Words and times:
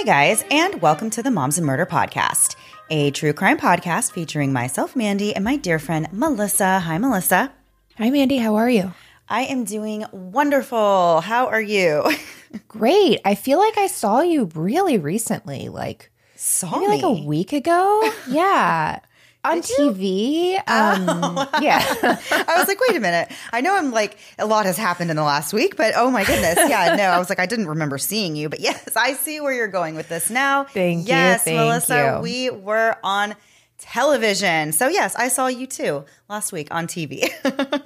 Hey 0.00 0.06
guys, 0.06 0.44
and 0.50 0.80
welcome 0.80 1.10
to 1.10 1.22
the 1.22 1.30
Moms 1.30 1.58
and 1.58 1.66
Murder 1.66 1.84
Podcast, 1.84 2.56
a 2.88 3.10
true 3.10 3.34
crime 3.34 3.58
podcast 3.58 4.12
featuring 4.12 4.50
myself, 4.50 4.96
Mandy, 4.96 5.36
and 5.36 5.44
my 5.44 5.56
dear 5.56 5.78
friend, 5.78 6.08
Melissa. 6.10 6.80
Hi, 6.80 6.96
Melissa. 6.96 7.52
Hi, 7.98 8.08
Mandy. 8.08 8.38
How 8.38 8.54
are 8.56 8.70
you? 8.70 8.94
I 9.28 9.42
am 9.42 9.64
doing 9.64 10.06
wonderful. 10.10 11.20
How 11.20 11.48
are 11.48 11.60
you? 11.60 12.10
Great. 12.68 13.20
I 13.26 13.34
feel 13.34 13.58
like 13.58 13.76
I 13.76 13.88
saw 13.88 14.22
you 14.22 14.48
really 14.54 14.96
recently, 14.96 15.68
like 15.68 16.10
Saw 16.34 16.78
maybe 16.78 16.86
like 16.86 17.02
a 17.02 17.12
week 17.12 17.52
ago. 17.52 18.10
Yeah. 18.26 19.00
On 19.42 19.62
TV. 19.62 20.56
Um, 20.68 21.06
Oh. 21.08 21.48
Yeah. 21.62 21.80
I 22.02 22.54
was 22.58 22.68
like, 22.68 22.78
wait 22.86 22.96
a 22.96 23.00
minute. 23.00 23.30
I 23.52 23.60
know 23.62 23.74
I'm 23.76 23.90
like, 23.90 24.18
a 24.38 24.46
lot 24.46 24.66
has 24.66 24.76
happened 24.76 25.10
in 25.10 25.16
the 25.16 25.22
last 25.22 25.52
week, 25.54 25.76
but 25.76 25.94
oh 25.96 26.10
my 26.10 26.24
goodness. 26.24 26.58
Yeah, 26.68 26.94
no, 26.96 27.04
I 27.04 27.18
was 27.18 27.28
like, 27.30 27.38
I 27.38 27.46
didn't 27.46 27.68
remember 27.68 27.96
seeing 27.96 28.36
you, 28.36 28.48
but 28.50 28.60
yes, 28.60 28.96
I 28.96 29.14
see 29.14 29.40
where 29.40 29.52
you're 29.52 29.68
going 29.68 29.94
with 29.94 30.08
this 30.08 30.28
now. 30.30 30.64
Thank 30.64 31.08
you, 31.08 31.14
yes, 31.14 31.46
Melissa, 31.46 32.16
you. 32.16 32.22
we 32.22 32.50
were 32.50 32.96
on 33.02 33.34
television. 33.80 34.72
So 34.72 34.88
yes, 34.88 35.16
I 35.16 35.28
saw 35.28 35.46
you 35.46 35.66
too 35.66 36.04
last 36.28 36.52
week 36.52 36.68
on 36.70 36.86
TV. 36.86 37.28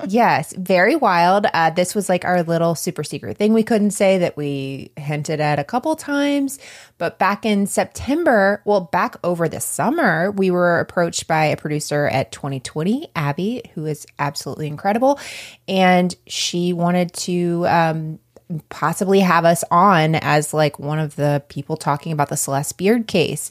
yes. 0.08 0.52
Very 0.54 0.96
wild. 0.96 1.46
Uh, 1.54 1.70
this 1.70 1.94
was 1.94 2.08
like 2.08 2.24
our 2.24 2.42
little 2.42 2.74
super 2.74 3.04
secret 3.04 3.38
thing 3.38 3.52
we 3.52 3.62
couldn't 3.62 3.92
say 3.92 4.18
that 4.18 4.36
we 4.36 4.90
hinted 4.96 5.40
at 5.40 5.58
a 5.58 5.64
couple 5.64 5.96
times. 5.96 6.58
But 6.98 7.18
back 7.18 7.46
in 7.46 7.66
September, 7.66 8.60
well, 8.64 8.82
back 8.82 9.16
over 9.24 9.48
the 9.48 9.60
summer, 9.60 10.30
we 10.32 10.50
were 10.50 10.80
approached 10.80 11.26
by 11.26 11.46
a 11.46 11.56
producer 11.56 12.06
at 12.06 12.32
2020, 12.32 13.08
Abby, 13.16 13.62
who 13.74 13.86
is 13.86 14.06
absolutely 14.18 14.66
incredible. 14.66 15.18
And 15.68 16.14
she 16.26 16.72
wanted 16.72 17.12
to, 17.14 17.66
um, 17.68 18.18
possibly 18.68 19.20
have 19.20 19.44
us 19.44 19.64
on 19.70 20.14
as 20.16 20.52
like 20.52 20.78
one 20.78 20.98
of 20.98 21.16
the 21.16 21.42
people 21.48 21.76
talking 21.76 22.12
about 22.12 22.28
the 22.28 22.36
Celeste 22.36 22.76
Beard 22.76 23.06
case. 23.06 23.50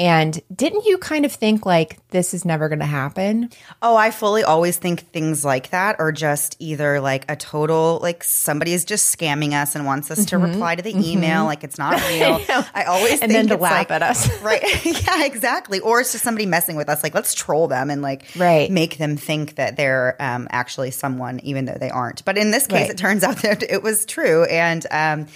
And 0.00 0.40
didn't 0.54 0.86
you 0.86 0.96
kind 0.96 1.26
of 1.26 1.32
think 1.32 1.66
like 1.66 1.98
this 2.08 2.32
is 2.32 2.46
never 2.46 2.70
going 2.70 2.78
to 2.78 2.86
happen? 2.86 3.50
Oh, 3.82 3.94
I 3.96 4.10
fully 4.10 4.42
always 4.42 4.78
think 4.78 5.00
things 5.12 5.44
like 5.44 5.68
that 5.70 6.00
are 6.00 6.10
just 6.10 6.56
either 6.58 7.02
like 7.02 7.30
a 7.30 7.36
total, 7.36 7.98
like 8.02 8.24
somebody 8.24 8.72
is 8.72 8.86
just 8.86 9.14
scamming 9.14 9.52
us 9.52 9.74
and 9.74 9.84
wants 9.84 10.10
us 10.10 10.24
to 10.26 10.38
reply 10.38 10.74
to 10.74 10.82
the 10.82 10.96
email, 10.96 11.44
like 11.44 11.64
it's 11.64 11.76
not 11.76 12.00
real. 12.08 12.40
I 12.74 12.84
always 12.88 13.20
And 13.20 13.30
think 13.30 13.32
then 13.32 13.48
to 13.48 13.56
laugh 13.58 13.72
like- 13.72 13.90
at 13.90 14.02
us. 14.02 14.40
right? 14.42 14.62
yeah, 15.06 15.24
exactly. 15.26 15.80
Or 15.80 16.00
it's 16.00 16.12
just 16.12 16.24
somebody 16.24 16.46
messing 16.46 16.76
with 16.76 16.88
us. 16.88 17.02
Like 17.02 17.14
let's 17.14 17.34
troll 17.34 17.68
them 17.68 17.90
and 17.90 18.00
like 18.00 18.24
Right. 18.36 18.70
make 18.70 18.96
them 18.96 19.18
think 19.18 19.56
that 19.56 19.76
they're 19.76 20.16
um, 20.18 20.48
actually 20.50 20.92
someone, 20.92 21.40
even 21.42 21.66
though 21.66 21.76
they 21.78 21.90
aren't. 21.90 22.24
But 22.24 22.38
in 22.38 22.52
this 22.52 22.66
case, 22.66 22.80
Right. 22.88 22.90
it 22.90 22.96
turns 22.96 23.22
out 23.22 23.36
that 23.42 23.62
it 23.62 23.82
was 23.82 24.06
true, 24.06 24.44
and 24.44 24.86
um, 24.90 25.26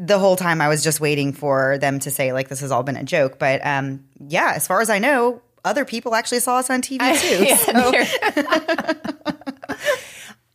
the 0.00 0.18
whole 0.18 0.36
time 0.36 0.60
I 0.60 0.68
was 0.68 0.84
just 0.84 1.00
waiting 1.00 1.32
for 1.32 1.76
them 1.78 1.98
to 2.00 2.10
say 2.10 2.32
like 2.32 2.48
this 2.48 2.60
has 2.60 2.70
all 2.70 2.82
been 2.84 2.96
a 2.96 3.02
joke. 3.04 3.38
But 3.38 3.66
um, 3.66 4.04
yeah, 4.28 4.52
as 4.54 4.66
far 4.66 4.80
as 4.80 4.90
I 4.90 4.98
know. 4.98 5.42
Other 5.64 5.84
people 5.84 6.14
actually 6.14 6.38
saw 6.38 6.58
us 6.58 6.70
on 6.70 6.80
TV 6.82 7.00
too. 7.20 7.44
Yeah, 7.44 7.56
so- 7.56 7.92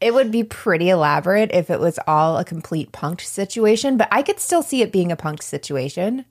It 0.01 0.13
would 0.13 0.31
be 0.31 0.43
pretty 0.43 0.89
elaborate 0.89 1.51
if 1.53 1.69
it 1.69 1.79
was 1.79 1.97
all 2.07 2.37
a 2.37 2.43
complete 2.45 2.91
punked 2.91 3.21
situation, 3.21 3.95
but 3.97 4.07
I 4.11 4.21
could 4.21 4.39
still 4.39 4.61
see 4.63 4.81
it 4.81 4.91
being 4.91 5.11
a 5.11 5.17
punked 5.17 5.43
situation. 5.43 6.25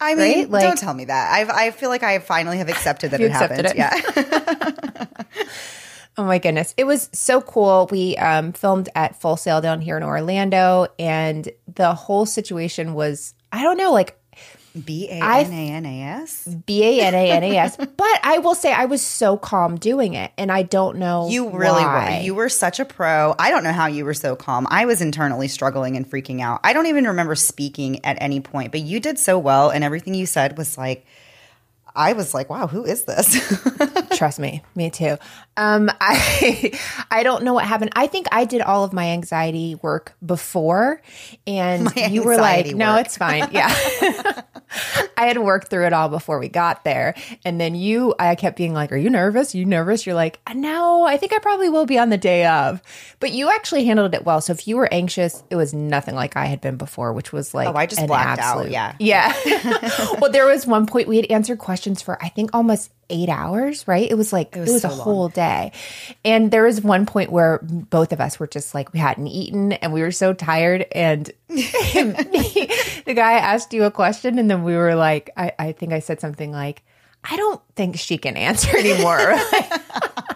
I 0.00 0.14
mean, 0.14 0.36
Right? 0.40 0.50
Like- 0.50 0.62
don't 0.62 0.78
tell 0.78 0.92
me 0.94 1.04
that. 1.06 1.32
I've, 1.32 1.48
I 1.50 1.70
feel 1.70 1.88
like 1.90 2.02
I 2.02 2.18
finally 2.18 2.58
have 2.58 2.68
accepted 2.68 3.12
that 3.12 3.20
it 3.20 3.30
happened. 3.30 3.66
it. 3.66 3.76
Yeah. 3.76 5.04
Oh 6.16 6.24
my 6.24 6.38
goodness. 6.38 6.74
It 6.76 6.84
was 6.84 7.08
so 7.12 7.40
cool. 7.40 7.88
We 7.90 8.16
um, 8.16 8.52
filmed 8.52 8.88
at 8.94 9.20
Full 9.20 9.36
Sail 9.36 9.60
down 9.60 9.80
here 9.80 9.96
in 9.96 10.02
Orlando, 10.02 10.86
and 10.98 11.48
the 11.72 11.94
whole 11.94 12.24
situation 12.24 12.94
was, 12.94 13.34
I 13.50 13.62
don't 13.62 13.76
know, 13.76 13.92
like 13.92 14.16
B 14.84 15.08
A 15.08 15.14
N 15.14 15.52
A 15.52 15.70
N 15.70 15.86
A 15.86 16.02
S. 16.02 16.46
B 16.66 16.82
A 16.84 17.04
N 17.06 17.14
A 17.14 17.30
N 17.30 17.42
A 17.44 17.56
S. 17.58 17.76
But 17.96 18.20
I 18.22 18.38
will 18.38 18.54
say 18.54 18.72
I 18.72 18.86
was 18.86 19.02
so 19.02 19.36
calm 19.36 19.76
doing 19.76 20.14
it, 20.14 20.32
and 20.36 20.50
I 20.50 20.62
don't 20.62 20.98
know. 20.98 21.28
You 21.28 21.50
really 21.50 21.82
why. 21.82 22.18
were. 22.18 22.24
You 22.24 22.34
were 22.34 22.48
such 22.48 22.80
a 22.80 22.84
pro. 22.84 23.34
I 23.38 23.50
don't 23.50 23.64
know 23.64 23.72
how 23.72 23.86
you 23.86 24.04
were 24.04 24.14
so 24.14 24.34
calm. 24.36 24.66
I 24.70 24.86
was 24.86 25.00
internally 25.00 25.48
struggling 25.48 25.96
and 25.96 26.08
freaking 26.08 26.40
out. 26.40 26.60
I 26.64 26.72
don't 26.72 26.86
even 26.86 27.04
remember 27.06 27.34
speaking 27.34 28.04
at 28.04 28.18
any 28.20 28.40
point, 28.40 28.72
but 28.72 28.80
you 28.80 29.00
did 29.00 29.18
so 29.18 29.38
well, 29.38 29.70
and 29.70 29.84
everything 29.84 30.14
you 30.14 30.26
said 30.26 30.58
was 30.58 30.76
like, 30.76 31.06
I 31.96 32.12
was 32.14 32.34
like, 32.34 32.50
wow, 32.50 32.66
who 32.66 32.84
is 32.84 33.04
this? 33.04 33.38
Trust 34.16 34.40
me, 34.40 34.62
me 34.74 34.90
too. 34.90 35.16
Um, 35.56 35.90
I 36.00 36.72
I 37.10 37.22
don't 37.22 37.44
know 37.44 37.54
what 37.54 37.64
happened. 37.64 37.92
I 37.94 38.08
think 38.08 38.26
I 38.32 38.44
did 38.44 38.62
all 38.62 38.82
of 38.84 38.92
my 38.92 39.10
anxiety 39.10 39.76
work 39.76 40.14
before, 40.24 41.00
and 41.46 41.84
My 41.84 42.06
you 42.10 42.24
were 42.24 42.36
like, 42.36 42.66
anxiety 42.66 42.74
"No, 42.74 42.96
it's 42.96 43.16
fine." 43.16 43.48
Yeah, 43.52 43.72
I 45.16 45.26
had 45.26 45.38
worked 45.38 45.68
through 45.68 45.86
it 45.86 45.92
all 45.92 46.08
before 46.08 46.38
we 46.38 46.48
got 46.48 46.84
there, 46.84 47.14
and 47.44 47.60
then 47.60 47.74
you, 47.74 48.14
I 48.18 48.34
kept 48.34 48.56
being 48.56 48.72
like, 48.72 48.92
"Are 48.92 48.96
you 48.96 49.10
nervous? 49.10 49.54
you 49.54 49.64
nervous?" 49.64 50.06
You're 50.06 50.14
like, 50.14 50.40
"No, 50.54 51.04
I 51.04 51.16
think 51.16 51.32
I 51.32 51.38
probably 51.38 51.68
will 51.68 51.86
be 51.86 51.98
on 51.98 52.10
the 52.10 52.18
day 52.18 52.46
of," 52.46 52.82
but 53.20 53.32
you 53.32 53.50
actually 53.50 53.84
handled 53.84 54.14
it 54.14 54.24
well. 54.24 54.40
So 54.40 54.52
if 54.52 54.66
you 54.66 54.76
were 54.76 54.92
anxious, 54.92 55.42
it 55.50 55.56
was 55.56 55.72
nothing 55.72 56.14
like 56.14 56.36
I 56.36 56.46
had 56.46 56.60
been 56.60 56.76
before, 56.76 57.12
which 57.12 57.32
was 57.32 57.54
like, 57.54 57.68
Oh, 57.68 57.74
I 57.74 57.86
just 57.86 58.06
blacked 58.06 58.40
out, 58.40 58.70
yeah. 58.70 58.94
yeah. 58.98 59.32
well, 60.20 60.30
there 60.30 60.46
was 60.46 60.66
one 60.66 60.86
point 60.86 61.08
we 61.08 61.16
had 61.16 61.26
answered 61.26 61.58
questions 61.58 62.02
for 62.02 62.22
I 62.22 62.28
think 62.28 62.50
almost 62.52 62.90
eight 63.10 63.28
hours, 63.28 63.86
right? 63.86 64.10
It 64.10 64.14
was 64.14 64.32
like 64.32 64.56
it 64.56 64.60
was, 64.60 64.72
was 64.72 64.84
a 64.84 64.88
long. 64.88 64.98
whole 64.98 65.28
day. 65.28 65.72
And 66.24 66.50
there 66.50 66.64
was 66.64 66.80
one 66.80 67.06
point 67.06 67.30
where 67.30 67.60
both 67.62 68.12
of 68.12 68.20
us 68.20 68.38
were 68.38 68.46
just 68.46 68.74
like 68.74 68.92
we 68.92 68.98
hadn't 68.98 69.26
eaten 69.28 69.72
and 69.72 69.92
we 69.92 70.02
were 70.02 70.12
so 70.12 70.32
tired 70.32 70.86
and 70.92 71.30
the 71.48 73.14
guy 73.14 73.32
asked 73.34 73.72
you 73.72 73.84
a 73.84 73.90
question 73.90 74.38
and 74.38 74.50
then 74.50 74.62
we 74.64 74.74
were 74.76 74.94
like 74.94 75.30
I, 75.36 75.52
I 75.58 75.72
think 75.72 75.92
I 75.92 76.00
said 76.00 76.20
something 76.20 76.52
like 76.52 76.82
I 77.22 77.36
don't 77.36 77.60
think 77.74 77.98
she 77.98 78.18
can 78.18 78.36
answer 78.36 78.76
anymore. 78.76 79.18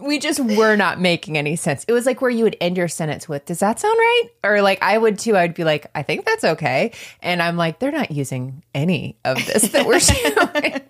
we 0.00 0.18
just 0.18 0.40
were 0.40 0.76
not 0.76 1.00
making 1.00 1.36
any 1.38 1.56
sense. 1.56 1.84
It 1.88 1.92
was 1.92 2.06
like 2.06 2.20
where 2.20 2.30
you 2.30 2.44
would 2.44 2.56
end 2.60 2.76
your 2.76 2.88
sentence 2.88 3.28
with, 3.28 3.44
Does 3.46 3.60
that 3.60 3.78
sound 3.80 3.96
right? 3.98 4.22
Or 4.44 4.62
like 4.62 4.78
I 4.82 4.96
would 4.98 5.18
too. 5.18 5.36
I'd 5.36 5.54
be 5.54 5.64
like, 5.64 5.86
I 5.94 6.02
think 6.02 6.24
that's 6.24 6.44
okay. 6.44 6.92
And 7.22 7.42
I'm 7.42 7.56
like, 7.56 7.78
They're 7.78 7.92
not 7.92 8.10
using 8.10 8.62
any 8.74 9.16
of 9.24 9.36
this 9.46 9.70
that 9.72 9.86
we're 9.86 9.98
doing. 10.00 10.82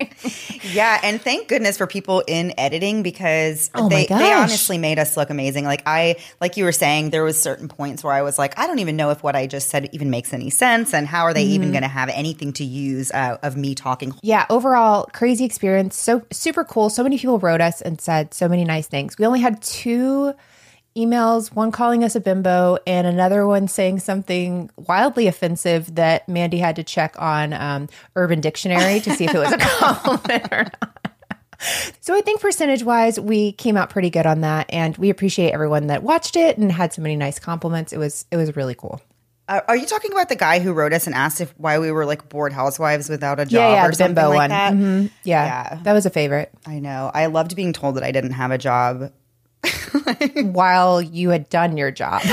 Yeah, 0.73 0.99
and 1.03 1.21
thank 1.21 1.47
goodness 1.47 1.77
for 1.77 1.87
people 1.87 2.23
in 2.27 2.53
editing 2.57 3.03
because 3.03 3.69
Oh 3.73 3.87
they, 3.89 4.05
they 4.05 4.33
honestly 4.33 4.77
made 4.77 4.99
us 4.99 5.15
look 5.15 5.29
amazing. 5.29 5.63
Like 5.65 5.83
I 5.85 6.17
like 6.41 6.57
you 6.57 6.65
were 6.65 6.71
saying, 6.71 7.11
there 7.11 7.23
was 7.23 7.41
certain 7.41 7.67
points 7.67 8.03
where 8.03 8.13
I 8.13 8.21
was 8.23 8.37
like, 8.37 8.57
I 8.59 8.67
don't 8.67 8.79
even 8.79 8.95
know 8.95 9.11
if 9.11 9.23
what 9.23 9.35
I 9.35 9.47
just 9.47 9.69
said 9.69 9.89
even 9.93 10.09
makes 10.09 10.33
any 10.33 10.49
sense, 10.49 10.93
and 10.93 11.07
how 11.07 11.23
are 11.23 11.33
they 11.33 11.47
Mm-hmm. 11.47 11.53
even 11.53 11.71
going 11.71 11.83
to 11.83 11.87
have 11.87 12.09
anything 12.09 12.51
to 12.53 12.63
use 12.65 13.09
uh, 13.11 13.37
of 13.43 13.55
me 13.55 13.73
talking? 13.75 14.13
yeah, 14.21 14.45
overall, 14.49 15.05
crazy 15.13 15.45
experience. 15.45 15.95
So 15.97 16.23
super 16.31 16.63
cool. 16.65 16.89
So 16.89 17.03
many 17.03 17.17
people 17.17 17.39
wrote 17.39 17.61
us 17.61 17.81
and 17.81 18.01
said 18.01 18.33
so 18.33 18.46
many 18.47 18.65
nice 18.65 18.87
things. 18.87 19.17
We 19.17 19.25
only 19.25 19.41
had 19.41 19.61
two 19.61 20.33
emails, 20.97 21.53
one 21.53 21.71
calling 21.71 22.03
us 22.03 22.15
a 22.15 22.19
bimbo 22.19 22.77
and 22.87 23.05
another 23.05 23.45
one 23.45 23.67
saying 23.67 23.99
something 23.99 24.69
wildly 24.75 25.27
offensive 25.27 25.93
that 25.95 26.27
Mandy 26.27 26.57
had 26.57 26.75
to 26.77 26.83
check 26.83 27.15
on 27.19 27.53
um, 27.53 27.87
Urban 28.15 28.41
Dictionary 28.41 28.99
to 29.01 29.11
see 29.13 29.25
if 29.25 29.35
it 29.35 29.37
was 29.37 29.51
a 29.51 29.57
compliment 29.57 30.47
or 30.51 30.63
not. 30.63 31.11
So 32.01 32.15
I 32.15 32.21
think 32.21 32.39
percentage 32.41 32.83
wise, 32.83 33.19
we 33.19 33.51
came 33.53 33.77
out 33.77 33.89
pretty 33.89 34.09
good 34.11 34.25
on 34.27 34.41
that, 34.41 34.67
and 34.69 34.95
we 34.97 35.09
appreciate 35.09 35.51
everyone 35.51 35.87
that 35.87 36.03
watched 36.03 36.35
it 36.35 36.57
and 36.57 36.71
had 36.71 36.93
so 36.93 37.01
many 37.01 37.15
nice 37.15 37.39
compliments. 37.39 37.91
It 37.91 37.97
was 37.97 38.25
it 38.31 38.37
was 38.37 38.55
really 38.55 38.75
cool. 38.75 39.01
Uh, 39.47 39.61
are 39.67 39.75
you 39.77 39.85
talking 39.85 40.11
about 40.11 40.27
the 40.29 40.35
guy 40.35 40.59
who 40.59 40.73
wrote 40.73 40.91
us 40.91 41.05
and 41.07 41.15
asked 41.15 41.39
if 41.39 41.53
why 41.57 41.79
we 41.79 41.89
were 41.91 42.05
like 42.05 42.27
bored 42.27 42.51
housewives 42.51 43.09
without 43.09 43.39
a 43.39 43.45
job 43.45 43.51
Yeah, 43.53 43.71
yeah, 43.71 43.85
or 43.87 43.93
something 43.93 44.15
bimbo 44.15 44.29
like 44.29 44.37
one. 44.37 44.49
that? 44.49 44.73
Mhm. 44.73 45.09
Yeah, 45.23 45.45
Yeah. 45.45 45.79
that 45.83 45.93
was 45.93 46.05
a 46.05 46.09
favorite. 46.09 46.51
I 46.65 46.79
know. 46.79 47.11
I 47.13 47.27
loved 47.27 47.55
being 47.55 47.71
told 47.71 47.95
that 47.95 48.03
I 48.03 48.11
didn't 48.11 48.31
have 48.33 48.51
a 48.51 48.57
job. 48.57 49.11
While 50.35 51.01
you 51.01 51.29
had 51.29 51.49
done 51.49 51.77
your 51.77 51.91
job, 51.91 52.21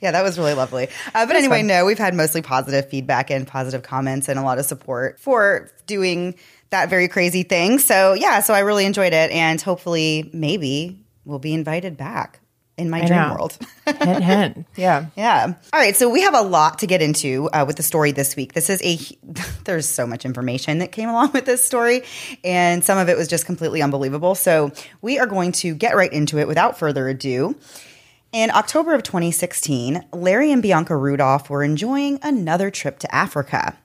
Yeah, 0.00 0.10
that 0.12 0.22
was 0.22 0.38
really 0.38 0.54
lovely. 0.54 0.88
Uh, 1.14 1.26
but 1.26 1.34
anyway, 1.36 1.62
no, 1.62 1.84
we've 1.84 1.98
had 1.98 2.14
mostly 2.14 2.42
positive 2.42 2.88
feedback 2.88 3.30
and 3.30 3.46
positive 3.46 3.82
comments 3.82 4.28
and 4.28 4.38
a 4.38 4.42
lot 4.42 4.58
of 4.58 4.64
support 4.66 5.18
for 5.18 5.70
doing 5.86 6.34
that 6.70 6.88
very 6.88 7.08
crazy 7.08 7.42
thing. 7.42 7.78
So, 7.78 8.12
yeah, 8.14 8.40
so 8.40 8.54
I 8.54 8.60
really 8.60 8.84
enjoyed 8.86 9.12
it. 9.12 9.30
And 9.32 9.60
hopefully, 9.60 10.30
maybe 10.32 11.04
we'll 11.24 11.38
be 11.40 11.54
invited 11.54 11.96
back 11.96 12.40
in 12.78 12.90
my 12.90 13.04
dream 13.04 13.20
know. 13.20 13.34
world. 13.34 13.58
hint, 13.86 14.22
hint. 14.22 14.66
Yeah. 14.76 15.06
Yeah. 15.16 15.54
All 15.72 15.80
right. 15.80 15.96
So 15.96 16.10
we 16.10 16.22
have 16.22 16.34
a 16.34 16.42
lot 16.42 16.80
to 16.80 16.86
get 16.86 17.00
into 17.00 17.48
uh, 17.50 17.64
with 17.66 17.76
the 17.76 17.82
story 17.82 18.12
this 18.12 18.36
week. 18.36 18.52
This 18.52 18.68
is 18.68 18.82
a, 18.82 18.98
there's 19.64 19.88
so 19.88 20.06
much 20.06 20.24
information 20.24 20.78
that 20.78 20.92
came 20.92 21.08
along 21.08 21.32
with 21.32 21.46
this 21.46 21.64
story, 21.64 22.02
and 22.44 22.84
some 22.84 22.98
of 22.98 23.08
it 23.08 23.16
was 23.16 23.28
just 23.28 23.46
completely 23.46 23.82
unbelievable. 23.82 24.34
So 24.34 24.72
we 25.00 25.18
are 25.18 25.26
going 25.26 25.52
to 25.52 25.74
get 25.74 25.96
right 25.96 26.12
into 26.12 26.38
it 26.38 26.46
without 26.48 26.78
further 26.78 27.08
ado. 27.08 27.56
In 28.32 28.50
October 28.50 28.92
of 28.92 29.02
2016, 29.02 30.04
Larry 30.12 30.52
and 30.52 30.60
Bianca 30.60 30.96
Rudolph 30.96 31.48
were 31.48 31.62
enjoying 31.62 32.18
another 32.22 32.70
trip 32.70 32.98
to 32.98 33.14
Africa. 33.14 33.78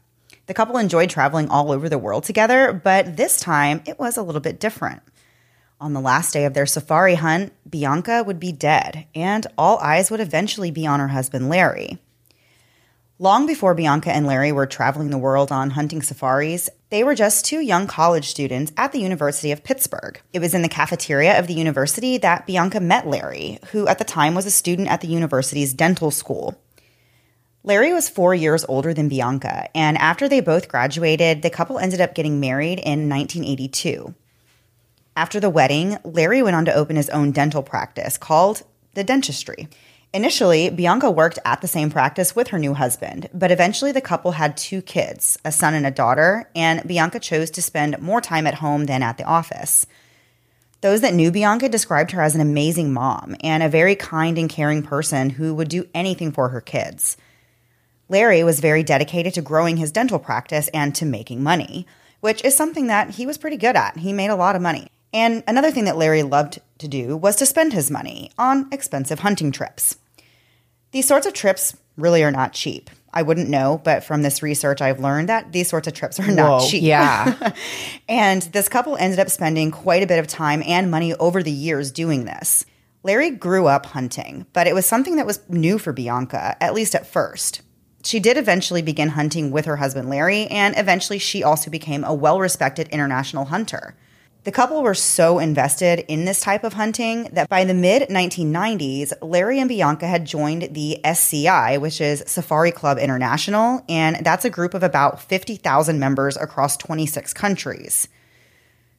The 0.48 0.54
couple 0.54 0.78
enjoyed 0.78 1.10
traveling 1.10 1.48
all 1.48 1.72
over 1.72 1.88
the 1.88 1.98
world 1.98 2.26
together, 2.26 2.74
but 2.74 3.16
this 3.16 3.40
time 3.40 3.82
it 3.86 3.98
was 3.98 4.18
a 4.18 4.24
little 4.24 4.42
bit 4.42 4.60
different. 4.60 5.02
On 5.81 5.94
the 5.94 6.00
last 6.00 6.31
day 6.31 6.45
of 6.45 6.54
their 6.54 6.68
safari 6.68 7.16
hunt, 7.16 7.54
Bianca 7.68 8.24
would 8.24 8.39
be 8.39 8.51
dead, 8.51 9.07
and 9.16 9.48
all 9.57 9.80
eyes 9.80 10.12
would 10.12 10.19
eventually 10.19 10.69
be 10.69 10.86
on 10.86 11.00
her 11.00 11.07
husband, 11.07 11.50
Larry. 11.50 11.98
Long 13.18 13.48
before 13.48 13.74
Bianca 13.74 14.12
and 14.12 14.28
Larry 14.28 14.51
were 14.51 14.68
traveling 14.68 15.10
the 15.10 15.18
world 15.18 15.51
on 15.51 15.72
hunting 15.72 16.04
safaris, 16.04 16.69
they 16.92 17.04
were 17.04 17.16
just 17.16 17.45
two 17.45 17.62
young 17.62 17.88
college 17.88 18.30
students 18.30 18.72
at 18.78 18.92
the 18.92 19.00
University 19.00 19.51
of 19.51 19.63
Pittsburgh. 19.63 20.22
It 20.33 20.38
was 20.38 20.54
in 20.54 20.62
the 20.62 20.69
cafeteria 20.69 21.39
of 21.39 21.48
the 21.48 21.56
university 21.56 22.19
that 22.19 22.45
Bianca 22.45 22.80
met 22.80 23.07
Larry, 23.07 23.57
who 23.72 23.88
at 23.88 23.98
the 23.98 24.04
time 24.04 24.36
was 24.36 24.45
a 24.45 24.51
student 24.51 24.88
at 24.88 25.01
the 25.01 25.07
university's 25.07 25.74
dental 25.74 26.12
school. 26.12 26.62
Larry 27.63 27.92
was 27.92 28.07
four 28.07 28.36
years 28.36 28.63
older 28.69 28.94
than 28.94 29.10
Bianca, 29.10 29.68
and 29.74 29.98
after 29.98 30.30
they 30.30 30.42
both 30.42 30.68
graduated, 30.68 31.42
the 31.42 31.50
couple 31.50 31.80
ended 31.80 32.01
up 32.01 32.13
getting 32.13 32.39
married 32.39 32.78
in 32.78 33.10
1982. 33.10 34.13
After 35.21 35.39
the 35.39 35.51
wedding, 35.51 36.00
Larry 36.03 36.41
went 36.41 36.56
on 36.56 36.65
to 36.65 36.73
open 36.73 36.95
his 36.95 37.12
own 37.12 37.29
dental 37.29 37.62
practice 37.62 38.18
called 38.18 38.63
The 38.95 39.03
Dentistry. 39.03 39.68
Initially, 40.15 40.71
Bianca 40.71 41.12
worked 41.12 41.38
at 41.45 41.62
the 41.62 41.68
same 41.68 41.91
practice 41.91 42.35
with 42.35 42.47
her 42.47 42.57
new 42.57 42.73
husband, 42.73 43.29
but 43.31 43.51
eventually 43.51 43.91
the 43.91 44.01
couple 44.01 44.31
had 44.31 44.57
two 44.57 44.81
kids, 44.81 45.38
a 45.45 45.51
son 45.51 45.75
and 45.75 45.85
a 45.85 45.91
daughter, 45.91 46.50
and 46.56 46.88
Bianca 46.88 47.19
chose 47.19 47.51
to 47.51 47.62
spend 47.62 48.01
more 48.01 48.19
time 48.19 48.47
at 48.47 48.56
home 48.56 48.88
than 48.88 49.03
at 49.03 49.19
the 49.19 49.23
office. 49.23 49.85
Those 50.81 51.01
that 51.01 51.13
knew 51.13 51.29
Bianca 51.29 51.69
described 51.69 52.09
her 52.13 52.23
as 52.23 52.33
an 52.33 52.41
amazing 52.41 52.91
mom 52.91 53.35
and 53.44 53.62
a 53.62 53.69
very 53.69 53.95
kind 53.95 54.39
and 54.39 54.50
caring 54.50 54.81
person 54.81 55.29
who 55.29 55.53
would 55.53 55.69
do 55.69 55.88
anything 55.94 56.31
for 56.31 56.50
her 56.50 56.62
kids. 56.62 57.15
Larry 58.09 58.44
was 58.44 58.59
very 58.59 58.81
dedicated 58.81 59.35
to 59.35 59.44
growing 59.44 59.77
his 59.77 59.91
dental 59.91 60.18
practice 60.18 60.68
and 60.69 60.95
to 60.95 61.06
making 61.06 61.44
money, 61.44 61.85
which 62.21 62.44
is 62.44 62.57
something 62.57 62.88
that 62.88 63.12
he 63.12 63.27
was 63.27 63.38
pretty 63.38 63.57
good 63.57 63.75
at. 63.75 63.97
He 63.97 64.13
made 64.13 64.31
a 64.31 64.35
lot 64.35 64.56
of 64.56 64.63
money. 64.63 64.88
And 65.13 65.44
another 65.48 65.72
thing 65.72 65.86
that 65.86 65.98
Larry 65.98 66.24
loved 66.24 66.60
to 66.78 66.88
do 66.88 67.18
was 67.18 67.36
to 67.38 67.46
spend 67.46 67.74
his 67.74 67.92
money 67.92 68.31
on 68.38 68.69
expensive 68.72 69.19
hunting 69.19 69.52
trips. 69.52 69.98
These 70.92 71.08
sorts 71.08 71.28
of 71.28 71.34
trips 71.34 71.75
really 71.98 72.24
are 72.24 72.31
not 72.31 72.54
cheap. 72.54 72.90
I 73.13 73.24
wouldn't 73.24 73.50
know, 73.50 73.81
but 73.84 74.04
from 74.06 74.22
this 74.22 74.42
research, 74.42 74.81
I've 74.81 75.02
learned 75.02 75.28
that 75.30 75.52
these 75.52 75.68
sorts 75.68 75.88
of 75.88 75.94
trips 75.94 76.19
are 76.19 76.31
not 76.31 76.62
Whoa, 76.62 76.68
cheap. 76.68 76.84
yeah. 76.84 77.52
and 78.10 78.42
this 78.44 78.69
couple 78.69 78.96
ended 78.96 79.19
up 79.19 79.30
spending 79.30 79.69
quite 79.69 80.02
a 80.02 80.08
bit 80.08 80.19
of 80.19 80.28
time 80.28 80.63
and 80.66 80.90
money 80.90 81.14
over 81.16 81.44
the 81.44 81.52
years 81.52 81.92
doing 81.92 82.24
this. 82.24 82.66
Larry 83.04 83.31
grew 83.31 83.68
up 83.68 83.88
hunting, 83.88 84.45
but 84.54 84.68
it 84.68 84.76
was 84.76 84.85
something 84.85 85.16
that 85.18 85.26
was 85.26 85.42
new 85.50 85.78
for 85.78 85.92
Bianca, 85.92 86.56
at 86.62 86.74
least 86.74 86.95
at 86.95 87.07
first. 87.07 87.62
She 88.04 88.19
did 88.19 88.38
eventually 88.38 88.81
begin 88.81 89.09
hunting 89.09 89.52
with 89.52 89.66
her 89.66 89.78
husband 89.78 90.09
Larry, 90.09 90.47
and 90.47 90.76
eventually 90.78 91.19
she 91.19 91.44
also 91.44 91.69
became 91.69 92.04
a 92.04 92.14
well 92.14 92.40
respected 92.40 92.88
international 92.90 93.45
hunter. 93.45 93.95
The 94.44 94.52
couple 94.52 94.81
were 94.81 94.95
so 94.95 95.38
invested 95.38 96.04
in 96.07 96.26
this 96.26 96.42
type 96.42 96.64
of 96.64 96.74
hunting 96.74 97.30
that 97.33 97.48
by 97.48 97.64
the 97.64 97.76
mid 97.76 98.10
1990s, 98.10 99.14
Larry 99.21 99.60
and 99.60 99.69
Bianca 99.69 100.07
had 100.07 100.26
joined 100.26 100.74
the 100.74 101.00
SCI, 101.06 101.78
which 101.78 102.02
is 102.02 102.24
Safari 102.26 102.71
Club 102.71 102.98
International, 102.98 103.86
and 103.88 104.26
that's 104.26 104.44
a 104.44 104.50
group 104.50 104.74
of 104.74 104.81
about 104.81 105.21
50,000 105.21 106.00
members 106.00 106.38
across 106.38 106.76
26 106.78 107.33
countries. 107.33 108.07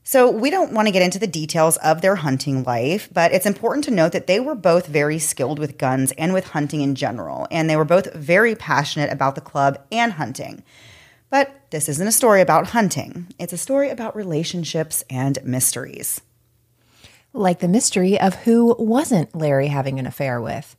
So, 0.05 0.31
we 0.31 0.49
don't 0.49 0.73
want 0.73 0.87
to 0.87 0.93
get 0.93 1.03
into 1.03 1.19
the 1.19 1.27
details 1.27 1.77
of 1.79 2.03
their 2.03 2.17
hunting 2.17 2.63
life, 2.63 3.09
but 3.13 3.33
it's 3.33 3.47
important 3.47 3.83
to 3.87 3.91
note 3.91 4.13
that 4.13 4.29
they 4.29 4.39
were 4.39 4.55
both 4.55 4.87
very 4.87 5.19
skilled 5.19 5.59
with 5.59 5.77
guns 5.77 6.13
and 6.13 6.33
with 6.33 6.49
hunting 6.49 6.83
in 6.83 6.95
general, 6.95 7.49
and 7.51 7.69
they 7.69 7.77
were 7.77 7.85
both 7.85 8.13
very 8.15 8.55
passionate 8.55 9.13
about 9.13 9.35
the 9.35 9.41
club 9.41 9.81
and 9.91 10.13
hunting. 10.13 10.63
But 11.33 11.51
this 11.71 11.89
isn't 11.89 12.07
a 12.07 12.13
story 12.13 12.43
about 12.43 12.69
hunting, 12.69 13.27
it's 13.39 13.55
a 13.55 13.59
story 13.59 13.89
about 13.89 14.15
relationships 14.15 15.03
and 15.09 15.39
mysteries. 15.43 16.21
like 17.33 17.61
the 17.61 17.69
mystery 17.69 18.21
of 18.21 18.35
who 18.35 18.77
wasn't 18.79 19.35
Larry 19.35 19.69
having 19.69 19.99
an 19.99 20.05
affair 20.07 20.43
with. 20.43 20.77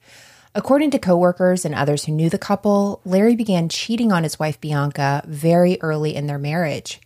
According 0.53 0.91
to 0.91 0.99
coworkers 0.99 1.65
and 1.65 1.73
others 1.73 2.05
who 2.05 2.11
knew 2.11 2.29
the 2.29 2.37
couple, 2.37 3.01
Larry 3.03 3.35
began 3.35 3.67
cheating 3.67 4.11
on 4.11 4.21
his 4.21 4.37
wife 4.37 4.61
Bianca 4.61 5.23
very 5.25 5.79
early 5.81 6.13
in 6.15 6.27
their 6.27 6.37
marriage. 6.37 7.01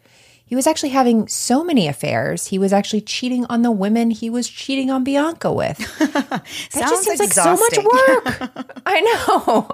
He 0.45 0.53
was 0.55 0.67
actually 0.67 0.89
having 0.89 1.29
so 1.29 1.63
many 1.63 1.87
affairs, 1.87 2.47
he 2.47 2.59
was 2.59 2.73
actually 2.73 2.99
cheating 3.01 3.45
on 3.45 3.61
the 3.61 3.71
women 3.71 4.11
he 4.11 4.29
was 4.29 4.49
cheating 4.49 4.91
on 4.91 5.05
Bianca 5.05 5.53
with. 5.53 5.77
That 5.99 6.43
Sounds 6.71 6.91
just 6.91 7.03
seems 7.05 7.19
like 7.19 7.27
exhausting. 7.29 7.83
so 7.83 7.83
much 7.83 8.25
work. 8.25 8.81
I 8.85 8.99
know. 8.99 9.69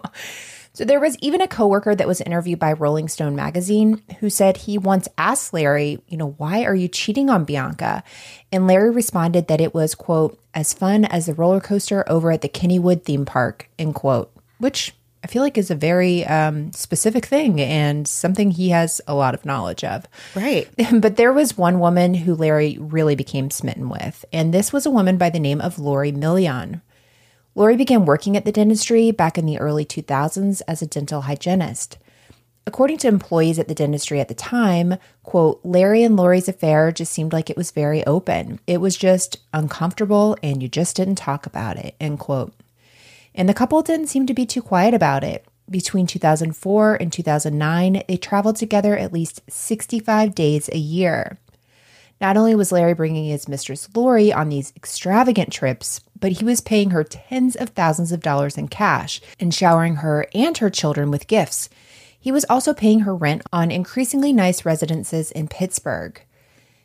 So 0.76 0.84
there 0.84 1.00
was 1.00 1.18
even 1.20 1.40
a 1.40 1.48
coworker 1.48 1.94
that 1.94 2.08
was 2.08 2.20
interviewed 2.22 2.58
by 2.58 2.74
Rolling 2.74 3.08
Stone 3.08 3.36
magazine 3.36 4.02
who 4.20 4.30
said 4.32 4.58
he 4.58 4.80
once 4.80 5.08
asked 5.20 5.54
Larry, 5.54 6.02
you 6.08 6.18
know, 6.18 6.32
why 6.40 6.64
are 6.64 6.74
you 6.74 6.88
cheating 6.88 7.30
on 7.30 7.46
Bianca? 7.46 8.04
And 8.52 8.66
Larry 8.66 8.90
responded 8.90 9.48
that 9.48 9.62
it 9.62 9.76
was, 9.76 9.94
quote, 9.94 10.40
as 10.56 10.74
fun 10.74 11.06
as 11.06 11.28
the 11.28 11.36
roller 11.36 11.60
coaster 11.60 12.04
over 12.10 12.32
at 12.32 12.42
the 12.42 12.50
Kennywood 12.50 13.04
theme 13.04 13.24
park, 13.24 13.70
end 13.78 13.94
quote, 13.94 14.32
which 14.58 14.96
I 15.24 15.28
feel 15.28 15.44
like 15.44 15.60
is 15.60 15.70
a 15.70 15.76
very 15.76 16.26
um, 16.26 16.74
specific 16.74 17.26
thing 17.28 17.62
and 17.62 18.08
something 18.08 18.50
he 18.50 18.70
has 18.70 19.00
a 19.08 19.14
lot 19.14 19.36
of 19.36 19.46
knowledge 19.46 19.84
of. 19.84 20.08
Right. 20.36 20.68
But 20.92 21.18
there 21.18 21.34
was 21.34 21.56
one 21.56 21.80
woman 21.80 22.16
who 22.16 22.34
Larry 22.34 22.78
really 22.80 23.16
became 23.16 23.52
smitten 23.52 23.90
with, 23.90 24.26
and 24.34 24.52
this 24.52 24.74
was 24.74 24.88
a 24.88 24.92
woman 24.92 25.18
by 25.18 25.30
the 25.30 25.40
name 25.40 25.62
of 25.62 25.78
Lori 25.78 26.12
Milliron. 26.12 26.82
Lori 27.56 27.76
began 27.76 28.06
working 28.06 28.36
at 28.36 28.46
the 28.46 28.52
dentistry 28.52 29.12
back 29.12 29.38
in 29.38 29.46
the 29.46 29.60
early 29.60 29.86
2000s 29.86 30.62
as 30.68 30.82
a 30.82 30.88
dental 30.88 31.22
hygienist. 31.22 31.98
According 32.66 32.98
to 33.00 33.08
employees 33.08 33.60
at 33.60 33.68
the 33.68 33.76
dentistry 33.76 34.20
at 34.20 34.28
the 34.28 34.34
time, 34.34 34.96
quote, 35.22 35.60
Larry 35.64 36.04
and 36.04 36.16
Lori's 36.16 36.48
affair 36.48 36.92
just 36.92 37.12
seemed 37.12 37.34
like 37.34 37.50
it 37.50 37.58
was 37.58 37.72
very 37.72 38.06
open. 38.06 38.60
It 38.66 38.80
was 38.80 38.96
just 38.96 39.38
uncomfortable 39.54 40.38
and 40.42 40.64
you 40.64 40.70
just 40.70 40.96
didn't 40.96 41.16
talk 41.16 41.46
about 41.46 41.78
it, 41.78 41.96
end 42.00 42.20
quote. 42.20 42.54
And 43.36 43.50
the 43.50 43.54
couple 43.54 43.82
didn't 43.82 44.08
seem 44.08 44.26
to 44.28 44.34
be 44.34 44.46
too 44.46 44.62
quiet 44.62 44.94
about 44.94 45.24
it. 45.24 45.46
Between 45.70 46.08
2004 46.08 46.96
and 46.96 47.12
2009, 47.12 48.04
they 48.08 48.18
traveled 48.18 48.56
together 48.56 48.98
at 48.98 49.14
least 49.14 49.42
65 49.50 50.34
days 50.34 50.70
a 50.70 50.78
year. 50.78 51.38
Not 52.22 52.38
only 52.38 52.56
was 52.56 52.72
Larry 52.72 52.94
bringing 52.94 53.26
his 53.26 53.50
mistress 53.50 53.90
Lori 53.94 54.32
on 54.32 54.50
these 54.50 54.72
extravagant 54.78 55.52
trips, 55.52 56.00
but 56.24 56.32
he 56.32 56.46
was 56.46 56.62
paying 56.62 56.92
her 56.92 57.04
tens 57.04 57.54
of 57.54 57.72
thousands 57.72 58.14
of 58.14 58.22
dollars 58.22 58.58
in 58.58 58.70
cash 58.70 59.20
and 59.42 59.54
showering 59.54 59.96
her 59.98 60.26
and 60.34 60.58
her 60.60 60.70
children 60.70 61.12
with 61.12 61.28
gifts. 61.28 61.68
He 62.18 62.32
was 62.32 62.46
also 62.50 62.74
paying 62.74 63.02
her 63.02 63.14
rent 63.14 63.42
on 63.52 63.72
increasingly 63.72 64.32
nice 64.32 64.64
residences 64.64 65.32
in 65.32 65.50
Pittsburgh. 65.50 66.22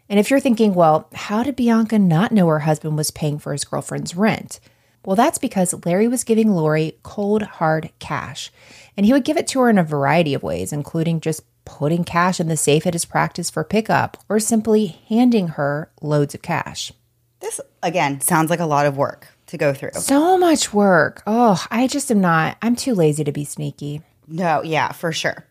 And 0.09 0.19
if 0.19 0.29
you're 0.29 0.41
thinking, 0.41 0.75
well, 0.75 1.09
how 1.15 1.45
did 1.45 1.55
Bianca 1.55 2.01
not 2.01 2.33
know 2.33 2.49
her 2.49 2.59
husband 2.59 2.97
was 2.97 3.13
paying 3.13 3.39
for 3.39 3.53
his 3.53 3.65
girlfriend's 3.65 4.17
rent? 4.17 4.59
Well, 5.05 5.15
that's 5.15 5.39
because 5.39 5.87
Larry 5.87 6.09
was 6.09 6.25
giving 6.25 6.51
Lori 6.51 6.99
cold, 7.05 7.43
hard 7.43 7.91
cash. 8.01 8.51
And 8.97 9.07
he 9.07 9.13
would 9.13 9.23
give 9.23 9.37
it 9.37 9.47
to 9.49 9.61
her 9.61 9.71
in 9.71 9.79
a 9.79 9.85
variety 9.85 10.35
of 10.35 10.43
ways, 10.43 10.73
including 10.73 11.21
just 11.21 11.45
putting 11.65 12.03
cash 12.03 12.41
in 12.41 12.49
the 12.49 12.57
safe 12.57 12.89
at 12.89 12.95
his 12.95 13.05
practice 13.05 13.51
for 13.51 13.63
pickup 13.63 14.17
or 14.29 14.41
simply 14.41 14.99
handing 15.09 15.47
her 15.47 15.93
loads 16.03 16.35
of 16.35 16.43
cash. 16.43 16.91
This, 17.39 17.61
again, 17.83 18.21
sounds 18.21 18.51
like 18.51 18.61
a 18.61 18.67
lot 18.67 18.87
of 18.87 18.97
work 18.97 19.29
to 19.47 19.59
go 19.59 19.73
through. 19.73 19.93
So 19.95 20.39
much 20.39 20.73
work. 20.73 21.23
Oh, 21.27 21.65
I 21.71 21.87
just 21.87 22.11
am 22.11 22.21
not, 22.21 22.57
I'm 22.63 22.77
too 22.77 22.95
lazy 22.95 23.25
to 23.25 23.33
be 23.33 23.45
sneaky. 23.45 24.03
No, 24.27 24.63
yeah, 24.63 24.93
for 24.93 25.13
sure. 25.13 25.45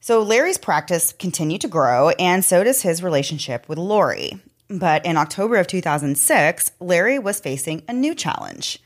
So 0.00 0.22
Larry's 0.22 0.58
practice 0.58 1.12
continued 1.12 1.60
to 1.62 1.68
grow, 1.68 2.10
and 2.10 2.44
so 2.44 2.64
does 2.64 2.82
his 2.82 3.02
relationship 3.02 3.68
with 3.68 3.78
Lori. 3.78 4.40
But 4.68 5.04
in 5.06 5.16
October 5.16 5.56
of 5.56 5.66
2006, 5.66 6.72
Larry 6.80 7.18
was 7.18 7.40
facing 7.40 7.82
a 7.88 7.92
new 7.92 8.14
challenge. 8.14 8.80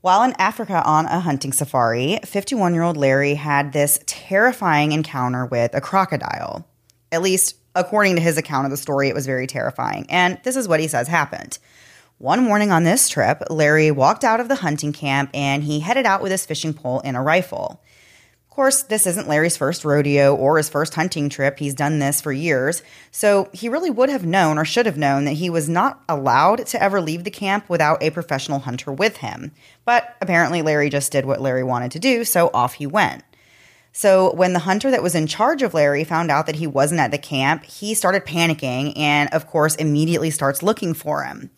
While 0.00 0.24
in 0.24 0.34
Africa 0.38 0.82
on 0.84 1.06
a 1.06 1.20
hunting 1.20 1.52
safari, 1.52 2.18
51 2.24 2.74
year 2.74 2.82
old 2.82 2.96
Larry 2.96 3.34
had 3.34 3.72
this 3.72 4.00
terrifying 4.06 4.90
encounter 4.92 5.46
with 5.46 5.74
a 5.74 5.80
crocodile. 5.80 6.66
At 7.12 7.22
least, 7.22 7.56
according 7.76 8.16
to 8.16 8.22
his 8.22 8.36
account 8.36 8.64
of 8.64 8.72
the 8.72 8.76
story, 8.76 9.08
it 9.08 9.14
was 9.14 9.26
very 9.26 9.46
terrifying. 9.46 10.06
And 10.08 10.40
this 10.42 10.56
is 10.56 10.66
what 10.66 10.80
he 10.80 10.88
says 10.88 11.06
happened. 11.06 11.58
One 12.22 12.44
morning 12.44 12.70
on 12.70 12.84
this 12.84 13.08
trip, 13.08 13.42
Larry 13.50 13.90
walked 13.90 14.22
out 14.22 14.38
of 14.38 14.46
the 14.46 14.54
hunting 14.54 14.92
camp 14.92 15.30
and 15.34 15.64
he 15.64 15.80
headed 15.80 16.06
out 16.06 16.22
with 16.22 16.30
his 16.30 16.46
fishing 16.46 16.72
pole 16.72 17.02
and 17.04 17.16
a 17.16 17.20
rifle. 17.20 17.82
Of 18.44 18.54
course, 18.54 18.84
this 18.84 19.08
isn't 19.08 19.26
Larry's 19.26 19.56
first 19.56 19.84
rodeo 19.84 20.32
or 20.32 20.56
his 20.56 20.68
first 20.68 20.94
hunting 20.94 21.28
trip. 21.28 21.58
He's 21.58 21.74
done 21.74 21.98
this 21.98 22.20
for 22.20 22.30
years. 22.30 22.84
So 23.10 23.50
he 23.52 23.68
really 23.68 23.90
would 23.90 24.08
have 24.08 24.24
known 24.24 24.56
or 24.56 24.64
should 24.64 24.86
have 24.86 24.96
known 24.96 25.24
that 25.24 25.32
he 25.32 25.50
was 25.50 25.68
not 25.68 26.00
allowed 26.08 26.64
to 26.68 26.80
ever 26.80 27.00
leave 27.00 27.24
the 27.24 27.30
camp 27.32 27.68
without 27.68 28.00
a 28.00 28.10
professional 28.10 28.60
hunter 28.60 28.92
with 28.92 29.16
him. 29.16 29.50
But 29.84 30.14
apparently, 30.20 30.62
Larry 30.62 30.90
just 30.90 31.10
did 31.10 31.26
what 31.26 31.40
Larry 31.40 31.64
wanted 31.64 31.90
to 31.90 31.98
do, 31.98 32.24
so 32.24 32.50
off 32.54 32.74
he 32.74 32.86
went. 32.86 33.24
So 33.90 34.32
when 34.34 34.52
the 34.52 34.60
hunter 34.60 34.92
that 34.92 35.02
was 35.02 35.16
in 35.16 35.26
charge 35.26 35.60
of 35.62 35.74
Larry 35.74 36.04
found 36.04 36.30
out 36.30 36.46
that 36.46 36.54
he 36.54 36.68
wasn't 36.68 37.00
at 37.00 37.10
the 37.10 37.18
camp, 37.18 37.64
he 37.64 37.94
started 37.94 38.24
panicking 38.24 38.96
and, 38.96 39.28
of 39.32 39.48
course, 39.48 39.74
immediately 39.74 40.30
starts 40.30 40.62
looking 40.62 40.94
for 40.94 41.24
him. 41.24 41.50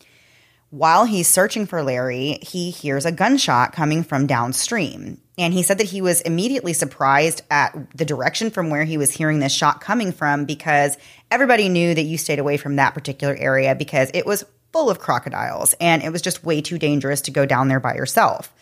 While 0.71 1.05
he's 1.05 1.27
searching 1.27 1.65
for 1.65 1.83
Larry, 1.83 2.39
he 2.41 2.71
hears 2.71 3.05
a 3.05 3.11
gunshot 3.11 3.71
coming 3.71 4.03
from 4.03 4.27
downstream. 4.27 5.21
And 5.37 5.53
he 5.53 5.63
said 5.63 5.77
that 5.77 5.87
he 5.87 6.01
was 6.01 6.21
immediately 6.21 6.73
surprised 6.73 7.43
at 7.51 7.75
the 7.95 8.05
direction 8.05 8.49
from 8.49 8.69
where 8.69 8.83
he 8.83 8.97
was 8.97 9.11
hearing 9.11 9.39
this 9.39 9.53
shot 9.53 9.81
coming 9.81 10.11
from 10.11 10.45
because 10.45 10.97
everybody 11.29 11.69
knew 11.69 11.93
that 11.93 12.03
you 12.03 12.17
stayed 12.17 12.39
away 12.39 12.57
from 12.57 12.77
that 12.77 12.93
particular 12.93 13.35
area 13.35 13.75
because 13.75 14.09
it 14.13 14.25
was 14.25 14.45
full 14.71 14.89
of 14.89 14.99
crocodiles 14.99 15.75
and 15.79 16.03
it 16.03 16.11
was 16.11 16.21
just 16.21 16.43
way 16.43 16.61
too 16.61 16.77
dangerous 16.77 17.21
to 17.21 17.31
go 17.31 17.45
down 17.45 17.67
there 17.67 17.79
by 17.79 17.93
yourself. 17.93 18.53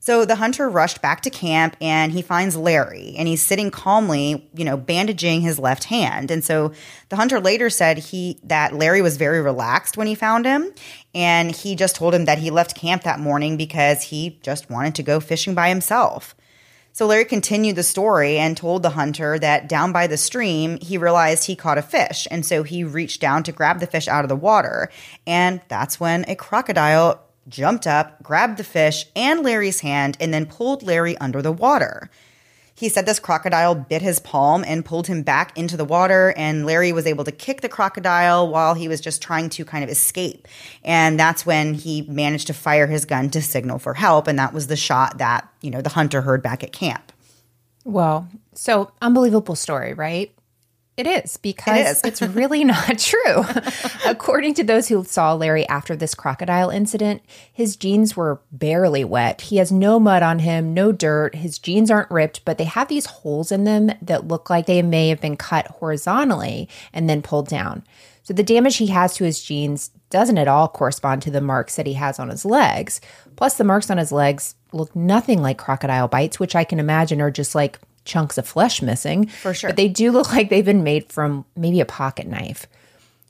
So 0.00 0.24
the 0.24 0.36
hunter 0.36 0.68
rushed 0.68 1.02
back 1.02 1.22
to 1.22 1.30
camp 1.30 1.76
and 1.80 2.12
he 2.12 2.22
finds 2.22 2.56
Larry 2.56 3.14
and 3.16 3.26
he's 3.26 3.42
sitting 3.42 3.70
calmly, 3.70 4.48
you 4.54 4.64
know, 4.64 4.76
bandaging 4.76 5.40
his 5.40 5.58
left 5.58 5.84
hand. 5.84 6.30
And 6.30 6.44
so 6.44 6.72
the 7.08 7.16
hunter 7.16 7.40
later 7.40 7.70
said 7.70 7.98
he 7.98 8.38
that 8.44 8.74
Larry 8.74 9.02
was 9.02 9.16
very 9.16 9.40
relaxed 9.40 9.96
when 9.96 10.06
he 10.06 10.14
found 10.14 10.46
him 10.46 10.72
and 11.14 11.54
he 11.54 11.74
just 11.74 11.96
told 11.96 12.14
him 12.14 12.26
that 12.26 12.38
he 12.38 12.50
left 12.50 12.76
camp 12.76 13.02
that 13.02 13.20
morning 13.20 13.56
because 13.56 14.02
he 14.02 14.38
just 14.42 14.70
wanted 14.70 14.94
to 14.96 15.02
go 15.02 15.18
fishing 15.18 15.54
by 15.54 15.68
himself. 15.68 16.34
So 16.96 17.04
Larry 17.04 17.26
continued 17.26 17.76
the 17.76 17.82
story 17.82 18.38
and 18.38 18.56
told 18.56 18.82
the 18.82 18.88
hunter 18.88 19.38
that 19.38 19.68
down 19.68 19.92
by 19.92 20.06
the 20.06 20.16
stream, 20.16 20.78
he 20.80 20.96
realized 20.96 21.44
he 21.44 21.54
caught 21.54 21.76
a 21.76 21.82
fish. 21.82 22.26
And 22.30 22.42
so 22.42 22.62
he 22.62 22.84
reached 22.84 23.20
down 23.20 23.42
to 23.42 23.52
grab 23.52 23.80
the 23.80 23.86
fish 23.86 24.08
out 24.08 24.24
of 24.24 24.30
the 24.30 24.34
water. 24.34 24.90
And 25.26 25.60
that's 25.68 26.00
when 26.00 26.24
a 26.26 26.34
crocodile 26.34 27.20
jumped 27.48 27.86
up, 27.86 28.22
grabbed 28.22 28.58
the 28.58 28.64
fish 28.64 29.06
and 29.14 29.42
Larry's 29.42 29.80
hand, 29.80 30.16
and 30.20 30.32
then 30.32 30.46
pulled 30.46 30.82
Larry 30.82 31.16
under 31.18 31.42
the 31.42 31.52
water. 31.52 32.10
He 32.74 32.90
said 32.90 33.06
this 33.06 33.18
crocodile 33.18 33.74
bit 33.74 34.02
his 34.02 34.20
palm 34.20 34.62
and 34.66 34.84
pulled 34.84 35.06
him 35.06 35.22
back 35.22 35.56
into 35.56 35.78
the 35.78 35.84
water, 35.84 36.34
and 36.36 36.66
Larry 36.66 36.92
was 36.92 37.06
able 37.06 37.24
to 37.24 37.32
kick 37.32 37.62
the 37.62 37.70
crocodile 37.70 38.48
while 38.48 38.74
he 38.74 38.86
was 38.86 39.00
just 39.00 39.22
trying 39.22 39.48
to 39.50 39.64
kind 39.64 39.82
of 39.82 39.88
escape. 39.88 40.46
And 40.84 41.18
that's 41.18 41.46
when 41.46 41.72
he 41.72 42.02
managed 42.02 42.48
to 42.48 42.54
fire 42.54 42.86
his 42.86 43.06
gun 43.06 43.30
to 43.30 43.40
signal 43.40 43.78
for 43.78 43.94
help, 43.94 44.26
and 44.28 44.38
that 44.38 44.52
was 44.52 44.66
the 44.66 44.76
shot 44.76 45.16
that, 45.16 45.48
you 45.62 45.70
know, 45.70 45.80
the 45.80 45.88
hunter 45.88 46.20
heard 46.20 46.42
back 46.42 46.62
at 46.62 46.72
camp. 46.72 47.12
Well, 47.84 48.28
so 48.52 48.90
unbelievable 49.00 49.56
story, 49.56 49.94
right? 49.94 50.35
It 50.96 51.06
is 51.06 51.36
because 51.36 51.78
it 51.78 51.86
is. 51.86 52.00
it's 52.04 52.22
really 52.22 52.64
not 52.74 52.98
true. 52.98 53.44
According 54.06 54.54
to 54.54 54.64
those 54.64 54.88
who 54.88 55.04
saw 55.04 55.34
Larry 55.34 55.68
after 55.68 55.94
this 55.94 56.14
crocodile 56.14 56.70
incident, 56.70 57.22
his 57.52 57.76
jeans 57.76 58.16
were 58.16 58.40
barely 58.50 59.04
wet. 59.04 59.42
He 59.42 59.58
has 59.58 59.70
no 59.70 60.00
mud 60.00 60.22
on 60.22 60.38
him, 60.38 60.72
no 60.72 60.92
dirt. 60.92 61.34
His 61.34 61.58
jeans 61.58 61.90
aren't 61.90 62.10
ripped, 62.10 62.44
but 62.44 62.56
they 62.56 62.64
have 62.64 62.88
these 62.88 63.06
holes 63.06 63.52
in 63.52 63.64
them 63.64 63.90
that 64.00 64.26
look 64.26 64.48
like 64.48 64.66
they 64.66 64.80
may 64.80 65.08
have 65.10 65.20
been 65.20 65.36
cut 65.36 65.66
horizontally 65.66 66.68
and 66.92 67.10
then 67.10 67.20
pulled 67.20 67.48
down. 67.48 67.84
So 68.22 68.34
the 68.34 68.42
damage 68.42 68.78
he 68.78 68.88
has 68.88 69.14
to 69.16 69.24
his 69.24 69.42
jeans 69.42 69.90
doesn't 70.10 70.38
at 70.38 70.48
all 70.48 70.66
correspond 70.66 71.22
to 71.22 71.30
the 71.30 71.40
marks 71.40 71.76
that 71.76 71.86
he 71.86 71.92
has 71.92 72.18
on 72.18 72.28
his 72.28 72.44
legs. 72.44 73.00
Plus, 73.36 73.56
the 73.56 73.64
marks 73.64 73.90
on 73.90 73.98
his 73.98 74.10
legs 74.10 74.54
look 74.72 74.96
nothing 74.96 75.42
like 75.42 75.58
crocodile 75.58 76.08
bites, 76.08 76.40
which 76.40 76.56
I 76.56 76.64
can 76.64 76.80
imagine 76.80 77.20
are 77.20 77.30
just 77.30 77.54
like 77.54 77.78
chunks 78.06 78.38
of 78.38 78.48
flesh 78.48 78.80
missing. 78.80 79.26
For 79.26 79.52
sure. 79.52 79.70
But 79.70 79.76
they 79.76 79.88
do 79.88 80.12
look 80.12 80.32
like 80.32 80.48
they've 80.48 80.64
been 80.64 80.84
made 80.84 81.12
from 81.12 81.44
maybe 81.56 81.80
a 81.80 81.86
pocket 81.86 82.26
knife. 82.26 82.66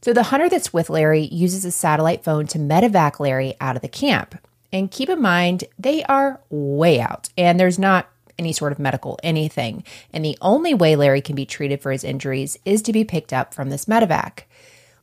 So 0.03 0.13
the 0.13 0.25
hunter 0.25 0.49
that's 0.49 0.73
with 0.73 0.91
Larry 0.91 1.25
uses 1.25 1.65
a 1.65 1.73
satellite 1.73 2.23
phone 2.23 2.47
to 2.49 2.59
medevac 2.59 3.19
Larry 3.19 3.55
out 3.61 3.77
of 3.77 3.83
the 3.83 3.89
camp. 3.89 4.37
And 4.73 4.91
keep 4.91 5.09
in 5.09 5.21
mind, 5.21 5.65
they 5.79 6.05
are 6.05 6.41
way 6.51 7.01
out 7.01 7.29
and 7.37 7.59
there's 7.59 7.79
not 7.79 8.09
any 8.39 8.53
sort 8.53 8.73
of 8.73 8.79
medical 8.79 9.19
anything. 9.23 9.83
And 10.13 10.25
the 10.25 10.39
only 10.41 10.75
way 10.75 10.97
Larry 10.97 11.21
can 11.21 11.35
be 11.35 11.47
treated 11.47 11.81
for 11.81 11.91
his 11.91 12.05
injuries 12.05 12.59
is 12.65 12.83
to 12.83 12.93
be 12.93 13.05
picked 13.05 13.33
up 13.33 13.55
from 13.55 13.71
this 13.71 13.87
medevac. 13.87 14.43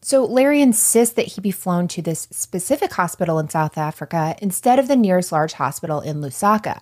So 0.01 0.25
Larry 0.25 0.61
insists 0.61 1.15
that 1.15 1.27
he 1.27 1.41
be 1.41 1.51
flown 1.51 1.87
to 1.89 2.01
this 2.01 2.27
specific 2.29 2.93
hospital 2.93 3.39
in 3.39 3.49
South 3.49 3.77
Africa 3.77 4.35
instead 4.41 4.77
of 4.77 4.87
the 4.87 4.97
nearest 4.97 5.31
large 5.31 5.53
hospital 5.53 6.01
in 6.01 6.21
Lusaka. 6.21 6.81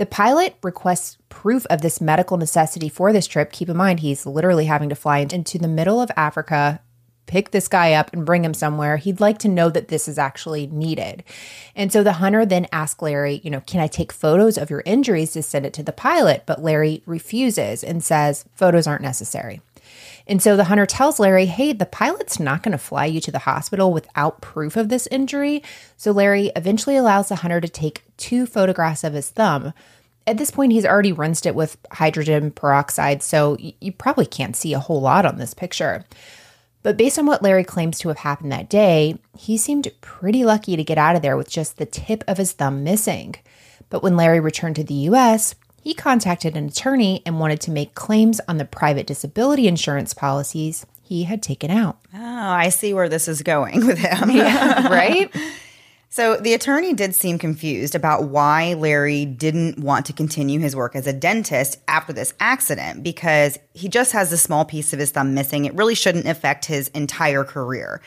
The 0.00 0.06
pilot 0.06 0.56
requests 0.62 1.18
proof 1.28 1.66
of 1.66 1.82
this 1.82 2.00
medical 2.00 2.38
necessity 2.38 2.88
for 2.88 3.12
this 3.12 3.26
trip. 3.26 3.52
Keep 3.52 3.68
in 3.68 3.76
mind, 3.76 4.00
he's 4.00 4.24
literally 4.24 4.64
having 4.64 4.88
to 4.88 4.94
fly 4.94 5.18
into 5.18 5.58
the 5.58 5.68
middle 5.68 6.00
of 6.00 6.10
Africa, 6.16 6.80
pick 7.26 7.50
this 7.50 7.68
guy 7.68 7.92
up, 7.92 8.10
and 8.14 8.24
bring 8.24 8.42
him 8.42 8.54
somewhere. 8.54 8.96
He'd 8.96 9.20
like 9.20 9.36
to 9.40 9.48
know 9.48 9.68
that 9.68 9.88
this 9.88 10.08
is 10.08 10.16
actually 10.16 10.68
needed. 10.68 11.22
And 11.76 11.92
so 11.92 12.02
the 12.02 12.14
hunter 12.14 12.46
then 12.46 12.66
asks 12.72 13.02
Larry, 13.02 13.42
you 13.44 13.50
know, 13.50 13.60
can 13.60 13.78
I 13.78 13.88
take 13.88 14.10
photos 14.10 14.56
of 14.56 14.70
your 14.70 14.82
injuries 14.86 15.32
to 15.32 15.42
send 15.42 15.66
it 15.66 15.74
to 15.74 15.82
the 15.82 15.92
pilot? 15.92 16.44
But 16.46 16.62
Larry 16.62 17.02
refuses 17.04 17.84
and 17.84 18.02
says 18.02 18.46
photos 18.54 18.86
aren't 18.86 19.02
necessary. 19.02 19.60
And 20.30 20.40
so 20.40 20.56
the 20.56 20.64
hunter 20.64 20.86
tells 20.86 21.18
Larry, 21.18 21.46
hey, 21.46 21.72
the 21.72 21.84
pilot's 21.84 22.38
not 22.38 22.62
going 22.62 22.70
to 22.70 22.78
fly 22.78 23.04
you 23.04 23.20
to 23.22 23.32
the 23.32 23.40
hospital 23.40 23.92
without 23.92 24.40
proof 24.40 24.76
of 24.76 24.88
this 24.88 25.08
injury. 25.08 25.60
So 25.96 26.12
Larry 26.12 26.52
eventually 26.54 26.96
allows 26.96 27.28
the 27.28 27.36
hunter 27.36 27.60
to 27.60 27.68
take 27.68 28.04
two 28.16 28.46
photographs 28.46 29.02
of 29.02 29.12
his 29.12 29.28
thumb. 29.28 29.74
At 30.28 30.38
this 30.38 30.52
point, 30.52 30.70
he's 30.70 30.86
already 30.86 31.10
rinsed 31.10 31.46
it 31.46 31.56
with 31.56 31.78
hydrogen 31.90 32.52
peroxide, 32.52 33.24
so 33.24 33.56
you 33.58 33.90
probably 33.90 34.26
can't 34.26 34.54
see 34.54 34.72
a 34.72 34.78
whole 34.78 35.00
lot 35.00 35.26
on 35.26 35.38
this 35.38 35.52
picture. 35.52 36.04
But 36.84 36.96
based 36.96 37.18
on 37.18 37.26
what 37.26 37.42
Larry 37.42 37.64
claims 37.64 37.98
to 37.98 38.08
have 38.08 38.18
happened 38.18 38.52
that 38.52 38.70
day, 38.70 39.18
he 39.36 39.58
seemed 39.58 39.90
pretty 40.00 40.44
lucky 40.44 40.76
to 40.76 40.84
get 40.84 40.96
out 40.96 41.16
of 41.16 41.22
there 41.22 41.36
with 41.36 41.50
just 41.50 41.76
the 41.76 41.86
tip 41.86 42.22
of 42.28 42.38
his 42.38 42.52
thumb 42.52 42.84
missing. 42.84 43.34
But 43.88 44.04
when 44.04 44.16
Larry 44.16 44.38
returned 44.38 44.76
to 44.76 44.84
the 44.84 44.94
US, 44.94 45.56
he 45.80 45.94
contacted 45.94 46.56
an 46.56 46.66
attorney 46.66 47.22
and 47.24 47.40
wanted 47.40 47.60
to 47.62 47.70
make 47.70 47.94
claims 47.94 48.40
on 48.46 48.58
the 48.58 48.64
private 48.64 49.06
disability 49.06 49.66
insurance 49.66 50.14
policies 50.14 50.86
he 51.02 51.24
had 51.24 51.42
taken 51.42 51.70
out. 51.70 51.98
Oh, 52.14 52.18
I 52.20 52.68
see 52.68 52.94
where 52.94 53.08
this 53.08 53.26
is 53.26 53.42
going 53.42 53.86
with 53.86 53.98
him. 53.98 54.30
yeah, 54.36 54.88
right? 54.88 55.34
So 56.12 56.36
the 56.36 56.54
attorney 56.54 56.92
did 56.92 57.14
seem 57.14 57.38
confused 57.38 57.94
about 57.94 58.24
why 58.24 58.74
Larry 58.74 59.24
didn't 59.24 59.78
want 59.78 60.06
to 60.06 60.12
continue 60.12 60.58
his 60.58 60.74
work 60.74 60.96
as 60.96 61.06
a 61.06 61.12
dentist 61.12 61.78
after 61.86 62.12
this 62.12 62.34
accident 62.40 63.04
because 63.04 63.60
he 63.74 63.88
just 63.88 64.10
has 64.10 64.32
a 64.32 64.36
small 64.36 64.64
piece 64.64 64.92
of 64.92 64.98
his 64.98 65.12
thumb 65.12 65.34
missing. 65.34 65.66
It 65.66 65.74
really 65.74 65.94
shouldn't 65.94 66.26
affect 66.26 66.64
his 66.64 66.88
entire 66.88 67.44
career. 67.44 68.02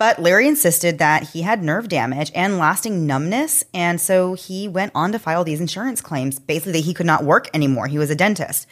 But 0.00 0.18
Larry 0.18 0.48
insisted 0.48 0.98
that 0.98 1.24
he 1.24 1.42
had 1.42 1.62
nerve 1.62 1.86
damage 1.90 2.32
and 2.34 2.56
lasting 2.56 3.06
numbness, 3.06 3.64
and 3.74 4.00
so 4.00 4.32
he 4.32 4.66
went 4.66 4.92
on 4.94 5.12
to 5.12 5.18
file 5.18 5.44
these 5.44 5.60
insurance 5.60 6.00
claims, 6.00 6.38
basically 6.38 6.72
that 6.72 6.86
he 6.86 6.94
could 6.94 7.04
not 7.04 7.22
work 7.22 7.50
anymore. 7.52 7.86
He 7.86 7.98
was 7.98 8.08
a 8.08 8.14
dentist. 8.14 8.66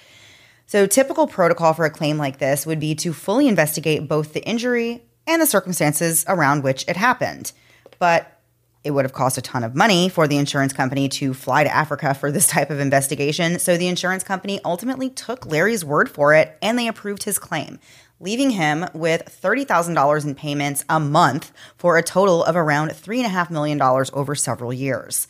So, 0.64 0.86
typical 0.86 1.26
protocol 1.26 1.74
for 1.74 1.84
a 1.84 1.90
claim 1.90 2.16
like 2.16 2.38
this 2.38 2.64
would 2.64 2.80
be 2.80 2.94
to 2.94 3.12
fully 3.12 3.46
investigate 3.46 4.08
both 4.08 4.32
the 4.32 4.42
injury 4.42 5.02
and 5.26 5.42
the 5.42 5.46
circumstances 5.46 6.24
around 6.28 6.62
which 6.62 6.86
it 6.88 6.96
happened. 6.96 7.52
But 7.98 8.40
it 8.82 8.92
would 8.92 9.04
have 9.04 9.12
cost 9.12 9.36
a 9.36 9.42
ton 9.42 9.64
of 9.64 9.74
money 9.74 10.08
for 10.08 10.26
the 10.26 10.38
insurance 10.38 10.72
company 10.72 11.10
to 11.10 11.34
fly 11.34 11.62
to 11.62 11.74
Africa 11.74 12.14
for 12.14 12.32
this 12.32 12.46
type 12.48 12.70
of 12.70 12.80
investigation. 12.80 13.58
So 13.58 13.76
the 13.76 13.88
insurance 13.88 14.24
company 14.24 14.60
ultimately 14.64 15.10
took 15.10 15.44
Larry's 15.44 15.84
word 15.84 16.08
for 16.08 16.32
it 16.32 16.56
and 16.62 16.78
they 16.78 16.88
approved 16.88 17.24
his 17.24 17.38
claim, 17.38 17.80
leaving 18.20 18.50
him 18.50 18.86
with 18.92 19.38
$30,000 19.42 20.24
in 20.24 20.34
payments 20.34 20.84
a 20.88 20.98
month 20.98 21.52
for 21.76 21.96
a 21.96 22.02
total 22.02 22.44
of 22.44 22.56
around 22.56 22.90
$3.5 22.90 23.50
million 23.50 23.80
over 23.80 24.34
several 24.34 24.72
years. 24.72 25.28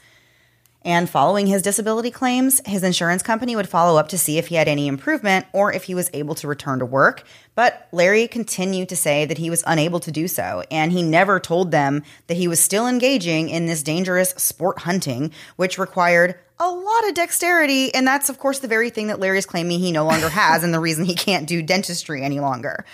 And 0.83 1.11
following 1.11 1.49
his 1.49 1.63
disability 1.63 2.11
claims, 2.11 2.63
his 2.65 2.85
insurance 2.85 3.23
company 3.23 3.57
would 3.57 3.69
follow 3.69 3.99
up 3.99 4.09
to 4.09 4.19
see 4.19 4.39
if 4.39 4.47
he 4.47 4.55
had 4.55 4.69
any 4.69 4.87
improvement 4.87 5.45
or 5.53 5.73
if 5.73 5.85
he 5.85 5.95
was 5.95 6.09
able 6.15 6.35
to 6.37 6.49
return 6.49 6.79
to 6.79 6.87
work. 6.87 7.25
But 7.55 7.89
Larry 7.93 8.29
continued 8.29 8.89
to 8.91 8.97
say 8.97 9.27
that 9.27 9.39
he 9.39 9.51
was 9.51 9.65
unable 9.67 10.01
to 10.01 10.13
do 10.13 10.29
so, 10.29 10.63
and 10.71 10.93
he 10.93 11.03
never 11.03 11.41
told 11.41 11.73
them 11.73 12.05
that 12.29 12.37
he 12.37 12.49
was 12.49 12.61
still 12.61 12.87
engaging 12.87 13.49
in 13.49 13.67
this 13.67 13.83
dangerous 13.83 14.31
sport 14.31 14.79
hunting, 14.79 15.33
which 15.57 15.79
required 15.79 16.37
a 16.61 16.71
lot 16.71 17.09
of 17.09 17.15
dexterity. 17.15 17.95
And 17.95 18.07
that's, 18.07 18.29
of 18.29 18.39
course, 18.39 18.59
the 18.59 18.69
very 18.69 18.91
thing 18.91 19.09
that 19.09 19.21
Larry 19.21 19.39
is 19.39 19.47
claiming 19.47 19.81
he 19.81 19.93
no 19.93 20.05
longer 20.05 20.29
has, 20.29 20.65
and 20.65 20.75
the 20.75 20.81
reason 20.81 21.05
he 21.05 21.15
can't 21.15 21.47
do 21.47 21.63
dentistry 21.63 22.23
any 22.23 22.41
longer. 22.41 22.85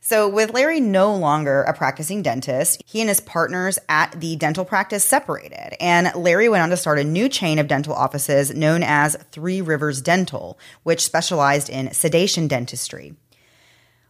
So, 0.00 0.28
with 0.28 0.54
Larry 0.54 0.78
no 0.78 1.16
longer 1.16 1.62
a 1.62 1.74
practicing 1.74 2.22
dentist, 2.22 2.80
he 2.86 3.00
and 3.00 3.08
his 3.08 3.18
partners 3.18 3.76
at 3.88 4.12
the 4.20 4.36
dental 4.36 4.64
practice 4.64 5.04
separated. 5.04 5.74
And 5.82 6.14
Larry 6.14 6.48
went 6.48 6.62
on 6.62 6.70
to 6.70 6.76
start 6.76 7.00
a 7.00 7.04
new 7.04 7.28
chain 7.28 7.58
of 7.58 7.66
dental 7.66 7.92
offices 7.92 8.54
known 8.54 8.84
as 8.84 9.16
Three 9.32 9.60
Rivers 9.60 10.00
Dental, 10.00 10.60
which 10.84 11.04
specialized 11.04 11.68
in 11.68 11.92
sedation 11.92 12.46
dentistry. 12.46 13.16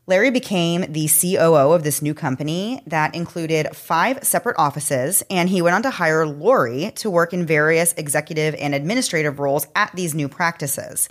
Larry 0.08 0.30
became 0.30 0.92
the 0.92 1.08
COO 1.08 1.72
of 1.72 1.82
this 1.82 2.00
new 2.00 2.14
company 2.14 2.80
that 2.86 3.12
included 3.12 3.74
five 3.74 4.22
separate 4.22 4.54
offices, 4.56 5.24
and 5.28 5.48
he 5.48 5.60
went 5.60 5.74
on 5.74 5.82
to 5.82 5.90
hire 5.90 6.24
Lori 6.24 6.92
to 6.94 7.10
work 7.10 7.32
in 7.32 7.44
various 7.44 7.92
executive 7.94 8.54
and 8.54 8.72
administrative 8.72 9.40
roles 9.40 9.66
at 9.74 9.90
these 9.96 10.14
new 10.14 10.28
practices. 10.28 11.08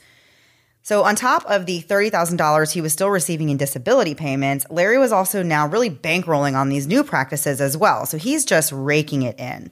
So, 0.81 1.03
on 1.03 1.15
top 1.15 1.43
of 1.45 1.65
the 1.65 1.81
$30,000 1.81 2.71
he 2.71 2.79
was 2.79 2.93
still 2.93 3.09
receiving 3.09 3.49
in 3.49 3.57
disability 3.57 4.15
payments, 4.15 4.65
Larry 4.69 4.97
was 4.97 5.11
also 5.11 5.43
now 5.43 5.67
really 5.67 5.89
bankrolling 5.89 6.55
on 6.55 6.69
these 6.69 6.87
new 6.87 7.03
practices 7.03 7.59
as 7.59 7.75
well. 7.75 8.05
So, 8.05 8.17
he's 8.17 8.45
just 8.45 8.71
raking 8.71 9.23
it 9.23 9.37
in. 9.37 9.71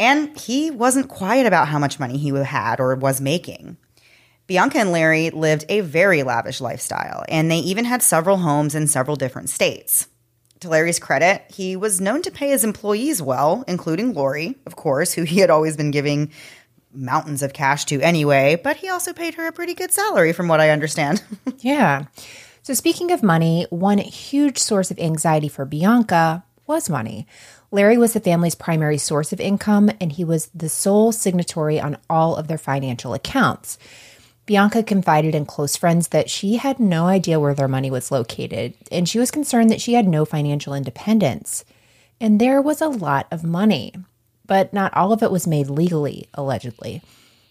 And 0.00 0.36
he 0.36 0.72
wasn't 0.72 1.08
quiet 1.08 1.46
about 1.46 1.68
how 1.68 1.78
much 1.78 2.00
money 2.00 2.16
he 2.16 2.30
had 2.30 2.80
or 2.80 2.96
was 2.96 3.20
making. 3.20 3.76
Bianca 4.48 4.78
and 4.78 4.92
Larry 4.92 5.28
lived 5.28 5.66
a 5.68 5.80
very 5.80 6.22
lavish 6.22 6.62
lifestyle, 6.62 7.22
and 7.28 7.50
they 7.50 7.58
even 7.58 7.84
had 7.84 8.02
several 8.02 8.38
homes 8.38 8.74
in 8.74 8.86
several 8.86 9.14
different 9.14 9.50
states. 9.50 10.08
To 10.60 10.70
Larry's 10.70 10.98
credit, 10.98 11.44
he 11.48 11.76
was 11.76 12.00
known 12.00 12.22
to 12.22 12.30
pay 12.30 12.48
his 12.48 12.64
employees 12.64 13.20
well, 13.20 13.62
including 13.68 14.14
Lori, 14.14 14.56
of 14.64 14.74
course, 14.74 15.12
who 15.12 15.24
he 15.24 15.40
had 15.40 15.50
always 15.50 15.76
been 15.76 15.90
giving 15.90 16.32
mountains 16.94 17.42
of 17.42 17.52
cash 17.52 17.84
to 17.84 18.00
anyway, 18.00 18.58
but 18.64 18.78
he 18.78 18.88
also 18.88 19.12
paid 19.12 19.34
her 19.34 19.46
a 19.46 19.52
pretty 19.52 19.74
good 19.74 19.92
salary, 19.92 20.32
from 20.32 20.48
what 20.48 20.60
I 20.60 20.70
understand. 20.70 21.22
yeah. 21.58 22.06
So, 22.62 22.72
speaking 22.72 23.10
of 23.10 23.22
money, 23.22 23.66
one 23.68 23.98
huge 23.98 24.56
source 24.56 24.90
of 24.90 24.98
anxiety 24.98 25.48
for 25.48 25.66
Bianca 25.66 26.42
was 26.66 26.88
money. 26.88 27.26
Larry 27.70 27.98
was 27.98 28.14
the 28.14 28.20
family's 28.20 28.54
primary 28.54 28.96
source 28.96 29.30
of 29.30 29.40
income, 29.40 29.90
and 30.00 30.10
he 30.10 30.24
was 30.24 30.46
the 30.54 30.70
sole 30.70 31.12
signatory 31.12 31.78
on 31.78 31.98
all 32.08 32.34
of 32.34 32.48
their 32.48 32.56
financial 32.56 33.12
accounts. 33.12 33.76
Bianca 34.48 34.82
confided 34.82 35.36
in 35.36 35.46
close 35.46 35.76
friends 35.76 36.08
that 36.08 36.28
she 36.28 36.56
had 36.56 36.80
no 36.80 37.06
idea 37.06 37.38
where 37.38 37.54
their 37.54 37.68
money 37.68 37.90
was 37.90 38.10
located, 38.10 38.74
and 38.90 39.08
she 39.08 39.20
was 39.20 39.30
concerned 39.30 39.70
that 39.70 39.80
she 39.80 39.92
had 39.92 40.08
no 40.08 40.24
financial 40.24 40.74
independence. 40.74 41.64
And 42.20 42.40
there 42.40 42.60
was 42.60 42.80
a 42.80 42.88
lot 42.88 43.28
of 43.30 43.44
money 43.44 43.92
but 44.48 44.72
not 44.72 44.92
all 44.96 45.12
of 45.12 45.22
it 45.22 45.30
was 45.30 45.46
made 45.46 45.70
legally, 45.70 46.28
allegedly. 46.34 47.02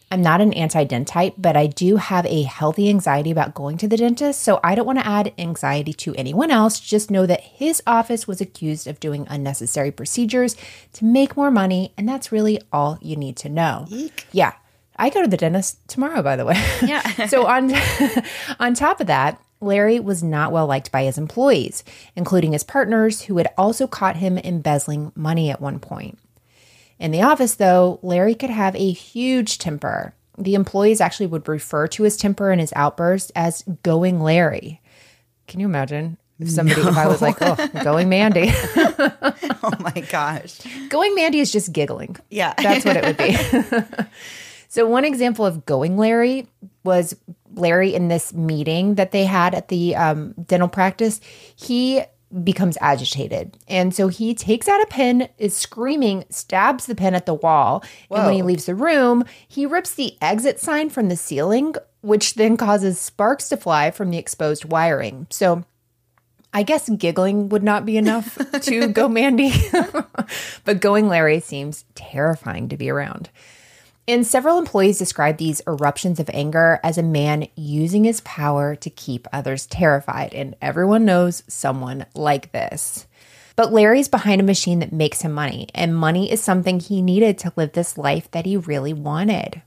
I'm 0.09 0.21
not 0.21 0.41
an 0.41 0.53
anti 0.53 0.85
dentite, 0.85 1.35
but 1.37 1.57
I 1.57 1.67
do 1.67 1.97
have 1.97 2.25
a 2.25 2.43
healthy 2.43 2.89
anxiety 2.89 3.29
about 3.29 3.53
going 3.53 3.77
to 3.77 3.87
the 3.87 3.97
dentist, 3.97 4.41
so 4.41 4.59
I 4.63 4.73
don't 4.73 4.85
want 4.85 4.99
to 4.99 5.07
add 5.07 5.33
anxiety 5.37 5.93
to 5.93 6.15
anyone 6.15 6.49
else. 6.49 6.79
Just 6.79 7.11
know 7.11 7.25
that 7.25 7.41
his 7.41 7.83
office 7.85 8.25
was 8.25 8.41
accused 8.41 8.87
of 8.87 9.01
doing 9.01 9.27
unnecessary 9.29 9.91
procedures 9.91 10.55
to 10.93 11.05
make 11.05 11.37
more 11.37 11.51
money, 11.51 11.93
and 11.97 12.07
that's 12.07 12.31
really 12.31 12.59
all 12.71 12.97
you 13.01 13.17
need 13.17 13.35
to 13.37 13.49
know. 13.49 13.85
Eek. 13.89 14.27
Yeah. 14.31 14.53
I 14.97 15.09
go 15.09 15.21
to 15.21 15.27
the 15.27 15.37
dentist 15.37 15.87
tomorrow, 15.87 16.21
by 16.21 16.35
the 16.35 16.45
way. 16.45 16.61
Yeah. 16.81 17.25
so 17.27 17.45
on 17.45 17.73
on 18.59 18.73
top 18.73 18.99
of 18.99 19.07
that, 19.07 19.41
Larry 19.61 19.99
was 19.99 20.23
not 20.23 20.51
well 20.51 20.67
liked 20.67 20.91
by 20.91 21.03
his 21.03 21.17
employees, 21.17 21.83
including 22.15 22.53
his 22.53 22.63
partners 22.63 23.23
who 23.23 23.37
had 23.37 23.49
also 23.57 23.87
caught 23.87 24.17
him 24.17 24.37
embezzling 24.37 25.11
money 25.15 25.49
at 25.49 25.61
one 25.61 25.79
point. 25.79 26.17
In 26.99 27.11
the 27.11 27.21
office, 27.21 27.55
though, 27.55 27.99
Larry 28.01 28.33
could 28.33 28.49
have 28.49 28.75
a 28.75 28.91
huge 28.91 29.59
temper. 29.59 30.13
The 30.37 30.55
employees 30.55 31.01
actually 31.01 31.27
would 31.27 31.47
refer 31.47 31.87
to 31.87 32.03
his 32.03 32.17
temper 32.17 32.51
and 32.51 32.61
his 32.61 32.73
outburst 32.75 33.31
as 33.35 33.63
going 33.83 34.21
Larry. 34.21 34.81
Can 35.47 35.59
you 35.59 35.67
imagine 35.67 36.17
if 36.39 36.49
somebody, 36.49 36.83
no. 36.83 36.89
if 36.89 36.97
I 36.97 37.07
was 37.07 37.21
like, 37.21 37.37
oh, 37.41 37.55
going 37.83 38.09
Mandy? 38.09 38.49
oh 38.51 39.73
my 39.79 40.05
gosh. 40.09 40.59
Going 40.89 41.15
Mandy 41.15 41.39
is 41.39 41.51
just 41.51 41.71
giggling. 41.71 42.15
Yeah. 42.29 42.53
That's 42.57 42.85
what 42.85 42.97
it 42.97 43.05
would 43.05 43.17
be. 43.17 44.07
So, 44.77 44.85
one 44.85 45.05
example 45.05 45.43
of 45.43 45.65
going 45.65 45.97
Larry 45.97 46.45
was 46.83 47.15
Larry 47.55 47.95
in 47.95 48.09
this 48.09 48.31
meeting 48.31 48.93
that 48.93 49.11
they 49.11 49.25
had 49.25 49.55
at 49.55 49.69
the 49.69 49.95
um, 49.95 50.35
dental 50.45 50.67
practice. 50.67 51.19
He 51.55 52.03
becomes 52.43 52.77
agitated. 52.79 53.57
And 53.67 53.95
so 53.95 54.07
he 54.07 54.35
takes 54.35 54.67
out 54.67 54.79
a 54.79 54.85
pen, 54.85 55.29
is 55.39 55.57
screaming, 55.57 56.25
stabs 56.29 56.85
the 56.85 56.93
pen 56.93 57.15
at 57.15 57.25
the 57.25 57.33
wall. 57.33 57.83
Whoa. 58.09 58.17
And 58.17 58.25
when 58.27 58.35
he 58.35 58.43
leaves 58.43 58.67
the 58.67 58.75
room, 58.75 59.25
he 59.47 59.65
rips 59.65 59.95
the 59.95 60.15
exit 60.21 60.59
sign 60.59 60.91
from 60.91 61.09
the 61.09 61.15
ceiling, 61.15 61.73
which 62.01 62.35
then 62.35 62.55
causes 62.55 62.99
sparks 62.99 63.49
to 63.49 63.57
fly 63.57 63.89
from 63.89 64.11
the 64.11 64.19
exposed 64.19 64.63
wiring. 64.63 65.25
So 65.31 65.65
I 66.53 66.61
guess 66.61 66.87
giggling 66.87 67.49
would 67.49 67.63
not 67.63 67.83
be 67.83 67.97
enough 67.97 68.37
to 68.61 68.89
go 68.89 69.09
Mandy, 69.09 69.53
but 70.65 70.81
going 70.81 71.07
Larry 71.07 71.39
seems 71.39 71.83
terrifying 71.95 72.69
to 72.69 72.77
be 72.77 72.91
around. 72.91 73.31
And 74.09 74.25
several 74.25 74.57
employees 74.57 74.97
describe 74.97 75.37
these 75.37 75.61
eruptions 75.67 76.19
of 76.19 76.29
anger 76.33 76.79
as 76.81 76.97
a 76.97 77.03
man 77.03 77.49
using 77.55 78.05
his 78.05 78.21
power 78.21 78.73
to 78.77 78.89
keep 78.89 79.27
others 79.33 79.65
terrified. 79.65 80.33
And 80.33 80.55
everyone 80.61 81.03
knows 81.03 81.43
someone 81.49 82.05
like 82.15 82.53
this. 82.53 83.05
But 83.57 83.73
Larry's 83.73 84.07
behind 84.07 84.39
a 84.39 84.45
machine 84.45 84.79
that 84.79 84.93
makes 84.93 85.23
him 85.23 85.33
money, 85.33 85.67
and 85.73 85.95
money 85.95 86.31
is 86.31 86.41
something 86.41 86.79
he 86.79 87.01
needed 87.01 87.37
to 87.39 87.51
live 87.57 87.73
this 87.73 87.97
life 87.97 88.31
that 88.31 88.45
he 88.45 88.55
really 88.55 88.93
wanted. 88.93 89.61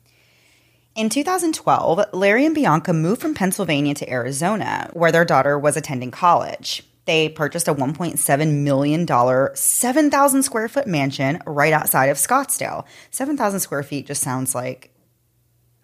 In 0.94 1.08
2012, 1.08 2.06
Larry 2.12 2.46
and 2.46 2.54
Bianca 2.54 2.92
moved 2.92 3.20
from 3.20 3.34
Pennsylvania 3.34 3.94
to 3.94 4.10
Arizona, 4.10 4.90
where 4.92 5.12
their 5.12 5.24
daughter 5.24 5.58
was 5.58 5.76
attending 5.76 6.12
college 6.12 6.84
they 7.10 7.28
purchased 7.28 7.66
a 7.66 7.74
$1.7 7.74 8.52
million, 8.62 9.56
7,000 9.56 10.42
square 10.44 10.68
foot 10.68 10.86
mansion 10.86 11.42
right 11.44 11.72
outside 11.72 12.06
of 12.06 12.16
Scottsdale. 12.16 12.84
7,000 13.10 13.58
square 13.58 13.82
feet 13.82 14.06
just 14.06 14.22
sounds 14.22 14.54
like 14.54 14.92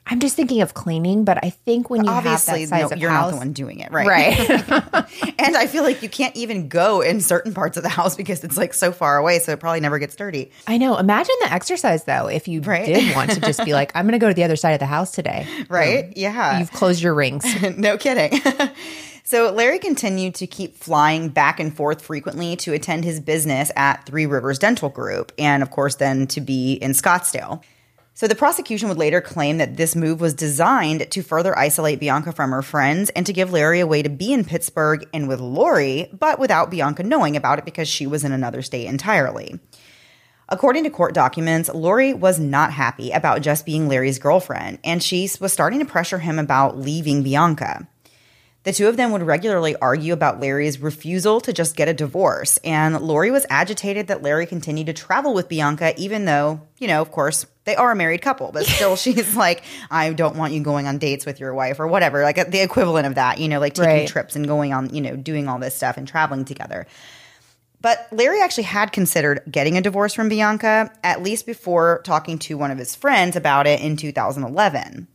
I'm 0.06 0.20
just 0.20 0.36
thinking 0.36 0.60
of 0.62 0.72
cleaning, 0.72 1.24
but 1.24 1.42
I 1.42 1.50
think 1.50 1.90
when 1.90 2.04
you 2.04 2.10
Obviously, 2.10 2.60
have 2.60 2.70
that 2.70 2.76
size 2.76 2.90
no, 2.90 2.94
of 2.94 3.02
you're 3.02 3.10
house, 3.10 3.32
not 3.32 3.38
the 3.38 3.38
one 3.38 3.52
doing 3.52 3.80
it, 3.80 3.90
right? 3.90 4.06
right? 4.06 4.38
and 5.40 5.56
I 5.56 5.66
feel 5.66 5.82
like 5.82 6.00
you 6.00 6.08
can't 6.08 6.36
even 6.36 6.68
go 6.68 7.00
in 7.00 7.20
certain 7.20 7.52
parts 7.52 7.76
of 7.76 7.82
the 7.82 7.88
house 7.88 8.14
because 8.14 8.44
it's 8.44 8.56
like 8.56 8.72
so 8.72 8.92
far 8.92 9.16
away, 9.16 9.40
so 9.40 9.50
it 9.50 9.58
probably 9.58 9.80
never 9.80 9.98
gets 9.98 10.14
dirty. 10.14 10.52
I 10.68 10.78
know. 10.78 10.96
Imagine 10.96 11.34
the 11.40 11.52
exercise 11.52 12.04
though, 12.04 12.28
if 12.28 12.46
you 12.46 12.60
Right. 12.60 12.86
did 12.86 13.16
want 13.16 13.32
to 13.32 13.40
just 13.40 13.64
be 13.64 13.72
like, 13.80 13.90
I'm 13.96 14.04
going 14.04 14.12
to 14.12 14.20
go 14.20 14.28
to 14.28 14.34
the 14.34 14.44
other 14.44 14.54
side 14.54 14.74
of 14.74 14.78
the 14.78 14.86
house 14.86 15.10
today. 15.10 15.44
Right? 15.68 16.12
Yeah. 16.16 16.60
You've 16.60 16.70
closed 16.70 17.02
your 17.02 17.14
rings. 17.14 17.44
no 17.76 17.98
kidding. 17.98 18.40
So 19.26 19.50
Larry 19.50 19.80
continued 19.80 20.36
to 20.36 20.46
keep 20.46 20.76
flying 20.76 21.30
back 21.30 21.58
and 21.58 21.76
forth 21.76 22.00
frequently 22.00 22.54
to 22.58 22.72
attend 22.72 23.04
his 23.04 23.18
business 23.18 23.72
at 23.74 24.06
Three 24.06 24.24
Rivers 24.24 24.60
Dental 24.60 24.88
Group, 24.88 25.32
and 25.36 25.64
of 25.64 25.72
course, 25.72 25.96
then 25.96 26.28
to 26.28 26.40
be 26.40 26.74
in 26.74 26.92
Scottsdale. 26.92 27.60
So 28.14 28.28
the 28.28 28.36
prosecution 28.36 28.88
would 28.88 28.98
later 28.98 29.20
claim 29.20 29.58
that 29.58 29.76
this 29.76 29.96
move 29.96 30.20
was 30.20 30.32
designed 30.32 31.10
to 31.10 31.22
further 31.22 31.58
isolate 31.58 31.98
Bianca 31.98 32.30
from 32.30 32.52
her 32.52 32.62
friends 32.62 33.10
and 33.10 33.26
to 33.26 33.32
give 33.32 33.52
Larry 33.52 33.80
a 33.80 33.86
way 33.86 34.00
to 34.00 34.08
be 34.08 34.32
in 34.32 34.44
Pittsburgh 34.44 35.04
and 35.12 35.26
with 35.26 35.40
Lori, 35.40 36.08
but 36.18 36.38
without 36.38 36.70
Bianca 36.70 37.02
knowing 37.02 37.36
about 37.36 37.58
it 37.58 37.64
because 37.64 37.88
she 37.88 38.06
was 38.06 38.22
in 38.22 38.30
another 38.30 38.62
state 38.62 38.86
entirely. 38.86 39.58
According 40.48 40.84
to 40.84 40.90
court 40.90 41.12
documents, 41.12 41.68
Lori 41.68 42.14
was 42.14 42.38
not 42.38 42.72
happy 42.72 43.10
about 43.10 43.42
just 43.42 43.66
being 43.66 43.88
Larry's 43.88 44.20
girlfriend, 44.20 44.78
and 44.84 45.02
she 45.02 45.28
was 45.40 45.52
starting 45.52 45.80
to 45.80 45.84
pressure 45.84 46.20
him 46.20 46.38
about 46.38 46.78
leaving 46.78 47.24
Bianca. 47.24 47.88
The 48.66 48.72
two 48.72 48.88
of 48.88 48.96
them 48.96 49.12
would 49.12 49.22
regularly 49.22 49.76
argue 49.76 50.12
about 50.12 50.40
Larry's 50.40 50.80
refusal 50.80 51.40
to 51.42 51.52
just 51.52 51.76
get 51.76 51.86
a 51.86 51.94
divorce, 51.94 52.56
and 52.64 53.00
Lori 53.00 53.30
was 53.30 53.46
agitated 53.48 54.08
that 54.08 54.22
Larry 54.24 54.44
continued 54.44 54.88
to 54.88 54.92
travel 54.92 55.34
with 55.34 55.48
Bianca, 55.48 55.94
even 55.96 56.24
though, 56.24 56.60
you 56.80 56.88
know, 56.88 57.00
of 57.00 57.12
course, 57.12 57.46
they 57.62 57.76
are 57.76 57.92
a 57.92 57.94
married 57.94 58.22
couple, 58.22 58.50
but 58.50 58.66
still 58.66 58.96
she's 58.96 59.36
like, 59.36 59.62
I 59.88 60.12
don't 60.14 60.34
want 60.34 60.52
you 60.52 60.64
going 60.64 60.88
on 60.88 60.98
dates 60.98 61.24
with 61.24 61.38
your 61.38 61.54
wife 61.54 61.78
or 61.78 61.86
whatever, 61.86 62.24
like 62.24 62.50
the 62.50 62.60
equivalent 62.60 63.06
of 63.06 63.14
that, 63.14 63.38
you 63.38 63.46
know, 63.46 63.60
like 63.60 63.74
taking 63.74 63.98
Right. 63.98 64.08
trips 64.08 64.34
and 64.34 64.48
going 64.48 64.72
on, 64.72 64.92
you 64.92 65.00
know, 65.00 65.14
doing 65.14 65.46
all 65.46 65.60
this 65.60 65.76
stuff 65.76 65.96
and 65.96 66.08
traveling 66.08 66.44
together. 66.44 66.88
But 67.80 68.08
Larry 68.10 68.40
actually 68.40 68.64
had 68.64 68.90
considered 68.90 69.42
getting 69.48 69.78
a 69.78 69.80
divorce 69.80 70.12
from 70.12 70.28
Bianca, 70.28 70.90
at 71.04 71.22
least 71.22 71.46
before 71.46 72.00
talking 72.02 72.36
to 72.40 72.58
one 72.58 72.72
of 72.72 72.78
his 72.78 72.96
friends 72.96 73.36
about 73.36 73.68
it 73.68 73.80
in 73.80 73.96
2011. 73.96 75.06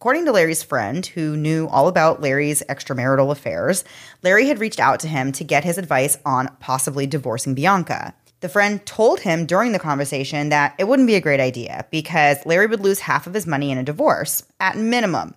According 0.00 0.24
to 0.24 0.32
Larry's 0.32 0.62
friend, 0.62 1.04
who 1.04 1.36
knew 1.36 1.68
all 1.68 1.86
about 1.86 2.22
Larry's 2.22 2.62
extramarital 2.70 3.30
affairs, 3.30 3.84
Larry 4.22 4.46
had 4.46 4.58
reached 4.58 4.80
out 4.80 4.98
to 5.00 5.08
him 5.08 5.30
to 5.32 5.44
get 5.44 5.62
his 5.62 5.76
advice 5.76 6.16
on 6.24 6.48
possibly 6.58 7.06
divorcing 7.06 7.52
Bianca. 7.52 8.14
The 8.40 8.48
friend 8.48 8.84
told 8.86 9.20
him 9.20 9.44
during 9.44 9.72
the 9.72 9.78
conversation 9.78 10.48
that 10.48 10.74
it 10.78 10.88
wouldn't 10.88 11.06
be 11.06 11.16
a 11.16 11.20
great 11.20 11.38
idea 11.38 11.84
because 11.90 12.38
Larry 12.46 12.66
would 12.66 12.80
lose 12.80 13.00
half 13.00 13.26
of 13.26 13.34
his 13.34 13.46
money 13.46 13.70
in 13.70 13.76
a 13.76 13.82
divorce, 13.82 14.42
at 14.58 14.78
minimum. 14.78 15.34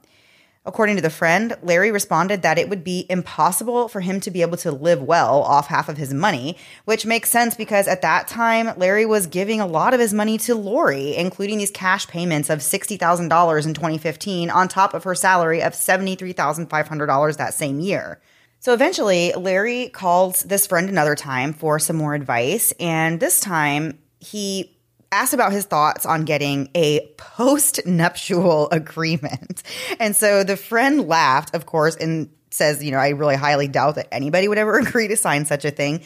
According 0.65 0.95
to 0.95 1.01
the 1.01 1.09
friend, 1.09 1.57
Larry 1.61 1.91
responded 1.91 2.41
that 2.41 2.57
it 2.57 2.69
would 2.69 2.85
be 2.85 3.05
impossible 3.09 3.89
for 3.89 3.99
him 3.99 4.21
to 4.21 4.31
be 4.31 4.41
able 4.41 4.55
to 4.57 4.71
live 4.71 5.01
well 5.01 5.41
off 5.41 5.67
half 5.67 5.89
of 5.89 5.97
his 5.97 6.13
money, 6.13 6.57
which 6.85 7.05
makes 7.05 7.29
sense 7.29 7.53
because 7.53 7.85
at 7.85 8.01
that 8.01 8.29
time, 8.29 8.71
Larry 8.77 9.05
was 9.05 9.27
giving 9.27 9.59
a 9.59 9.67
lot 9.67 9.93
of 9.93 9.99
his 9.99 10.13
money 10.13 10.37
to 10.37 10.55
Lori, 10.55 11.17
including 11.17 11.57
these 11.57 11.69
cash 11.69 12.07
payments 12.07 12.49
of 12.49 12.59
$60,000 12.59 13.65
in 13.65 13.73
2015 13.73 14.49
on 14.49 14.69
top 14.69 14.93
of 14.93 15.03
her 15.03 15.15
salary 15.15 15.61
of 15.61 15.73
$73,500 15.73 17.37
that 17.37 17.53
same 17.53 17.81
year. 17.81 18.21
So 18.59 18.73
eventually, 18.73 19.33
Larry 19.33 19.89
called 19.89 20.35
this 20.45 20.65
friend 20.65 20.87
another 20.87 21.15
time 21.15 21.51
for 21.51 21.77
some 21.77 21.97
more 21.97 22.15
advice, 22.15 22.71
and 22.79 23.19
this 23.19 23.41
time 23.41 23.99
he 24.21 24.72
asked 25.13 25.33
about 25.33 25.51
his 25.51 25.65
thoughts 25.65 26.05
on 26.05 26.25
getting 26.25 26.69
a 26.75 27.07
post 27.17 27.85
nuptial 27.85 28.69
agreement. 28.71 29.63
And 29.99 30.15
so 30.15 30.43
the 30.43 30.57
friend 30.57 31.07
laughed, 31.07 31.55
of 31.55 31.65
course, 31.65 31.95
and 31.95 32.29
says, 32.49 32.83
you 32.83 32.91
know, 32.91 32.97
I 32.97 33.09
really 33.09 33.35
highly 33.35 33.67
doubt 33.67 33.95
that 33.95 34.07
anybody 34.11 34.47
would 34.47 34.57
ever 34.57 34.79
agree 34.79 35.07
to 35.07 35.17
sign 35.17 35.45
such 35.45 35.65
a 35.65 35.71
thing. 35.71 36.01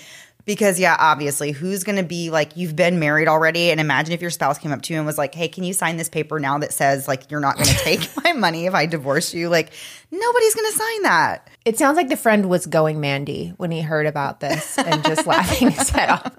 Because, 0.45 0.79
yeah, 0.79 0.95
obviously, 0.97 1.51
who's 1.51 1.83
going 1.83 1.97
to 1.97 2.03
be 2.03 2.29
like, 2.29 2.55
you've 2.55 2.73
been 2.73 2.99
married 2.99 3.27
already? 3.27 3.69
And 3.69 3.81
imagine 3.81 4.13
if 4.13 4.21
your 4.21 4.31
spouse 4.31 4.57
came 4.57 4.71
up 4.71 4.81
to 4.83 4.93
you 4.93 4.97
and 4.97 5.05
was 5.05 5.17
like, 5.17 5.35
hey, 5.35 5.49
can 5.49 5.65
you 5.65 5.73
sign 5.73 5.97
this 5.97 6.07
paper 6.07 6.39
now 6.39 6.57
that 6.59 6.71
says, 6.71 7.05
like, 7.05 7.29
you're 7.29 7.41
not 7.41 7.55
going 7.55 7.67
to 7.67 7.75
take 7.79 8.09
my 8.23 8.31
money 8.31 8.65
if 8.65 8.73
I 8.73 8.85
divorce 8.85 9.33
you? 9.33 9.49
Like, 9.49 9.73
nobody's 10.09 10.55
going 10.55 10.71
to 10.71 10.77
sign 10.77 11.01
that. 11.01 11.49
It 11.65 11.77
sounds 11.77 11.97
like 11.97 12.07
the 12.07 12.15
friend 12.15 12.49
was 12.49 12.65
going 12.65 13.01
Mandy 13.01 13.49
when 13.57 13.71
he 13.71 13.81
heard 13.81 14.05
about 14.05 14.39
this 14.39 14.77
and 14.77 15.03
just 15.03 15.27
laughing 15.27 15.69
his 15.71 15.89
head 15.89 16.11
off. 16.11 16.33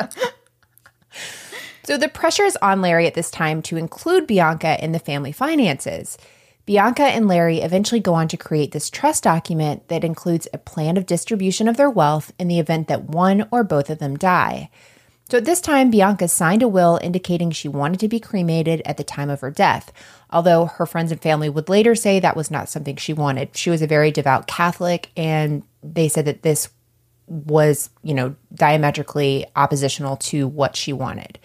So 1.89 1.97
the 1.97 2.07
pressure 2.07 2.45
is 2.45 2.59
on 2.61 2.83
Larry 2.83 3.07
at 3.07 3.15
this 3.15 3.31
time 3.31 3.63
to 3.63 3.79
include 3.79 4.27
Bianca 4.27 4.77
in 4.85 4.93
the 4.93 4.99
family 4.99 5.33
finances. 5.33 6.19
Bianca 6.67 7.05
and 7.05 7.27
Larry 7.27 7.63
eventually 7.63 7.99
go 7.99 8.13
on 8.13 8.29
to 8.29 8.37
create 8.37 8.73
this 8.73 8.91
trust 8.91 9.25
document 9.25 9.89
that 9.89 10.05
includes 10.05 10.47
a 10.53 10.59
plan 10.59 10.99
of 10.99 11.07
distribution 11.07 11.67
of 11.67 11.79
their 11.79 11.89
wealth 11.89 12.31
in 12.39 12.47
the 12.47 12.59
event 12.59 12.89
that 12.89 13.05
one 13.05 13.49
or 13.51 13.65
both 13.65 13.89
of 13.89 14.01
them 14.01 14.19
die. 14.19 14.69
So 15.31 15.39
at 15.39 15.47
this 15.47 15.63
time, 15.63 15.91
Bianca 15.91 16.29
signed 16.29 16.63
a 16.63 16.69
will 16.69 17.01
indicating 17.03 17.53
she 17.53 17.69
wanted 17.69 18.01
to 18.01 18.09
be 18.09 18.21
cremated 18.21 18.83
at 18.85 18.99
the 18.99 19.03
time 19.03 19.31
of 19.31 19.41
her 19.41 19.51
death, 19.51 19.91
although 20.31 20.67
her 20.67 20.85
friends 20.85 21.11
and 21.11 21.23
family 21.23 21.49
would 21.49 21.71
later 21.71 21.95
say 21.95 22.21
that 22.21 22.37
was 22.37 22.51
not 22.51 22.69
something 22.69 22.97
she 22.97 23.15
wanted. 23.15 23.57
She 23.57 23.71
was 23.71 23.81
a 23.81 23.87
very 23.87 24.11
devout 24.11 24.47
Catholic, 24.47 25.11
and 25.17 25.63
they 25.83 26.09
said 26.09 26.27
that 26.27 26.43
this 26.43 26.69
was, 27.27 27.89
you 28.03 28.13
know, 28.13 28.37
diametrically 28.53 29.47
oppositional 29.57 30.19
to 30.19 30.47
what 30.47 30.77
she 30.77 30.93
wanted. 30.93 31.39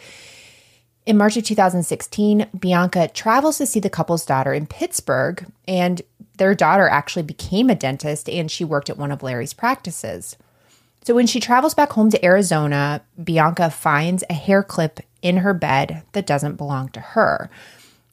In 1.05 1.17
March 1.17 1.35
of 1.35 1.43
2016, 1.43 2.47
Bianca 2.57 3.09
travels 3.09 3.57
to 3.57 3.65
see 3.65 3.81
the 3.81 3.89
couple's 3.89 4.25
daughter 4.25 4.53
in 4.53 4.67
Pittsburgh, 4.67 5.45
and 5.67 6.01
their 6.37 6.55
daughter 6.55 6.87
actually 6.87 7.23
became 7.23 7.69
a 7.69 7.75
dentist 7.75 8.29
and 8.29 8.49
she 8.49 8.63
worked 8.63 8.89
at 8.89 8.97
one 8.97 9.11
of 9.11 9.21
Larry's 9.21 9.53
practices. 9.53 10.37
So 11.03 11.13
when 11.13 11.27
she 11.27 11.41
travels 11.41 11.73
back 11.73 11.91
home 11.91 12.09
to 12.11 12.25
Arizona, 12.25 13.01
Bianca 13.21 13.69
finds 13.69 14.23
a 14.29 14.33
hair 14.33 14.63
clip 14.63 15.01
in 15.21 15.37
her 15.37 15.53
bed 15.53 16.03
that 16.13 16.25
doesn't 16.25 16.55
belong 16.55 16.89
to 16.89 17.01
her. 17.01 17.49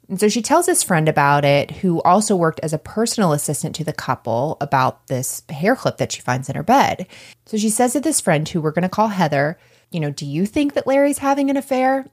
And 0.08 0.18
so 0.18 0.28
she 0.28 0.42
tells 0.42 0.66
this 0.66 0.82
friend 0.82 1.08
about 1.08 1.44
it, 1.44 1.70
who 1.70 2.02
also 2.02 2.34
worked 2.34 2.58
as 2.64 2.72
a 2.72 2.78
personal 2.78 3.32
assistant 3.32 3.76
to 3.76 3.84
the 3.84 3.92
couple, 3.92 4.56
about 4.60 5.06
this 5.06 5.44
hair 5.48 5.76
clip 5.76 5.98
that 5.98 6.10
she 6.10 6.20
finds 6.20 6.48
in 6.48 6.56
her 6.56 6.64
bed. 6.64 7.06
So 7.46 7.56
she 7.56 7.70
says 7.70 7.92
to 7.92 8.00
this 8.00 8.20
friend, 8.20 8.48
who 8.48 8.60
we're 8.60 8.72
going 8.72 8.82
to 8.82 8.88
call 8.88 9.08
Heather, 9.08 9.56
you 9.92 10.00
know, 10.00 10.10
do 10.10 10.26
you 10.26 10.46
think 10.46 10.74
that 10.74 10.86
Larry's 10.86 11.18
having 11.18 11.48
an 11.48 11.56
affair? 11.56 12.06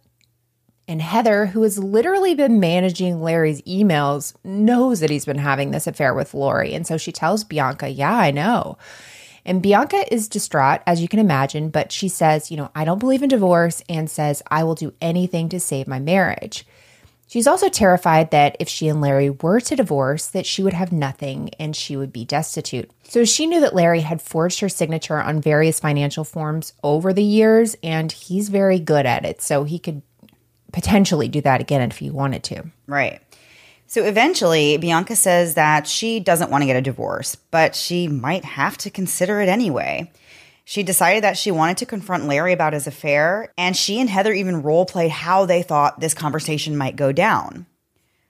And 0.87 1.01
Heather, 1.01 1.47
who 1.47 1.63
has 1.63 1.77
literally 1.77 2.33
been 2.33 2.61
managing 2.61 3.21
Larry's 3.21 3.61
emails, 3.63 4.33
knows 4.43 5.01
that 5.01 5.09
he's 5.09 5.25
been 5.25 5.37
having 5.37 5.71
this 5.71 5.85
affair 5.85 6.13
with 6.13 6.33
Lori. 6.33 6.73
And 6.73 6.87
so 6.87 6.97
she 6.97 7.11
tells 7.11 7.43
Bianca, 7.43 7.89
Yeah, 7.89 8.15
I 8.15 8.31
know. 8.31 8.77
And 9.45 9.61
Bianca 9.61 10.13
is 10.13 10.27
distraught, 10.27 10.81
as 10.85 11.01
you 11.01 11.07
can 11.07 11.19
imagine, 11.19 11.69
but 11.69 11.91
she 11.91 12.07
says, 12.07 12.51
You 12.51 12.57
know, 12.57 12.71
I 12.73 12.85
don't 12.85 12.99
believe 12.99 13.21
in 13.21 13.29
divorce 13.29 13.83
and 13.89 14.09
says, 14.09 14.41
I 14.47 14.63
will 14.63 14.75
do 14.75 14.93
anything 15.01 15.49
to 15.49 15.59
save 15.59 15.87
my 15.87 15.99
marriage. 15.99 16.65
She's 17.29 17.47
also 17.47 17.67
terrified 17.67 18.31
that 18.31 18.55
if 18.57 18.69
she 18.69 18.87
and 18.87 19.01
Larry 19.01 19.29
were 19.29 19.59
to 19.59 19.75
divorce, 19.75 20.27
that 20.27 20.45
she 20.45 20.63
would 20.63 20.71
have 20.71 20.93
nothing 20.93 21.49
and 21.59 21.75
she 21.75 21.97
would 21.97 22.13
be 22.13 22.23
destitute. 22.23 22.89
So 23.03 23.25
she 23.25 23.47
knew 23.47 23.59
that 23.59 23.75
Larry 23.75 23.99
had 23.99 24.21
forged 24.21 24.61
her 24.61 24.69
signature 24.69 25.19
on 25.19 25.41
various 25.41 25.81
financial 25.81 26.23
forms 26.23 26.71
over 26.83 27.11
the 27.11 27.23
years, 27.23 27.75
and 27.83 28.13
he's 28.13 28.47
very 28.47 28.79
good 28.79 29.05
at 29.05 29.25
it. 29.25 29.41
So 29.41 29.65
he 29.65 29.77
could 29.77 30.01
potentially 30.77 31.27
do 31.27 31.41
that 31.41 31.59
again 31.59 31.81
if 31.81 32.03
you 32.03 32.13
wanted 32.13 32.43
to. 32.43 32.63
Right. 32.85 33.19
So 33.87 34.03
eventually, 34.03 34.77
Bianca 34.77 35.15
says 35.15 35.55
that 35.55 35.87
she 35.87 36.19
doesn't 36.19 36.51
want 36.51 36.61
to 36.61 36.67
get 36.67 36.75
a 36.75 36.83
divorce, 36.83 37.35
but 37.35 37.75
she 37.75 38.07
might 38.07 38.45
have 38.45 38.77
to 38.79 38.91
consider 38.91 39.41
it 39.41 39.49
anyway. 39.49 40.11
She 40.65 40.83
decided 40.83 41.23
that 41.23 41.35
she 41.35 41.49
wanted 41.49 41.77
to 41.77 41.87
confront 41.87 42.27
Larry 42.27 42.53
about 42.53 42.73
his 42.73 42.85
affair, 42.85 43.51
and 43.57 43.75
she 43.75 43.99
and 43.99 44.07
Heather 44.07 44.33
even 44.33 44.61
role 44.61 44.85
played 44.85 45.09
how 45.09 45.47
they 45.47 45.63
thought 45.63 45.99
this 45.99 46.13
conversation 46.13 46.77
might 46.77 46.95
go 46.95 47.11
down. 47.11 47.65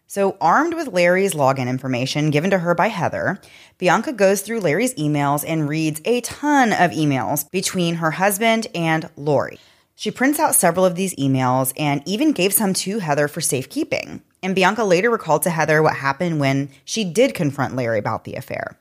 So, 0.05 0.37
armed 0.39 0.73
with 0.73 0.87
Larry's 0.93 1.33
login 1.33 1.67
information 1.67 2.29
given 2.29 2.51
to 2.51 2.59
her 2.59 2.73
by 2.73 2.87
Heather, 2.87 3.41
Bianca 3.77 4.13
goes 4.13 4.39
through 4.39 4.61
Larry's 4.61 4.93
emails 4.93 5.43
and 5.45 5.67
reads 5.67 5.99
a 6.05 6.21
ton 6.21 6.71
of 6.71 6.91
emails 6.91 7.51
between 7.51 7.95
her 7.95 8.11
husband 8.11 8.67
and 8.73 9.09
Lori. 9.17 9.59
She 9.99 10.11
prints 10.11 10.37
out 10.37 10.53
several 10.53 10.85
of 10.85 10.93
these 10.93 11.15
emails 11.15 11.73
and 11.75 12.03
even 12.05 12.31
gave 12.31 12.53
some 12.53 12.75
to 12.75 12.99
Heather 12.99 13.27
for 13.27 13.41
safekeeping. 13.41 14.21
And 14.43 14.53
Bianca 14.53 14.83
later 14.83 15.09
recalled 15.09 15.41
to 15.41 15.49
Heather 15.49 15.81
what 15.81 15.95
happened 15.95 16.39
when 16.39 16.69
she 16.85 17.03
did 17.03 17.33
confront 17.33 17.75
Larry 17.75 17.97
about 17.97 18.23
the 18.23 18.35
affair. 18.35 18.77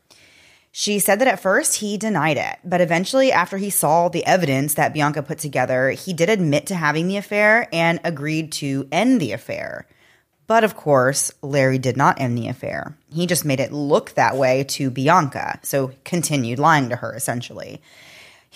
She 0.73 0.99
said 0.99 1.19
that 1.21 1.29
at 1.29 1.41
first 1.41 1.77
he 1.77 1.97
denied 1.97 2.37
it, 2.37 2.59
but 2.63 2.83
eventually, 2.83 3.33
after 3.33 3.57
he 3.57 3.71
saw 3.71 4.11
the 4.11 4.27
evidence 4.27 4.75
that 4.75 4.93
Bianca 4.93 5.23
put 5.23 5.39
together, 5.39 5.89
he 5.93 6.13
did 6.13 6.29
admit 6.29 6.67
to 6.67 6.75
having 6.75 7.09
the 7.09 7.17
affair 7.17 7.67
and 7.73 7.99
agreed 8.05 8.53
to 8.53 8.87
end 8.93 9.19
the 9.19 9.33
affair. 9.33 9.87
But 10.47 10.65
of 10.65 10.77
course, 10.77 11.33
Larry 11.41 11.79
did 11.79 11.97
not 11.97 12.21
end 12.21 12.37
the 12.37 12.49
affair. 12.49 12.95
He 13.11 13.27
just 13.27 13.47
made 13.47 13.59
it 13.59 13.73
look 13.73 14.11
that 14.11 14.37
way 14.37 14.65
to 14.65 14.91
Bianca, 14.91 15.61
so 15.63 15.93
continued 16.05 16.59
lying 16.59 16.91
to 16.91 16.97
her 16.97 17.15
essentially. 17.17 17.81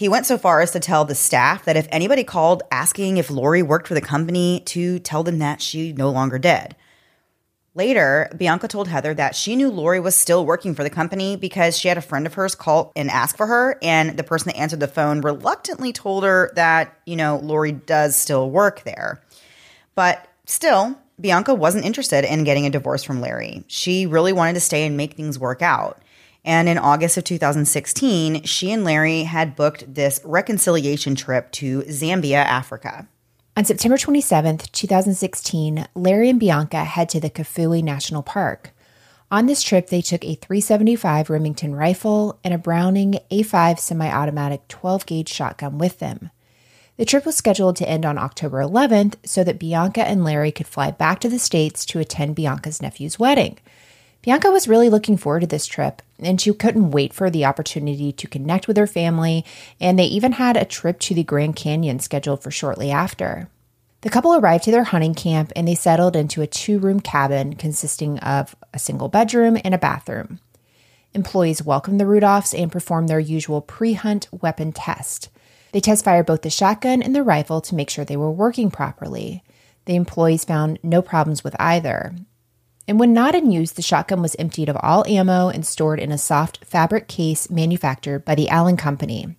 He 0.01 0.09
went 0.09 0.25
so 0.25 0.39
far 0.39 0.63
as 0.63 0.71
to 0.71 0.81
tell 0.81 1.05
the 1.05 1.15
staff 1.15 1.67
that 1.67 1.77
if 1.77 1.87
anybody 1.91 2.25
called 2.25 2.63
asking 2.71 3.19
if 3.19 3.31
Lori 3.31 3.63
worked 3.63 3.87
for 3.87 3.93
the 3.93 4.01
company, 4.01 4.61
to 4.61 4.99
tell 4.99 5.23
them 5.23 5.41
that 5.41 5.61
she 5.61 5.93
no 5.93 6.09
longer 6.09 6.39
did. 6.39 6.75
Later, 7.75 8.33
Bianca 8.35 8.67
told 8.67 8.89
Heather 8.89 9.13
that 9.13 9.37
she 9.37 9.57
knew 9.57 9.71
Lori 9.71 10.01
was 10.01 10.17
still 10.17 10.47
working 10.47 10.75
for 10.75 10.83
the 10.83 10.89
company 10.89 11.37
because 11.37 11.77
she 11.77 11.89
had 11.89 11.99
a 11.99 12.01
friend 12.01 12.27
of 12.27 12.33
hers 12.33 12.55
call 12.55 12.93
and 12.97 13.11
ask 13.11 13.37
for 13.37 13.47
her. 13.47 13.79
And 13.83 14.17
the 14.17 14.25
person 14.25 14.49
that 14.49 14.57
answered 14.57 14.81
the 14.81 14.89
phone 14.89 15.21
reluctantly 15.21 15.93
told 15.93 16.25
her 16.25 16.51
that, 16.55 16.99
you 17.05 17.17
know, 17.17 17.37
Lori 17.37 17.73
does 17.73 18.17
still 18.17 18.51
work 18.51 18.85
there. 18.85 19.21
But 19.95 20.27
still, 20.47 20.99
Bianca 21.21 21.53
wasn't 21.53 21.85
interested 21.85 22.25
in 22.25 22.45
getting 22.45 22.65
a 22.65 22.71
divorce 22.71 23.05
from 23.05 23.21
Larry. 23.21 23.65
She 23.67 24.07
really 24.07 24.33
wanted 24.33 24.55
to 24.55 24.61
stay 24.61 24.87
and 24.87 24.97
make 24.97 25.13
things 25.13 25.39
work 25.39 25.61
out. 25.61 26.01
And 26.45 26.69
in 26.69 26.79
August 26.79 27.17
of 27.17 27.25
2016, 27.25 28.45
she 28.45 28.73
and 28.73 28.85
Larry 28.85 29.25
had 29.25 29.57
booked 29.57 29.95
this 29.95 30.21
reconciliation 30.25 31.15
trip 31.15 31.51
to 31.53 31.83
Zambia, 31.83 32.45
Africa. 32.45 33.09
On 33.57 33.65
September 33.65 33.99
27, 33.99 34.59
2016, 34.59 35.87
Larry 35.95 36.31
and 36.31 36.41
Bianca 36.41 36.85
head 36.85 37.09
to 37.11 37.21
the 37.21 37.29
Kafue 37.29 37.83
National 37.83 38.23
Park. 38.23 38.73
On 39.31 39.47
this 39.47 39.63
trip, 39.63 39.89
they 39.89 40.01
took 40.01 40.25
a 40.25 40.35
375 40.35 41.31
Remington 41.31 41.75
rifle 41.75 42.39
and 42.43 42.53
a 42.55 42.59
Browning 42.59 43.19
A5 43.31 43.79
semi 43.79 44.11
automatic 44.11 44.67
12 44.69 45.07
gauge 45.07 45.29
shotgun 45.29 45.79
with 45.79 45.99
them. 45.99 46.31
The 46.97 47.05
trip 47.05 47.25
was 47.25 47.37
scheduled 47.37 47.77
to 47.77 47.89
end 47.89 48.05
on 48.05 48.19
October 48.19 48.59
11th 48.59 49.15
so 49.25 49.45
that 49.45 49.59
Bianca 49.59 50.07
and 50.07 50.25
Larry 50.25 50.53
could 50.53 50.67
fly 50.67 50.91
back 50.91 51.21
to 51.21 51.29
the 51.29 51.39
States 51.39 51.87
to 51.87 51.99
attend 51.99 52.35
Bianca's 52.37 52.81
nephew's 52.81 53.19
wedding. 53.19 53.59
Bianca 54.23 54.51
was 54.51 54.69
really 54.69 54.89
looking 54.89 55.17
forward 55.17 55.41
to 55.41 55.47
this 55.47 55.67
trip, 55.67 56.03
and 56.23 56.41
she 56.41 56.53
couldn't 56.53 56.91
wait 56.91 57.13
for 57.13 57.31
the 57.31 57.45
opportunity 57.45 58.13
to 58.13 58.29
connect 58.29 58.69
with 58.69 58.77
her 58.77 58.87
family, 58.87 59.45
and 59.81 59.99
they 59.99 60.05
even 60.05 60.33
had 60.33 60.57
a 60.57 60.65
trip 60.65 60.99
to 61.01 61.15
the 61.15 61.25
Grand 61.25 61.57
Canyon 61.57 61.99
scheduled 61.99 62.43
for 62.43 62.51
shortly 62.51 62.91
after. 62.91 63.49
The 64.03 64.11
couple 64.11 64.35
arrived 64.35 64.65
to 64.65 64.71
their 64.71 64.85
hunting 64.85 65.15
camp 65.15 65.53
and 65.55 65.69
they 65.69 65.75
settled 65.75 66.17
into 66.17 66.41
a 66.41 66.47
two 66.47 66.79
room 66.79 67.01
cabin 67.01 67.55
consisting 67.55 68.19
of 68.21 68.57
a 68.73 68.79
single 68.79 69.09
bedroom 69.09 69.59
and 69.63 69.75
a 69.75 69.79
bathroom. 69.79 70.41
Employees 71.13 71.63
welcomed 71.63 72.01
the 72.01 72.05
Rudolphs 72.05 72.59
and 72.59 72.73
performed 72.73 73.09
their 73.09 73.21
usual 73.21 73.61
pre 73.61 73.93
hunt 73.95 74.29
weapon 74.33 74.73
test. 74.73 75.29
They 75.73 75.81
test 75.81 76.05
fired 76.05 76.27
both 76.27 76.43
the 76.43 76.51
shotgun 76.51 77.03
and 77.03 77.15
the 77.15 77.23
rifle 77.23 77.61
to 77.61 77.75
make 77.75 77.91
sure 77.91 78.05
they 78.05 78.17
were 78.17 78.31
working 78.31 78.71
properly. 78.71 79.43
The 79.85 79.97
employees 79.97 80.45
found 80.45 80.79
no 80.83 81.03
problems 81.03 81.45
with 81.45 81.55
either, 81.61 82.15
and 82.91 82.99
when 82.99 83.13
not 83.13 83.37
in 83.37 83.53
use, 83.53 83.71
the 83.71 83.83
shotgun 83.83 84.21
was 84.21 84.35
emptied 84.37 84.69
of 84.69 84.77
all 84.81 85.07
ammo 85.07 85.49
and 85.49 85.65
stored 85.65 86.01
in 86.01 86.11
a 86.11 86.19
soft 86.19 86.65
fabric 86.65 87.07
case 87.07 87.49
manufactured 87.49 88.25
by 88.25 88.35
the 88.35 88.49
Allen 88.49 88.77
Company. 88.77 89.37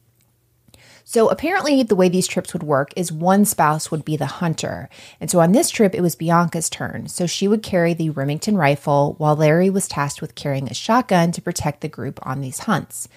So 1.03 1.27
apparently, 1.27 1.83
the 1.83 1.97
way 1.97 2.07
these 2.07 2.29
trips 2.29 2.53
would 2.53 2.63
work 2.63 2.93
is 2.95 3.11
one 3.11 3.43
spouse 3.43 3.91
would 3.91 4.05
be 4.05 4.15
the 4.15 4.25
hunter. 4.25 4.87
And 5.19 5.29
so 5.29 5.41
on 5.41 5.51
this 5.51 5.69
trip, 5.69 5.93
it 5.93 5.99
was 5.99 6.15
Bianca's 6.15 6.69
turn. 6.69 7.09
So 7.09 7.27
she 7.27 7.45
would 7.45 7.61
carry 7.61 7.93
the 7.93 8.11
Remington 8.11 8.55
rifle 8.55 9.15
while 9.17 9.35
Larry 9.35 9.69
was 9.69 9.89
tasked 9.89 10.21
with 10.21 10.33
carrying 10.33 10.69
a 10.69 10.73
shotgun 10.73 11.33
to 11.33 11.41
protect 11.41 11.81
the 11.81 11.89
group 11.89 12.25
on 12.25 12.39
these 12.39 12.59
hunts. 12.59 13.09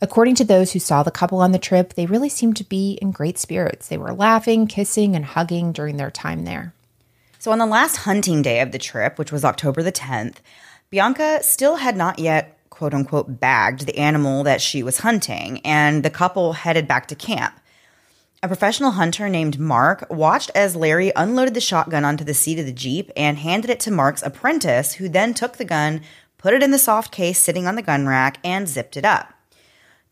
According 0.00 0.36
to 0.36 0.44
those 0.44 0.70
who 0.70 0.78
saw 0.78 1.02
the 1.02 1.10
couple 1.10 1.40
on 1.40 1.50
the 1.50 1.58
trip, 1.58 1.94
they 1.94 2.06
really 2.06 2.28
seemed 2.28 2.56
to 2.58 2.64
be 2.64 2.96
in 3.02 3.10
great 3.10 3.38
spirits. 3.38 3.88
They 3.88 3.98
were 3.98 4.12
laughing, 4.12 4.68
kissing, 4.68 5.16
and 5.16 5.24
hugging 5.24 5.72
during 5.72 5.96
their 5.96 6.12
time 6.12 6.44
there. 6.44 6.74
So 7.44 7.52
on 7.52 7.58
the 7.58 7.66
last 7.66 7.96
hunting 7.96 8.40
day 8.40 8.60
of 8.60 8.72
the 8.72 8.78
trip, 8.78 9.18
which 9.18 9.30
was 9.30 9.44
October 9.44 9.82
the 9.82 9.92
10th, 9.92 10.36
Bianca 10.88 11.42
still 11.42 11.76
had 11.76 11.94
not 11.94 12.18
yet 12.18 12.56
quote 12.70 12.94
unquote 12.94 13.38
bagged 13.38 13.84
the 13.84 13.98
animal 13.98 14.44
that 14.44 14.62
she 14.62 14.82
was 14.82 15.00
hunting, 15.00 15.60
and 15.62 16.02
the 16.02 16.08
couple 16.08 16.54
headed 16.54 16.88
back 16.88 17.06
to 17.08 17.14
camp. 17.14 17.60
A 18.42 18.48
professional 18.48 18.92
hunter 18.92 19.28
named 19.28 19.60
Mark 19.60 20.06
watched 20.08 20.52
as 20.54 20.74
Larry 20.74 21.12
unloaded 21.14 21.52
the 21.52 21.60
shotgun 21.60 22.02
onto 22.02 22.24
the 22.24 22.32
seat 22.32 22.58
of 22.58 22.64
the 22.64 22.72
Jeep 22.72 23.10
and 23.14 23.36
handed 23.36 23.68
it 23.68 23.80
to 23.80 23.90
Mark's 23.90 24.22
apprentice, 24.22 24.94
who 24.94 25.10
then 25.10 25.34
took 25.34 25.58
the 25.58 25.66
gun, 25.66 26.00
put 26.38 26.54
it 26.54 26.62
in 26.62 26.70
the 26.70 26.78
soft 26.78 27.12
case 27.12 27.38
sitting 27.38 27.66
on 27.66 27.74
the 27.74 27.82
gun 27.82 28.06
rack, 28.06 28.38
and 28.42 28.66
zipped 28.66 28.96
it 28.96 29.04
up. 29.04 29.34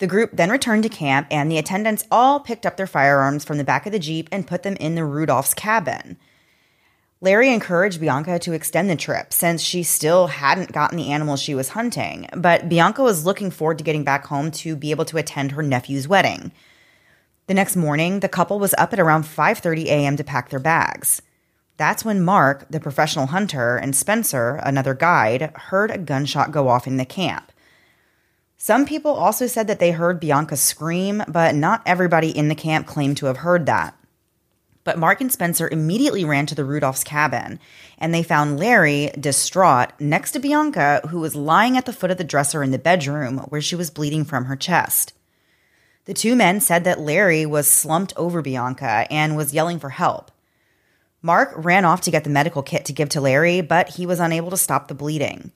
The 0.01 0.07
group 0.07 0.33
then 0.35 0.51
returned 0.51 0.83
to 0.83 0.91
camp, 0.91 1.29
and 1.31 1.51
the 1.51 1.57
attendants 1.57 2.05
all 2.11 2.41
picked 2.41 2.67
up 2.67 2.77
their 2.77 2.87
firearms 2.87 3.43
from 3.43 3.57
the 3.57 3.65
back 3.65 3.87
of 3.87 3.93
the 3.93 3.99
Jeep 3.99 4.29
and 4.31 4.47
put 4.47 4.65
them 4.65 4.77
in 4.77 4.97
the 4.97 5.07
Rudolph's 5.07 5.55
cabin. 5.55 6.19
Larry 7.23 7.53
encouraged 7.55 8.01
Bianca 8.01 8.41
to 8.41 8.53
extend 8.53 8.91
the 8.91 8.97
trip 8.97 9.33
since 9.33 9.63
she 9.63 9.85
still 9.85 10.27
hadn't 10.27 10.73
gotten 10.73 10.99
the 10.99 11.13
animals 11.13 11.41
she 11.41 11.55
was 11.55 11.69
hunting, 11.69 12.29
but 12.37 12.69
Bianca 12.69 13.01
was 13.01 13.25
looking 13.25 13.53
forward 13.53 13.79
to 13.79 13.85
getting 13.85 14.03
back 14.03 14.27
home 14.27 14.51
to 14.51 14.75
be 14.75 14.91
able 14.91 15.05
to 15.05 15.19
attend 15.19 15.53
her 15.53 15.63
nephew's 15.63 16.09
wedding. 16.09 16.51
The 17.47 17.55
next 17.55 17.77
morning, 17.77 18.19
the 18.19 18.29
couple 18.29 18.59
was 18.59 18.75
up 18.77 18.93
at 18.93 18.99
around 18.99 19.23
5:30 19.23 19.85
a.m. 19.85 20.17
to 20.17 20.25
pack 20.25 20.51
their 20.51 20.59
bags. 20.59 21.23
That's 21.77 22.05
when 22.05 22.25
Mark, 22.25 22.67
the 22.69 22.81
professional 22.81 23.27
hunter, 23.27 23.77
and 23.77 23.95
Spencer, 23.95 24.57
another 24.65 24.93
guide, 24.93 25.53
heard 25.71 25.93
a 25.93 25.99
gunshot 25.99 26.51
go 26.51 26.69
off 26.69 26.89
in 26.89 26.97
the 26.97 27.05
camp. 27.05 27.53
Some 28.57 28.85
people 28.85 29.13
also 29.13 29.47
said 29.47 29.69
that 29.69 29.79
they 29.79 29.93
heard 29.93 30.19
Bianca 30.19 30.57
scream, 30.57 31.23
but 31.29 31.55
not 31.55 31.83
everybody 31.87 32.37
in 32.37 32.49
the 32.49 32.57
camp 32.57 32.89
claimed 32.89 33.17
to 33.19 33.27
have 33.27 33.39
heard 33.39 33.67
that. 33.67 33.97
But 34.85 34.99
Mark 34.99 35.21
and 35.21 35.31
Spencer 35.31 35.69
immediately 35.69 36.25
ran 36.25 36.47
to 36.47 36.55
the 36.55 36.65
Rudolph's 36.65 37.05
cabin, 37.05 37.61
and 37.99 38.13
they 38.13 38.23
found 38.23 38.59
Larry 38.59 39.11
distraught 39.19 39.91
next 40.01 40.33
to 40.33 40.41
Bianca, 40.41 41.01
who 41.09 41.21
was 41.21 41.37
lying 41.37 41.77
at 41.77 41.87
the 41.87 41.93
foot 41.93 42.11
of 42.11 42.19
the 42.19 42.25
dresser 42.25 42.63
in 42.63 42.73
the 42.73 42.79
bedroom 42.79 43.39
where 43.49 43.61
she 43.61 43.77
was 43.77 43.91
bleeding 43.91 44.25
from 44.25 44.47
her 44.47 44.57
chest. 44.57 45.13
The 46.05 46.15
two 46.15 46.35
men 46.35 46.61
said 46.61 46.83
that 46.83 46.99
Larry 46.99 47.47
was 47.47 47.69
slumped 47.69 48.13
over 48.17 48.43
Bianca 48.43 49.07
and 49.09 49.37
was 49.37 49.55
yelling 49.55 49.79
for 49.79 49.91
help. 49.91 50.33
Mark 51.23 51.53
ran 51.55 51.85
off 51.85 52.01
to 52.01 52.11
get 52.11 52.25
the 52.25 52.31
medical 52.31 52.65
kit 52.65 52.85
to 52.87 52.93
give 52.93 53.09
to 53.11 53.21
Larry, 53.21 53.61
but 53.61 53.91
he 53.91 54.05
was 54.05 54.19
unable 54.19 54.51
to 54.51 54.57
stop 54.57 54.89
the 54.89 54.95
bleeding. 54.95 55.53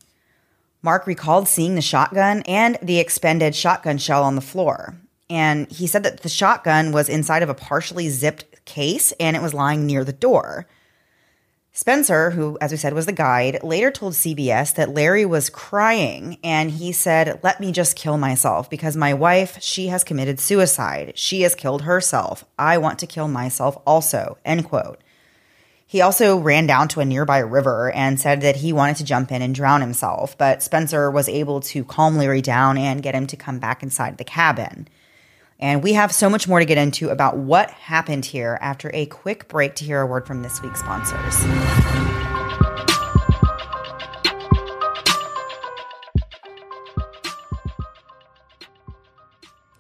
Mark 0.83 1.05
recalled 1.09 1.49
seeing 1.49 1.75
the 1.75 1.83
shotgun 1.83 2.43
and 2.47 2.79
the 2.81 3.01
expended 3.01 3.57
shotgun 3.57 3.99
shell 3.99 4.23
on 4.23 4.37
the 4.37 4.41
floor. 4.41 4.95
And 5.29 5.69
he 5.69 5.89
said 5.89 6.05
that 6.05 6.21
the 6.21 6.29
shotgun 6.29 6.93
was 6.93 7.09
inside 7.09 7.43
of 7.43 7.49
a 7.49 7.55
partially 7.55 8.09
zipped 8.09 8.45
case 8.67 9.13
and 9.19 9.35
it 9.35 9.43
was 9.43 9.55
lying 9.55 9.87
near 9.87 10.05
the 10.05 10.13
door. 10.13 10.67
Spencer, 11.73 12.31
who, 12.31 12.57
as 12.61 12.71
we 12.71 12.79
said, 12.79 12.95
was 12.95 13.05
the 13.05 13.13
guide, 13.13 13.63
later 13.63 13.91
told 13.91 14.15
CBS 14.15 14.75
that 14.77 14.95
Larry 14.95 15.27
was 15.27 15.51
crying 15.51 16.39
and 16.43 16.71
he 16.71 16.91
said, 16.91 17.41
Let 17.43 17.61
me 17.61 17.71
just 17.71 17.97
kill 17.97 18.17
myself 18.17 18.71
because 18.71 18.97
my 18.97 19.13
wife, 19.13 19.59
she 19.61 19.89
has 19.89 20.03
committed 20.03 20.41
suicide. 20.41 21.13
She 21.17 21.43
has 21.43 21.55
killed 21.55 21.83
herself. 21.83 22.47
I 22.59 22.79
want 22.79 22.99
to 23.01 23.07
kill 23.07 23.29
myself 23.29 23.77
also. 23.87 24.39
End 24.43 24.65
quote. 24.65 25.03
He 25.87 26.01
also 26.01 26.39
ran 26.39 26.67
down 26.67 26.89
to 26.89 27.01
a 27.01 27.05
nearby 27.05 27.39
river 27.39 27.93
and 27.93 28.19
said 28.19 28.41
that 28.41 28.57
he 28.57 28.73
wanted 28.73 28.97
to 28.97 29.05
jump 29.05 29.31
in 29.31 29.43
and 29.43 29.55
drown 29.55 29.83
himself, 29.83 30.37
but 30.37 30.63
Spencer 30.63 31.11
was 31.11 31.29
able 31.29 31.61
to 31.61 31.85
calm 31.85 32.17
Larry 32.17 32.41
down 32.41 32.79
and 32.79 33.03
get 33.03 33.15
him 33.15 33.27
to 33.29 33.37
come 33.37 33.59
back 33.59 33.83
inside 33.83 34.17
the 34.17 34.25
cabin. 34.25 34.89
And 35.59 35.83
we 35.83 35.95
have 35.95 36.13
so 36.13 36.29
much 36.29 36.47
more 36.47 36.59
to 36.59 36.67
get 36.67 36.79
into 36.79 37.09
about 37.09 37.39
what 37.39 37.71
happened 37.71 38.27
here 38.27 38.59
after 38.61 38.91
a 38.93 39.07
quick 39.07 39.49
break 39.49 39.75
to 39.77 39.85
hear 39.85 40.01
a 40.01 40.07
word 40.07 40.27
from 40.27 40.43
this 40.43 40.61
week's 40.61 40.81
sponsors. 40.81 41.45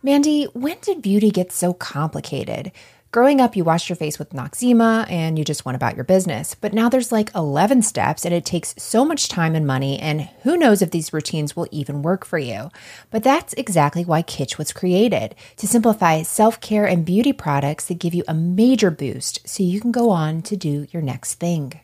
Mandy, 0.03 0.45
when 0.55 0.79
did 0.83 1.03
beauty 1.03 1.31
get 1.33 1.51
so 1.51 1.75
complicated? 1.75 2.71
Growing 3.17 3.41
up, 3.41 3.57
you 3.57 3.65
washed 3.65 3.89
your 3.89 3.97
face 3.97 4.19
with 4.19 4.35
Noxzema 4.35 5.11
and 5.11 5.39
you 5.39 5.45
just 5.47 5.65
went 5.65 5.75
about 5.75 5.97
your 5.97 6.05
business. 6.05 6.55
But 6.55 6.75
now 6.75 6.91
there's 6.91 7.11
like 7.11 7.35
11 7.35 7.81
steps 7.81 8.27
and 8.27 8.35
it 8.35 8.45
takes 8.45 8.75
so 8.77 9.07
much 9.07 9.31
time 9.31 9.55
and 9.55 9.67
money, 9.67 9.99
and 9.99 10.29
who 10.43 10.55
knows 10.55 10.83
if 10.83 10.91
these 10.91 11.15
routines 11.15 11.57
will 11.57 11.67
even 11.71 12.03
work 12.03 12.27
for 12.27 12.37
you. 12.39 12.69
But 13.11 13.23
that's 13.23 13.55
exactly 13.55 14.05
why 14.05 14.23
Kitsch 14.23 14.59
was 14.59 14.71
created 14.71 15.35
to 15.57 15.67
simplify 15.67 16.25
self 16.25 16.61
care 16.61 16.85
and 16.85 17.07
beauty 17.07 17.33
products 17.33 17.87
that 17.87 18.01
give 18.01 18.13
you 18.13 18.23
a 18.29 18.35
major 18.35 18.91
boost 18.91 19.49
so 19.49 19.63
you 19.63 19.81
can 19.81 19.93
go 19.93 20.11
on 20.11 20.43
to 20.43 20.55
do 20.55 20.87
your 20.93 21.01
next 21.01 21.37
thing. 21.37 21.81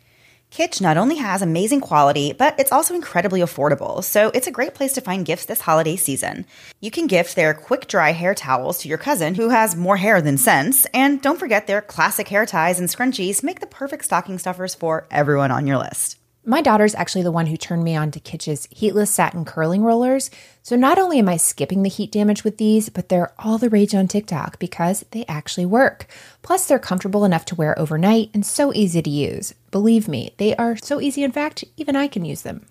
Kitsch 0.52 0.82
not 0.82 0.98
only 0.98 1.16
has 1.16 1.40
amazing 1.40 1.80
quality, 1.80 2.34
but 2.34 2.54
it's 2.60 2.72
also 2.72 2.94
incredibly 2.94 3.40
affordable, 3.40 4.04
so 4.04 4.30
it's 4.34 4.46
a 4.46 4.50
great 4.50 4.74
place 4.74 4.92
to 4.92 5.00
find 5.00 5.24
gifts 5.24 5.46
this 5.46 5.62
holiday 5.62 5.96
season. 5.96 6.44
You 6.78 6.90
can 6.90 7.06
gift 7.06 7.36
their 7.36 7.54
quick 7.54 7.86
dry 7.86 8.12
hair 8.12 8.34
towels 8.34 8.76
to 8.80 8.88
your 8.88 8.98
cousin 8.98 9.34
who 9.34 9.48
has 9.48 9.74
more 9.74 9.96
hair 9.96 10.20
than 10.20 10.36
sense, 10.36 10.84
and 10.92 11.22
don't 11.22 11.40
forget 11.40 11.66
their 11.66 11.80
classic 11.80 12.28
hair 12.28 12.44
ties 12.44 12.78
and 12.78 12.90
scrunchies 12.90 13.42
make 13.42 13.60
the 13.60 13.66
perfect 13.66 14.04
stocking 14.04 14.38
stuffers 14.38 14.74
for 14.74 15.06
everyone 15.10 15.50
on 15.50 15.66
your 15.66 15.78
list. 15.78 16.18
My 16.44 16.60
daughter's 16.60 16.96
actually 16.96 17.22
the 17.22 17.30
one 17.30 17.46
who 17.46 17.56
turned 17.56 17.84
me 17.84 17.94
on 17.94 18.10
to 18.10 18.18
Kitsch's 18.18 18.66
heatless 18.72 19.12
satin 19.12 19.44
curling 19.44 19.84
rollers. 19.84 20.28
So 20.64 20.74
not 20.74 20.98
only 20.98 21.20
am 21.20 21.28
I 21.28 21.36
skipping 21.36 21.84
the 21.84 21.88
heat 21.88 22.10
damage 22.10 22.42
with 22.42 22.58
these, 22.58 22.88
but 22.88 23.08
they're 23.08 23.32
all 23.38 23.58
the 23.58 23.70
rage 23.70 23.94
on 23.94 24.08
TikTok 24.08 24.58
because 24.58 25.04
they 25.12 25.24
actually 25.26 25.66
work. 25.66 26.06
Plus, 26.42 26.66
they're 26.66 26.80
comfortable 26.80 27.24
enough 27.24 27.44
to 27.44 27.54
wear 27.54 27.78
overnight 27.78 28.30
and 28.34 28.44
so 28.44 28.72
easy 28.74 29.00
to 29.00 29.10
use. 29.10 29.54
Believe 29.70 30.08
me, 30.08 30.34
they 30.38 30.56
are 30.56 30.76
so 30.76 31.00
easy. 31.00 31.22
In 31.22 31.30
fact, 31.30 31.62
even 31.76 31.94
I 31.94 32.08
can 32.08 32.24
use 32.24 32.42
them. 32.42 32.66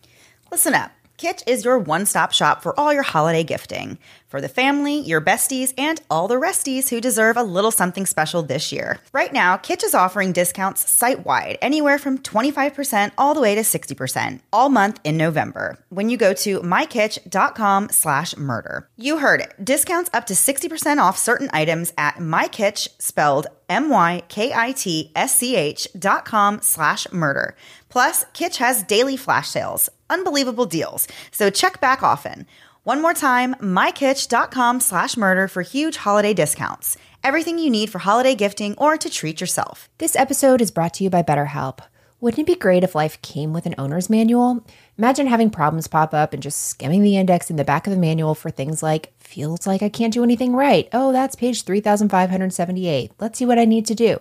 Listen 0.52 0.74
up. 0.74 0.92
Kitsch 1.22 1.44
is 1.46 1.64
your 1.66 1.78
one 1.78 2.08
stop 2.08 2.34
shop 2.34 2.64
for 2.64 2.74
all 2.80 2.92
your 2.92 3.04
holiday 3.04 3.44
gifting. 3.44 4.00
For 4.28 4.42
the 4.42 4.50
family, 4.50 4.98
your 4.98 5.22
besties, 5.22 5.72
and 5.78 6.02
all 6.10 6.28
the 6.28 6.34
resties 6.40 6.90
who 6.90 7.00
deserve 7.00 7.38
a 7.38 7.44
little 7.44 7.70
something 7.70 8.08
special 8.08 8.42
this 8.42 8.72
year. 8.72 9.00
Right 9.14 9.32
now, 9.32 9.58
Kitsch 9.58 9.84
is 9.84 9.94
offering 9.94 10.32
discounts 10.32 10.90
site 10.90 11.24
wide, 11.24 11.60
anywhere 11.62 12.00
from 12.00 12.18
25% 12.18 13.12
all 13.20 13.36
the 13.36 13.42
way 13.42 13.54
to 13.54 13.62
60%, 13.62 14.40
all 14.52 14.70
month 14.70 15.00
in 15.04 15.16
November, 15.16 15.78
when 15.90 16.10
you 16.10 16.18
go 16.18 16.34
to 16.34 16.62
mykitsch.com 16.62 17.90
slash 17.90 18.36
murder. 18.38 18.88
You 18.96 19.18
heard 19.18 19.42
it. 19.42 19.54
Discounts 19.64 20.10
up 20.14 20.26
to 20.28 20.34
60% 20.34 20.98
off 20.98 21.18
certain 21.20 21.50
items 21.54 21.94
at 22.00 22.16
mykitsch, 22.16 22.88
spelled 23.00 23.46
M-Y-K-I-T-S-C-H 23.70 24.28
dot 26.00 26.26
com 26.26 26.62
slash 26.62 27.12
murder. 27.12 27.56
Plus, 27.90 28.26
Kitsch 28.34 28.58
has 28.58 28.84
daily 28.84 29.18
flash 29.18 29.50
sales 29.50 29.90
unbelievable 30.12 30.68
deals. 30.68 31.08
So 31.32 31.50
check 31.50 31.82
back 31.82 32.04
often. 32.04 32.46
One 32.84 33.02
more 33.02 33.14
time, 33.14 33.56
mykitsch.com 33.56 34.80
slash 34.82 35.18
murder 35.18 35.48
for 35.48 35.62
huge 35.62 35.98
holiday 35.98 36.34
discounts. 36.34 36.98
Everything 37.24 37.58
you 37.58 37.70
need 37.70 37.90
for 37.90 38.00
holiday 38.00 38.36
gifting 38.36 38.76
or 38.78 38.98
to 38.98 39.10
treat 39.10 39.40
yourself. 39.40 39.90
This 39.98 40.16
episode 40.16 40.62
is 40.62 40.72
brought 40.72 40.96
to 40.96 41.04
you 41.04 41.10
by 41.10 41.24
BetterHelp. 41.24 41.80
Wouldn't 42.20 42.40
it 42.40 42.46
be 42.46 42.60
great 42.60 42.84
if 42.84 42.94
life 42.94 43.20
came 43.24 43.52
with 43.52 43.66
an 43.66 43.74
owner's 43.80 44.08
manual? 44.08 44.64
Imagine 44.98 45.26
having 45.26 45.50
problems 45.50 45.88
pop 45.88 46.14
up 46.14 46.34
and 46.34 46.44
just 46.44 46.68
skimming 46.68 47.02
the 47.02 47.18
index 47.18 47.50
in 47.50 47.56
the 47.56 47.64
back 47.64 47.88
of 47.88 47.94
the 47.94 48.00
manual 48.00 48.36
for 48.36 48.52
things 48.52 48.84
like, 48.84 49.12
feels 49.20 49.66
like 49.66 49.82
I 49.82 49.90
can't 49.90 50.14
do 50.14 50.24
anything 50.24 50.56
right. 50.56 50.88
Oh, 50.94 51.12
that's 51.12 51.36
page 51.36 51.64
3578. 51.64 53.12
Let's 53.20 53.40
see 53.40 53.46
what 53.46 53.58
I 53.58 53.66
need 53.66 53.88
to 53.88 53.96
do. 53.96 54.20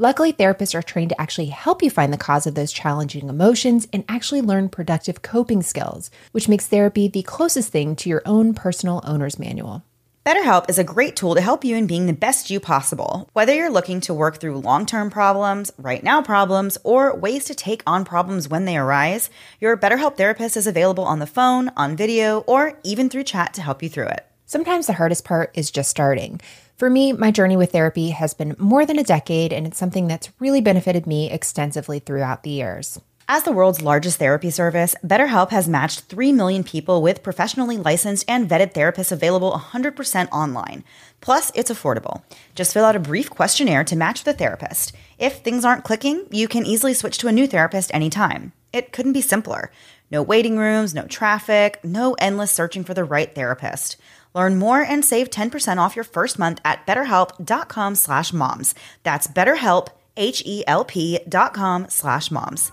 Luckily, 0.00 0.32
therapists 0.32 0.74
are 0.74 0.80
trained 0.80 1.10
to 1.10 1.20
actually 1.20 1.48
help 1.48 1.82
you 1.82 1.90
find 1.90 2.10
the 2.10 2.16
cause 2.16 2.46
of 2.46 2.54
those 2.54 2.72
challenging 2.72 3.28
emotions 3.28 3.86
and 3.92 4.02
actually 4.08 4.40
learn 4.40 4.70
productive 4.70 5.20
coping 5.20 5.62
skills, 5.62 6.10
which 6.32 6.48
makes 6.48 6.66
therapy 6.66 7.06
the 7.06 7.20
closest 7.20 7.70
thing 7.70 7.94
to 7.96 8.08
your 8.08 8.22
own 8.24 8.54
personal 8.54 9.02
owner's 9.04 9.38
manual. 9.38 9.84
BetterHelp 10.24 10.70
is 10.70 10.78
a 10.78 10.84
great 10.84 11.16
tool 11.16 11.34
to 11.34 11.42
help 11.42 11.66
you 11.66 11.76
in 11.76 11.86
being 11.86 12.06
the 12.06 12.14
best 12.14 12.48
you 12.48 12.60
possible. 12.60 13.28
Whether 13.34 13.54
you're 13.54 13.68
looking 13.68 14.00
to 14.00 14.14
work 14.14 14.38
through 14.38 14.60
long 14.60 14.86
term 14.86 15.10
problems, 15.10 15.70
right 15.76 16.02
now 16.02 16.22
problems, 16.22 16.78
or 16.82 17.14
ways 17.14 17.44
to 17.44 17.54
take 17.54 17.82
on 17.86 18.06
problems 18.06 18.48
when 18.48 18.64
they 18.64 18.78
arise, 18.78 19.28
your 19.60 19.76
BetterHelp 19.76 20.16
therapist 20.16 20.56
is 20.56 20.66
available 20.66 21.04
on 21.04 21.18
the 21.18 21.26
phone, 21.26 21.72
on 21.76 21.94
video, 21.94 22.38
or 22.46 22.78
even 22.84 23.10
through 23.10 23.24
chat 23.24 23.52
to 23.52 23.60
help 23.60 23.82
you 23.82 23.90
through 23.90 24.06
it. 24.06 24.26
Sometimes 24.46 24.86
the 24.86 24.94
hardest 24.94 25.24
part 25.24 25.50
is 25.54 25.70
just 25.70 25.90
starting. 25.90 26.40
For 26.80 26.88
me, 26.88 27.12
my 27.12 27.30
journey 27.30 27.58
with 27.58 27.72
therapy 27.72 28.08
has 28.08 28.32
been 28.32 28.56
more 28.58 28.86
than 28.86 28.98
a 28.98 29.04
decade, 29.04 29.52
and 29.52 29.66
it's 29.66 29.76
something 29.76 30.08
that's 30.08 30.30
really 30.38 30.62
benefited 30.62 31.06
me 31.06 31.30
extensively 31.30 31.98
throughout 31.98 32.42
the 32.42 32.48
years. 32.48 32.98
As 33.28 33.42
the 33.42 33.52
world's 33.52 33.82
largest 33.82 34.18
therapy 34.18 34.48
service, 34.48 34.94
BetterHelp 35.04 35.50
has 35.50 35.68
matched 35.68 36.04
3 36.04 36.32
million 36.32 36.64
people 36.64 37.02
with 37.02 37.22
professionally 37.22 37.76
licensed 37.76 38.24
and 38.26 38.48
vetted 38.48 38.72
therapists 38.72 39.12
available 39.12 39.52
100% 39.52 40.30
online. 40.32 40.82
Plus, 41.20 41.52
it's 41.54 41.70
affordable. 41.70 42.22
Just 42.54 42.72
fill 42.72 42.86
out 42.86 42.96
a 42.96 42.98
brief 42.98 43.28
questionnaire 43.28 43.84
to 43.84 43.94
match 43.94 44.24
the 44.24 44.32
therapist. 44.32 44.94
If 45.18 45.40
things 45.40 45.66
aren't 45.66 45.84
clicking, 45.84 46.28
you 46.30 46.48
can 46.48 46.64
easily 46.64 46.94
switch 46.94 47.18
to 47.18 47.28
a 47.28 47.32
new 47.32 47.46
therapist 47.46 47.92
anytime. 47.92 48.54
It 48.72 48.90
couldn't 48.90 49.12
be 49.12 49.20
simpler. 49.20 49.70
No 50.10 50.22
waiting 50.22 50.56
rooms, 50.56 50.94
no 50.94 51.02
traffic, 51.02 51.78
no 51.84 52.14
endless 52.14 52.50
searching 52.50 52.84
for 52.84 52.94
the 52.94 53.04
right 53.04 53.34
therapist. 53.34 53.98
Learn 54.34 54.56
more 54.56 54.80
and 54.80 55.04
save 55.04 55.30
10% 55.30 55.78
off 55.78 55.96
your 55.96 56.04
first 56.04 56.38
month 56.38 56.60
at 56.64 56.86
betterhelp.com 56.86 57.94
slash 57.94 58.32
moms. 58.32 58.74
That's 59.02 59.26
betterhelp, 59.26 59.88
H-E-L-P 60.16 61.20
dot 61.28 61.54
com 61.54 61.88
slash 61.88 62.30
moms. 62.30 62.72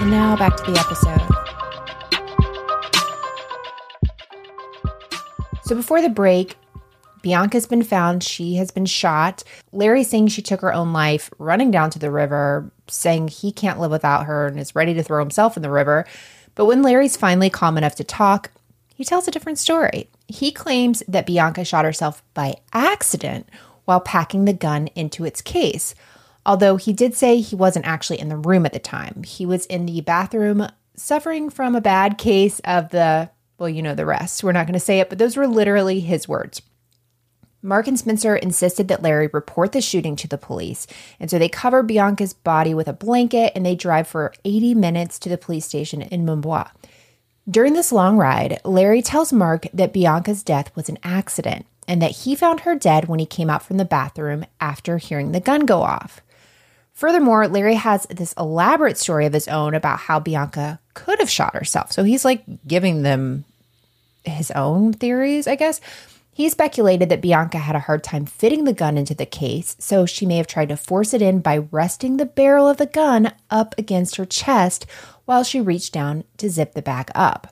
And 0.00 0.10
now 0.10 0.36
back 0.36 0.56
to 0.56 0.70
the 0.70 0.78
episode. 0.78 1.22
So 5.64 5.74
before 5.74 6.00
the 6.00 6.08
break, 6.08 6.56
Bianca's 7.22 7.66
been 7.66 7.82
found. 7.82 8.22
She 8.22 8.54
has 8.54 8.70
been 8.70 8.86
shot. 8.86 9.42
Larry 9.72 10.04
saying 10.04 10.28
she 10.28 10.42
took 10.42 10.60
her 10.60 10.72
own 10.72 10.92
life, 10.92 11.28
running 11.40 11.72
down 11.72 11.90
to 11.90 11.98
the 11.98 12.12
river, 12.12 12.70
saying 12.86 13.28
he 13.28 13.50
can't 13.50 13.80
live 13.80 13.90
without 13.90 14.26
her 14.26 14.46
and 14.46 14.60
is 14.60 14.76
ready 14.76 14.94
to 14.94 15.02
throw 15.02 15.18
himself 15.18 15.56
in 15.56 15.64
the 15.64 15.70
river. 15.70 16.06
But 16.54 16.66
when 16.66 16.82
Larry's 16.82 17.16
finally 17.16 17.50
calm 17.50 17.76
enough 17.76 17.96
to 17.96 18.04
talk, 18.04 18.52
he 18.96 19.04
tells 19.04 19.28
a 19.28 19.30
different 19.30 19.58
story. 19.58 20.08
He 20.26 20.50
claims 20.50 21.02
that 21.06 21.26
Bianca 21.26 21.64
shot 21.64 21.84
herself 21.84 22.22
by 22.32 22.56
accident 22.72 23.48
while 23.84 24.00
packing 24.00 24.46
the 24.46 24.54
gun 24.54 24.88
into 24.94 25.24
its 25.24 25.42
case. 25.42 25.94
Although 26.46 26.76
he 26.76 26.92
did 26.92 27.14
say 27.14 27.40
he 27.40 27.54
wasn't 27.54 27.86
actually 27.86 28.18
in 28.18 28.30
the 28.30 28.36
room 28.36 28.64
at 28.64 28.72
the 28.72 28.78
time, 28.78 29.22
he 29.24 29.44
was 29.44 29.66
in 29.66 29.84
the 29.84 30.00
bathroom 30.00 30.66
suffering 30.96 31.50
from 31.50 31.74
a 31.74 31.80
bad 31.80 32.16
case 32.16 32.58
of 32.60 32.88
the, 32.88 33.28
well, 33.58 33.68
you 33.68 33.82
know 33.82 33.94
the 33.94 34.06
rest. 34.06 34.42
We're 34.42 34.52
not 34.52 34.66
going 34.66 34.74
to 34.74 34.80
say 34.80 35.00
it, 35.00 35.10
but 35.10 35.18
those 35.18 35.36
were 35.36 35.46
literally 35.46 36.00
his 36.00 36.26
words. 36.26 36.62
Mark 37.62 37.88
and 37.88 37.98
Spencer 37.98 38.36
insisted 38.36 38.88
that 38.88 39.02
Larry 39.02 39.28
report 39.32 39.72
the 39.72 39.80
shooting 39.80 40.16
to 40.16 40.28
the 40.28 40.38
police, 40.38 40.86
and 41.18 41.28
so 41.28 41.38
they 41.38 41.48
cover 41.48 41.82
Bianca's 41.82 42.32
body 42.32 42.72
with 42.72 42.86
a 42.86 42.92
blanket 42.92 43.52
and 43.54 43.66
they 43.66 43.74
drive 43.74 44.06
for 44.06 44.32
80 44.44 44.74
minutes 44.74 45.18
to 45.18 45.28
the 45.28 45.36
police 45.36 45.66
station 45.66 46.00
in 46.00 46.24
Mumbwa. 46.24 46.70
During 47.48 47.74
this 47.74 47.92
long 47.92 48.16
ride, 48.16 48.60
Larry 48.64 49.02
tells 49.02 49.32
Mark 49.32 49.66
that 49.72 49.92
Bianca's 49.92 50.42
death 50.42 50.74
was 50.74 50.88
an 50.88 50.98
accident 51.04 51.66
and 51.86 52.02
that 52.02 52.10
he 52.10 52.34
found 52.34 52.60
her 52.60 52.74
dead 52.74 53.06
when 53.06 53.20
he 53.20 53.26
came 53.26 53.48
out 53.48 53.62
from 53.62 53.76
the 53.76 53.84
bathroom 53.84 54.44
after 54.60 54.98
hearing 54.98 55.30
the 55.30 55.40
gun 55.40 55.60
go 55.60 55.82
off. 55.82 56.20
Furthermore, 56.92 57.46
Larry 57.46 57.74
has 57.74 58.04
this 58.06 58.32
elaborate 58.38 58.98
story 58.98 59.26
of 59.26 59.32
his 59.32 59.46
own 59.46 59.74
about 59.74 60.00
how 60.00 60.18
Bianca 60.18 60.80
could 60.94 61.20
have 61.20 61.30
shot 61.30 61.54
herself. 61.54 61.92
So 61.92 62.02
he's 62.02 62.24
like 62.24 62.42
giving 62.66 63.02
them 63.02 63.44
his 64.24 64.50
own 64.50 64.92
theories, 64.92 65.46
I 65.46 65.54
guess. 65.54 65.80
He 66.32 66.48
speculated 66.48 67.08
that 67.10 67.22
Bianca 67.22 67.58
had 67.58 67.76
a 67.76 67.80
hard 67.80 68.02
time 68.02 68.26
fitting 68.26 68.64
the 68.64 68.72
gun 68.72 68.98
into 68.98 69.14
the 69.14 69.24
case, 69.24 69.76
so 69.78 70.04
she 70.04 70.26
may 70.26 70.36
have 70.36 70.46
tried 70.46 70.68
to 70.70 70.76
force 70.76 71.14
it 71.14 71.22
in 71.22 71.40
by 71.40 71.58
resting 71.58 72.16
the 72.16 72.26
barrel 72.26 72.68
of 72.68 72.76
the 72.76 72.86
gun 72.86 73.32
up 73.50 73.74
against 73.78 74.16
her 74.16 74.26
chest 74.26 74.84
while 75.26 75.44
she 75.44 75.60
reached 75.60 75.92
down 75.92 76.24
to 76.38 76.48
zip 76.48 76.72
the 76.72 76.82
bag 76.82 77.10
up. 77.14 77.48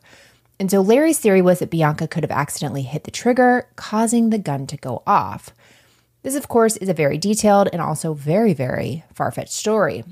And 0.59 0.71
so 0.71 0.81
Larry's 0.81 1.19
theory 1.19 1.43
was 1.43 1.59
that 1.59 1.71
Bianca 1.71 2.09
could 2.09 2.25
have 2.25 2.31
accidentally 2.31 2.83
hit 2.83 3.05
the 3.05 3.11
trigger, 3.11 3.69
causing 3.77 4.31
the 4.31 4.39
gun 4.39 4.67
to 4.69 4.77
go 4.77 5.03
off. 5.07 5.51
This, 6.23 6.37
of 6.37 6.49
course, 6.49 6.79
is 6.79 6.89
a 6.89 6.95
very 6.95 7.19
detailed 7.19 7.69
and 7.73 7.83
also 7.83 8.15
very, 8.15 8.55
very 8.55 9.05
far 9.13 9.31
fetched 9.31 9.53
story. 9.53 10.05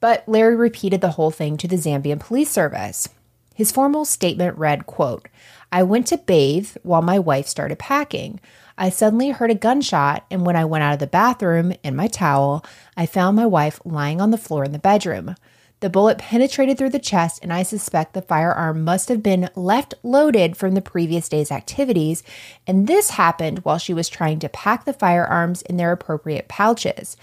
But 0.00 0.24
Larry 0.26 0.56
repeated 0.56 1.00
the 1.00 1.12
whole 1.12 1.30
thing 1.30 1.56
to 1.58 1.68
the 1.68 1.76
Zambian 1.76 2.18
police 2.18 2.50
service. 2.50 3.08
His 3.54 3.72
formal 3.72 4.04
statement 4.04 4.58
read, 4.58 4.86
quote, 4.86 5.28
I 5.70 5.82
went 5.82 6.06
to 6.08 6.18
bathe 6.18 6.70
while 6.82 7.02
my 7.02 7.18
wife 7.18 7.46
started 7.46 7.78
packing. 7.78 8.40
I 8.78 8.90
suddenly 8.90 9.30
heard 9.30 9.50
a 9.50 9.54
gunshot, 9.54 10.26
and 10.30 10.44
when 10.44 10.56
I 10.56 10.64
went 10.64 10.84
out 10.84 10.94
of 10.94 10.98
the 10.98 11.06
bathroom 11.06 11.72
in 11.82 11.96
my 11.96 12.08
towel, 12.08 12.64
I 12.96 13.06
found 13.06 13.36
my 13.36 13.46
wife 13.46 13.80
lying 13.84 14.20
on 14.20 14.30
the 14.30 14.38
floor 14.38 14.64
in 14.64 14.72
the 14.72 14.78
bedroom. 14.78 15.34
The 15.80 15.90
bullet 15.90 16.16
penetrated 16.16 16.78
through 16.78 16.90
the 16.90 16.98
chest, 16.98 17.40
and 17.42 17.52
I 17.52 17.62
suspect 17.62 18.14
the 18.14 18.22
firearm 18.22 18.82
must 18.82 19.10
have 19.10 19.22
been 19.22 19.50
left 19.54 19.94
loaded 20.02 20.56
from 20.56 20.72
the 20.72 20.80
previous 20.80 21.28
day's 21.28 21.52
activities. 21.52 22.22
And 22.66 22.86
this 22.86 23.10
happened 23.10 23.58
while 23.58 23.76
she 23.76 23.92
was 23.92 24.08
trying 24.08 24.38
to 24.38 24.48
pack 24.48 24.84
the 24.84 24.94
firearms 24.94 25.60
in 25.62 25.76
their 25.76 25.92
appropriate 25.92 26.48
pouches. 26.48 27.16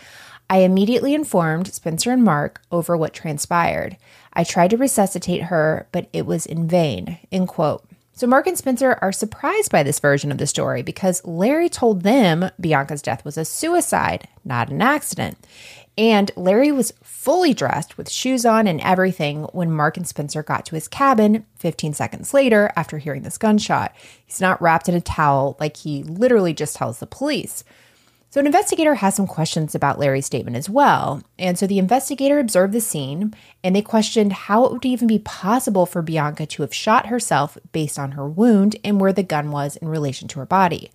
I 0.49 0.57
immediately 0.57 1.15
informed 1.15 1.73
Spencer 1.73 2.11
and 2.11 2.23
Mark 2.23 2.61
over 2.71 2.95
what 2.95 3.13
transpired. 3.13 3.97
I 4.33 4.43
tried 4.43 4.69
to 4.69 4.77
resuscitate 4.77 5.43
her, 5.43 5.87
but 5.91 6.07
it 6.13 6.27
was 6.27 6.45
in 6.45 6.67
vain. 6.67 7.17
End 7.31 7.47
quote. 7.47 7.83
So 8.15 8.27
Mark 8.27 8.45
and 8.45 8.55
Spencer 8.55 8.99
are 9.01 9.11
surprised 9.11 9.71
by 9.71 9.81
this 9.81 9.99
version 9.99 10.31
of 10.31 10.37
the 10.37 10.45
story 10.45 10.83
because 10.83 11.25
Larry 11.25 11.67
told 11.67 12.03
them 12.03 12.51
Bianca's 12.61 13.01
death 13.01 13.25
was 13.25 13.39
a 13.39 13.45
suicide, 13.45 14.27
not 14.45 14.69
an 14.69 14.83
accident. 14.83 15.35
And 15.97 16.31
Larry 16.35 16.71
was 16.71 16.93
fully 17.03 17.53
dressed 17.53 17.97
with 17.97 18.09
shoes 18.09 18.45
on 18.45 18.67
and 18.67 18.81
everything 18.81 19.43
when 19.53 19.71
Mark 19.71 19.95
and 19.95 20.07
Spencer 20.07 20.41
got 20.41 20.65
to 20.65 20.75
his 20.75 20.87
cabin 20.87 21.45
15 21.57 21.93
seconds 21.93 22.33
later 22.33 22.71
after 22.75 22.97
hearing 22.97 23.21
this 23.21 23.37
gunshot. 23.37 23.93
He's 24.25 24.41
not 24.41 24.61
wrapped 24.61 24.89
in 24.89 24.95
a 24.95 25.01
towel 25.01 25.55
like 25.59 25.77
he 25.77 26.03
literally 26.03 26.53
just 26.53 26.75
tells 26.75 26.99
the 26.99 27.05
police. 27.05 27.63
So, 28.31 28.39
an 28.39 28.47
investigator 28.47 28.95
has 28.95 29.13
some 29.13 29.27
questions 29.27 29.75
about 29.75 29.99
Larry's 29.99 30.25
statement 30.25 30.57
as 30.57 30.67
well. 30.67 31.21
And 31.37 31.59
so 31.59 31.67
the 31.67 31.77
investigator 31.77 32.39
observed 32.39 32.73
the 32.73 32.81
scene 32.81 33.35
and 33.63 33.75
they 33.75 33.83
questioned 33.83 34.33
how 34.33 34.65
it 34.65 34.71
would 34.71 34.85
even 34.85 35.07
be 35.07 35.19
possible 35.19 35.85
for 35.85 36.01
Bianca 36.01 36.47
to 36.47 36.63
have 36.63 36.73
shot 36.73 37.05
herself 37.05 37.59
based 37.71 37.99
on 37.99 38.13
her 38.13 38.27
wound 38.27 38.75
and 38.83 38.99
where 38.99 39.13
the 39.13 39.21
gun 39.21 39.51
was 39.51 39.75
in 39.75 39.87
relation 39.87 40.27
to 40.29 40.39
her 40.39 40.47
body. 40.47 40.89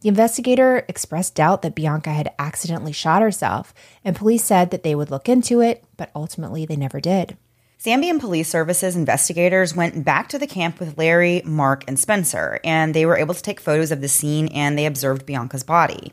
The 0.00 0.08
investigator 0.08 0.84
expressed 0.88 1.34
doubt 1.34 1.60
that 1.60 1.74
Bianca 1.74 2.10
had 2.10 2.32
accidentally 2.38 2.92
shot 2.92 3.20
herself, 3.20 3.74
and 4.02 4.16
police 4.16 4.42
said 4.42 4.70
that 4.70 4.82
they 4.82 4.94
would 4.94 5.10
look 5.10 5.28
into 5.28 5.60
it, 5.60 5.84
but 5.98 6.10
ultimately 6.14 6.64
they 6.64 6.76
never 6.76 7.00
did. 7.00 7.36
Zambian 7.78 8.18
Police 8.18 8.48
Services 8.48 8.96
investigators 8.96 9.74
went 9.74 10.04
back 10.04 10.28
to 10.30 10.38
the 10.38 10.46
camp 10.46 10.80
with 10.80 10.96
Larry, 10.98 11.42
Mark, 11.44 11.84
and 11.86 11.98
Spencer, 11.98 12.60
and 12.64 12.94
they 12.94 13.04
were 13.04 13.16
able 13.16 13.34
to 13.34 13.42
take 13.42 13.60
photos 13.60 13.90
of 13.90 14.00
the 14.00 14.08
scene 14.08 14.48
and 14.48 14.78
they 14.78 14.84
observed 14.84 15.24
Bianca's 15.24 15.64
body. 15.64 16.12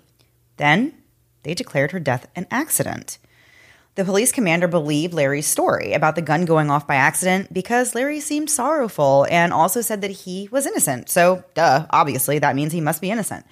Then 0.57 0.93
they 1.43 1.53
declared 1.53 1.91
her 1.91 1.99
death 1.99 2.27
an 2.35 2.47
accident. 2.51 3.17
The 3.95 4.05
police 4.05 4.31
commander 4.31 4.67
believed 4.67 5.13
Larry's 5.13 5.47
story 5.47 5.93
about 5.93 6.15
the 6.15 6.21
gun 6.21 6.45
going 6.45 6.69
off 6.69 6.87
by 6.87 6.95
accident 6.95 7.53
because 7.53 7.95
Larry 7.95 8.19
seemed 8.19 8.49
sorrowful 8.49 9.25
and 9.29 9.51
also 9.51 9.81
said 9.81 10.01
that 10.01 10.11
he 10.11 10.47
was 10.51 10.65
innocent. 10.65 11.09
So, 11.09 11.43
duh, 11.53 11.85
obviously, 11.89 12.39
that 12.39 12.55
means 12.55 12.71
he 12.71 12.79
must 12.79 13.01
be 13.01 13.11
innocent. 13.11 13.45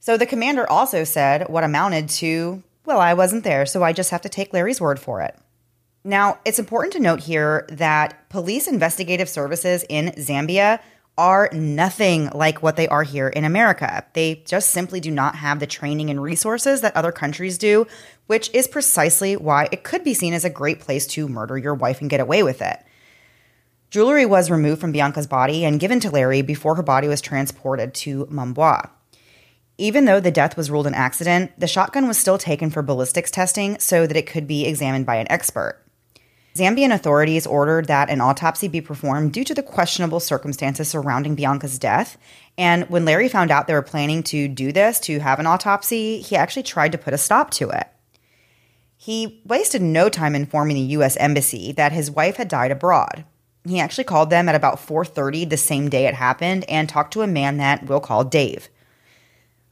So 0.00 0.16
the 0.16 0.26
commander 0.26 0.68
also 0.68 1.04
said 1.04 1.48
what 1.48 1.62
amounted 1.62 2.08
to, 2.08 2.62
well, 2.86 3.00
I 3.00 3.14
wasn't 3.14 3.44
there, 3.44 3.66
so 3.66 3.84
I 3.84 3.92
just 3.92 4.10
have 4.10 4.22
to 4.22 4.30
take 4.30 4.52
Larry's 4.52 4.80
word 4.80 4.98
for 4.98 5.20
it. 5.20 5.38
Now, 6.02 6.38
it's 6.46 6.58
important 6.58 6.94
to 6.94 7.00
note 7.00 7.20
here 7.20 7.66
that 7.70 8.28
police 8.30 8.66
investigative 8.66 9.28
services 9.28 9.84
in 9.90 10.06
Zambia 10.16 10.80
are 11.18 11.50
nothing 11.52 12.30
like 12.30 12.62
what 12.62 12.76
they 12.76 12.88
are 12.88 13.02
here 13.02 13.28
in 13.28 13.44
America. 13.44 14.06
They 14.14 14.36
just 14.46 14.70
simply 14.70 15.00
do 15.00 15.10
not 15.10 15.36
have 15.36 15.60
the 15.60 15.66
training 15.66 16.08
and 16.08 16.22
resources 16.22 16.80
that 16.80 16.96
other 16.96 17.12
countries 17.12 17.58
do, 17.58 17.86
which 18.26 18.48
is 18.54 18.66
precisely 18.66 19.36
why 19.36 19.68
it 19.70 19.84
could 19.84 20.02
be 20.02 20.14
seen 20.14 20.32
as 20.32 20.46
a 20.46 20.50
great 20.50 20.80
place 20.80 21.06
to 21.08 21.28
murder 21.28 21.58
your 21.58 21.74
wife 21.74 22.00
and 22.00 22.08
get 22.08 22.20
away 22.20 22.42
with 22.42 22.62
it. 22.62 22.82
Jewelry 23.90 24.24
was 24.24 24.50
removed 24.50 24.80
from 24.80 24.92
Bianca's 24.92 25.26
body 25.26 25.66
and 25.66 25.78
given 25.78 26.00
to 26.00 26.10
Larry 26.10 26.40
before 26.40 26.76
her 26.76 26.82
body 26.82 27.08
was 27.08 27.20
transported 27.20 27.92
to 27.92 28.24
Mumbwa. 28.26 28.88
Even 29.80 30.04
though 30.04 30.20
the 30.20 30.30
death 30.30 30.58
was 30.58 30.70
ruled 30.70 30.86
an 30.86 30.92
accident, 30.92 31.58
the 31.58 31.66
shotgun 31.66 32.06
was 32.06 32.18
still 32.18 32.36
taken 32.36 32.68
for 32.68 32.82
ballistics 32.82 33.30
testing 33.30 33.78
so 33.78 34.06
that 34.06 34.16
it 34.16 34.26
could 34.26 34.46
be 34.46 34.66
examined 34.66 35.06
by 35.06 35.16
an 35.16 35.26
expert. 35.32 35.82
Zambian 36.54 36.92
authorities 36.92 37.46
ordered 37.46 37.86
that 37.86 38.10
an 38.10 38.20
autopsy 38.20 38.68
be 38.68 38.82
performed 38.82 39.32
due 39.32 39.42
to 39.42 39.54
the 39.54 39.62
questionable 39.62 40.20
circumstances 40.20 40.88
surrounding 40.88 41.34
Bianca's 41.34 41.78
death. 41.78 42.18
And 42.58 42.90
when 42.90 43.06
Larry 43.06 43.26
found 43.30 43.50
out 43.50 43.68
they 43.68 43.72
were 43.72 43.80
planning 43.80 44.22
to 44.24 44.48
do 44.48 44.70
this, 44.70 45.00
to 45.00 45.20
have 45.20 45.38
an 45.38 45.46
autopsy, 45.46 46.20
he 46.20 46.36
actually 46.36 46.64
tried 46.64 46.92
to 46.92 46.98
put 46.98 47.14
a 47.14 47.18
stop 47.18 47.50
to 47.52 47.70
it. 47.70 47.88
He 48.98 49.40
wasted 49.46 49.80
no 49.80 50.10
time 50.10 50.34
informing 50.34 50.76
the 50.76 50.94
US 50.98 51.16
embassy 51.16 51.72
that 51.72 51.92
his 51.92 52.10
wife 52.10 52.36
had 52.36 52.48
died 52.48 52.70
abroad. 52.70 53.24
He 53.66 53.80
actually 53.80 54.04
called 54.04 54.28
them 54.28 54.46
at 54.46 54.54
about 54.54 54.78
4:30 54.78 55.48
the 55.48 55.56
same 55.56 55.88
day 55.88 56.06
it 56.06 56.16
happened 56.16 56.66
and 56.68 56.86
talked 56.86 57.14
to 57.14 57.22
a 57.22 57.26
man 57.26 57.56
that 57.56 57.86
we'll 57.86 58.00
call 58.00 58.24
Dave. 58.24 58.68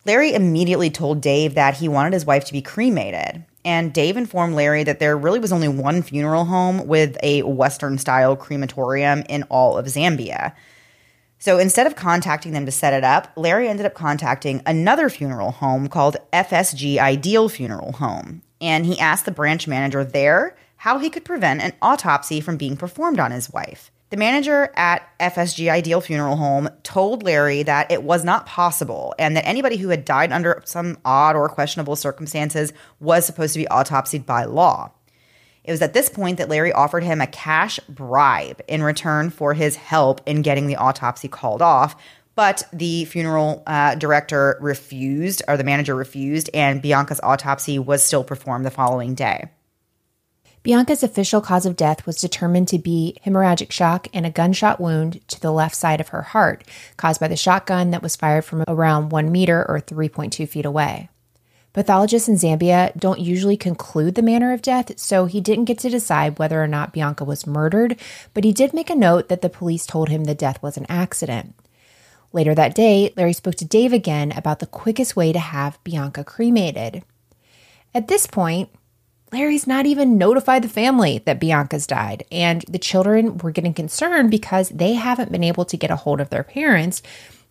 Larry 0.09 0.33
immediately 0.33 0.89
told 0.89 1.21
Dave 1.21 1.55
that 1.55 1.77
he 1.77 1.87
wanted 1.87 2.15
his 2.15 2.25
wife 2.25 2.47
to 2.47 2.53
be 2.55 2.63
cremated, 2.63 3.45
and 3.63 3.93
Dave 3.93 4.17
informed 4.17 4.55
Larry 4.55 4.83
that 4.85 5.01
there 5.01 5.19
really 5.19 5.39
was 5.39 5.53
only 5.53 5.69
one 5.69 6.01
funeral 6.01 6.47
home 6.47 6.87
with 6.87 7.19
a 7.23 7.43
Western 7.43 7.99
style 7.99 8.35
crematorium 8.35 9.23
in 9.29 9.43
all 9.51 9.77
of 9.77 9.85
Zambia. 9.85 10.55
So 11.39 11.59
instead 11.59 11.87
of 11.87 11.95
contacting 11.95 12.53
them 12.53 12.65
to 12.65 12.73
set 12.73 12.95
it 12.95 13.05
up, 13.05 13.31
Larry 13.37 13.69
ended 13.69 13.85
up 13.85 13.93
contacting 13.93 14.63
another 14.65 15.11
funeral 15.11 15.51
home 15.51 15.89
called 15.89 16.17
FSG 16.33 16.97
Ideal 16.97 17.51
Funeral 17.51 17.93
Home. 17.93 18.41
And 18.63 18.87
he 18.87 18.99
asked 18.99 19.27
the 19.27 19.31
branch 19.31 19.69
manager 19.69 20.05
there 20.05 20.57
how 20.77 20.99
he 20.99 21.11
could 21.11 21.27
prevent 21.27 21.61
an 21.61 21.75
autopsy 21.83 22.41
from 22.41 22.57
being 22.57 22.79
performed 22.79 23.21
on 23.21 23.31
his 23.31 23.53
wife. 23.53 23.91
The 24.11 24.17
manager 24.17 24.73
at 24.75 25.07
FSG 25.19 25.71
Ideal 25.71 26.01
Funeral 26.01 26.37
Home 26.37 26.71
told 26.83 27.23
Larry 27.23 27.63
that 27.65 27.91
it 27.91 28.03
was 28.03 28.25
not 28.25 28.47
possible 28.47 29.15
and 29.19 29.37
that 29.37 29.47
anybody 29.47 29.77
who 29.77 29.91
had 29.91 30.07
died 30.07 30.33
under 30.33 30.63
some 30.65 30.97
odd 31.05 31.37
or 31.37 31.51
questionable 31.51 31.95
circumstances 31.95 32.73
was 33.01 33.27
supposed 33.27 33.53
to 33.53 33.59
be 33.59 33.67
autopsied 33.67 34.25
by 34.25 34.45
law. 34.45 34.93
It 35.63 35.73
was 35.73 35.83
at 35.83 35.93
this 35.93 36.09
point 36.09 36.39
that 36.39 36.49
Larry 36.49 36.73
offered 36.73 37.05
him 37.05 37.21
a 37.21 37.27
cash 37.27 37.79
bribe 37.87 38.63
in 38.67 38.83
return 38.83 39.29
for 39.29 39.53
his 39.53 39.77
help 39.77 40.23
in 40.25 40.41
getting 40.41 40.69
the 40.69 40.77
autopsy 40.77 41.29
called 41.29 41.61
off, 41.61 41.95
but 42.35 42.63
the 42.73 43.05
funeral 43.05 43.63
uh, 43.67 43.95
director 43.97 44.57
refused, 44.63 45.43
or 45.47 45.59
the 45.59 45.65
manager 45.65 45.95
refused, 45.95 46.49
and 46.55 46.81
Bianca's 46.81 47.21
autopsy 47.23 47.79
was 47.79 48.03
still 48.03 48.25
performed 48.25 48.65
the 48.65 48.71
following 48.71 49.15
day. 49.15 49.51
Bianca's 50.69 51.03
official 51.03 51.41
cause 51.41 51.65
of 51.65 51.77
death 51.77 52.05
was 52.05 52.21
determined 52.21 52.69
to 52.69 52.79
be 52.79 53.17
hemorrhagic 53.25 53.73
shock 53.73 54.07
and 54.13 54.27
a 54.27 54.31
gunshot 54.31 54.79
wound 54.79 55.27
to 55.29 55.41
the 55.41 55.51
left 55.51 55.75
side 55.75 55.99
of 55.99 56.09
her 56.09 56.21
heart, 56.21 56.63
caused 56.99 57.19
by 57.19 57.27
the 57.27 57.39
shotgun 57.39 57.91
that 57.91 58.03
was 58.03 58.17
fired 58.17 58.45
from 58.45 58.65
around 58.69 59.09
one 59.09 59.33
meter 59.33 59.65
or 59.67 59.81
3.2 59.81 60.47
feet 60.47 60.67
away. 60.67 61.09
Pathologists 61.73 62.29
in 62.29 62.35
Zambia 62.35 62.95
don't 62.99 63.19
usually 63.19 63.57
conclude 63.57 64.15
the 64.15 64.21
manner 64.21 64.53
of 64.53 64.61
death, 64.61 64.99
so 64.99 65.25
he 65.25 65.41
didn't 65.41 65.65
get 65.65 65.79
to 65.79 65.89
decide 65.89 66.39
whether 66.39 66.63
or 66.63 66.69
not 66.69 66.93
Bianca 66.93 67.25
was 67.25 67.47
murdered, 67.47 67.99
but 68.35 68.45
he 68.45 68.53
did 68.53 68.75
make 68.75 68.91
a 68.91 68.95
note 68.95 69.31
that 69.31 69.41
the 69.41 69.49
police 69.49 69.87
told 69.87 70.11
him 70.11 70.25
the 70.25 70.35
death 70.35 70.63
was 70.63 70.77
an 70.77 70.85
accident. 70.91 71.55
Later 72.35 72.55
that 72.55 72.75
day, 72.75 73.15
Larry 73.17 73.33
spoke 73.33 73.55
to 73.55 73.65
Dave 73.65 73.95
again 73.95 74.33
about 74.33 74.59
the 74.59 74.67
quickest 74.67 75.17
way 75.17 75.33
to 75.33 75.39
have 75.39 75.83
Bianca 75.83 76.25
cremated. 76.25 77.05
At 77.95 78.09
this 78.09 78.27
point, 78.27 78.69
Larry's 79.31 79.67
not 79.67 79.85
even 79.85 80.17
notified 80.17 80.63
the 80.63 80.69
family 80.69 81.19
that 81.27 81.41
Bianca's 81.41 81.87
died, 81.87 82.25
and 82.33 82.65
the 82.69 82.79
children 82.79 83.37
were 83.39 83.51
getting 83.51 83.75
concerned 83.75 84.31
because 84.31 84.71
they 84.71 84.95
haven't 84.95 85.31
been 85.31 85.45
able 85.45 85.67
to 85.67 85.77
get 85.77 85.91
a 85.91 85.97
hold 85.97 86.21
of 86.21 86.31
their 86.31 86.45
parents, 86.45 87.03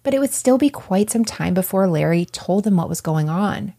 but 0.02 0.14
it 0.14 0.20
would 0.20 0.34
still 0.34 0.58
be 0.58 0.70
quite 0.70 1.12
some 1.12 1.24
time 1.26 1.54
before 1.54 1.88
Larry 1.88 2.26
told 2.26 2.64
them 2.64 2.78
what 2.78 2.90
was 2.90 3.02
going 3.02 3.30
on. 3.30 3.74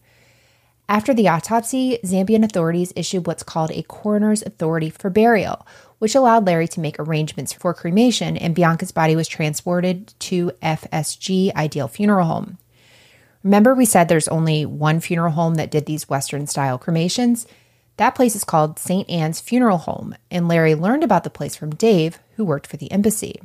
After 0.87 1.13
the 1.13 1.27
autopsy, 1.27 1.99
Zambian 2.03 2.43
authorities 2.43 2.93
issued 2.95 3.27
what's 3.27 3.43
called 3.43 3.69
a 3.71 3.83
coroner's 3.83 4.41
authority 4.41 4.89
for 4.89 5.09
burial, 5.09 5.67
which 5.99 6.15
allowed 6.15 6.47
Larry 6.47 6.67
to 6.69 6.79
make 6.79 6.97
arrangements 6.97 7.51
for 7.51 7.73
cremation, 7.73 8.37
and 8.37 8.55
Bianca's 8.55 8.91
body 8.91 9.15
was 9.15 9.27
transported 9.27 10.13
to 10.19 10.51
FSG 10.63 11.53
Ideal 11.53 11.87
Funeral 11.89 12.25
Home. 12.25 12.57
Remember, 13.43 13.75
we 13.75 13.85
said 13.85 14.07
there's 14.07 14.27
only 14.29 14.65
one 14.65 14.99
funeral 14.99 15.33
home 15.33 15.55
that 15.55 15.69
did 15.69 15.85
these 15.85 16.09
Western 16.09 16.47
style 16.47 16.77
cremations? 16.77 17.45
That 17.99 18.15
place 18.15 18.33
is 18.33 18.45
called 18.45 18.79
St. 18.79 19.09
Anne's 19.09 19.41
Funeral 19.41 19.79
Home, 19.79 20.15
and 20.31 20.47
Larry 20.47 20.73
learned 20.73 21.03
about 21.03 21.25
the 21.25 21.29
place 21.29 21.57
from 21.57 21.75
Dave, 21.75 22.17
who 22.37 22.45
worked 22.45 22.65
for 22.65 22.77
the 22.77 22.89
embassy. 22.93 23.41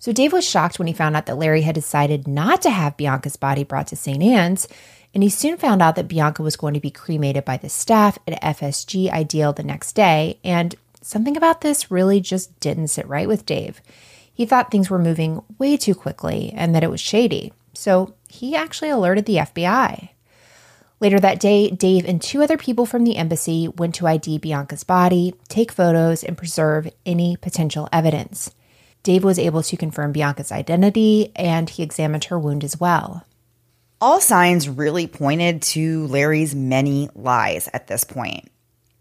So 0.00 0.12
Dave 0.12 0.32
was 0.32 0.44
shocked 0.44 0.80
when 0.80 0.88
he 0.88 0.92
found 0.92 1.14
out 1.14 1.26
that 1.26 1.38
Larry 1.38 1.62
had 1.62 1.76
decided 1.76 2.26
not 2.26 2.60
to 2.62 2.70
have 2.70 2.96
Bianca's 2.96 3.36
body 3.36 3.62
brought 3.62 3.86
to 3.86 3.96
St. 3.96 4.20
Anne's, 4.20 4.66
and 5.14 5.22
he 5.22 5.28
soon 5.28 5.56
found 5.58 5.80
out 5.80 5.94
that 5.94 6.08
Bianca 6.08 6.42
was 6.42 6.56
going 6.56 6.74
to 6.74 6.80
be 6.80 6.90
cremated 6.90 7.44
by 7.44 7.56
the 7.56 7.68
staff 7.68 8.18
at 8.26 8.42
FSG 8.42 9.12
Ideal 9.12 9.52
the 9.52 9.62
next 9.62 9.92
day, 9.92 10.40
and 10.42 10.74
something 11.00 11.36
about 11.36 11.60
this 11.60 11.88
really 11.88 12.20
just 12.20 12.58
didn't 12.58 12.88
sit 12.88 13.06
right 13.06 13.28
with 13.28 13.46
Dave. 13.46 13.80
He 14.34 14.44
thought 14.44 14.72
things 14.72 14.90
were 14.90 14.98
moving 14.98 15.44
way 15.56 15.76
too 15.76 15.94
quickly 15.94 16.52
and 16.56 16.74
that 16.74 16.82
it 16.82 16.90
was 16.90 17.00
shady, 17.00 17.52
so 17.74 18.14
he 18.28 18.56
actually 18.56 18.90
alerted 18.90 19.26
the 19.26 19.36
FBI. 19.36 20.08
Later 21.00 21.20
that 21.20 21.38
day, 21.38 21.70
Dave 21.70 22.04
and 22.04 22.20
two 22.20 22.42
other 22.42 22.56
people 22.56 22.84
from 22.84 23.04
the 23.04 23.16
embassy 23.16 23.68
went 23.68 23.94
to 23.96 24.06
ID 24.06 24.38
Bianca's 24.38 24.82
body, 24.82 25.34
take 25.48 25.70
photos, 25.70 26.24
and 26.24 26.36
preserve 26.36 26.88
any 27.06 27.36
potential 27.36 27.88
evidence. 27.92 28.52
Dave 29.04 29.22
was 29.22 29.38
able 29.38 29.62
to 29.62 29.76
confirm 29.76 30.12
Bianca's 30.12 30.50
identity 30.50 31.30
and 31.36 31.70
he 31.70 31.84
examined 31.84 32.24
her 32.24 32.38
wound 32.38 32.64
as 32.64 32.80
well. 32.80 33.24
All 34.00 34.20
signs 34.20 34.68
really 34.68 35.06
pointed 35.06 35.62
to 35.62 36.06
Larry's 36.08 36.54
many 36.54 37.08
lies 37.14 37.68
at 37.72 37.86
this 37.86 38.04
point. 38.04 38.50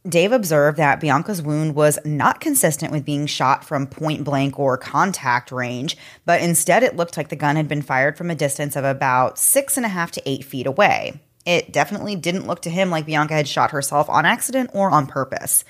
Dave 0.07 0.31
observed 0.31 0.77
that 0.77 1.01
Bianca's 1.01 1.41
wound 1.41 1.75
was 1.75 1.99
not 2.05 2.39
consistent 2.39 2.91
with 2.91 3.05
being 3.05 3.25
shot 3.25 3.65
from 3.65 3.87
point 3.87 4.23
blank 4.23 4.57
or 4.57 4.77
contact 4.77 5.51
range, 5.51 5.97
but 6.25 6.41
instead 6.41 6.83
it 6.83 6.95
looked 6.95 7.17
like 7.17 7.29
the 7.29 7.35
gun 7.35 7.57
had 7.57 7.67
been 7.67 7.81
fired 7.81 8.17
from 8.17 8.29
a 8.31 8.35
distance 8.35 8.75
of 8.75 8.85
about 8.85 9.37
six 9.37 9.75
and 9.75 9.85
a 9.85 9.89
half 9.89 10.11
to 10.11 10.21
eight 10.29 10.45
feet 10.45 10.65
away. 10.65 11.19
It 11.47 11.71
definitely 11.71 12.17
didn't 12.17 12.45
look 12.45 12.61
to 12.63 12.69
him 12.69 12.89
like 12.89 13.05
Bianca 13.05 13.33
had 13.33 13.47
shot 13.47 13.71
herself 13.71 14.09
on 14.09 14.25
accident 14.25 14.69
or 14.73 14.91
on 14.91 15.07
purpose. 15.07 15.63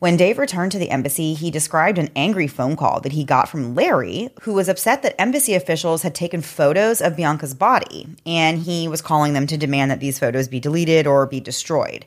When 0.00 0.16
Dave 0.16 0.38
returned 0.38 0.72
to 0.72 0.78
the 0.78 0.90
embassy, 0.90 1.34
he 1.34 1.52
described 1.52 1.98
an 1.98 2.10
angry 2.16 2.48
phone 2.48 2.74
call 2.74 3.00
that 3.00 3.12
he 3.12 3.22
got 3.22 3.48
from 3.48 3.76
Larry, 3.76 4.30
who 4.42 4.54
was 4.54 4.68
upset 4.68 5.02
that 5.02 5.20
embassy 5.20 5.54
officials 5.54 6.02
had 6.02 6.16
taken 6.16 6.42
photos 6.42 7.00
of 7.00 7.16
Bianca's 7.16 7.54
body, 7.54 8.08
and 8.26 8.58
he 8.58 8.88
was 8.88 9.00
calling 9.00 9.34
them 9.34 9.46
to 9.46 9.56
demand 9.56 9.92
that 9.92 10.00
these 10.00 10.18
photos 10.18 10.48
be 10.48 10.58
deleted 10.58 11.06
or 11.06 11.26
be 11.26 11.38
destroyed. 11.38 12.04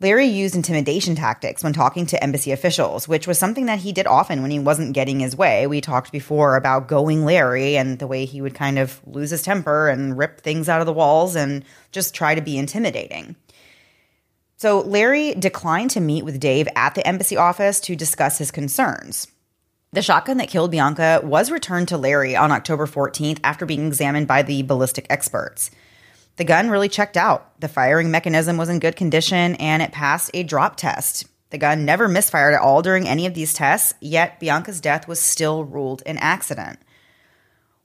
Larry 0.00 0.26
used 0.26 0.54
intimidation 0.54 1.16
tactics 1.16 1.64
when 1.64 1.72
talking 1.72 2.06
to 2.06 2.22
embassy 2.22 2.52
officials, 2.52 3.08
which 3.08 3.26
was 3.26 3.36
something 3.36 3.66
that 3.66 3.80
he 3.80 3.92
did 3.92 4.06
often 4.06 4.42
when 4.42 4.52
he 4.52 4.60
wasn't 4.60 4.92
getting 4.92 5.18
his 5.18 5.36
way. 5.36 5.66
We 5.66 5.80
talked 5.80 6.12
before 6.12 6.54
about 6.54 6.86
going 6.86 7.24
Larry 7.24 7.76
and 7.76 7.98
the 7.98 8.06
way 8.06 8.24
he 8.24 8.40
would 8.40 8.54
kind 8.54 8.78
of 8.78 9.00
lose 9.06 9.30
his 9.30 9.42
temper 9.42 9.88
and 9.88 10.16
rip 10.16 10.40
things 10.40 10.68
out 10.68 10.80
of 10.80 10.86
the 10.86 10.92
walls 10.92 11.34
and 11.34 11.64
just 11.90 12.14
try 12.14 12.36
to 12.36 12.40
be 12.40 12.56
intimidating. 12.56 13.34
So 14.56 14.80
Larry 14.80 15.34
declined 15.34 15.90
to 15.92 16.00
meet 16.00 16.24
with 16.24 16.38
Dave 16.38 16.68
at 16.76 16.94
the 16.94 17.06
embassy 17.06 17.36
office 17.36 17.80
to 17.80 17.96
discuss 17.96 18.38
his 18.38 18.52
concerns. 18.52 19.26
The 19.92 20.02
shotgun 20.02 20.36
that 20.36 20.48
killed 20.48 20.70
Bianca 20.70 21.22
was 21.24 21.50
returned 21.50 21.88
to 21.88 21.96
Larry 21.96 22.36
on 22.36 22.52
October 22.52 22.86
14th 22.86 23.40
after 23.42 23.66
being 23.66 23.86
examined 23.88 24.28
by 24.28 24.42
the 24.42 24.62
ballistic 24.62 25.06
experts. 25.10 25.72
The 26.38 26.44
gun 26.44 26.70
really 26.70 26.88
checked 26.88 27.16
out. 27.16 27.60
The 27.60 27.66
firing 27.66 28.12
mechanism 28.12 28.56
was 28.56 28.68
in 28.68 28.78
good 28.78 28.94
condition 28.94 29.56
and 29.56 29.82
it 29.82 29.90
passed 29.90 30.30
a 30.32 30.44
drop 30.44 30.76
test. 30.76 31.26
The 31.50 31.58
gun 31.58 31.84
never 31.84 32.06
misfired 32.06 32.54
at 32.54 32.60
all 32.60 32.80
during 32.80 33.08
any 33.08 33.26
of 33.26 33.34
these 33.34 33.52
tests, 33.52 33.94
yet 34.00 34.38
Bianca's 34.38 34.80
death 34.80 35.08
was 35.08 35.18
still 35.18 35.64
ruled 35.64 36.04
an 36.06 36.16
accident. 36.18 36.78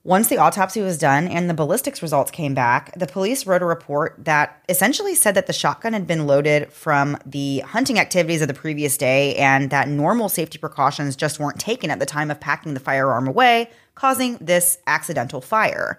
Once 0.04 0.28
the 0.28 0.38
autopsy 0.38 0.82
was 0.82 1.00
done 1.00 1.28
and 1.28 1.50
the 1.50 1.54
ballistics 1.56 2.04
results 2.04 2.30
came 2.30 2.54
back, 2.54 2.94
the 3.00 3.08
police 3.08 3.48
wrote 3.48 3.64
a 3.64 3.66
report 3.66 4.16
that 4.20 4.62
essentially 4.70 5.16
said 5.16 5.34
that 5.34 5.48
the 5.48 5.54
shotgun 5.54 5.94
had 5.94 6.06
been 6.06 6.28
loaded 6.28 6.72
from 6.72 7.18
the 7.26 7.60
hunting 7.62 7.98
activities 7.98 8.42
of 8.42 8.48
the 8.48 8.54
previous 8.54 8.98
day 8.98 9.36
and 9.38 9.72
that 9.72 9.88
normal 9.88 10.30
safety 10.30 10.60
precautions 10.60 11.16
just 11.16 11.40
weren't 11.40 11.60
taken 11.60 11.90
at 11.90 12.00
the 12.00 12.06
time 12.06 12.30
of 12.30 12.40
packing 12.40 12.76
the 12.76 12.80
firearm 12.80 13.28
away, 13.28 13.72
causing 13.96 14.38
this 14.38 14.78
accidental 14.86 15.42
fire. 15.42 15.98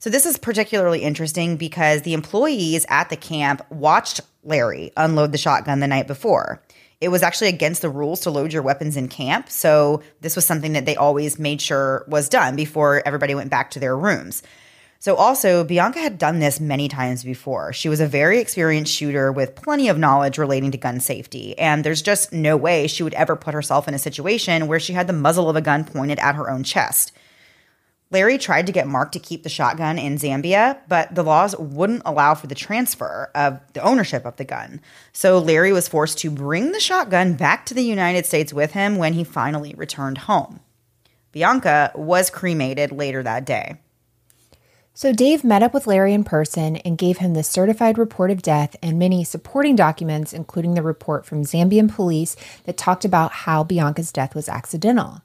So, 0.00 0.08
this 0.08 0.24
is 0.24 0.38
particularly 0.38 1.00
interesting 1.00 1.58
because 1.58 2.02
the 2.02 2.14
employees 2.14 2.86
at 2.88 3.10
the 3.10 3.18
camp 3.18 3.60
watched 3.70 4.22
Larry 4.42 4.92
unload 4.96 5.30
the 5.30 5.36
shotgun 5.36 5.80
the 5.80 5.86
night 5.86 6.06
before. 6.06 6.62
It 7.02 7.10
was 7.10 7.22
actually 7.22 7.48
against 7.48 7.82
the 7.82 7.90
rules 7.90 8.20
to 8.20 8.30
load 8.30 8.50
your 8.50 8.62
weapons 8.62 8.96
in 8.96 9.08
camp. 9.08 9.50
So 9.50 10.02
this 10.22 10.36
was 10.36 10.46
something 10.46 10.72
that 10.72 10.86
they 10.86 10.96
always 10.96 11.38
made 11.38 11.60
sure 11.60 12.06
was 12.08 12.30
done 12.30 12.56
before 12.56 13.02
everybody 13.04 13.34
went 13.34 13.50
back 13.50 13.72
to 13.72 13.78
their 13.78 13.94
rooms. 13.94 14.42
So 15.00 15.16
also, 15.16 15.64
Bianca 15.64 15.98
had 15.98 16.16
done 16.16 16.38
this 16.38 16.60
many 16.60 16.88
times 16.88 17.22
before. 17.22 17.74
She 17.74 17.90
was 17.90 18.00
a 18.00 18.06
very 18.06 18.38
experienced 18.38 18.94
shooter 18.94 19.30
with 19.30 19.54
plenty 19.54 19.88
of 19.88 19.98
knowledge 19.98 20.38
relating 20.38 20.70
to 20.70 20.78
gun 20.78 21.00
safety. 21.00 21.58
And 21.58 21.84
there's 21.84 22.00
just 22.00 22.32
no 22.32 22.56
way 22.56 22.86
she 22.86 23.02
would 23.02 23.14
ever 23.14 23.36
put 23.36 23.52
herself 23.52 23.86
in 23.86 23.92
a 23.92 23.98
situation 23.98 24.66
where 24.66 24.80
she 24.80 24.94
had 24.94 25.06
the 25.06 25.12
muzzle 25.12 25.50
of 25.50 25.56
a 25.56 25.60
gun 25.60 25.84
pointed 25.84 26.18
at 26.20 26.36
her 26.36 26.48
own 26.48 26.64
chest. 26.64 27.12
Larry 28.12 28.38
tried 28.38 28.66
to 28.66 28.72
get 28.72 28.88
Mark 28.88 29.12
to 29.12 29.20
keep 29.20 29.44
the 29.44 29.48
shotgun 29.48 29.96
in 29.96 30.16
Zambia, 30.16 30.78
but 30.88 31.14
the 31.14 31.22
laws 31.22 31.54
wouldn't 31.56 32.02
allow 32.04 32.34
for 32.34 32.48
the 32.48 32.56
transfer 32.56 33.30
of 33.36 33.60
the 33.72 33.82
ownership 33.82 34.24
of 34.24 34.34
the 34.36 34.44
gun. 34.44 34.80
So 35.12 35.38
Larry 35.38 35.72
was 35.72 35.86
forced 35.86 36.18
to 36.18 36.30
bring 36.30 36.72
the 36.72 36.80
shotgun 36.80 37.34
back 37.34 37.66
to 37.66 37.74
the 37.74 37.84
United 37.84 38.26
States 38.26 38.52
with 38.52 38.72
him 38.72 38.96
when 38.96 39.12
he 39.12 39.22
finally 39.22 39.74
returned 39.76 40.18
home. 40.18 40.58
Bianca 41.30 41.92
was 41.94 42.30
cremated 42.30 42.90
later 42.90 43.22
that 43.22 43.44
day. 43.44 43.76
So 44.92 45.12
Dave 45.12 45.44
met 45.44 45.62
up 45.62 45.72
with 45.72 45.86
Larry 45.86 46.12
in 46.12 46.24
person 46.24 46.76
and 46.78 46.98
gave 46.98 47.18
him 47.18 47.34
the 47.34 47.44
certified 47.44 47.96
report 47.96 48.32
of 48.32 48.42
death 48.42 48.74
and 48.82 48.98
many 48.98 49.22
supporting 49.22 49.76
documents, 49.76 50.32
including 50.32 50.74
the 50.74 50.82
report 50.82 51.24
from 51.24 51.44
Zambian 51.44 51.88
police 51.88 52.34
that 52.64 52.76
talked 52.76 53.04
about 53.04 53.32
how 53.32 53.62
Bianca's 53.62 54.10
death 54.10 54.34
was 54.34 54.48
accidental. 54.48 55.22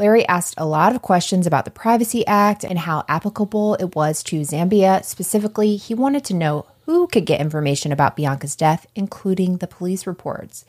Larry 0.00 0.26
asked 0.28 0.54
a 0.56 0.64
lot 0.64 0.96
of 0.96 1.02
questions 1.02 1.46
about 1.46 1.66
the 1.66 1.70
Privacy 1.70 2.26
Act 2.26 2.64
and 2.64 2.78
how 2.78 3.04
applicable 3.06 3.74
it 3.74 3.94
was 3.94 4.22
to 4.22 4.40
Zambia. 4.40 5.04
Specifically, 5.04 5.76
he 5.76 5.92
wanted 5.92 6.24
to 6.24 6.34
know 6.34 6.64
who 6.86 7.06
could 7.06 7.26
get 7.26 7.38
information 7.38 7.92
about 7.92 8.16
Bianca's 8.16 8.56
death, 8.56 8.86
including 8.94 9.58
the 9.58 9.66
police 9.66 10.06
reports. 10.06 10.64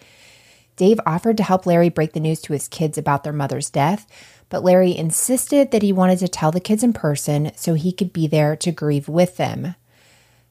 Dave 0.76 1.00
offered 1.06 1.38
to 1.38 1.44
help 1.44 1.66
Larry 1.66 1.88
break 1.88 2.12
the 2.12 2.20
news 2.20 2.42
to 2.42 2.52
his 2.52 2.68
kids 2.68 2.98
about 2.98 3.24
their 3.24 3.32
mother's 3.32 3.70
death, 3.70 4.06
but 4.50 4.66
Larry 4.66 4.98
insisted 4.98 5.72
that 5.72 5.82
he 5.82 5.94
wanted 5.94 6.20
to 6.20 6.28
tell 6.28 6.52
the 6.52 6.60
kids 6.60 6.84
in 6.84 6.92
person 6.92 7.54
so 7.56 7.74
he 7.74 7.94
could 7.94 8.12
be 8.12 8.28
there 8.28 8.58
to 8.58 8.74
grieve 8.74 9.08
with 9.08 9.38
them. 9.38 9.76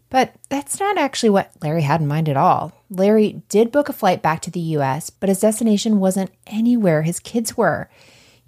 But 0.08 0.32
that's 0.48 0.80
not 0.80 0.96
actually 0.96 1.28
what 1.28 1.52
Larry 1.62 1.82
had 1.82 2.00
in 2.00 2.06
mind 2.06 2.30
at 2.30 2.36
all. 2.38 2.72
Larry 2.88 3.42
did 3.50 3.72
book 3.72 3.90
a 3.90 3.92
flight 3.92 4.22
back 4.22 4.40
to 4.40 4.50
the 4.50 4.58
US, 4.78 5.10
but 5.10 5.28
his 5.28 5.40
destination 5.40 6.00
wasn't 6.00 6.32
anywhere 6.46 7.02
his 7.02 7.20
kids 7.20 7.58
were. 7.58 7.90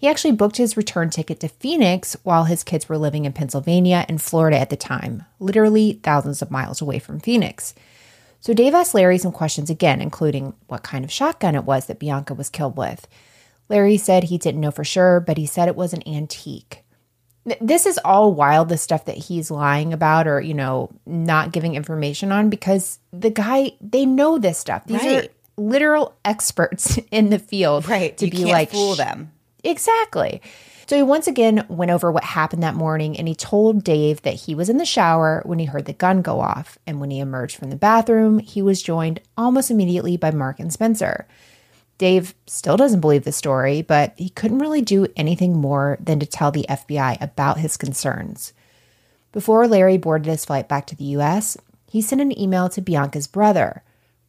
He 0.03 0.09
actually 0.09 0.33
booked 0.33 0.57
his 0.57 0.77
return 0.77 1.11
ticket 1.11 1.39
to 1.39 1.49
Phoenix 1.49 2.17
while 2.25 2.43
his 2.43 2.65
kids 2.65 2.89
were 2.89 2.99
living 2.99 3.25
in 3.25 3.33
Pennsylvania 3.33 4.05
and 4.09 4.21
Florida 4.21 4.59
at 4.59 4.69
the 4.69 4.77
time, 4.77 5.25
literally 5.39 6.01
thousands 6.03 6.43
of 6.43 6.51
miles 6.51 6.83
away 6.83 6.99
from 6.99 7.21
Phoenix. 7.21 7.73
So 8.41 8.53
Dave 8.53 8.75
asked 8.75 8.95
Larry 8.95 9.17
some 9.17 9.31
questions 9.31 9.71
again, 9.71 10.01
including 10.01 10.55
what 10.67 10.83
kind 10.83 11.05
of 11.05 11.13
shotgun 11.13 11.55
it 11.55 11.63
was 11.63 11.87
that 11.87 12.01
Bianca 12.01 12.35
was 12.35 12.49
killed 12.49 12.77
with. 12.77 13.07
Larry 13.69 13.97
said 13.97 14.25
he 14.25 14.39
didn't 14.39 14.61
know 14.61 14.73
for 14.73 14.83
sure, 14.83 15.21
but 15.21 15.39
he 15.39 15.47
said 15.47 15.69
it 15.69 15.77
was 15.77 15.93
an 15.93 16.03
antique. 16.05 16.83
This 17.61 17.87
is 17.87 18.01
all 18.05 18.35
wild, 18.35 18.71
the 18.71 18.79
stuff 18.79 19.05
that 19.05 19.17
he's 19.17 19.53
lying 19.53 19.93
about 19.93 20.27
or, 20.27 20.41
you 20.41 20.55
know, 20.55 20.91
not 21.07 21.53
giving 21.53 21.77
information 21.77 22.33
on 22.33 22.51
because 22.51 22.99
the 23.13 23.31
guy, 23.31 23.71
they 23.81 24.05
know 24.05 24.41
this 24.41 24.59
stuff. 24.59 24.85
These 24.85 25.05
right. 25.05 25.27
are 25.27 25.29
literal 25.57 26.17
experts 26.25 26.99
in 27.13 27.31
the 27.31 27.39
field. 27.39 27.89
Right. 27.89 28.19
To 28.19 28.27
you 28.27 28.33
be 28.33 28.45
like, 28.47 28.73
fool 28.73 28.97
them. 28.97 29.31
Exactly. 29.65 30.41
So 30.87 30.97
he 30.97 31.03
once 31.03 31.27
again 31.27 31.65
went 31.69 31.91
over 31.91 32.11
what 32.11 32.25
happened 32.25 32.63
that 32.63 32.75
morning 32.75 33.17
and 33.17 33.27
he 33.27 33.35
told 33.35 33.85
Dave 33.85 34.21
that 34.23 34.35
he 34.35 34.55
was 34.55 34.69
in 34.69 34.77
the 34.77 34.85
shower 34.85 35.43
when 35.47 35.59
he 35.59 35.65
heard 35.65 35.87
the 35.87 35.93
gun 35.93 36.23
go 36.23 36.41
off. 36.41 36.77
And 36.87 37.01
when 37.01 37.11
he 37.11 37.21
emerged 37.21 37.57
from 37.57 37.71
the 37.71 37.77
bathroom, 37.77 38.41
he 38.41 38.61
was 38.61 38.83
joined 38.83 39.21
almost 39.37 39.71
immediately 39.71 40.17
by 40.17 40.33
Mark 40.33 40.61
and 40.61 40.73
Spencer. 40.73 41.27
Dave 41.99 42.35
still 42.47 42.77
doesn't 42.77 43.01
believe 43.01 43.25
the 43.25 43.33
story, 43.33 43.81
but 43.81 44.13
he 44.17 44.29
couldn't 44.29 44.59
really 44.59 44.83
do 44.83 45.07
anything 45.17 45.57
more 45.57 45.97
than 46.01 46.19
to 46.19 46.27
tell 46.27 46.51
the 46.51 46.67
FBI 46.69 47.21
about 47.23 47.59
his 47.59 47.77
concerns. 47.77 48.53
Before 49.31 49.69
Larry 49.69 49.99
boarded 49.99 50.29
his 50.29 50.45
flight 50.45 50.69
back 50.69 50.87
to 50.89 50.97
the 50.97 51.05
US, 51.17 51.57
he 51.89 52.03
sent 52.03 52.21
an 52.21 52.39
email 52.39 52.69
to 52.71 52.83
Bianca's 52.83 53.27
brother 53.27 53.83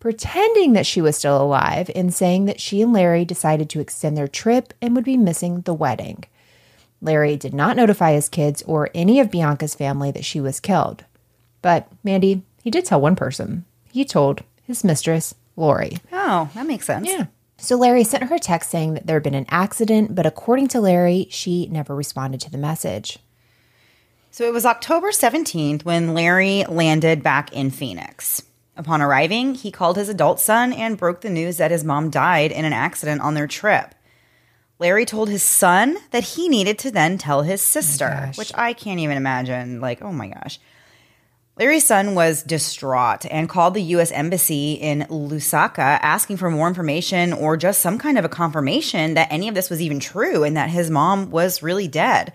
pretending 0.03 0.73
that 0.73 0.85
she 0.85 0.99
was 0.99 1.15
still 1.15 1.41
alive 1.41 1.89
and 1.95 2.13
saying 2.13 2.43
that 2.43 2.59
she 2.59 2.81
and 2.81 2.91
Larry 2.91 3.23
decided 3.23 3.69
to 3.69 3.79
extend 3.79 4.17
their 4.17 4.27
trip 4.27 4.73
and 4.81 4.93
would 4.93 5.05
be 5.05 5.15
missing 5.15 5.61
the 5.61 5.73
wedding. 5.73 6.25
Larry 7.01 7.37
did 7.37 7.53
not 7.53 7.77
notify 7.77 8.11
his 8.11 8.27
kids 8.27 8.61
or 8.63 8.89
any 8.93 9.21
of 9.21 9.31
Bianca's 9.31 9.75
family 9.75 10.11
that 10.11 10.25
she 10.25 10.41
was 10.41 10.59
killed. 10.59 11.05
But, 11.61 11.87
Mandy, 12.03 12.41
he 12.61 12.69
did 12.69 12.83
tell 12.83 12.99
one 12.99 13.15
person. 13.15 13.63
He 13.93 14.03
told 14.03 14.43
his 14.63 14.83
mistress, 14.83 15.35
Lori. 15.55 15.99
Oh, 16.11 16.49
that 16.53 16.67
makes 16.67 16.85
sense. 16.85 17.07
Yeah. 17.07 17.27
So 17.55 17.77
Larry 17.77 18.03
sent 18.03 18.25
her 18.25 18.35
a 18.35 18.39
text 18.39 18.71
saying 18.71 18.95
that 18.95 19.07
there 19.07 19.15
had 19.15 19.23
been 19.23 19.33
an 19.33 19.45
accident, 19.47 20.15
but 20.15 20.25
according 20.25 20.67
to 20.69 20.81
Larry, 20.81 21.27
she 21.29 21.67
never 21.67 21.95
responded 21.95 22.41
to 22.41 22.51
the 22.51 22.57
message. 22.57 23.19
So 24.31 24.43
it 24.43 24.51
was 24.51 24.65
October 24.65 25.11
17th 25.11 25.85
when 25.85 26.13
Larry 26.13 26.65
landed 26.65 27.23
back 27.23 27.53
in 27.53 27.71
Phoenix. 27.71 28.41
Upon 28.76 29.01
arriving, 29.01 29.55
he 29.55 29.71
called 29.71 29.97
his 29.97 30.09
adult 30.09 30.39
son 30.39 30.74
and 30.74 30.97
broke 30.97 31.21
the 31.21 31.30
news 31.30 31.57
that 31.57 31.71
his 31.71 31.84
mom 31.84 32.09
died 32.09 32.51
in 32.51 32.65
an 32.65 32.74
accident 32.74 33.21
on 33.21 33.36
their 33.36 33.47
trip. 33.47 33.93
Larry 34.80 35.05
told 35.05 35.30
his 35.30 35.43
son 35.43 35.97
that 36.11 36.24
he 36.24 36.49
needed 36.49 36.80
to 36.80 36.91
then 36.91 37.17
tell 37.17 37.43
his 37.43 37.61
oh 37.61 37.80
sister, 37.80 38.30
oh 38.30 38.32
which 38.36 38.51
I 38.55 38.74
can't 38.74 38.99
even 38.99 39.17
imagine. 39.17 39.80
Like, 39.80 40.01
oh 40.01 40.11
my 40.11 40.28
gosh. 40.28 40.59
Larry's 41.55 41.86
son 41.86 42.15
was 42.15 42.41
distraught 42.41 43.28
and 43.28 43.47
called 43.47 43.76
the 43.76 43.84
U.S. 43.84 44.11
Embassy 44.11 44.74
in 44.74 45.01
Lusaka 45.01 45.99
asking 46.01 46.38
for 46.38 46.49
more 46.49 46.67
information 46.67 47.32
or 47.32 47.57
just 47.57 47.80
some 47.80 47.99
kind 47.99 48.17
of 48.17 48.26
a 48.26 48.30
confirmation 48.30 49.13
that 49.13 49.32
any 49.32 49.47
of 49.47 49.53
this 49.53 49.69
was 49.69 49.80
even 49.80 49.99
true 49.99 50.43
and 50.43 50.57
that 50.57 50.71
his 50.71 50.89
mom 50.89 51.30
was 51.30 51.61
really 51.61 51.88
dead. 51.88 52.34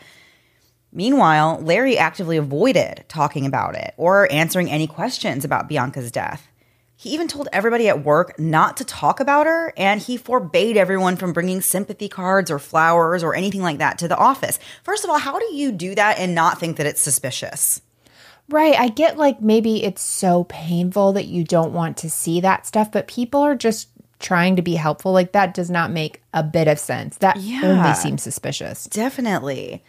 Meanwhile, 0.93 1.61
Larry 1.63 1.99
actively 1.99 2.37
avoided 2.37 3.05
talking 3.09 3.47
about 3.47 3.75
it 3.75 3.95
or 3.97 4.31
answering 4.33 4.71
any 4.71 4.87
questions 4.87 5.45
about 5.45 5.69
Bianca's 5.69 6.11
death. 6.11 6.49
He 6.97 7.11
even 7.11 7.29
told 7.29 7.49
everybody 7.53 7.89
at 7.89 8.05
work 8.05 8.37
not 8.41 8.79
to 8.79 8.85
talk 8.85 9.21
about 9.21 9.47
her, 9.47 9.73
and 9.77 10.01
he 10.01 10.17
forbade 10.17 10.77
everyone 10.77 11.15
from 11.15 11.33
bringing 11.33 11.61
sympathy 11.61 12.09
cards 12.09 12.51
or 12.51 12.59
flowers 12.59 13.23
or 13.23 13.37
anything 13.37 13.63
like 13.63 13.79
that 13.79 13.99
to 13.99 14.09
the 14.09 14.17
office. 14.17 14.59
First 14.83 15.05
of 15.05 15.11
all, 15.11 15.19
how 15.19 15.39
do 15.39 15.55
you 15.55 15.71
do 15.71 15.95
that 15.95 16.19
and 16.19 16.35
not 16.35 16.59
think 16.59 16.77
that 16.77 16.87
it's 16.87 17.01
suspicious? 17.01 17.81
Right. 18.49 18.75
I 18.75 18.89
get 18.89 19.17
like 19.17 19.41
maybe 19.41 19.85
it's 19.85 20.03
so 20.03 20.45
painful 20.45 21.13
that 21.13 21.27
you 21.27 21.45
don't 21.45 21.73
want 21.73 21.99
to 21.99 22.11
see 22.11 22.41
that 22.41 22.67
stuff, 22.67 22.91
but 22.91 23.07
people 23.07 23.43
are 23.43 23.55
just 23.55 23.89
trying 24.19 24.57
to 24.57 24.63
be 24.63 24.75
helpful. 24.75 25.13
Like 25.13 25.33
that 25.33 25.55
does 25.55 25.71
not 25.71 25.93
make 25.93 26.23
a 26.35 26.43
bit 26.43 26.67
of 26.67 26.81
sense. 26.81 27.19
That 27.19 27.37
yeah, 27.37 27.61
only 27.63 27.95
seems 27.95 28.23
suspicious. 28.23 28.87
Definitely. 28.87 29.85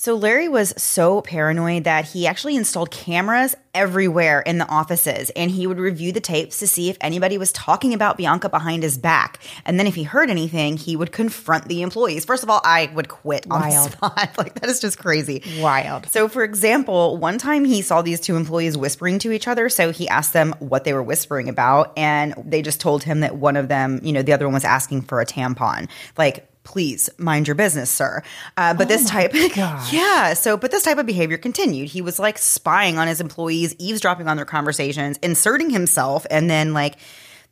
So 0.00 0.14
Larry 0.14 0.46
was 0.46 0.80
so 0.80 1.22
paranoid 1.22 1.82
that 1.82 2.04
he 2.04 2.28
actually 2.28 2.54
installed 2.54 2.92
cameras 2.92 3.56
everywhere 3.74 4.40
in 4.42 4.58
the 4.58 4.68
offices 4.68 5.30
and 5.30 5.50
he 5.50 5.66
would 5.66 5.80
review 5.80 6.12
the 6.12 6.20
tapes 6.20 6.60
to 6.60 6.68
see 6.68 6.88
if 6.88 6.96
anybody 7.00 7.36
was 7.36 7.50
talking 7.50 7.92
about 7.92 8.16
Bianca 8.16 8.48
behind 8.48 8.84
his 8.84 8.96
back. 8.96 9.40
And 9.64 9.76
then 9.76 9.88
if 9.88 9.96
he 9.96 10.04
heard 10.04 10.30
anything, 10.30 10.76
he 10.76 10.94
would 10.94 11.10
confront 11.10 11.66
the 11.66 11.82
employees. 11.82 12.24
First 12.24 12.44
of 12.44 12.48
all, 12.48 12.60
I 12.62 12.92
would 12.94 13.08
quit 13.08 13.44
on 13.50 13.62
Wild. 13.62 13.88
the 13.88 13.92
spot. 13.96 14.30
like 14.38 14.54
that 14.60 14.70
is 14.70 14.80
just 14.80 15.00
crazy. 15.00 15.42
Wild. 15.58 16.06
So 16.06 16.28
for 16.28 16.44
example, 16.44 17.16
one 17.16 17.36
time 17.36 17.64
he 17.64 17.82
saw 17.82 18.00
these 18.00 18.20
two 18.20 18.36
employees 18.36 18.78
whispering 18.78 19.18
to 19.18 19.32
each 19.32 19.48
other, 19.48 19.68
so 19.68 19.90
he 19.90 20.08
asked 20.08 20.32
them 20.32 20.54
what 20.60 20.84
they 20.84 20.92
were 20.92 21.02
whispering 21.02 21.48
about 21.48 21.92
and 21.98 22.34
they 22.46 22.62
just 22.62 22.80
told 22.80 23.02
him 23.02 23.18
that 23.20 23.38
one 23.38 23.56
of 23.56 23.66
them, 23.66 23.98
you 24.04 24.12
know, 24.12 24.22
the 24.22 24.32
other 24.32 24.46
one 24.46 24.54
was 24.54 24.64
asking 24.64 25.02
for 25.02 25.20
a 25.20 25.26
tampon. 25.26 25.88
Like 26.16 26.48
please 26.68 27.08
mind 27.16 27.48
your 27.48 27.54
business, 27.54 27.90
sir. 27.90 28.22
Uh, 28.58 28.74
but 28.74 28.84
oh 28.84 28.88
this 28.88 29.08
type, 29.08 29.32
gosh. 29.54 29.90
yeah. 29.90 30.34
So, 30.34 30.58
but 30.58 30.70
this 30.70 30.82
type 30.82 30.98
of 30.98 31.06
behavior 31.06 31.38
continued. 31.38 31.88
He 31.88 32.02
was 32.02 32.18
like 32.18 32.36
spying 32.36 32.98
on 32.98 33.08
his 33.08 33.22
employees, 33.22 33.74
eavesdropping 33.78 34.28
on 34.28 34.36
their 34.36 34.44
conversations, 34.44 35.18
inserting 35.22 35.70
himself, 35.70 36.26
and 36.30 36.50
then 36.50 36.74
like 36.74 36.96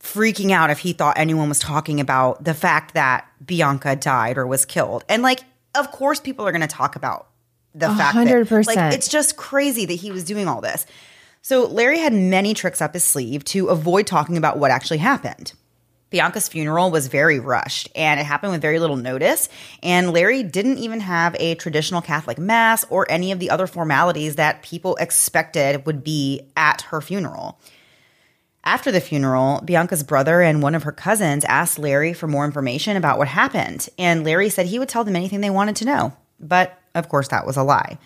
freaking 0.03 0.51
out 0.51 0.69
if 0.69 0.79
he 0.79 0.93
thought 0.93 1.17
anyone 1.17 1.49
was 1.49 1.59
talking 1.59 1.99
about 1.99 2.45
the 2.45 2.53
fact 2.53 2.93
that 2.93 3.27
Bianca 3.45 3.97
died 3.97 4.37
or 4.37 4.47
was 4.47 4.67
killed. 4.67 5.03
And 5.09 5.23
like, 5.23 5.41
of 5.75 5.91
course, 5.91 6.21
people 6.21 6.47
are 6.47 6.53
going 6.53 6.61
to 6.61 6.67
talk 6.67 6.95
about 6.95 7.29
the 7.75 7.87
100%. 7.87 7.97
fact 7.97 8.17
that 8.17 8.67
like 8.67 8.95
it's 8.95 9.09
just 9.09 9.39
crazy 9.39 9.87
that 9.87 9.95
he 9.95 10.13
was 10.13 10.25
doing 10.25 10.47
all 10.47 10.61
this. 10.61 10.85
So 11.41 11.65
Larry 11.67 12.01
had 12.01 12.13
many 12.13 12.53
tricks 12.53 12.83
up 12.83 12.93
his 12.93 13.05
sleeve 13.05 13.45
to 13.45 13.69
avoid 13.69 14.07
talking 14.07 14.37
about 14.37 14.59
what 14.59 14.71
actually 14.71 14.99
happened. 14.99 15.55
Bianca's 16.17 16.49
funeral 16.49 16.91
was 16.91 17.09
very 17.09 17.39
rushed 17.39 17.91
and 17.95 18.19
it 18.19 18.25
happened 18.25 18.53
with 18.53 18.63
very 18.63 18.79
little 18.79 18.97
notice. 18.97 19.51
And 19.83 20.15
Larry 20.15 20.43
didn't 20.43 20.79
even 20.79 21.01
have 21.01 21.37
a 21.39 21.57
traditional 21.57 22.01
Catholic 22.01 22.39
mass 22.39 22.87
or 22.89 23.05
any 23.11 23.33
of 23.33 23.39
the 23.39 23.51
other 23.51 23.67
formalities 23.67 24.37
that 24.37 24.63
people 24.63 24.97
expected 24.97 25.85
would 25.85 26.03
be 26.03 26.41
at 26.57 26.81
her 26.89 27.03
funeral. 27.03 27.61
After 28.65 28.91
the 28.91 29.03
funeral, 29.03 29.61
Bianca's 29.63 30.03
brother 30.03 30.41
and 30.41 30.63
one 30.63 30.75
of 30.75 30.85
her 30.85 30.93
cousins 30.93 31.45
asked 31.45 31.79
Larry 31.79 32.15
for 32.15 32.27
more 32.27 32.47
information 32.47 32.97
about 32.97 33.19
what 33.19 33.29
happened. 33.29 33.87
And 33.99 34.25
Larry 34.25 34.49
said 34.49 34.65
he 34.65 34.79
would 34.79 34.89
tell 34.89 35.05
them 35.05 35.17
anything 35.17 35.43
they 35.43 35.51
wanted 35.51 35.77
to 35.77 35.85
know. 35.85 36.15
But 36.41 36.81
of 36.95 37.11
course, 37.11 37.29
that 37.29 37.45
was 37.45 37.59
a 37.59 37.63
lie. 37.63 37.99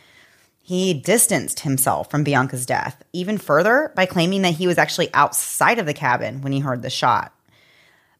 He 0.65 0.95
distanced 0.95 1.61
himself 1.61 2.11
from 2.11 2.25
Bianca's 2.25 2.67
death, 2.67 3.05
even 3.13 3.39
further 3.39 3.93
by 3.95 4.07
claiming 4.07 4.43
that 4.43 4.55
he 4.55 4.67
was 4.67 4.79
actually 4.79 5.15
outside 5.15 5.79
of 5.79 5.87
the 5.87 5.95
cabin 5.95 6.43
when 6.43 6.51
he 6.51 6.59
heard 6.59 6.83
the 6.83 6.91
shot. 6.91 7.33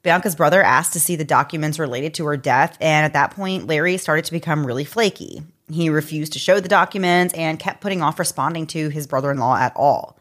Bianca's 0.03 0.35
brother 0.35 0.63
asked 0.63 0.95
to 0.95 1.01
see 1.01 1.17
the 1.17 1.25
documents 1.25 1.79
related 1.79 2.15
to 2.15 2.27
her 2.27 2.37
death, 2.37 2.77
and 2.81 3.05
at 3.05 3.13
that 3.13 3.33
point, 3.33 3.67
Larry 3.67 3.99
started 3.99 4.25
to 4.25 4.33
become 4.33 4.67
really 4.67 4.85
flaky. 4.85 5.43
He 5.71 5.91
refused 5.91 6.33
to 6.33 6.39
show 6.39 6.59
the 6.59 6.69
documents 6.69 7.35
and 7.35 7.59
kept 7.59 7.81
putting 7.81 8.03
off 8.03 8.19
responding 8.19 8.67
to 8.69 8.89
his 8.89 9.07
brother 9.07 9.31
in 9.31 9.39
law 9.39 9.57
at 9.57 9.77
all. 9.77 10.19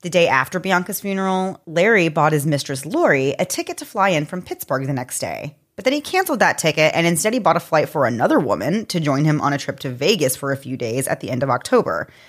The 0.00 0.10
day 0.10 0.26
after 0.26 0.58
Bianca's 0.58 1.00
funeral, 1.00 1.60
Larry 1.66 2.08
bought 2.08 2.32
his 2.32 2.46
mistress 2.46 2.84
Lori 2.84 3.34
a 3.38 3.44
ticket 3.44 3.78
to 3.78 3.84
fly 3.84 4.08
in 4.08 4.26
from 4.26 4.42
Pittsburgh 4.42 4.86
the 4.86 4.92
next 4.92 5.20
day. 5.20 5.54
But 5.76 5.84
then 5.84 5.94
he 5.94 6.00
canceled 6.00 6.40
that 6.40 6.58
ticket 6.58 6.92
and 6.94 7.06
instead 7.06 7.32
he 7.32 7.38
bought 7.38 7.56
a 7.56 7.60
flight 7.60 7.88
for 7.88 8.04
another 8.04 8.40
woman 8.40 8.84
to 8.86 9.00
join 9.00 9.24
him 9.24 9.40
on 9.40 9.52
a 9.52 9.58
trip 9.58 9.78
to 9.80 9.90
Vegas 9.90 10.34
for 10.34 10.50
a 10.50 10.56
few 10.56 10.76
days 10.76 11.06
at 11.06 11.20
the 11.20 11.30
end 11.30 11.42
of 11.42 11.50
October. 11.50 12.08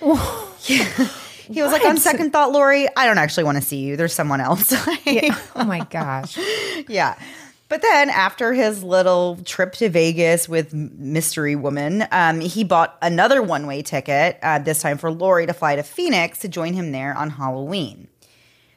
He 1.52 1.62
was 1.62 1.72
like, 1.72 1.84
on 1.84 1.98
second 1.98 2.32
thought, 2.32 2.52
Lori, 2.52 2.88
I 2.96 3.06
don't 3.06 3.18
actually 3.18 3.44
want 3.44 3.58
to 3.58 3.62
see 3.62 3.78
you. 3.78 3.96
There's 3.96 4.12
someone 4.12 4.40
else. 4.40 4.72
Yeah. 5.06 5.38
Oh 5.54 5.64
my 5.64 5.80
gosh. 5.90 6.38
yeah. 6.88 7.16
But 7.68 7.82
then 7.82 8.10
after 8.10 8.52
his 8.52 8.82
little 8.82 9.36
trip 9.44 9.72
to 9.74 9.88
Vegas 9.88 10.48
with 10.48 10.72
Mystery 10.72 11.56
Woman, 11.56 12.04
um, 12.10 12.40
he 12.40 12.64
bought 12.64 12.96
another 13.02 13.42
one 13.42 13.66
way 13.66 13.82
ticket, 13.82 14.38
uh, 14.42 14.58
this 14.58 14.80
time 14.80 14.98
for 14.98 15.10
Lori 15.10 15.46
to 15.46 15.52
fly 15.52 15.76
to 15.76 15.82
Phoenix 15.82 16.38
to 16.40 16.48
join 16.48 16.74
him 16.74 16.92
there 16.92 17.16
on 17.16 17.30
Halloween. 17.30 18.08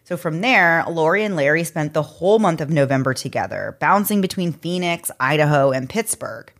So 0.03 0.15
from 0.15 0.41
there, 0.41 0.85
Lori 0.89 1.23
and 1.23 1.35
Larry 1.35 1.63
spent 1.65 1.93
the 1.93 2.01
whole 2.01 2.39
month 2.39 2.61
of 2.61 2.69
November 2.69 3.13
together, 3.13 3.75
bouncing 3.79 4.21
between 4.21 4.53
Phoenix, 4.53 5.11
Idaho, 5.19 5.71
and 5.71 5.89
Pittsburgh. 5.89 6.51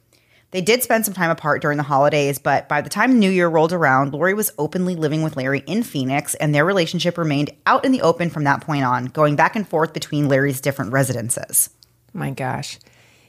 They 0.52 0.62
did 0.62 0.82
spend 0.82 1.04
some 1.04 1.14
time 1.14 1.30
apart 1.30 1.62
during 1.62 1.78
the 1.78 1.84
holidays, 1.84 2.40
but 2.40 2.70
by 2.70 2.80
the 2.82 2.90
time 2.90 3.20
New 3.20 3.30
Year 3.30 3.50
rolled 3.50 3.74
around, 3.74 4.14
Lori 4.14 4.34
was 4.34 4.52
openly 4.58 4.96
living 4.96 5.22
with 5.22 5.36
Larry 5.36 5.60
in 5.68 5.84
Phoenix, 5.84 6.36
and 6.36 6.56
their 6.56 6.64
relationship 6.64 7.18
remained 7.18 7.52
out 7.66 7.84
in 7.84 7.92
the 7.92 8.02
open 8.02 8.30
from 8.30 8.46
that 8.46 8.62
point 8.62 8.86
on, 8.86 9.08
going 9.08 9.36
back 9.36 9.58
and 9.58 9.68
forth 9.68 9.92
between 9.94 10.30
Larry's 10.30 10.62
different 10.62 10.94
residences. 10.94 11.70
Oh 12.16 12.20
my 12.20 12.32
gosh. 12.32 12.80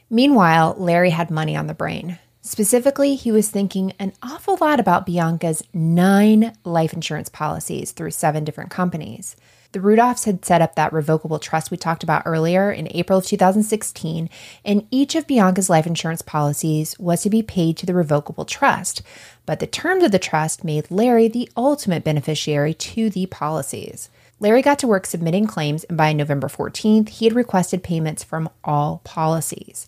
Meanwhile, 0.09 0.75
Larry 0.77 1.09
had 1.09 1.29
money 1.29 1.57
on 1.57 1.67
the 1.67 1.73
brain. 1.73 2.17
Specifically, 2.41 3.15
he 3.15 3.33
was 3.33 3.49
thinking 3.49 3.91
an 3.99 4.13
awful 4.23 4.57
lot 4.61 4.79
about 4.79 5.05
Bianca's 5.05 5.61
nine 5.73 6.53
life 6.63 6.93
insurance 6.93 7.27
policies 7.27 7.91
through 7.91 8.11
seven 8.11 8.45
different 8.45 8.71
companies. 8.71 9.35
The 9.71 9.79
Rudolphs 9.79 10.25
had 10.25 10.43
set 10.43 10.63
up 10.63 10.73
that 10.75 10.91
revocable 10.91 11.37
trust 11.37 11.69
we 11.69 11.77
talked 11.77 12.03
about 12.03 12.23
earlier 12.25 12.71
in 12.71 12.87
April 12.89 13.19
of 13.19 13.25
2016, 13.25 14.27
and 14.65 14.87
each 14.89 15.13
of 15.13 15.27
Bianca's 15.27 15.69
life 15.69 15.85
insurance 15.85 16.23
policies 16.23 16.97
was 16.97 17.21
to 17.21 17.29
be 17.29 17.43
paid 17.43 17.77
to 17.77 17.85
the 17.85 17.93
revocable 17.93 18.45
trust. 18.45 19.03
But 19.45 19.59
the 19.59 19.67
terms 19.67 20.03
of 20.03 20.11
the 20.11 20.17
trust 20.17 20.63
made 20.63 20.89
Larry 20.89 21.27
the 21.27 21.51
ultimate 21.55 22.03
beneficiary 22.03 22.73
to 22.73 23.11
the 23.11 23.27
policies. 23.27 24.09
Larry 24.39 24.63
got 24.63 24.79
to 24.79 24.87
work 24.87 25.05
submitting 25.05 25.45
claims, 25.45 25.83
and 25.83 25.97
by 25.97 26.13
November 26.13 26.47
14th, 26.47 27.09
he 27.09 27.25
had 27.25 27.35
requested 27.35 27.83
payments 27.83 28.23
from 28.23 28.49
all 28.63 29.01
policies. 29.03 29.87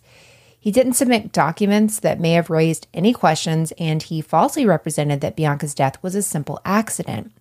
He 0.60 0.70
didn't 0.70 0.92
submit 0.92 1.32
documents 1.32 1.98
that 1.98 2.20
may 2.20 2.34
have 2.34 2.50
raised 2.50 2.86
any 2.94 3.12
questions, 3.12 3.72
and 3.78 4.00
he 4.00 4.20
falsely 4.20 4.64
represented 4.64 5.20
that 5.22 5.34
Bianca's 5.34 5.74
death 5.74 6.00
was 6.04 6.14
a 6.14 6.22
simple 6.22 6.60
accident. 6.64 7.32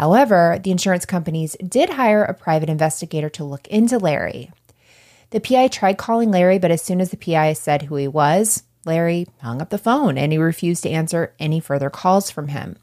However, 0.00 0.58
the 0.64 0.70
insurance 0.70 1.04
companies 1.04 1.58
did 1.62 1.90
hire 1.90 2.24
a 2.24 2.32
private 2.32 2.70
investigator 2.70 3.28
to 3.28 3.44
look 3.44 3.68
into 3.68 3.98
Larry. 3.98 4.50
The 5.28 5.40
PI 5.40 5.68
tried 5.68 5.98
calling 5.98 6.30
Larry, 6.30 6.58
but 6.58 6.70
as 6.70 6.80
soon 6.80 7.02
as 7.02 7.10
the 7.10 7.18
PI 7.18 7.52
said 7.52 7.82
who 7.82 7.96
he 7.96 8.08
was, 8.08 8.62
Larry 8.86 9.26
hung 9.42 9.60
up 9.60 9.68
the 9.68 9.76
phone 9.76 10.16
and 10.16 10.32
he 10.32 10.38
refused 10.38 10.84
to 10.84 10.90
answer 10.90 11.34
any 11.38 11.60
further 11.60 11.90
calls 11.90 12.30
from 12.30 12.48
him. 12.48 12.76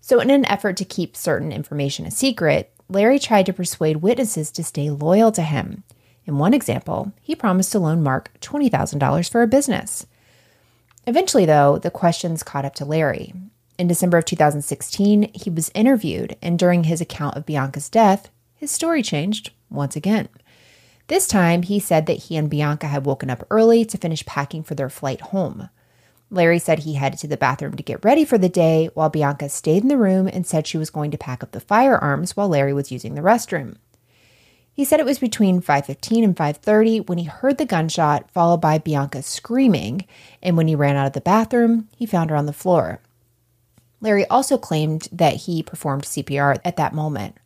So, 0.00 0.18
in 0.18 0.30
an 0.30 0.44
effort 0.46 0.76
to 0.78 0.84
keep 0.84 1.16
certain 1.16 1.52
information 1.52 2.06
a 2.06 2.10
secret, 2.10 2.72
Larry 2.88 3.20
tried 3.20 3.46
to 3.46 3.52
persuade 3.52 3.98
witnesses 3.98 4.50
to 4.50 4.64
stay 4.64 4.90
loyal 4.90 5.30
to 5.30 5.42
him. 5.42 5.84
In 6.24 6.38
one 6.38 6.54
example, 6.54 7.12
he 7.22 7.36
promised 7.36 7.70
to 7.70 7.78
loan 7.78 8.02
Mark 8.02 8.32
$20,000 8.40 9.30
for 9.30 9.42
a 9.42 9.46
business. 9.46 10.06
Eventually, 11.06 11.46
though, 11.46 11.78
the 11.78 11.88
questions 11.92 12.42
caught 12.42 12.64
up 12.64 12.74
to 12.74 12.84
Larry, 12.84 13.32
in 13.78 13.86
December 13.86 14.18
of 14.18 14.24
2016, 14.24 15.30
he 15.34 15.50
was 15.50 15.70
interviewed, 15.74 16.36
and 16.40 16.58
during 16.58 16.84
his 16.84 17.00
account 17.00 17.36
of 17.36 17.46
Bianca's 17.46 17.88
death, 17.88 18.30
his 18.54 18.70
story 18.70 19.02
changed 19.02 19.50
once 19.70 19.96
again. 19.96 20.28
This 21.08 21.28
time, 21.28 21.62
he 21.62 21.78
said 21.78 22.06
that 22.06 22.24
he 22.24 22.36
and 22.36 22.50
Bianca 22.50 22.88
had 22.88 23.06
woken 23.06 23.30
up 23.30 23.46
early 23.50 23.84
to 23.84 23.98
finish 23.98 24.26
packing 24.26 24.62
for 24.62 24.74
their 24.74 24.88
flight 24.88 25.20
home. 25.20 25.68
Larry 26.30 26.58
said 26.58 26.80
he 26.80 26.94
headed 26.94 27.20
to 27.20 27.28
the 27.28 27.36
bathroom 27.36 27.74
to 27.76 27.82
get 27.82 28.04
ready 28.04 28.24
for 28.24 28.38
the 28.38 28.48
day, 28.48 28.90
while 28.94 29.08
Bianca 29.08 29.48
stayed 29.48 29.82
in 29.82 29.88
the 29.88 29.96
room 29.96 30.26
and 30.26 30.46
said 30.46 30.66
she 30.66 30.78
was 30.78 30.90
going 30.90 31.12
to 31.12 31.18
pack 31.18 31.42
up 31.42 31.52
the 31.52 31.60
firearms 31.60 32.36
while 32.36 32.48
Larry 32.48 32.72
was 32.72 32.90
using 32.90 33.14
the 33.14 33.20
restroom. 33.20 33.76
He 34.72 34.84
said 34.84 35.00
it 35.00 35.06
was 35.06 35.20
between 35.20 35.62
5:15 35.62 36.24
and 36.24 36.36
5:30 36.36 37.08
when 37.08 37.18
he 37.18 37.24
heard 37.24 37.56
the 37.56 37.64
gunshot 37.64 38.30
followed 38.30 38.60
by 38.60 38.76
Bianca 38.76 39.22
screaming, 39.22 40.04
and 40.42 40.56
when 40.56 40.66
he 40.68 40.74
ran 40.74 40.96
out 40.96 41.06
of 41.06 41.12
the 41.12 41.20
bathroom, 41.20 41.88
he 41.96 42.04
found 42.04 42.30
her 42.30 42.36
on 42.36 42.46
the 42.46 42.52
floor. 42.52 43.00
Larry 44.00 44.26
also 44.26 44.58
claimed 44.58 45.08
that 45.12 45.36
he 45.36 45.62
performed 45.62 46.04
CPR 46.04 46.58
at 46.64 46.76
that 46.76 46.94
moment. 46.94 47.36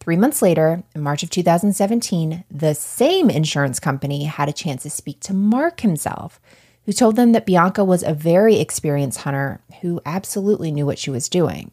Three 0.00 0.16
months 0.16 0.40
later, 0.40 0.82
in 0.94 1.02
March 1.02 1.22
of 1.22 1.30
2017, 1.30 2.44
the 2.50 2.74
same 2.74 3.28
insurance 3.28 3.78
company 3.78 4.24
had 4.24 4.48
a 4.48 4.52
chance 4.52 4.84
to 4.84 4.90
speak 4.90 5.20
to 5.20 5.34
Mark 5.34 5.80
himself, 5.80 6.40
who 6.86 6.92
told 6.92 7.16
them 7.16 7.32
that 7.32 7.44
Bianca 7.44 7.84
was 7.84 8.02
a 8.02 8.14
very 8.14 8.58
experienced 8.58 9.20
hunter 9.20 9.60
who 9.82 10.00
absolutely 10.06 10.72
knew 10.72 10.86
what 10.86 10.98
she 10.98 11.10
was 11.10 11.28
doing. 11.28 11.72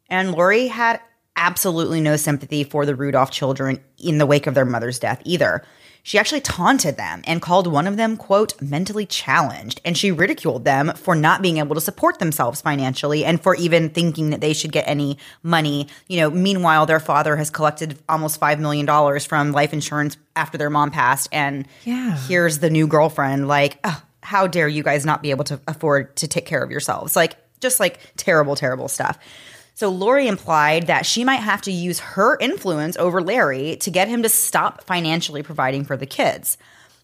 And 0.09 0.33
Lori 0.33 0.69
had 0.69 1.03
absolutely 1.37 2.01
no 2.01 2.17
sympathy 2.17 2.65
for 2.65 2.87
the 2.87 2.95
Rudolph 2.95 3.31
children 3.31 3.81
in 3.99 4.17
the 4.17 4.25
wake 4.25 4.47
of 4.47 4.55
their 4.55 4.65
mother's 4.65 4.99
death 4.99 5.21
either. 5.27 5.63
She 6.07 6.19
actually 6.19 6.41
taunted 6.41 6.97
them 6.97 7.23
and 7.27 7.43
called 7.43 7.67
one 7.67 7.89
of 7.89 7.97
them, 7.97 8.17
quote, 8.17 8.63
mentally 8.63 9.07
challenged. 9.07 9.81
And 9.85 9.99
she 9.99 10.13
ridiculed 10.13 10.65
them 10.65 10.93
for 10.95 11.17
not 11.17 11.43
being 11.43 11.57
able 11.57 11.75
to 11.75 11.81
support 11.81 12.21
themselves 12.21 12.61
financially 12.61 13.25
and 13.25 13.43
for 13.43 13.57
even 13.57 13.91
thinking 13.91 14.31
that 14.31 14.41
they 14.41 14.53
should 14.53 14.71
get 14.71 14.87
any 14.87 15.19
money. 15.43 15.89
You 16.07 16.21
know, 16.21 16.31
meanwhile, 16.31 16.87
their 16.87 17.01
father 17.01 17.35
has 17.35 17.51
collected 17.51 17.99
almost 18.09 18.41
$5 18.41 18.61
million 18.61 19.19
from 19.19 19.51
life 19.51 19.73
insurance 19.73 20.17
after 20.37 20.57
their 20.57 20.71
mom 20.71 20.93
passed. 20.93 21.29
And 21.33 21.67
yeah. 21.83 22.17
here's 22.29 22.61
the 22.61 22.71
new 22.71 22.87
girlfriend, 22.87 23.49
like, 23.49 23.81
oh, 23.83 24.01
how 24.23 24.47
dare 24.47 24.69
you 24.69 24.85
guys 24.85 25.05
not 25.05 25.23
be 25.23 25.33
able 25.33 25.43
to 25.47 25.61
afford 25.67 26.15
to 26.19 26.29
take 26.29 26.47
care 26.47 26.63
of 26.63 26.71
yourselves? 26.71 27.17
Like, 27.17 27.35
just 27.59 27.81
like 27.81 27.99
terrible, 28.17 28.55
terrible 28.55 28.87
stuff. 28.87 29.19
So 29.77 29.91
Lori 29.91 30.27
implied 30.27 30.87
that 30.87 31.05
she 31.05 31.23
might 31.23 31.41
have 31.41 31.61
to 31.63 31.71
use 31.71 32.01
her 32.01 32.39
influence 32.41 32.97
over 32.97 33.21
Larry 33.21 33.77
to 33.81 33.91
get 33.91 34.09
him 34.09 34.23
to 34.23 34.29
stop 34.31 34.83
financially 34.85 35.43
providing 35.43 35.85
for 35.85 35.99
the 35.99 36.07
kids. 36.07 36.57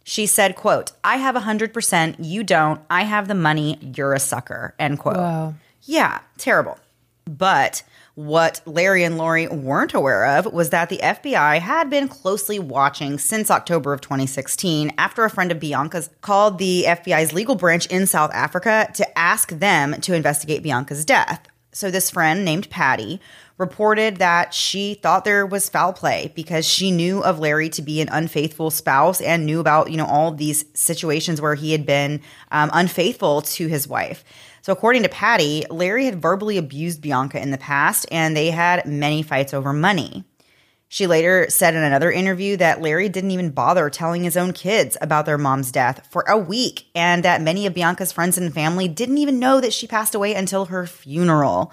She 0.05 0.25
said, 0.25 0.57
quote, 0.57 0.93
I 1.05 1.19
have 1.19 1.35
100%, 1.35 2.17
you 2.19 2.43
don't. 2.43 2.81
I 2.89 3.03
have 3.03 3.29
the 3.29 3.35
money, 3.35 3.79
you're 3.95 4.15
a 4.15 4.19
sucker, 4.19 4.75
end 4.79 5.01
quote. 5.01 5.19
Wow. 5.19 5.55
Yeah, 5.83 6.21
terrible. 6.39 6.79
But 7.27 7.83
what 8.15 8.63
Larry 8.65 9.05
and 9.05 9.19
Lori 9.19 9.49
weren't 9.49 9.93
aware 9.93 10.39
of 10.39 10.51
was 10.51 10.71
that 10.71 10.89
the 10.89 11.01
FBI 11.03 11.59
had 11.59 11.91
been 11.91 12.09
closely 12.09 12.59
watching 12.59 13.19
since 13.19 13.51
October 13.51 13.93
of 13.93 14.01
2016 14.01 14.95
after 14.97 15.25
a 15.25 15.31
friend 15.31 15.53
of 15.53 15.61
Bianca's 15.61 16.09
called 16.23 16.57
the 16.57 16.85
FBI's 16.87 17.35
legal 17.35 17.55
branch 17.55 17.85
in 17.89 18.07
South 18.07 18.31
Africa 18.33 18.91
to 18.95 19.19
ask 19.19 19.51
them 19.51 20.01
to 20.01 20.15
investigate 20.15 20.63
Bianca's 20.63 21.05
death. 21.05 21.47
So, 21.75 21.91
this 21.91 22.11
friend 22.11 22.45
named 22.45 22.69
Patty 22.69 23.19
reported 23.57 24.17
that 24.17 24.53
she 24.53 24.93
thought 24.95 25.25
there 25.25 25.47
was 25.47 25.71
foul 25.71 25.95
play 25.95 26.31
because 26.35 26.67
she 26.67 26.91
knew 26.91 27.23
of 27.23 27.39
Larry 27.39 27.71
to 27.71 27.81
be 27.81 28.03
an 28.03 28.11
unfaithful 28.11 28.71
spouse 28.71 29.23
and 29.23 29.47
knew 29.47 29.59
about, 29.59 29.91
you 29.91 29.97
know, 29.97 30.05
all 30.05 30.33
these 30.33 30.67
situations 30.75 31.41
where 31.41 31.55
he 31.55 31.73
had 31.73 31.87
been 31.87 32.21
um, 32.51 32.69
unfaithful 32.75 33.41
to 33.43 33.69
his 33.69 33.89
wife. 33.89 34.23
So, 34.61 34.73
according 34.73 35.03
to 35.05 35.09
Patty, 35.09 35.65
Larry 35.71 36.05
had 36.05 36.21
verbally 36.21 36.59
abused 36.59 37.01
Bianca 37.01 37.41
in 37.41 37.53
the 37.53 37.59
past 37.59 38.07
and 38.13 38.37
they 38.37 38.51
had 38.51 38.85
many 38.85 39.23
fights 39.23 39.55
over 39.55 39.73
money. 39.73 40.25
She 40.93 41.07
later 41.07 41.47
said 41.49 41.75
in 41.75 41.83
another 41.83 42.13
interview 42.13 42.59
that 42.59 42.83
Larry 42.83 43.09
didn't 43.09 43.31
even 43.31 43.49
bother 43.49 43.89
telling 43.89 44.25
his 44.25 44.37
own 44.37 44.53
kids 44.53 44.99
about 45.01 45.25
their 45.25 45.39
mom's 45.39 45.73
death 45.73 46.07
for 46.11 46.23
a 46.29 46.37
week, 46.37 46.85
and 46.95 47.23
that 47.25 47.41
many 47.41 47.65
of 47.65 47.73
Bianca's 47.73 48.13
friends 48.13 48.37
and 48.37 48.53
family 48.53 48.89
didn't 48.89 49.17
even 49.17 49.39
know 49.39 49.59
that 49.63 49.73
she 49.73 49.87
passed 49.87 50.15
away 50.15 50.35
until 50.35 50.67
her 50.67 50.87
funeral. 50.87 51.73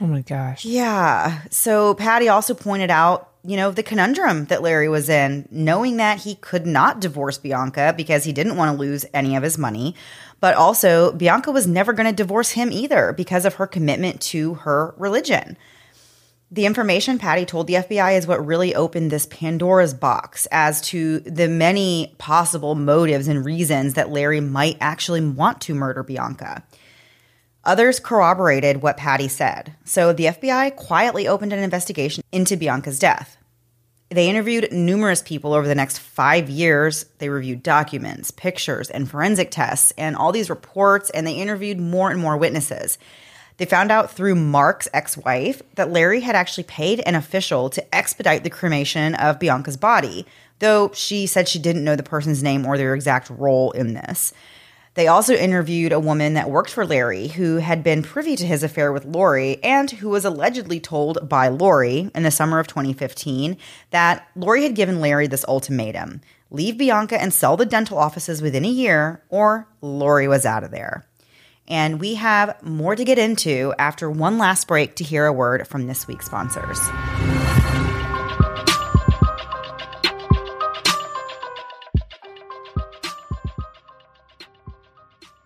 Oh 0.00 0.06
my 0.06 0.20
gosh. 0.20 0.64
Yeah. 0.64 1.40
So 1.50 1.94
Patty 1.94 2.28
also 2.28 2.54
pointed 2.54 2.92
out, 2.92 3.32
you 3.44 3.56
know, 3.56 3.72
the 3.72 3.82
conundrum 3.82 4.44
that 4.44 4.62
Larry 4.62 4.88
was 4.88 5.08
in, 5.08 5.48
knowing 5.50 5.96
that 5.96 6.20
he 6.20 6.36
could 6.36 6.64
not 6.64 7.00
divorce 7.00 7.38
Bianca 7.38 7.92
because 7.96 8.22
he 8.22 8.32
didn't 8.32 8.56
want 8.56 8.72
to 8.72 8.80
lose 8.80 9.04
any 9.12 9.34
of 9.34 9.42
his 9.42 9.58
money. 9.58 9.96
But 10.38 10.54
also, 10.54 11.10
Bianca 11.10 11.50
was 11.50 11.66
never 11.66 11.92
going 11.92 12.08
to 12.08 12.14
divorce 12.14 12.50
him 12.50 12.70
either 12.70 13.12
because 13.14 13.44
of 13.44 13.54
her 13.54 13.66
commitment 13.66 14.20
to 14.20 14.54
her 14.54 14.94
religion. 14.96 15.56
The 16.52 16.66
information 16.66 17.20
Patty 17.20 17.44
told 17.44 17.68
the 17.68 17.74
FBI 17.74 18.18
is 18.18 18.26
what 18.26 18.44
really 18.44 18.74
opened 18.74 19.12
this 19.12 19.26
Pandora's 19.26 19.94
box 19.94 20.48
as 20.50 20.80
to 20.82 21.20
the 21.20 21.46
many 21.46 22.16
possible 22.18 22.74
motives 22.74 23.28
and 23.28 23.44
reasons 23.44 23.94
that 23.94 24.10
Larry 24.10 24.40
might 24.40 24.76
actually 24.80 25.24
want 25.24 25.60
to 25.62 25.76
murder 25.76 26.02
Bianca. 26.02 26.64
Others 27.62 28.00
corroborated 28.00 28.82
what 28.82 28.96
Patty 28.96 29.28
said, 29.28 29.76
so 29.84 30.12
the 30.12 30.24
FBI 30.24 30.74
quietly 30.74 31.28
opened 31.28 31.52
an 31.52 31.62
investigation 31.62 32.24
into 32.32 32.56
Bianca's 32.56 32.98
death. 32.98 33.36
They 34.08 34.28
interviewed 34.28 34.72
numerous 34.72 35.22
people 35.22 35.52
over 35.52 35.68
the 35.68 35.74
next 35.76 35.98
five 35.98 36.50
years. 36.50 37.04
They 37.18 37.28
reviewed 37.28 37.62
documents, 37.62 38.32
pictures, 38.32 38.90
and 38.90 39.08
forensic 39.08 39.52
tests, 39.52 39.92
and 39.96 40.16
all 40.16 40.32
these 40.32 40.50
reports, 40.50 41.10
and 41.10 41.24
they 41.24 41.34
interviewed 41.34 41.78
more 41.78 42.10
and 42.10 42.18
more 42.18 42.36
witnesses. 42.36 42.98
They 43.60 43.66
found 43.66 43.92
out 43.92 44.10
through 44.10 44.36
Mark's 44.36 44.88
ex 44.94 45.18
wife 45.18 45.60
that 45.74 45.92
Larry 45.92 46.20
had 46.20 46.34
actually 46.34 46.64
paid 46.64 47.00
an 47.00 47.14
official 47.14 47.68
to 47.68 47.94
expedite 47.94 48.42
the 48.42 48.48
cremation 48.48 49.14
of 49.16 49.38
Bianca's 49.38 49.76
body, 49.76 50.24
though 50.60 50.90
she 50.94 51.26
said 51.26 51.46
she 51.46 51.58
didn't 51.58 51.84
know 51.84 51.94
the 51.94 52.02
person's 52.02 52.42
name 52.42 52.64
or 52.64 52.78
their 52.78 52.94
exact 52.94 53.28
role 53.28 53.70
in 53.72 53.92
this. 53.92 54.32
They 54.94 55.08
also 55.08 55.34
interviewed 55.34 55.92
a 55.92 56.00
woman 56.00 56.32
that 56.32 56.48
worked 56.48 56.70
for 56.70 56.86
Larry 56.86 57.28
who 57.28 57.56
had 57.56 57.84
been 57.84 58.02
privy 58.02 58.34
to 58.36 58.46
his 58.46 58.62
affair 58.62 58.94
with 58.94 59.04
Lori 59.04 59.62
and 59.62 59.90
who 59.90 60.08
was 60.08 60.24
allegedly 60.24 60.80
told 60.80 61.28
by 61.28 61.48
Lori 61.48 62.10
in 62.14 62.22
the 62.22 62.30
summer 62.30 62.60
of 62.60 62.66
2015 62.66 63.58
that 63.90 64.26
Lori 64.34 64.62
had 64.62 64.74
given 64.74 65.02
Larry 65.02 65.26
this 65.26 65.44
ultimatum 65.46 66.22
leave 66.50 66.78
Bianca 66.78 67.20
and 67.20 67.30
sell 67.30 67.58
the 67.58 67.66
dental 67.66 67.98
offices 67.98 68.40
within 68.40 68.64
a 68.64 68.68
year, 68.68 69.22
or 69.28 69.68
Lori 69.82 70.26
was 70.26 70.46
out 70.46 70.64
of 70.64 70.70
there. 70.70 71.04
And 71.70 72.00
we 72.00 72.16
have 72.16 72.62
more 72.62 72.96
to 72.96 73.04
get 73.04 73.18
into 73.18 73.72
after 73.78 74.10
one 74.10 74.36
last 74.36 74.66
break 74.68 74.96
to 74.96 75.04
hear 75.04 75.24
a 75.24 75.32
word 75.32 75.66
from 75.68 75.86
this 75.86 76.06
week's 76.06 76.26
sponsors. 76.26 76.78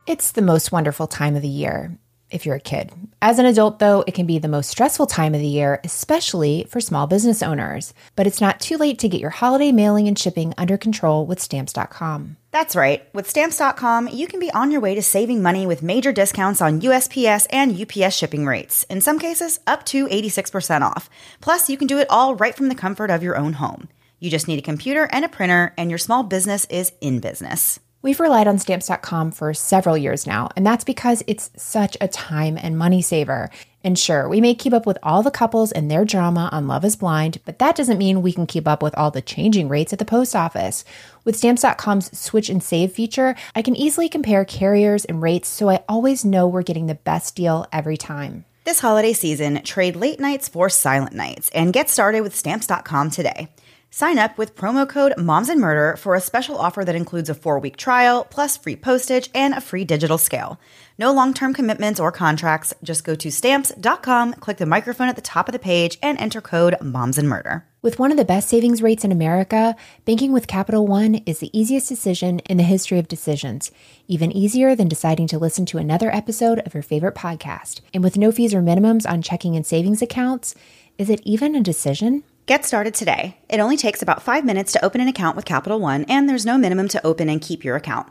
It's 0.07 0.33
the 0.33 0.43
most 0.43 0.72
wonderful 0.72 1.07
time 1.07 1.37
of 1.37 1.43
the 1.43 1.49
year 1.49 1.99
if 2.31 2.45
you're 2.45 2.57
a 2.57 2.61
kid. 2.61 2.93
As 3.22 3.39
an 3.39 3.47
adult, 3.47 3.79
though, 3.79 4.03
it 4.07 4.14
can 4.14 4.27
be 4.27 4.39
the 4.39 4.49
most 4.49 4.68
stressful 4.68 5.07
time 5.07 5.35
of 5.35 5.41
the 5.41 5.47
year, 5.47 5.81
especially 5.85 6.66
for 6.68 6.81
small 6.81 7.07
business 7.07 7.43
owners. 7.43 7.95
But 8.16 8.27
it's 8.27 8.41
not 8.41 8.61
too 8.61 8.77
late 8.77 8.99
to 8.99 9.09
get 9.09 9.20
your 9.20 9.31
holiday 9.31 9.72
mailing 9.72 10.09
and 10.09 10.18
shipping 10.18 10.53
under 10.59 10.77
control 10.77 11.27
with 11.27 11.41
stamps.com. 11.41 12.37
That's 12.55 12.77
right. 12.77 13.03
With 13.13 13.29
stamps.com, 13.29 14.11
you 14.13 14.29
can 14.29 14.39
be 14.39 14.53
on 14.53 14.71
your 14.71 14.81
way 14.81 14.95
to 14.95 15.03
saving 15.03 15.43
money 15.43 15.67
with 15.67 15.83
major 15.83 16.13
discounts 16.13 16.63
on 16.63 16.83
USPS 16.83 17.49
and 17.51 17.77
UPS 17.77 18.15
shipping 18.15 18.47
rates, 18.47 18.85
in 18.85 19.01
some 19.01 19.19
cases, 19.19 19.59
up 19.67 19.85
to 19.87 20.07
86% 20.07 20.83
off. 20.83 21.11
Plus, 21.41 21.69
you 21.69 21.77
can 21.77 21.89
do 21.89 21.99
it 21.99 22.07
all 22.09 22.37
right 22.37 22.55
from 22.55 22.69
the 22.69 22.77
comfort 22.77 23.11
of 23.11 23.25
your 23.25 23.37
own 23.37 23.55
home. 23.55 23.89
You 24.21 24.31
just 24.31 24.47
need 24.47 24.61
a 24.61 24.63
computer 24.63 25.09
and 25.11 25.25
a 25.25 25.29
printer, 25.29 25.75
and 25.77 25.91
your 25.91 25.99
small 25.99 26.23
business 26.23 26.65
is 26.67 26.93
in 27.01 27.19
business. 27.19 27.81
We've 28.05 28.21
relied 28.21 28.47
on 28.47 28.59
stamps.com 28.59 29.31
for 29.31 29.55
several 29.55 29.97
years 29.97 30.27
now, 30.27 30.51
and 30.57 30.67
that's 30.67 30.85
because 30.85 31.25
it's 31.27 31.51
such 31.57 31.97
a 32.03 32.07
time 32.07 32.59
and 32.59 32.77
money 32.77 33.01
saver. 33.01 33.49
And 33.83 33.99
sure, 33.99 34.29
we 34.29 34.43
may 34.43 34.55
keep 34.55 34.75
up 34.75 34.85
with 34.85 34.99
all 35.03 35.23
the 35.23 35.31
couples 35.31 35.73
and 35.73 35.91
their 35.91 36.05
drama 36.05 36.51
on 36.53 36.69
Love 36.69 36.85
is 36.85 36.97
Blind, 36.97 37.39
but 37.47 37.59
that 37.61 37.77
doesn't 37.77 37.97
mean 37.97 38.21
we 38.21 38.35
can 38.35 38.47
keep 38.47 38.69
up 38.69 38.83
with 38.83 38.95
all 38.99 39.11
the 39.11 39.23
changing 39.23 39.71
rates 39.71 39.95
at 39.95 39.99
the 39.99 40.05
post 40.05 40.37
office. 40.37 40.85
With 41.25 41.35
stamps.com's 41.35 42.19
switch 42.19 42.51
and 42.51 42.63
save 42.63 42.93
feature, 42.93 43.37
I 43.55 43.63
can 43.63 43.75
easily 43.75 44.11
compare 44.11 44.45
carriers 44.45 45.07
and 45.07 45.23
rates 45.23 45.49
so 45.49 45.71
I 45.71 45.83
always 45.89 46.27
know 46.27 46.47
we're 46.47 46.61
getting 46.61 46.89
the 46.89 46.97
best 46.97 47.35
deal 47.35 47.67
every 47.73 47.97
time. 47.97 48.45
This 48.65 48.81
holiday 48.81 49.15
season, 49.15 49.63
trade 49.63 49.97
late 49.97 50.21
nights 50.21 50.47
for 50.47 50.69
silent 50.69 51.15
nights 51.15 51.49
and 51.55 51.73
get 51.73 51.89
started 51.89 52.21
with 52.21 52.37
stamps.com 52.37 53.09
today. 53.09 53.49
Sign 53.97 54.19
up 54.19 54.37
with 54.39 54.57
promo 54.57 54.89
code 54.89 55.15
Moms 55.17 55.49
and 55.49 55.61
Murder 55.61 55.97
for 55.97 56.17
a 56.17 56.21
special 56.21 56.59
offer 56.59 56.85
that 56.85 56.97
includes 56.97 57.31
a 57.31 57.35
four 57.35 57.61
week 57.61 57.77
trial, 57.77 58.25
plus 58.25 58.57
free 58.57 58.75
postage 58.75 59.31
and 59.33 59.55
a 59.55 59.61
free 59.61 59.85
digital 59.85 60.19
scale. 60.19 60.59
No 60.99 61.13
long 61.13 61.33
term 61.33 61.55
commitments 61.55 62.01
or 62.01 62.11
contracts. 62.11 62.75
Just 62.83 63.05
go 63.05 63.15
to 63.15 63.31
stamps.com, 63.31 64.35
click 64.35 64.57
the 64.57 64.67
microphone 64.67 65.09
at 65.09 65.15
the 65.15 65.23
top 65.23 65.47
of 65.49 65.53
the 65.53 65.61
page, 65.61 65.97
and 66.03 66.19
enter 66.19 66.41
code 66.41 66.75
Moms 66.83 67.19
and 67.19 67.29
Murder. 67.29 67.67
With 67.83 68.01
one 68.01 68.11
of 68.11 68.17
the 68.17 68.25
best 68.25 68.49
savings 68.49 68.83
rates 68.83 69.05
in 69.05 69.13
America, 69.13 69.77
banking 70.05 70.33
with 70.33 70.49
Capital 70.49 70.89
One 70.89 71.15
is 71.25 71.39
the 71.39 71.57
easiest 71.57 71.89
decision 71.89 72.41
in 72.51 72.57
the 72.57 72.65
history 72.65 72.99
of 72.99 73.07
decisions, 73.07 73.71
even 74.09 74.33
easier 74.33 74.75
than 74.75 74.89
deciding 74.89 75.29
to 75.29 75.39
listen 75.39 75.67
to 75.67 75.79
another 75.79 76.13
episode 76.13 76.59
of 76.67 76.75
your 76.75 76.83
favorite 76.83 77.15
podcast. 77.15 77.81
And 77.93 78.03
with 78.03 78.19
no 78.19 78.33
fees 78.33 78.55
or 78.55 78.61
minimums 78.61 79.09
on 79.09 79.23
checking 79.23 79.55
and 79.55 79.65
savings 79.65 80.03
accounts, 80.03 80.57
is 80.99 81.09
it 81.09 81.21
even 81.25 81.55
a 81.55 81.61
decision? 81.61 82.25
Get 82.47 82.67
started 82.67 82.93
today. 82.93 83.39
It 83.49 83.59
only 83.59 83.79
takes 83.79 84.03
about 84.03 84.23
five 84.23 84.45
minutes 84.45 84.71
to 84.73 84.85
open 84.85 85.01
an 85.01 85.09
account 85.09 85.35
with 85.35 85.47
Capital 85.47 85.81
One, 85.81 86.05
and 86.11 86.29
there's 86.29 86.45
no 86.45 86.59
minimum 86.59 86.89
to 86.89 87.07
open 87.07 87.31
and 87.31 87.41
keep 87.41 87.65
your 87.65 87.75
account. 87.75 88.09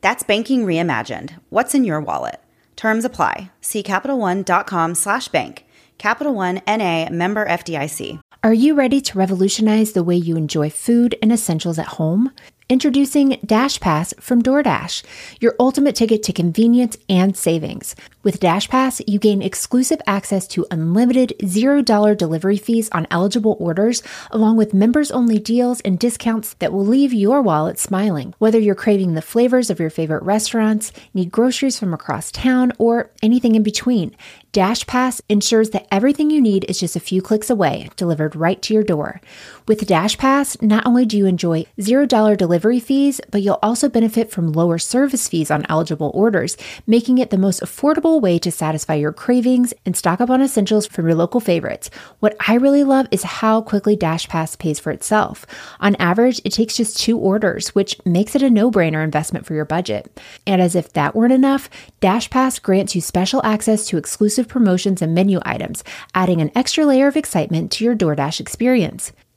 That's 0.00 0.22
banking 0.22 0.64
reimagined. 0.64 1.34
What's 1.50 1.74
in 1.74 1.84
your 1.84 2.00
wallet? 2.00 2.40
Terms 2.76 3.04
apply. 3.04 3.50
See 3.60 3.82
CapitalOne.com 3.82 4.94
slash 4.94 5.28
bank. 5.28 5.66
Capital 5.98 6.34
One 6.34 6.62
NA 6.66 7.10
member 7.10 7.46
FDIC. 7.46 8.20
Are 8.42 8.54
you 8.54 8.74
ready 8.74 9.02
to 9.02 9.18
revolutionize 9.18 9.92
the 9.92 10.02
way 10.02 10.16
you 10.16 10.36
enjoy 10.36 10.70
food 10.70 11.16
and 11.20 11.30
essentials 11.30 11.78
at 11.78 11.86
home? 11.98 12.30
Introducing 12.70 13.38
Dash 13.44 13.78
Pass 13.80 14.14
from 14.18 14.42
DoorDash, 14.42 15.02
your 15.40 15.54
ultimate 15.60 15.94
ticket 15.94 16.22
to 16.22 16.32
convenience 16.32 16.96
and 17.10 17.36
savings. 17.36 17.94
With 18.24 18.40
Dash 18.40 18.70
Pass, 18.70 19.02
you 19.06 19.18
gain 19.18 19.42
exclusive 19.42 20.00
access 20.06 20.46
to 20.48 20.66
unlimited 20.70 21.34
$0 21.40 22.16
delivery 22.16 22.56
fees 22.56 22.88
on 22.90 23.06
eligible 23.10 23.54
orders, 23.60 24.02
along 24.30 24.56
with 24.56 24.72
members 24.72 25.10
only 25.10 25.38
deals 25.38 25.82
and 25.82 25.98
discounts 25.98 26.54
that 26.54 26.72
will 26.72 26.86
leave 26.86 27.12
your 27.12 27.42
wallet 27.42 27.78
smiling. 27.78 28.32
Whether 28.38 28.58
you're 28.58 28.74
craving 28.74 29.12
the 29.12 29.20
flavors 29.20 29.68
of 29.68 29.78
your 29.78 29.90
favorite 29.90 30.22
restaurants, 30.22 30.90
need 31.12 31.30
groceries 31.30 31.78
from 31.78 31.92
across 31.92 32.32
town, 32.32 32.72
or 32.78 33.10
anything 33.22 33.56
in 33.56 33.62
between, 33.62 34.16
DashPass 34.54 35.20
ensures 35.28 35.70
that 35.70 35.88
everything 35.90 36.30
you 36.30 36.40
need 36.40 36.64
is 36.68 36.78
just 36.78 36.94
a 36.94 37.00
few 37.00 37.20
clicks 37.20 37.50
away, 37.50 37.90
delivered 37.96 38.36
right 38.36 38.62
to 38.62 38.72
your 38.72 38.84
door. 38.84 39.20
With 39.66 39.80
DashPass, 39.80 40.62
not 40.62 40.86
only 40.86 41.04
do 41.04 41.18
you 41.18 41.26
enjoy 41.26 41.66
$0 41.80 42.36
delivery 42.36 42.78
fees, 42.78 43.20
but 43.30 43.42
you'll 43.42 43.58
also 43.64 43.88
benefit 43.88 44.30
from 44.30 44.52
lower 44.52 44.78
service 44.78 45.28
fees 45.28 45.50
on 45.50 45.66
eligible 45.68 46.12
orders, 46.14 46.56
making 46.86 47.18
it 47.18 47.30
the 47.30 47.36
most 47.36 47.60
affordable 47.60 48.13
way 48.20 48.38
to 48.38 48.50
satisfy 48.50 48.94
your 48.94 49.12
cravings 49.12 49.74
and 49.84 49.96
stock 49.96 50.20
up 50.20 50.30
on 50.30 50.42
essentials 50.42 50.86
from 50.86 51.06
your 51.06 51.14
local 51.14 51.40
favorites. 51.40 51.90
What 52.20 52.36
I 52.46 52.54
really 52.54 52.84
love 52.84 53.06
is 53.10 53.22
how 53.22 53.62
quickly 53.62 53.96
DashPass 53.96 54.58
pays 54.58 54.78
for 54.78 54.90
itself. 54.90 55.46
On 55.80 55.94
average, 55.96 56.40
it 56.44 56.52
takes 56.52 56.76
just 56.76 56.98
two 56.98 57.18
orders, 57.18 57.74
which 57.74 57.96
makes 58.04 58.34
it 58.34 58.42
a 58.42 58.50
no 58.50 58.70
brainer 58.70 59.02
investment 59.02 59.46
for 59.46 59.54
your 59.54 59.64
budget. 59.64 60.20
And 60.46 60.60
as 60.60 60.74
if 60.74 60.92
that 60.92 61.14
weren't 61.14 61.32
enough, 61.32 61.68
DashPass 62.00 62.62
grants 62.62 62.94
you 62.94 63.00
special 63.00 63.40
access 63.44 63.86
to 63.86 63.96
exclusive 63.96 64.48
promotions 64.48 65.02
and 65.02 65.14
menu 65.14 65.40
items, 65.42 65.84
adding 66.14 66.40
an 66.40 66.52
extra 66.54 66.84
layer 66.86 67.08
of 67.08 67.16
excitement 67.16 67.72
to 67.72 67.84
your 67.84 67.96
DoorDash 67.96 68.40
experience. 68.40 69.12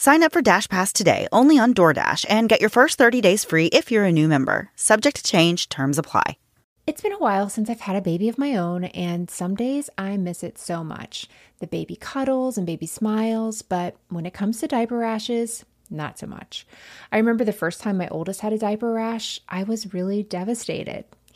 Sign 0.00 0.22
up 0.22 0.32
for 0.32 0.40
Dash 0.40 0.68
Pass 0.68 0.92
today 0.92 1.26
only 1.32 1.58
on 1.58 1.74
DoorDash 1.74 2.24
and 2.28 2.48
get 2.48 2.60
your 2.60 2.70
first 2.70 2.98
30 2.98 3.20
days 3.20 3.44
free 3.44 3.66
if 3.66 3.90
you're 3.90 4.04
a 4.04 4.12
new 4.12 4.28
member. 4.28 4.70
Subject 4.76 5.16
to 5.16 5.24
change, 5.24 5.68
terms 5.70 5.98
apply. 5.98 6.38
It's 6.86 7.00
been 7.00 7.10
a 7.10 7.18
while 7.18 7.48
since 7.48 7.68
I've 7.68 7.80
had 7.80 7.96
a 7.96 8.00
baby 8.00 8.28
of 8.28 8.38
my 8.38 8.54
own, 8.54 8.84
and 8.84 9.28
some 9.28 9.56
days 9.56 9.90
I 9.98 10.16
miss 10.16 10.44
it 10.44 10.56
so 10.56 10.84
much. 10.84 11.26
The 11.58 11.66
baby 11.66 11.96
cuddles 11.96 12.56
and 12.56 12.64
baby 12.64 12.86
smiles, 12.86 13.62
but 13.62 13.96
when 14.08 14.24
it 14.24 14.32
comes 14.32 14.60
to 14.60 14.68
diaper 14.68 14.98
rashes, 14.98 15.64
not 15.90 16.16
so 16.16 16.28
much. 16.28 16.64
I 17.10 17.16
remember 17.16 17.42
the 17.42 17.52
first 17.52 17.80
time 17.80 17.98
my 17.98 18.06
oldest 18.06 18.42
had 18.42 18.52
a 18.52 18.58
diaper 18.58 18.92
rash, 18.92 19.40
I 19.48 19.64
was 19.64 19.92
really 19.92 20.22
devastated. 20.22 21.06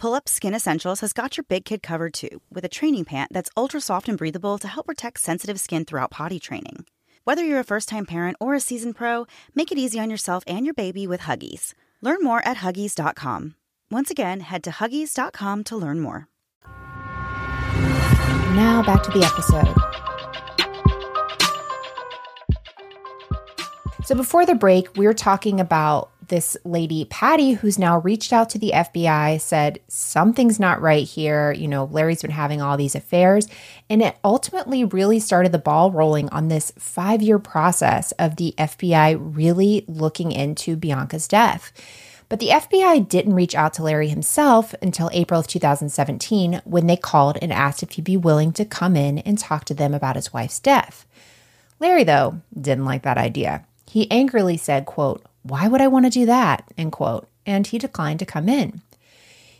Pull 0.00 0.14
Up 0.14 0.30
Skin 0.30 0.54
Essentials 0.54 1.00
has 1.02 1.12
got 1.12 1.36
your 1.36 1.44
big 1.44 1.66
kid 1.66 1.82
covered 1.82 2.14
too, 2.14 2.40
with 2.50 2.64
a 2.64 2.70
training 2.70 3.04
pant 3.04 3.34
that's 3.34 3.50
ultra 3.54 3.82
soft 3.82 4.08
and 4.08 4.16
breathable 4.16 4.56
to 4.56 4.66
help 4.66 4.86
protect 4.86 5.20
sensitive 5.20 5.60
skin 5.60 5.84
throughout 5.84 6.10
potty 6.10 6.40
training. 6.40 6.86
Whether 7.24 7.44
you're 7.44 7.60
a 7.60 7.64
first 7.64 7.90
time 7.90 8.06
parent 8.06 8.38
or 8.40 8.54
a 8.54 8.60
seasoned 8.60 8.96
pro, 8.96 9.26
make 9.54 9.70
it 9.70 9.76
easy 9.76 10.00
on 10.00 10.08
yourself 10.08 10.42
and 10.46 10.64
your 10.64 10.72
baby 10.72 11.06
with 11.06 11.20
Huggies. 11.20 11.74
Learn 12.00 12.22
more 12.22 12.42
at 12.46 12.56
Huggies.com. 12.56 13.56
Once 13.90 14.10
again, 14.10 14.40
head 14.40 14.64
to 14.64 14.70
Huggies.com 14.70 15.64
to 15.64 15.76
learn 15.76 16.00
more. 16.00 16.28
Now 18.56 18.82
back 18.82 19.02
to 19.02 19.10
the 19.10 19.22
episode. 19.22 19.74
So 24.06 24.14
before 24.14 24.46
the 24.46 24.54
break, 24.54 24.96
we 24.96 25.04
were 25.04 25.12
talking 25.12 25.60
about 25.60 26.10
this 26.30 26.56
lady, 26.64 27.04
Patty, 27.04 27.52
who's 27.52 27.78
now 27.78 27.98
reached 27.98 28.32
out 28.32 28.48
to 28.50 28.58
the 28.58 28.72
FBI, 28.74 29.38
said 29.40 29.80
something's 29.88 30.58
not 30.58 30.80
right 30.80 31.06
here. 31.06 31.52
You 31.52 31.68
know, 31.68 31.84
Larry's 31.84 32.22
been 32.22 32.30
having 32.30 32.62
all 32.62 32.78
these 32.78 32.94
affairs. 32.94 33.46
And 33.90 34.00
it 34.00 34.16
ultimately 34.24 34.84
really 34.84 35.20
started 35.20 35.52
the 35.52 35.58
ball 35.58 35.90
rolling 35.90 36.30
on 36.30 36.48
this 36.48 36.72
five 36.78 37.20
year 37.20 37.38
process 37.38 38.12
of 38.12 38.36
the 38.36 38.54
FBI 38.56 39.18
really 39.20 39.84
looking 39.86 40.32
into 40.32 40.76
Bianca's 40.76 41.28
death. 41.28 41.72
But 42.30 42.38
the 42.38 42.48
FBI 42.48 43.08
didn't 43.08 43.34
reach 43.34 43.56
out 43.56 43.74
to 43.74 43.82
Larry 43.82 44.08
himself 44.08 44.72
until 44.80 45.10
April 45.12 45.40
of 45.40 45.48
2017 45.48 46.62
when 46.64 46.86
they 46.86 46.96
called 46.96 47.36
and 47.42 47.52
asked 47.52 47.82
if 47.82 47.90
he'd 47.90 48.04
be 48.04 48.16
willing 48.16 48.52
to 48.52 48.64
come 48.64 48.96
in 48.96 49.18
and 49.18 49.36
talk 49.36 49.64
to 49.66 49.74
them 49.74 49.92
about 49.92 50.16
his 50.16 50.32
wife's 50.32 50.60
death. 50.60 51.04
Larry, 51.80 52.04
though, 52.04 52.40
didn't 52.58 52.84
like 52.84 53.02
that 53.02 53.18
idea. 53.18 53.66
He 53.90 54.08
angrily 54.12 54.56
said, 54.56 54.86
quote, 54.86 55.24
why 55.42 55.68
would 55.68 55.80
I 55.80 55.88
want 55.88 56.06
to 56.06 56.10
do 56.10 56.26
that? 56.26 56.64
End 56.76 56.92
quote. 56.92 57.28
And 57.46 57.66
he 57.66 57.78
declined 57.78 58.18
to 58.18 58.26
come 58.26 58.48
in. 58.48 58.82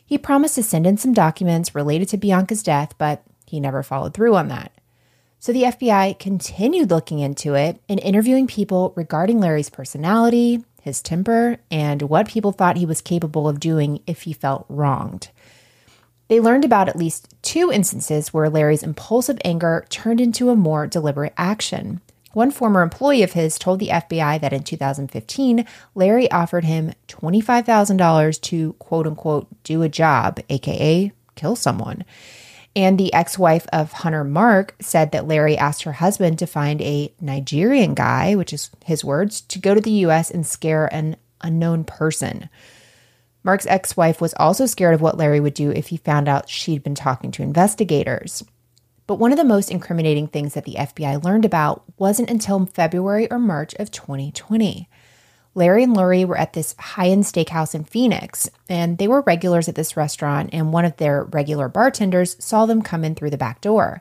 He 0.04 0.18
promised 0.18 0.56
to 0.56 0.62
send 0.62 0.86
in 0.86 0.96
some 0.96 1.12
documents 1.12 1.74
related 1.74 2.08
to 2.08 2.16
Bianca's 2.16 2.62
death, 2.62 2.94
but 2.98 3.22
he 3.46 3.60
never 3.60 3.82
followed 3.82 4.14
through 4.14 4.34
on 4.34 4.48
that. 4.48 4.72
So 5.38 5.52
the 5.52 5.62
FBI 5.62 6.18
continued 6.18 6.90
looking 6.90 7.20
into 7.20 7.54
it 7.54 7.80
and 7.88 7.98
interviewing 8.00 8.46
people 8.46 8.92
regarding 8.94 9.40
Larry's 9.40 9.70
personality, 9.70 10.64
his 10.82 11.00
temper, 11.00 11.58
and 11.70 12.02
what 12.02 12.28
people 12.28 12.52
thought 12.52 12.76
he 12.76 12.84
was 12.84 13.00
capable 13.00 13.48
of 13.48 13.60
doing 13.60 14.02
if 14.06 14.22
he 14.22 14.32
felt 14.32 14.66
wronged. 14.68 15.30
They 16.28 16.40
learned 16.40 16.64
about 16.64 16.88
at 16.88 16.96
least 16.96 17.34
two 17.42 17.72
instances 17.72 18.34
where 18.34 18.50
Larry's 18.50 18.82
impulsive 18.82 19.38
anger 19.44 19.84
turned 19.88 20.20
into 20.20 20.50
a 20.50 20.56
more 20.56 20.86
deliberate 20.86 21.34
action. 21.36 22.00
One 22.32 22.52
former 22.52 22.82
employee 22.82 23.22
of 23.22 23.32
his 23.32 23.58
told 23.58 23.80
the 23.80 23.88
FBI 23.88 24.40
that 24.40 24.52
in 24.52 24.62
2015, 24.62 25.66
Larry 25.94 26.30
offered 26.30 26.64
him 26.64 26.92
$25,000 27.08 28.40
to 28.42 28.72
quote 28.74 29.06
unquote 29.06 29.48
do 29.64 29.82
a 29.82 29.88
job, 29.88 30.38
aka 30.48 31.12
kill 31.34 31.56
someone. 31.56 32.04
And 32.76 32.98
the 32.98 33.12
ex 33.12 33.36
wife 33.36 33.66
of 33.72 33.92
Hunter 33.92 34.22
Mark 34.22 34.76
said 34.80 35.10
that 35.10 35.26
Larry 35.26 35.58
asked 35.58 35.82
her 35.82 35.92
husband 35.94 36.38
to 36.38 36.46
find 36.46 36.80
a 36.80 37.12
Nigerian 37.20 37.94
guy, 37.94 38.36
which 38.36 38.52
is 38.52 38.70
his 38.84 39.04
words, 39.04 39.40
to 39.42 39.58
go 39.58 39.74
to 39.74 39.80
the 39.80 39.90
US 40.06 40.30
and 40.30 40.46
scare 40.46 40.86
an 40.94 41.16
unknown 41.40 41.82
person. 41.82 42.48
Mark's 43.42 43.66
ex 43.66 43.96
wife 43.96 44.20
was 44.20 44.34
also 44.34 44.66
scared 44.66 44.94
of 44.94 45.00
what 45.00 45.18
Larry 45.18 45.40
would 45.40 45.54
do 45.54 45.70
if 45.70 45.88
he 45.88 45.96
found 45.96 46.28
out 46.28 46.48
she'd 46.48 46.84
been 46.84 46.94
talking 46.94 47.32
to 47.32 47.42
investigators. 47.42 48.44
But 49.10 49.18
one 49.18 49.32
of 49.32 49.38
the 49.38 49.44
most 49.44 49.72
incriminating 49.72 50.28
things 50.28 50.54
that 50.54 50.64
the 50.64 50.76
FBI 50.76 51.24
learned 51.24 51.44
about 51.44 51.82
wasn't 51.98 52.30
until 52.30 52.64
February 52.66 53.28
or 53.28 53.40
March 53.40 53.74
of 53.74 53.90
2020. 53.90 54.88
Larry 55.52 55.82
and 55.82 55.94
Lori 55.94 56.24
were 56.24 56.38
at 56.38 56.52
this 56.52 56.76
high 56.78 57.08
end 57.08 57.24
steakhouse 57.24 57.74
in 57.74 57.82
Phoenix, 57.82 58.48
and 58.68 58.98
they 58.98 59.08
were 59.08 59.22
regulars 59.22 59.68
at 59.68 59.74
this 59.74 59.96
restaurant, 59.96 60.50
and 60.52 60.72
one 60.72 60.84
of 60.84 60.96
their 60.98 61.24
regular 61.24 61.68
bartenders 61.68 62.36
saw 62.38 62.66
them 62.66 62.82
come 62.82 63.02
in 63.02 63.16
through 63.16 63.30
the 63.30 63.36
back 63.36 63.60
door. 63.60 64.00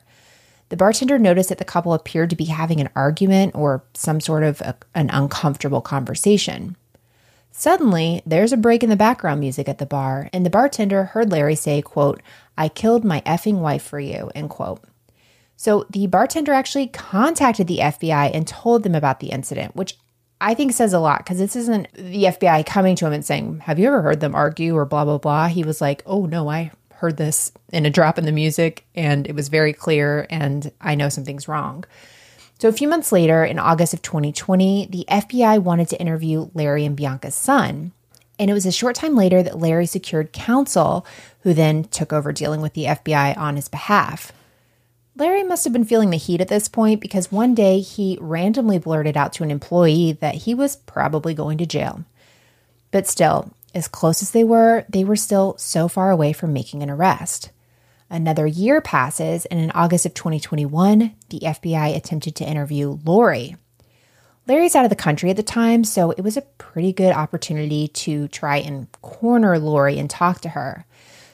The 0.70 0.78
bartender 0.78 1.18
noticed 1.18 1.50
that 1.50 1.58
the 1.58 1.66
couple 1.66 1.96
appeared 1.96 2.30
to 2.30 2.36
be 2.36 2.46
having 2.46 2.80
an 2.80 2.92
argument 2.96 3.56
or 3.56 3.84
some 3.96 4.22
sort 4.22 4.44
of 4.44 4.62
a, 4.62 4.76
an 4.94 5.10
uncomfortable 5.10 5.82
conversation. 5.82 6.76
Suddenly, 7.52 8.22
there's 8.28 8.54
a 8.54 8.58
break 8.58 8.84
in 8.84 8.92
the 8.92 8.96
background 8.96 9.40
music 9.40 9.68
at 9.68 9.80
the 9.80 9.88
bar, 9.88 10.30
and 10.32 10.46
the 10.46 10.52
bartender 10.52 11.06
heard 11.06 11.32
Larry 11.32 11.56
say, 11.56 11.82
quote, 11.82 12.22
I 12.56 12.70
killed 12.70 13.04
my 13.04 13.22
effing 13.22 13.56
wife 13.56 13.82
for 13.82 14.00
you, 14.00 14.30
end 14.36 14.52
quote. 14.52 14.84
So 15.60 15.86
the 15.90 16.08
bartender 16.08 16.54
actually 16.54 16.88
contacted 16.88 17.68
the 17.68 17.80
FBI 17.80 18.32
and 18.34 18.48
told 18.48 18.84
them 18.84 18.96
about 18.96 19.20
the 19.20 19.28
incident, 19.28 19.76
which 19.76 19.98
I 20.40 20.54
think 20.54 20.72
says 20.72 20.94
a 20.94 21.02
lot 21.02 21.18
because 21.18 21.38
this 21.38 21.54
isn't 21.54 21.92
the 21.96 22.24
FBI 22.24 22.66
coming 22.66 22.96
to 22.96 23.06
him 23.06 23.12
and 23.12 23.26
saying, 23.26 23.60
Have 23.66 23.78
you 23.78 23.88
ever 23.88 24.02
heard 24.02 24.22
them 24.22 24.34
argue 24.34 24.74
or 24.74 24.86
blah, 24.86 25.04
blah, 25.04 25.18
blah. 25.18 25.48
He 25.50 25.66
was 25.66 25.82
like, 25.82 26.02
Oh, 26.06 26.26
no, 26.26 26.50
I 26.50 26.72
heard 26.94 27.18
this 27.18 27.52
in 27.74 27.86
a 27.86 27.90
drop 27.90 28.18
in 28.18 28.24
the 28.24 28.32
music 28.32 28.86
and 28.96 29.28
it 29.28 29.36
was 29.36 29.50
very 29.50 29.74
clear 29.74 30.28
and 30.30 30.72
I 30.80 30.96
know 30.96 31.10
something's 31.10 31.50
wrong. 31.50 31.84
So 32.60 32.70
a 32.70 32.74
few 32.74 32.88
months 32.88 33.12
later, 33.12 33.44
in 33.44 33.60
August 33.60 33.94
of 33.94 34.02
2020, 34.02 34.88
the 34.90 35.04
FBI 35.10 35.62
wanted 35.62 35.90
to 35.90 36.00
interview 36.00 36.50
Larry 36.54 36.86
and 36.86 36.96
Bianca's 36.96 37.36
son. 37.36 37.92
And 38.40 38.50
it 38.50 38.54
was 38.54 38.66
a 38.66 38.72
short 38.72 38.96
time 38.96 39.18
later 39.18 39.44
that 39.44 39.60
Larry 39.60 39.88
secured 39.88 40.32
counsel, 40.32 41.06
who 41.42 41.54
then 41.54 41.84
took 41.84 42.14
over 42.14 42.32
dealing 42.32 42.62
with 42.62 42.76
the 42.76 42.86
FBI 42.86 43.38
on 43.38 43.58
his 43.58 43.68
behalf. 43.68 44.32
Larry 45.20 45.44
must 45.44 45.66
have 45.66 45.74
been 45.74 45.84
feeling 45.84 46.12
the 46.12 46.18
heat 46.18 46.40
at 46.40 46.48
this 46.48 46.70
point 46.70 47.02
because 47.02 47.30
one 47.30 47.54
day 47.54 47.82
he 47.82 48.18
randomly 48.22 48.80
blurted 48.80 49.18
out 49.18 49.34
to 49.34 49.44
an 49.44 49.52
employee 49.52 50.14
that 50.14 50.36
he 50.36 50.56
was 50.56 50.78
probably 50.78 51.34
going 51.34 51.58
to 51.58 51.66
jail. 51.66 52.06
But 52.92 53.06
still, 53.06 53.52
as 53.76 53.90
close 53.90 54.22
as 54.22 54.32
they 54.32 54.46
were, 54.46 54.86
they 54.88 55.04
were 55.04 55.18
still 55.18 55.58
so 55.58 55.90
far 55.90 56.10
away 56.10 56.32
from 56.32 56.54
making 56.54 56.82
an 56.82 56.90
arrest. 56.90 57.52
Another 58.10 58.48
year 58.48 58.80
passes, 58.80 59.46
and 59.48 59.60
in 59.60 59.72
August 59.72 60.06
of 60.06 60.14
2021, 60.14 61.14
the 61.30 61.40
FBI 61.42 61.96
attempted 61.96 62.36
to 62.38 62.50
interview 62.50 62.98
Lori. 63.04 63.58
Larry's 64.48 64.74
out 64.74 64.86
of 64.86 64.90
the 64.90 64.96
country 64.96 65.30
at 65.30 65.36
the 65.36 65.44
time, 65.44 65.84
so 65.84 66.12
it 66.12 66.22
was 66.22 66.38
a 66.38 66.42
pretty 66.42 66.94
good 66.94 67.12
opportunity 67.12 67.90
to 67.90 68.30
try 68.30 68.58
and 68.58 68.88
corner 69.02 69.60
Lori 69.60 70.00
and 70.00 70.10
talk 70.10 70.40
to 70.42 70.50
her. 70.50 70.86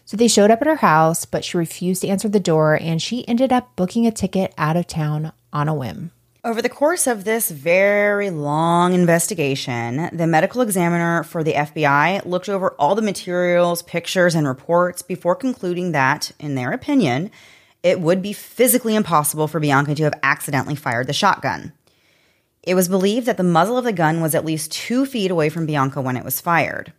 So 0.05 0.15
they 0.15 0.27
showed 0.27 0.51
up 0.51 0.61
at 0.61 0.67
her 0.67 0.75
house, 0.75 1.25
but 1.25 1.43
she 1.43 1.57
refused 1.57 2.01
to 2.01 2.07
answer 2.07 2.29
the 2.29 2.39
door 2.39 2.77
and 2.79 3.01
she 3.01 3.27
ended 3.27 3.51
up 3.51 3.75
booking 3.75 4.05
a 4.05 4.11
ticket 4.11 4.53
out 4.57 4.77
of 4.77 4.85
town 4.85 5.33
on 5.51 5.67
a 5.67 5.73
whim. 5.73 6.11
Over 6.43 6.61
the 6.61 6.69
course 6.69 7.07
of 7.07 7.23
this 7.23 7.49
very 7.49 8.29
long 8.29 8.93
investigation, 8.93 10.15
the 10.15 10.27
medical 10.27 10.61
examiner 10.61 11.23
for 11.23 11.43
the 11.43 11.53
FBI 11.53 12.23
looked 12.23 12.49
over 12.49 12.73
all 12.73 12.93
the 12.93 13.01
materials, 13.01 13.81
pictures, 13.81 14.35
and 14.35 14.47
reports 14.47 15.01
before 15.01 15.33
concluding 15.33 15.91
that, 15.93 16.31
in 16.39 16.53
their 16.53 16.71
opinion, 16.71 17.31
it 17.81 17.99
would 17.99 18.21
be 18.21 18.31
physically 18.31 18.93
impossible 18.93 19.47
for 19.47 19.59
Bianca 19.59 19.95
to 19.95 20.03
have 20.03 20.19
accidentally 20.21 20.75
fired 20.75 21.07
the 21.07 21.13
shotgun. 21.13 21.73
It 22.61 22.75
was 22.75 22.89
believed 22.89 23.25
that 23.25 23.37
the 23.37 23.43
muzzle 23.43 23.79
of 23.79 23.83
the 23.83 23.91
gun 23.91 24.21
was 24.21 24.35
at 24.35 24.45
least 24.45 24.71
two 24.71 25.07
feet 25.07 25.31
away 25.31 25.49
from 25.49 25.65
Bianca 25.65 25.99
when 25.99 26.15
it 26.15 26.23
was 26.23 26.39
fired. 26.39 26.93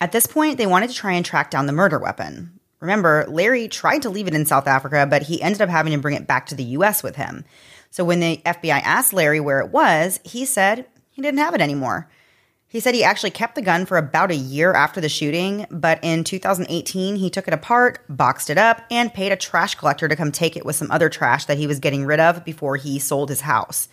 At 0.00 0.12
this 0.12 0.26
point, 0.26 0.58
they 0.58 0.66
wanted 0.66 0.90
to 0.90 0.96
try 0.96 1.12
and 1.12 1.24
track 1.24 1.50
down 1.50 1.66
the 1.66 1.72
murder 1.72 1.98
weapon. 1.98 2.58
Remember, 2.80 3.24
Larry 3.28 3.68
tried 3.68 4.02
to 4.02 4.10
leave 4.10 4.26
it 4.26 4.34
in 4.34 4.44
South 4.44 4.66
Africa, 4.66 5.06
but 5.08 5.22
he 5.22 5.40
ended 5.40 5.62
up 5.62 5.68
having 5.68 5.92
to 5.92 5.98
bring 5.98 6.16
it 6.16 6.26
back 6.26 6.46
to 6.46 6.56
the 6.56 6.64
US 6.64 7.02
with 7.02 7.14
him. 7.14 7.44
So 7.90 8.04
when 8.04 8.20
the 8.20 8.38
FBI 8.44 8.80
asked 8.82 9.12
Larry 9.12 9.38
where 9.38 9.60
it 9.60 9.70
was, 9.70 10.18
he 10.24 10.44
said 10.44 10.86
he 11.10 11.22
didn't 11.22 11.38
have 11.38 11.54
it 11.54 11.60
anymore. 11.60 12.08
He 12.66 12.80
said 12.80 12.94
he 12.94 13.04
actually 13.04 13.32
kept 13.32 13.54
the 13.54 13.60
gun 13.60 13.84
for 13.84 13.98
about 13.98 14.30
a 14.30 14.34
year 14.34 14.72
after 14.72 14.98
the 14.98 15.10
shooting, 15.10 15.66
but 15.70 16.00
in 16.02 16.24
2018, 16.24 17.16
he 17.16 17.28
took 17.28 17.46
it 17.46 17.52
apart, 17.52 18.00
boxed 18.08 18.48
it 18.48 18.56
up, 18.56 18.80
and 18.90 19.12
paid 19.12 19.30
a 19.30 19.36
trash 19.36 19.74
collector 19.74 20.08
to 20.08 20.16
come 20.16 20.32
take 20.32 20.56
it 20.56 20.64
with 20.64 20.74
some 20.74 20.90
other 20.90 21.10
trash 21.10 21.44
that 21.44 21.58
he 21.58 21.66
was 21.66 21.80
getting 21.80 22.06
rid 22.06 22.18
of 22.18 22.46
before 22.46 22.76
he 22.76 22.98
sold 22.98 23.28
his 23.28 23.42
house. 23.42 23.88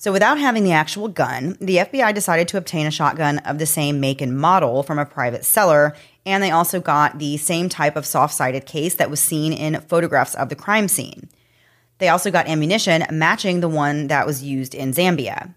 So, 0.00 0.12
without 0.12 0.38
having 0.38 0.64
the 0.64 0.72
actual 0.72 1.08
gun, 1.08 1.58
the 1.60 1.76
FBI 1.76 2.14
decided 2.14 2.48
to 2.48 2.56
obtain 2.56 2.86
a 2.86 2.90
shotgun 2.90 3.36
of 3.40 3.58
the 3.58 3.66
same 3.66 4.00
make 4.00 4.22
and 4.22 4.34
model 4.34 4.82
from 4.82 4.98
a 4.98 5.04
private 5.04 5.44
seller, 5.44 5.94
and 6.24 6.42
they 6.42 6.50
also 6.50 6.80
got 6.80 7.18
the 7.18 7.36
same 7.36 7.68
type 7.68 7.96
of 7.96 8.06
soft 8.06 8.32
sided 8.32 8.64
case 8.64 8.94
that 8.94 9.10
was 9.10 9.20
seen 9.20 9.52
in 9.52 9.78
photographs 9.82 10.34
of 10.34 10.48
the 10.48 10.56
crime 10.56 10.88
scene. 10.88 11.28
They 11.98 12.08
also 12.08 12.30
got 12.30 12.48
ammunition 12.48 13.04
matching 13.10 13.60
the 13.60 13.68
one 13.68 14.06
that 14.06 14.26
was 14.26 14.42
used 14.42 14.74
in 14.74 14.94
Zambia. 14.94 15.54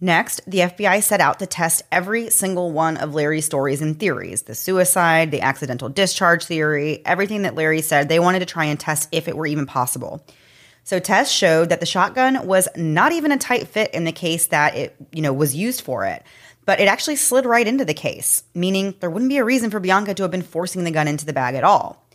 Next, 0.00 0.40
the 0.46 0.60
FBI 0.60 1.02
set 1.02 1.20
out 1.20 1.38
to 1.40 1.46
test 1.46 1.82
every 1.92 2.30
single 2.30 2.72
one 2.72 2.96
of 2.96 3.14
Larry's 3.14 3.44
stories 3.44 3.82
and 3.82 4.00
theories 4.00 4.44
the 4.44 4.54
suicide, 4.54 5.30
the 5.30 5.42
accidental 5.42 5.90
discharge 5.90 6.42
theory, 6.44 7.02
everything 7.04 7.42
that 7.42 7.54
Larry 7.54 7.82
said 7.82 8.08
they 8.08 8.18
wanted 8.18 8.38
to 8.38 8.46
try 8.46 8.64
and 8.64 8.80
test 8.80 9.10
if 9.12 9.28
it 9.28 9.36
were 9.36 9.46
even 9.46 9.66
possible. 9.66 10.24
So 10.88 10.98
tests 10.98 11.34
showed 11.34 11.68
that 11.68 11.80
the 11.80 11.84
shotgun 11.84 12.46
was 12.46 12.66
not 12.74 13.12
even 13.12 13.30
a 13.30 13.36
tight 13.36 13.68
fit 13.68 13.92
in 13.92 14.04
the 14.04 14.10
case 14.10 14.46
that 14.46 14.74
it, 14.74 14.96
you 15.12 15.20
know, 15.20 15.34
was 15.34 15.54
used 15.54 15.82
for 15.82 16.06
it, 16.06 16.22
but 16.64 16.80
it 16.80 16.88
actually 16.88 17.16
slid 17.16 17.44
right 17.44 17.68
into 17.68 17.84
the 17.84 17.92
case, 17.92 18.42
meaning 18.54 18.94
there 19.00 19.10
wouldn't 19.10 19.28
be 19.28 19.36
a 19.36 19.44
reason 19.44 19.70
for 19.70 19.80
Bianca 19.80 20.14
to 20.14 20.22
have 20.22 20.30
been 20.30 20.40
forcing 20.40 20.84
the 20.84 20.90
gun 20.90 21.06
into 21.06 21.26
the 21.26 21.34
bag 21.34 21.56
at 21.56 21.62
all. 21.62 22.06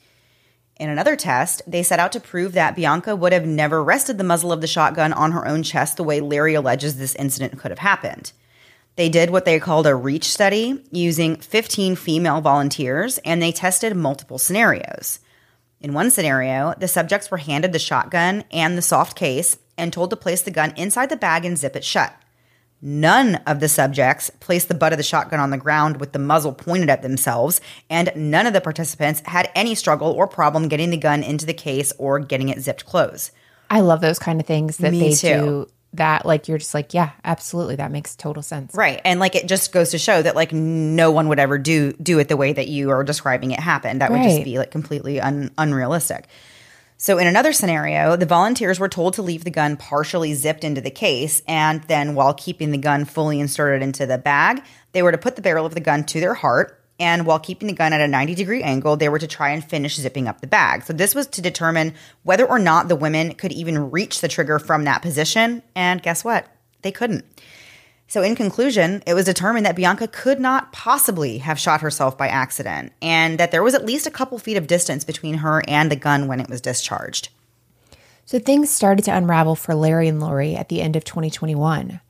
In 0.77 0.89
another 0.89 1.15
test, 1.15 1.61
they 1.67 1.83
set 1.83 1.99
out 1.99 2.13
to 2.13 2.19
prove 2.19 2.53
that 2.53 2.75
Bianca 2.75 3.15
would 3.15 3.31
have 3.31 3.45
never 3.45 3.83
rested 3.83 4.17
the 4.17 4.23
muzzle 4.23 4.51
of 4.51 4.61
the 4.61 4.65
shotgun 4.65 5.13
on 5.13 5.33
her 5.33 5.47
own 5.47 5.61
chest 5.61 5.97
the 5.97 6.03
way 6.03 6.19
Larry 6.19 6.55
alleges 6.55 6.97
this 6.97 7.13
incident 7.13 7.59
could 7.59 7.69
have 7.69 7.77
happened. 7.77 8.31
They 8.95 9.07
did 9.07 9.29
what 9.29 9.45
they 9.45 9.59
called 9.59 9.85
a 9.85 9.93
reach 9.93 10.25
study 10.25 10.83
using 10.89 11.35
15 11.35 11.95
female 11.95 12.41
volunteers, 12.41 13.19
and 13.19 13.39
they 13.39 13.51
tested 13.51 13.95
multiple 13.95 14.39
scenarios. 14.39 15.19
In 15.83 15.93
one 15.93 16.11
scenario, 16.11 16.73
the 16.79 16.87
subjects 16.87 17.29
were 17.29 17.37
handed 17.37 17.73
the 17.73 17.79
shotgun 17.79 18.45
and 18.51 18.77
the 18.77 18.81
soft 18.81 19.17
case 19.17 19.57
and 19.77 19.91
told 19.91 20.11
to 20.11 20.15
place 20.15 20.41
the 20.41 20.49
gun 20.49 20.73
inside 20.77 21.09
the 21.09 21.17
bag 21.17 21.43
and 21.43 21.57
zip 21.57 21.75
it 21.75 21.83
shut. 21.83 22.15
None 22.81 23.35
of 23.45 23.59
the 23.59 23.67
subjects 23.67 24.29
placed 24.39 24.69
the 24.69 24.75
butt 24.75 24.93
of 24.93 24.97
the 24.97 25.03
shotgun 25.03 25.41
on 25.41 25.49
the 25.49 25.57
ground 25.57 25.99
with 25.99 26.13
the 26.13 26.19
muzzle 26.19 26.53
pointed 26.53 26.89
at 26.89 27.01
themselves, 27.01 27.59
and 27.89 28.13
none 28.15 28.47
of 28.47 28.53
the 28.53 28.61
participants 28.61 29.21
had 29.25 29.51
any 29.55 29.75
struggle 29.75 30.11
or 30.11 30.25
problem 30.25 30.69
getting 30.69 30.89
the 30.89 30.97
gun 30.97 31.21
into 31.21 31.45
the 31.45 31.53
case 31.53 31.91
or 31.97 32.17
getting 32.19 32.47
it 32.47 32.61
zipped 32.61 32.85
closed. 32.85 33.31
I 33.69 33.81
love 33.81 33.99
those 34.01 34.19
kind 34.19 34.39
of 34.39 34.47
things 34.47 34.77
that 34.77 34.91
Me 34.91 34.99
they 34.99 35.15
too. 35.15 35.27
do. 35.27 35.67
That 35.93 36.25
like 36.25 36.47
you're 36.47 36.57
just 36.57 36.73
like, 36.73 36.93
yeah, 36.93 37.11
absolutely, 37.23 37.75
that 37.75 37.91
makes 37.91 38.15
total 38.15 38.41
sense. 38.41 38.73
Right. 38.73 38.99
And 39.05 39.19
like 39.19 39.35
it 39.35 39.47
just 39.47 39.71
goes 39.71 39.91
to 39.91 39.97
show 39.97 40.21
that 40.21 40.35
like 40.35 40.51
no 40.51 41.11
one 41.11 41.27
would 41.27 41.39
ever 41.39 41.57
do 41.57 41.93
do 41.93 42.19
it 42.19 42.29
the 42.29 42.37
way 42.37 42.51
that 42.51 42.67
you 42.67 42.89
are 42.89 43.03
describing 43.03 43.51
it 43.51 43.59
happened. 43.59 44.01
That 44.01 44.11
would 44.11 44.23
just 44.23 44.43
be 44.43 44.57
like 44.57 44.71
completely 44.71 45.21
un, 45.21 45.51
unrealistic. 45.57 46.27
So 46.97 47.17
in 47.17 47.27
another 47.27 47.53
scenario, 47.53 48.15
the 48.15 48.25
volunteers 48.25 48.79
were 48.79 48.87
told 48.87 49.15
to 49.15 49.21
leave 49.21 49.43
the 49.43 49.51
gun 49.51 49.77
partially 49.77 50.33
zipped 50.33 50.63
into 50.63 50.79
the 50.79 50.91
case 50.91 51.41
and 51.47 51.83
then 51.83 52.15
while 52.15 52.33
keeping 52.33 52.71
the 52.71 52.77
gun 52.77 53.05
fully 53.05 53.39
inserted 53.39 53.83
into 53.83 54.05
the 54.05 54.17
bag, 54.17 54.63
they 54.93 55.03
were 55.03 55.11
to 55.11 55.17
put 55.17 55.35
the 55.35 55.41
barrel 55.41 55.65
of 55.65 55.73
the 55.73 55.81
gun 55.81 56.05
to 56.05 56.19
their 56.19 56.33
heart 56.33 56.82
and 57.03 57.25
while 57.25 57.37
keeping 57.37 57.67
the 57.67 57.73
gun 57.73 57.91
at 57.91 57.99
a 57.99 58.07
90 58.07 58.33
degree 58.33 58.63
angle, 58.63 58.95
they 58.95 59.09
were 59.09 59.19
to 59.19 59.27
try 59.27 59.49
and 59.49 59.61
finish 59.61 59.97
zipping 59.97 60.29
up 60.29 60.39
the 60.39 60.47
bag. 60.47 60.83
So 60.83 60.93
this 60.93 61.13
was 61.13 61.27
to 61.27 61.41
determine 61.41 61.95
whether 62.23 62.45
or 62.45 62.59
not 62.59 62.87
the 62.87 62.95
women 62.95 63.33
could 63.33 63.51
even 63.51 63.91
reach 63.91 64.21
the 64.21 64.29
trigger 64.29 64.57
from 64.57 64.85
that 64.85 65.01
position. 65.01 65.63
And 65.75 66.01
guess 66.01 66.23
what? 66.23 66.47
They 66.81 66.93
couldn't. 66.93 67.25
So, 68.07 68.21
in 68.21 68.35
conclusion, 68.35 69.03
it 69.05 69.15
was 69.15 69.25
determined 69.25 69.65
that 69.65 69.75
Bianca 69.75 70.07
could 70.07 70.39
not 70.39 70.71
possibly 70.71 71.39
have 71.39 71.59
shot 71.59 71.81
herself 71.81 72.17
by 72.17 72.27
accident, 72.27 72.93
and 73.01 73.39
that 73.39 73.51
there 73.51 73.63
was 73.63 73.73
at 73.73 73.85
least 73.85 74.05
a 74.05 74.11
couple 74.11 74.37
feet 74.37 74.55
of 74.55 74.67
distance 74.67 75.03
between 75.03 75.35
her 75.35 75.63
and 75.67 75.91
the 75.91 75.95
gun 75.95 76.27
when 76.27 76.39
it 76.39 76.49
was 76.49 76.61
discharged. 76.61 77.29
So 78.25 78.39
things 78.39 78.69
started 78.69 79.03
to 79.05 79.15
unravel 79.15 79.55
for 79.55 79.73
Larry 79.73 80.07
and 80.07 80.19
Lori 80.19 80.55
at 80.55 80.69
the 80.69 80.81
end 80.81 80.95
of 80.95 81.03
2021. 81.03 82.01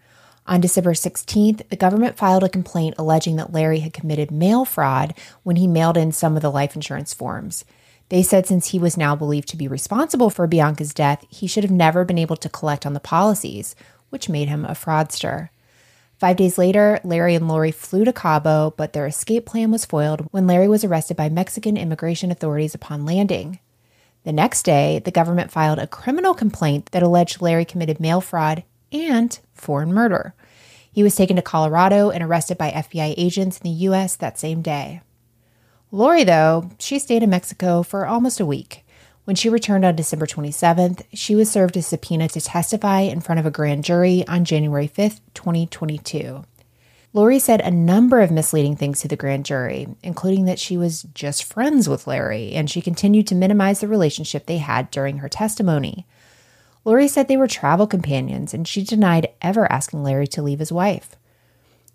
On 0.45 0.59
December 0.59 0.93
16th, 0.93 1.69
the 1.69 1.75
government 1.77 2.17
filed 2.17 2.43
a 2.43 2.49
complaint 2.49 2.95
alleging 2.97 3.37
that 3.37 3.53
Larry 3.53 3.79
had 3.79 3.93
committed 3.93 4.29
mail 4.29 4.65
fraud 4.65 5.13
when 5.43 5.55
he 5.55 5.67
mailed 5.67 5.95
in 5.95 6.11
some 6.11 6.35
of 6.35 6.41
the 6.41 6.51
life 6.51 6.75
insurance 6.75 7.13
forms. 7.13 7.63
They 8.09 8.21
said 8.21 8.45
since 8.45 8.67
he 8.67 8.79
was 8.79 8.97
now 8.97 9.15
believed 9.15 9.47
to 9.49 9.57
be 9.57 9.67
responsible 9.69 10.29
for 10.29 10.45
Bianca's 10.45 10.93
death, 10.93 11.25
he 11.29 11.47
should 11.47 11.63
have 11.63 11.71
never 11.71 12.03
been 12.03 12.17
able 12.17 12.35
to 12.35 12.49
collect 12.49 12.85
on 12.85 12.93
the 12.93 12.99
policies, 12.99 13.75
which 14.09 14.29
made 14.29 14.49
him 14.49 14.65
a 14.65 14.71
fraudster. 14.71 15.49
Five 16.17 16.35
days 16.35 16.57
later, 16.57 16.99
Larry 17.03 17.35
and 17.35 17.47
Lori 17.47 17.71
flew 17.71 18.05
to 18.05 18.13
Cabo, 18.13 18.73
but 18.77 18.93
their 18.93 19.07
escape 19.07 19.45
plan 19.45 19.71
was 19.71 19.85
foiled 19.85 20.21
when 20.31 20.45
Larry 20.45 20.67
was 20.67 20.83
arrested 20.83 21.17
by 21.17 21.29
Mexican 21.29 21.77
immigration 21.77 22.31
authorities 22.31 22.75
upon 22.75 23.05
landing. 23.05 23.59
The 24.23 24.33
next 24.33 24.63
day, 24.63 25.01
the 25.03 25.11
government 25.11 25.51
filed 25.51 25.79
a 25.79 25.87
criminal 25.87 26.33
complaint 26.33 26.91
that 26.91 27.03
alleged 27.03 27.41
Larry 27.41 27.65
committed 27.65 27.99
mail 27.99 28.21
fraud 28.21 28.63
and 28.93 29.37
foreign 29.53 29.93
murder. 29.93 30.35
He 30.91 31.03
was 31.03 31.15
taken 31.15 31.35
to 31.35 31.41
Colorado 31.41 32.11
and 32.11 32.23
arrested 32.23 32.57
by 32.57 32.71
FBI 32.71 33.15
agents 33.17 33.57
in 33.57 33.63
the 33.63 33.77
U.S. 33.87 34.15
that 34.15 34.39
same 34.39 34.61
day. 34.61 35.01
Lori, 35.91 36.23
though, 36.23 36.69
she 36.79 36.99
stayed 36.99 37.23
in 37.23 37.29
Mexico 37.29 37.83
for 37.83 38.05
almost 38.05 38.39
a 38.39 38.45
week. 38.45 38.85
When 39.25 39.35
she 39.35 39.49
returned 39.49 39.85
on 39.85 39.95
December 39.95 40.25
27th, 40.25 41.05
she 41.13 41.33
was 41.33 41.49
served 41.49 41.77
a 41.77 41.81
subpoena 41.81 42.27
to 42.29 42.41
testify 42.41 43.01
in 43.01 43.21
front 43.21 43.39
of 43.39 43.45
a 43.45 43.51
grand 43.51 43.83
jury 43.85 44.27
on 44.27 44.43
January 44.43 44.87
5th, 44.87 45.21
2022. 45.33 46.43
Lori 47.13 47.39
said 47.39 47.61
a 47.61 47.71
number 47.71 48.21
of 48.21 48.31
misleading 48.31 48.75
things 48.75 48.99
to 49.01 49.07
the 49.07 49.15
grand 49.15 49.45
jury, 49.45 49.87
including 50.01 50.45
that 50.45 50.59
she 50.59 50.77
was 50.77 51.03
just 51.13 51.43
friends 51.43 51.87
with 51.87 52.07
Larry, 52.07 52.53
and 52.53 52.69
she 52.69 52.81
continued 52.81 53.27
to 53.27 53.35
minimize 53.35 53.79
the 53.79 53.87
relationship 53.87 54.45
they 54.45 54.57
had 54.57 54.91
during 54.91 55.19
her 55.19 55.29
testimony. 55.29 56.07
Lori 56.85 57.07
said 57.07 57.27
they 57.27 57.37
were 57.37 57.47
travel 57.47 57.87
companions, 57.87 58.53
and 58.53 58.67
she 58.67 58.83
denied 58.83 59.29
ever 59.41 59.71
asking 59.71 60.03
Larry 60.03 60.27
to 60.27 60.41
leave 60.41 60.59
his 60.59 60.71
wife. 60.71 61.15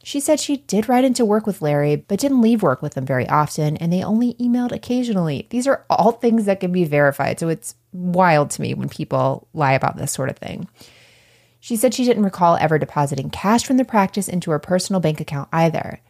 She 0.03 0.21
said 0.21 0.41
she 0.41 0.59
did 0.59 0.89
ride 0.89 1.05
into 1.05 1.25
work 1.25 1.47
with 1.47 1.61
Larry, 1.61 1.97
but 1.97 2.21
didn't 2.21 2.41
leave 2.41 2.63
work 2.63 2.81
with 2.81 2.97
him 2.97 3.05
very 3.05 3.29
often, 3.29 3.77
and 3.77 3.93
they 3.93 4.03
only 4.03 4.35
emailed 4.35 4.73
occasionally. 4.73 5.47
These 5.51 5.67
are 5.67 5.85
all 5.91 6.13
things 6.13 6.47
that 6.47 6.61
can 6.61 6.73
be 6.73 6.85
verified, 6.85 7.39
so 7.39 7.49
it's 7.49 7.75
wild 7.93 8.51
to 8.53 8.63
me 8.63 8.75
when 8.75 8.89
people 8.89 9.49
lie 9.53 9.73
about 9.73 9.97
this 9.97 10.13
sort 10.13 10.31
of 10.31 10.39
thing. 10.39 10.69
She 11.61 11.77
said 11.77 11.93
she 11.93 12.05
didn't 12.05 12.25
recall 12.25 12.57
ever 12.57 12.79
depositing 12.79 13.31
cash 13.31 13.65
from 13.65 13.77
the 13.77 13.85
practice 13.85 14.29
into 14.29 14.51
her 14.53 14.59
personal 14.59 15.01
bank 15.01 15.21
account 15.21 15.49
either. 15.53 16.01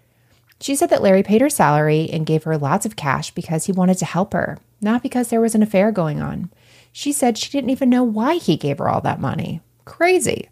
She 0.60 0.76
said 0.76 0.90
that 0.90 1.02
Larry 1.02 1.22
paid 1.22 1.40
her 1.40 1.50
salary 1.50 2.10
and 2.12 2.26
gave 2.26 2.44
her 2.44 2.58
lots 2.58 2.84
of 2.84 2.96
cash 2.96 3.30
because 3.30 3.64
he 3.64 3.72
wanted 3.72 3.98
to 3.98 4.04
help 4.04 4.32
her, 4.32 4.58
not 4.80 5.02
because 5.02 5.28
there 5.28 5.40
was 5.40 5.54
an 5.54 5.62
affair 5.62 5.90
going 5.90 6.20
on. 6.20 6.50
She 6.92 7.12
said 7.12 7.38
she 7.38 7.50
didn't 7.50 7.70
even 7.70 7.90
know 7.90 8.04
why 8.04 8.36
he 8.36 8.56
gave 8.56 8.78
her 8.78 8.88
all 8.88 9.00
that 9.02 9.20
money. 9.20 9.60
Crazy. 9.84 10.48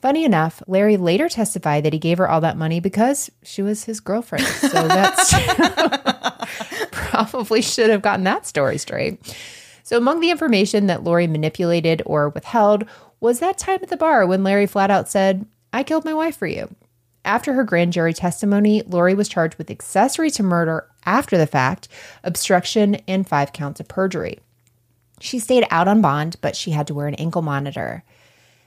Funny 0.00 0.24
enough, 0.24 0.62
Larry 0.66 0.96
later 0.96 1.28
testified 1.28 1.84
that 1.84 1.92
he 1.92 1.98
gave 1.98 2.18
her 2.18 2.28
all 2.28 2.40
that 2.40 2.56
money 2.56 2.78
because 2.78 3.30
she 3.42 3.62
was 3.62 3.84
his 3.84 4.00
girlfriend. 4.00 4.46
So 4.46 4.68
that's 4.88 5.34
probably 6.92 7.62
should 7.62 7.90
have 7.90 8.02
gotten 8.02 8.24
that 8.24 8.46
story 8.46 8.78
straight. 8.78 9.20
So, 9.82 9.96
among 9.96 10.20
the 10.20 10.30
information 10.30 10.86
that 10.86 11.02
Lori 11.02 11.26
manipulated 11.26 12.02
or 12.04 12.28
withheld 12.28 12.84
was 13.20 13.40
that 13.40 13.58
time 13.58 13.80
at 13.82 13.88
the 13.88 13.96
bar 13.96 14.26
when 14.26 14.44
Larry 14.44 14.66
flat 14.66 14.90
out 14.90 15.08
said, 15.08 15.46
I 15.72 15.82
killed 15.82 16.04
my 16.04 16.14
wife 16.14 16.36
for 16.36 16.46
you. 16.46 16.74
After 17.24 17.54
her 17.54 17.64
grand 17.64 17.92
jury 17.92 18.14
testimony, 18.14 18.82
Lori 18.82 19.14
was 19.14 19.28
charged 19.28 19.56
with 19.56 19.70
accessory 19.70 20.30
to 20.32 20.42
murder 20.42 20.88
after 21.04 21.36
the 21.36 21.46
fact, 21.46 21.88
obstruction, 22.22 22.96
and 23.08 23.26
five 23.26 23.52
counts 23.52 23.80
of 23.80 23.88
perjury. 23.88 24.38
She 25.20 25.38
stayed 25.38 25.66
out 25.70 25.88
on 25.88 26.00
bond, 26.00 26.36
but 26.40 26.56
she 26.56 26.72
had 26.72 26.86
to 26.86 26.94
wear 26.94 27.06
an 27.06 27.14
ankle 27.14 27.42
monitor. 27.42 28.04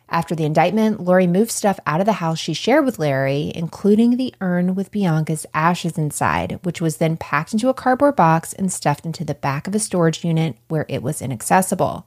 After 0.09 0.35
the 0.35 0.43
indictment, 0.43 0.99
Lori 0.99 1.25
moved 1.25 1.51
stuff 1.51 1.79
out 1.87 2.01
of 2.01 2.05
the 2.05 2.13
house 2.13 2.37
she 2.37 2.53
shared 2.53 2.83
with 2.83 2.99
Larry, 2.99 3.51
including 3.55 4.17
the 4.17 4.35
urn 4.41 4.75
with 4.75 4.91
Bianca's 4.91 5.45
ashes 5.53 5.97
inside, 5.97 6.59
which 6.63 6.81
was 6.81 6.97
then 6.97 7.15
packed 7.15 7.53
into 7.53 7.69
a 7.69 7.73
cardboard 7.73 8.17
box 8.17 8.51
and 8.51 8.71
stuffed 8.71 9.05
into 9.05 9.23
the 9.23 9.33
back 9.33 9.67
of 9.67 9.75
a 9.75 9.79
storage 9.79 10.25
unit 10.25 10.57
where 10.67 10.85
it 10.89 11.01
was 11.01 11.21
inaccessible. 11.21 12.05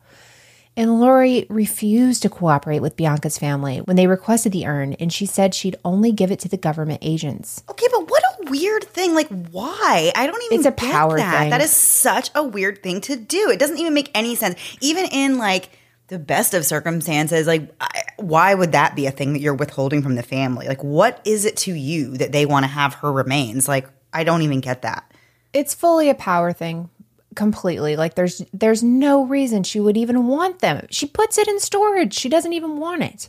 And 0.76 1.00
Lori 1.00 1.46
refused 1.48 2.22
to 2.22 2.28
cooperate 2.28 2.80
with 2.80 2.96
Bianca's 2.96 3.38
family 3.38 3.78
when 3.78 3.96
they 3.96 4.06
requested 4.06 4.52
the 4.52 4.66
urn, 4.66 4.94
and 4.94 5.10
she 5.10 5.24
said 5.24 5.54
she'd 5.54 5.76
only 5.84 6.12
give 6.12 6.30
it 6.30 6.40
to 6.40 6.48
the 6.48 6.56
government 6.58 6.98
agents. 7.00 7.62
Okay, 7.70 7.86
but 7.90 8.10
a 8.46 8.50
weird 8.50 8.84
thing. 8.84 9.14
Like, 9.14 9.28
why? 9.28 10.12
I 10.14 10.26
don't 10.26 10.42
even 10.44 10.58
It's 10.58 10.66
a 10.66 10.70
get 10.70 10.92
power 10.92 11.16
that. 11.16 11.40
thing. 11.40 11.50
That 11.50 11.60
is 11.60 11.70
such 11.70 12.30
a 12.34 12.42
weird 12.42 12.82
thing 12.82 13.00
to 13.02 13.16
do. 13.16 13.50
It 13.50 13.58
doesn't 13.58 13.78
even 13.78 13.94
make 13.94 14.10
any 14.14 14.34
sense. 14.34 14.58
Even 14.80 15.06
in 15.06 15.38
like 15.38 15.70
the 16.08 16.18
best 16.18 16.54
of 16.54 16.64
circumstances, 16.64 17.46
like, 17.46 17.74
I, 17.80 18.02
why 18.18 18.54
would 18.54 18.72
that 18.72 18.94
be 18.94 19.06
a 19.06 19.10
thing 19.10 19.32
that 19.32 19.40
you're 19.40 19.54
withholding 19.54 20.02
from 20.02 20.14
the 20.14 20.22
family? 20.22 20.66
Like, 20.68 20.84
what 20.84 21.20
is 21.24 21.44
it 21.44 21.56
to 21.58 21.72
you 21.72 22.16
that 22.18 22.32
they 22.32 22.46
want 22.46 22.64
to 22.64 22.68
have 22.68 22.94
her 22.94 23.12
remains? 23.12 23.68
Like, 23.68 23.88
I 24.12 24.24
don't 24.24 24.42
even 24.42 24.60
get 24.60 24.82
that. 24.82 25.10
It's 25.52 25.74
fully 25.74 26.10
a 26.10 26.14
power 26.14 26.52
thing 26.52 26.90
completely. 27.34 27.96
Like 27.96 28.14
there's 28.14 28.42
there's 28.52 28.82
no 28.82 29.24
reason 29.24 29.62
she 29.62 29.80
would 29.80 29.96
even 29.96 30.26
want 30.26 30.60
them. 30.60 30.86
She 30.90 31.06
puts 31.06 31.38
it 31.38 31.48
in 31.48 31.58
storage. 31.60 32.14
She 32.14 32.28
doesn't 32.28 32.52
even 32.52 32.78
want 32.78 33.02
it. 33.02 33.28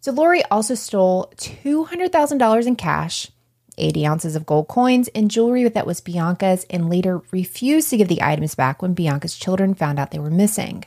So 0.00 0.12
Lori 0.12 0.44
also 0.44 0.74
stole 0.76 1.32
$200,000 1.36 2.66
in 2.66 2.76
cash, 2.76 3.30
80 3.78 4.06
ounces 4.06 4.36
of 4.36 4.46
gold 4.46 4.68
coins, 4.68 5.08
and 5.14 5.30
jewelry 5.30 5.68
that 5.68 5.86
was 5.86 6.00
Bianca's, 6.00 6.66
and 6.68 6.90
later 6.90 7.22
refused 7.30 7.90
to 7.90 7.96
give 7.96 8.08
the 8.08 8.22
items 8.22 8.54
back 8.54 8.82
when 8.82 8.94
Bianca's 8.94 9.36
children 9.36 9.74
found 9.74 9.98
out 9.98 10.10
they 10.10 10.18
were 10.18 10.30
missing. 10.30 10.84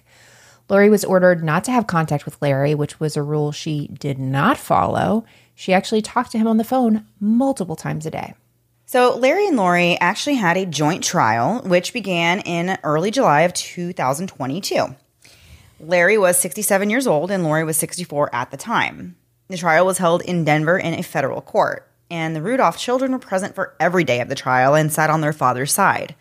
Lori 0.70 0.90
was 0.90 1.04
ordered 1.04 1.44
not 1.44 1.64
to 1.66 1.72
have 1.72 1.88
contact 1.88 2.26
with 2.26 2.42
Larry, 2.42 2.74
which 2.76 3.00
was 3.00 3.18
a 3.18 3.24
rule 3.24 3.52
she 3.52 3.88
did 3.88 4.18
not 4.18 4.58
follow. 4.58 5.26
She 5.54 5.74
actually 5.74 6.02
talked 6.02 6.32
to 6.32 6.38
him 6.38 6.48
on 6.48 6.58
the 6.58 6.64
phone 6.64 7.06
multiple 7.20 7.76
times 7.76 8.06
a 8.06 8.12
day. 8.12 8.36
So, 8.86 9.16
Larry 9.16 9.48
and 9.48 9.58
Lori 9.58 9.98
actually 10.00 10.36
had 10.36 10.58
a 10.58 10.66
joint 10.66 11.04
trial, 11.04 11.62
which 11.62 11.94
began 11.94 12.40
in 12.42 12.78
early 12.84 13.12
July 13.12 13.42
of 13.42 13.54
2022. 13.54 14.96
Larry 15.82 16.18
was 16.18 16.38
67 16.38 16.90
years 16.90 17.08
old 17.08 17.32
and 17.32 17.44
Lori 17.44 17.64
was 17.64 17.78
64 17.78 18.34
at 18.34 18.52
the 18.52 18.58
time. 18.58 19.16
The 19.48 19.58
trial 19.58 19.86
was 19.86 19.98
held 19.98 20.22
in 20.22 20.46
Denver 20.46 20.78
in 20.78 20.94
a 20.94 21.04
federal 21.04 21.42
court, 21.42 21.91
and 22.12 22.36
the 22.36 22.42
Rudolph 22.42 22.78
children 22.78 23.14
were 23.14 23.20
present 23.20 23.56
for 23.56 23.74
every 23.80 24.04
day 24.04 24.20
of 24.20 24.30
the 24.30 24.36
trial 24.36 24.76
and 24.76 24.92
sat 24.92 25.10
on 25.10 25.22
their 25.22 25.34
father's 25.34 25.72
side. 25.72 26.14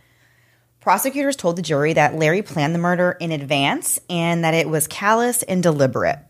Prosecutors 0.81 1.37
told 1.37 1.57
the 1.57 1.63
jury 1.63 1.93
that 1.93 2.15
Larry 2.15 2.41
planned 2.41 2.75
the 2.75 2.79
murder 2.79 3.17
in 3.21 3.33
advance 3.33 4.01
and 4.09 4.43
that 4.43 4.55
it 4.55 4.69
was 4.69 4.87
callous 4.87 5.43
and 5.43 5.63
deliberate. 5.63 6.21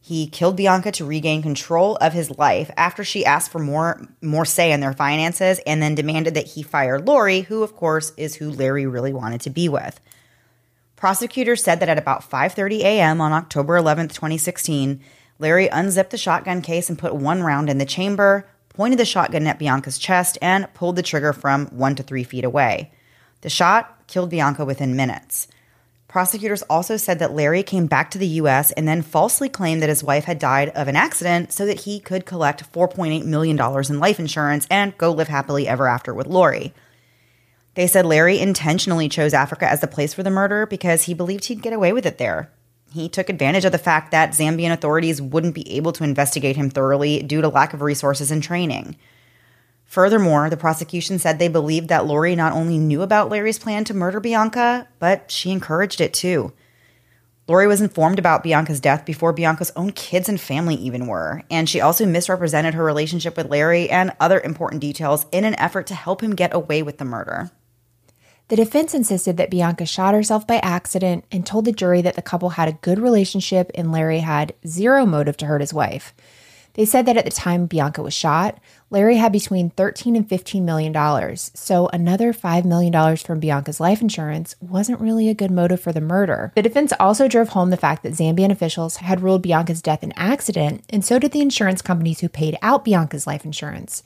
He 0.00 0.26
killed 0.26 0.56
Bianca 0.56 0.90
to 0.92 1.04
regain 1.04 1.42
control 1.42 1.94
of 1.96 2.12
his 2.12 2.36
life 2.36 2.72
after 2.76 3.04
she 3.04 3.24
asked 3.24 3.52
for 3.52 3.60
more 3.60 4.04
more 4.20 4.44
say 4.44 4.72
in 4.72 4.80
their 4.80 4.92
finances 4.92 5.60
and 5.64 5.80
then 5.80 5.94
demanded 5.94 6.34
that 6.34 6.48
he 6.48 6.64
fire 6.64 6.98
Lori, 6.98 7.42
who 7.42 7.62
of 7.62 7.76
course 7.76 8.12
is 8.16 8.34
who 8.34 8.50
Larry 8.50 8.86
really 8.86 9.12
wanted 9.12 9.42
to 9.42 9.50
be 9.50 9.68
with. 9.68 10.00
Prosecutors 10.96 11.62
said 11.62 11.78
that 11.78 11.88
at 11.88 11.98
about 11.98 12.28
5:30 12.28 12.80
a.m. 12.80 13.20
on 13.20 13.32
October 13.32 13.78
11th, 13.78 14.12
2016, 14.14 15.00
Larry 15.38 15.68
unzipped 15.68 16.10
the 16.10 16.18
shotgun 16.18 16.62
case 16.62 16.88
and 16.88 16.98
put 16.98 17.14
one 17.14 17.42
round 17.42 17.70
in 17.70 17.78
the 17.78 17.84
chamber, 17.84 18.48
pointed 18.74 18.98
the 18.98 19.04
shotgun 19.04 19.46
at 19.46 19.58
Bianca's 19.58 19.98
chest, 19.98 20.38
and 20.40 20.72
pulled 20.74 20.96
the 20.96 21.02
trigger 21.02 21.32
from 21.32 21.66
one 21.66 21.94
to 21.96 22.02
three 22.02 22.24
feet 22.24 22.44
away. 22.44 22.92
The 23.42 23.50
shot 23.50 24.06
killed 24.06 24.30
Bianca 24.30 24.64
within 24.64 24.96
minutes. 24.96 25.48
Prosecutors 26.12 26.60
also 26.64 26.98
said 26.98 27.20
that 27.20 27.32
Larry 27.32 27.62
came 27.62 27.86
back 27.86 28.10
to 28.10 28.18
the 28.18 28.26
U.S. 28.26 28.70
and 28.72 28.86
then 28.86 29.00
falsely 29.00 29.48
claimed 29.48 29.80
that 29.80 29.88
his 29.88 30.04
wife 30.04 30.24
had 30.24 30.38
died 30.38 30.68
of 30.70 30.86
an 30.86 30.94
accident 30.94 31.52
so 31.52 31.64
that 31.64 31.80
he 31.80 31.98
could 31.98 32.26
collect 32.26 32.70
$4.8 32.70 33.24
million 33.24 33.58
in 33.58 33.98
life 33.98 34.20
insurance 34.20 34.66
and 34.70 34.96
go 34.98 35.10
live 35.10 35.28
happily 35.28 35.66
ever 35.66 35.88
after 35.88 36.12
with 36.12 36.26
Lori. 36.26 36.74
They 37.74 37.86
said 37.86 38.04
Larry 38.04 38.38
intentionally 38.38 39.08
chose 39.08 39.32
Africa 39.32 39.66
as 39.66 39.80
the 39.80 39.86
place 39.86 40.12
for 40.12 40.22
the 40.22 40.30
murder 40.30 40.66
because 40.66 41.04
he 41.04 41.14
believed 41.14 41.46
he'd 41.46 41.62
get 41.62 41.72
away 41.72 41.94
with 41.94 42.04
it 42.04 42.18
there. 42.18 42.50
He 42.92 43.08
took 43.08 43.28
advantage 43.28 43.64
of 43.64 43.72
the 43.72 43.78
fact 43.78 44.10
that 44.10 44.32
Zambian 44.32 44.72
authorities 44.72 45.22
wouldn't 45.22 45.54
be 45.54 45.70
able 45.76 45.92
to 45.92 46.04
investigate 46.04 46.56
him 46.56 46.68
thoroughly 46.68 47.22
due 47.22 47.40
to 47.40 47.48
lack 47.48 47.72
of 47.72 47.80
resources 47.80 48.30
and 48.30 48.42
training. 48.42 48.96
Furthermore, 49.84 50.50
the 50.50 50.56
prosecution 50.56 51.18
said 51.18 51.38
they 51.38 51.48
believed 51.48 51.88
that 51.88 52.06
Lori 52.06 52.34
not 52.34 52.52
only 52.52 52.78
knew 52.78 53.02
about 53.02 53.28
Larry's 53.28 53.58
plan 53.58 53.84
to 53.84 53.94
murder 53.94 54.20
Bianca, 54.20 54.88
but 54.98 55.30
she 55.30 55.50
encouraged 55.50 56.00
it 56.00 56.12
too. 56.14 56.52
Lori 57.48 57.66
was 57.66 57.80
informed 57.80 58.18
about 58.18 58.42
Bianca's 58.42 58.80
death 58.80 59.04
before 59.04 59.32
Bianca's 59.32 59.72
own 59.74 59.92
kids 59.92 60.28
and 60.28 60.40
family 60.40 60.76
even 60.76 61.06
were, 61.06 61.42
and 61.50 61.68
she 61.68 61.80
also 61.80 62.06
misrepresented 62.06 62.74
her 62.74 62.84
relationship 62.84 63.36
with 63.36 63.50
Larry 63.50 63.90
and 63.90 64.12
other 64.20 64.40
important 64.40 64.80
details 64.80 65.26
in 65.32 65.44
an 65.44 65.58
effort 65.58 65.86
to 65.88 65.94
help 65.94 66.22
him 66.22 66.34
get 66.34 66.54
away 66.54 66.82
with 66.82 66.98
the 66.98 67.04
murder. 67.04 67.50
The 68.52 68.56
defense 68.56 68.92
insisted 68.92 69.38
that 69.38 69.50
Bianca 69.50 69.86
shot 69.86 70.12
herself 70.12 70.46
by 70.46 70.56
accident 70.56 71.24
and 71.32 71.46
told 71.46 71.64
the 71.64 71.72
jury 71.72 72.02
that 72.02 72.16
the 72.16 72.20
couple 72.20 72.50
had 72.50 72.68
a 72.68 72.72
good 72.82 72.98
relationship 72.98 73.70
and 73.74 73.90
Larry 73.90 74.18
had 74.18 74.52
zero 74.66 75.06
motive 75.06 75.38
to 75.38 75.46
hurt 75.46 75.62
his 75.62 75.72
wife. 75.72 76.12
They 76.74 76.84
said 76.84 77.06
that 77.06 77.16
at 77.16 77.24
the 77.24 77.30
time 77.30 77.64
Bianca 77.64 78.02
was 78.02 78.12
shot, 78.12 78.58
Larry 78.90 79.16
had 79.16 79.32
between 79.32 79.70
13 79.70 80.16
and 80.16 80.28
15 80.28 80.66
million 80.66 80.92
dollars. 80.92 81.50
So 81.54 81.88
another 81.94 82.34
5 82.34 82.66
million 82.66 82.92
dollars 82.92 83.22
from 83.22 83.40
Bianca's 83.40 83.80
life 83.80 84.02
insurance 84.02 84.54
wasn't 84.60 85.00
really 85.00 85.30
a 85.30 85.34
good 85.34 85.50
motive 85.50 85.80
for 85.80 85.92
the 85.92 86.02
murder. 86.02 86.52
The 86.54 86.60
defense 86.60 86.92
also 87.00 87.28
drove 87.28 87.48
home 87.50 87.70
the 87.70 87.78
fact 87.78 88.02
that 88.02 88.12
Zambian 88.12 88.50
officials 88.50 88.96
had 88.96 89.22
ruled 89.22 89.40
Bianca's 89.40 89.80
death 89.80 90.02
an 90.02 90.12
accident, 90.14 90.84
and 90.90 91.02
so 91.02 91.18
did 91.18 91.32
the 91.32 91.40
insurance 91.40 91.80
companies 91.80 92.20
who 92.20 92.28
paid 92.28 92.58
out 92.60 92.84
Bianca's 92.84 93.26
life 93.26 93.46
insurance. 93.46 94.02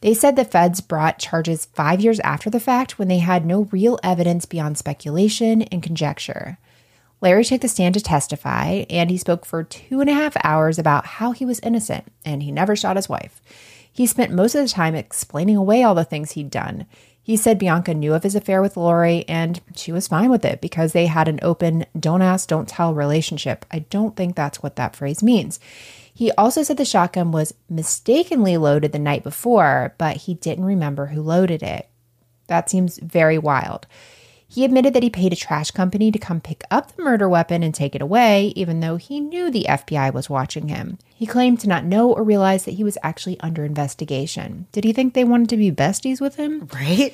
They 0.00 0.14
said 0.14 0.36
the 0.36 0.44
feds 0.44 0.80
brought 0.80 1.18
charges 1.18 1.66
5 1.66 2.00
years 2.00 2.20
after 2.20 2.50
the 2.50 2.60
fact 2.60 2.98
when 2.98 3.08
they 3.08 3.18
had 3.18 3.46
no 3.46 3.64
real 3.72 3.98
evidence 4.02 4.44
beyond 4.44 4.78
speculation 4.78 5.62
and 5.62 5.82
conjecture. 5.82 6.58
Larry 7.20 7.44
took 7.44 7.62
the 7.62 7.68
stand 7.68 7.94
to 7.94 8.00
testify, 8.00 8.84
and 8.90 9.10
he 9.10 9.16
spoke 9.16 9.46
for 9.46 9.64
two 9.64 10.00
and 10.00 10.10
a 10.10 10.14
half 10.14 10.36
hours 10.44 10.78
about 10.78 11.06
how 11.06 11.32
he 11.32 11.46
was 11.46 11.60
innocent 11.60 12.04
and 12.24 12.42
he 12.42 12.52
never 12.52 12.76
shot 12.76 12.96
his 12.96 13.08
wife. 13.08 13.40
He 13.90 14.06
spent 14.06 14.32
most 14.32 14.54
of 14.54 14.62
the 14.62 14.68
time 14.68 14.94
explaining 14.94 15.56
away 15.56 15.82
all 15.82 15.94
the 15.94 16.04
things 16.04 16.32
he'd 16.32 16.50
done. 16.50 16.86
He 17.22 17.36
said 17.36 17.58
Bianca 17.58 17.94
knew 17.94 18.12
of 18.12 18.22
his 18.22 18.34
affair 18.34 18.60
with 18.60 18.76
Lori 18.76 19.24
and 19.26 19.60
she 19.74 19.90
was 19.90 20.06
fine 20.06 20.30
with 20.30 20.44
it 20.44 20.60
because 20.60 20.92
they 20.92 21.06
had 21.06 21.26
an 21.26 21.40
open, 21.42 21.86
don't 21.98 22.22
ask, 22.22 22.46
don't 22.46 22.68
tell 22.68 22.94
relationship. 22.94 23.64
I 23.70 23.80
don't 23.80 24.14
think 24.14 24.36
that's 24.36 24.62
what 24.62 24.76
that 24.76 24.94
phrase 24.94 25.22
means. 25.22 25.58
He 26.16 26.32
also 26.32 26.62
said 26.62 26.78
the 26.78 26.86
shotgun 26.86 27.30
was 27.30 27.52
mistakenly 27.68 28.56
loaded 28.56 28.92
the 28.92 28.98
night 28.98 29.22
before, 29.22 29.94
but 29.98 30.16
he 30.16 30.32
didn't 30.32 30.64
remember 30.64 31.06
who 31.06 31.20
loaded 31.20 31.62
it. 31.62 31.90
That 32.46 32.70
seems 32.70 32.98
very 32.98 33.36
wild. 33.36 33.86
He 34.48 34.64
admitted 34.64 34.94
that 34.94 35.02
he 35.02 35.10
paid 35.10 35.34
a 35.34 35.36
trash 35.36 35.72
company 35.72 36.10
to 36.10 36.18
come 36.18 36.40
pick 36.40 36.64
up 36.70 36.96
the 36.96 37.02
murder 37.02 37.28
weapon 37.28 37.62
and 37.62 37.74
take 37.74 37.94
it 37.94 38.00
away, 38.00 38.54
even 38.56 38.80
though 38.80 38.96
he 38.96 39.20
knew 39.20 39.50
the 39.50 39.66
FBI 39.68 40.14
was 40.14 40.30
watching 40.30 40.68
him. 40.68 40.96
He 41.14 41.26
claimed 41.26 41.60
to 41.60 41.68
not 41.68 41.84
know 41.84 42.10
or 42.10 42.22
realize 42.22 42.64
that 42.64 42.74
he 42.74 42.84
was 42.84 42.96
actually 43.02 43.38
under 43.40 43.62
investigation. 43.62 44.68
Did 44.72 44.84
he 44.84 44.94
think 44.94 45.12
they 45.12 45.24
wanted 45.24 45.50
to 45.50 45.58
be 45.58 45.70
besties 45.70 46.22
with 46.22 46.36
him? 46.36 46.66
Right? 46.72 47.12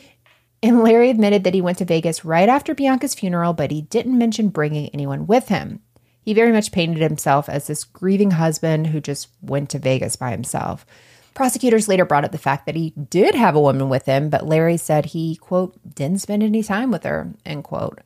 And 0.63 0.85
Larry 0.85 1.11
admitted 1.11 1.43
that 1.43 1.55
he 1.55 1.61
went 1.61 1.79
to 1.79 1.85
Vegas 1.85 2.25
right 2.25 2.49
after 2.49 2.73
Bianca's 2.73 3.17
funeral, 3.17 3.53
but 3.53 3.73
he 3.73 3.83
didn't 3.83 4.17
mention 4.17 4.49
bringing 4.49 4.91
anyone 4.91 5.27
with 5.27 5.49
him. 5.49 5.81
He 6.23 6.35
very 6.35 6.53
much 6.53 6.73
painted 6.73 7.03
himself 7.03 7.49
as 7.49 7.67
this 7.67 7.85
grieving 7.85 8.33
husband 8.33 8.89
who 8.89 9.01
just 9.01 9.29
went 9.41 9.71
to 9.71 9.79
Vegas 9.79 10.17
by 10.17 10.31
himself. 10.31 10.87
Prosecutors 11.35 11.89
later 11.89 12.05
brought 12.05 12.25
up 12.25 12.33
the 12.33 12.39
fact 12.39 12.67
that 12.67 12.77
he 12.77 12.91
did 12.91 13.35
have 13.35 13.55
a 13.55 13.61
woman 13.61 13.89
with 13.89 14.07
him, 14.07 14.29
but 14.29 14.47
Larry 14.47 14.77
said 14.77 15.07
he, 15.07 15.37
quote, 15.37 15.75
didn't 15.95 16.21
spend 16.21 16.43
any 16.43 16.63
time 16.63 16.91
with 16.91 17.05
her, 17.05 17.33
end 17.45 17.65
quote. 17.65 18.01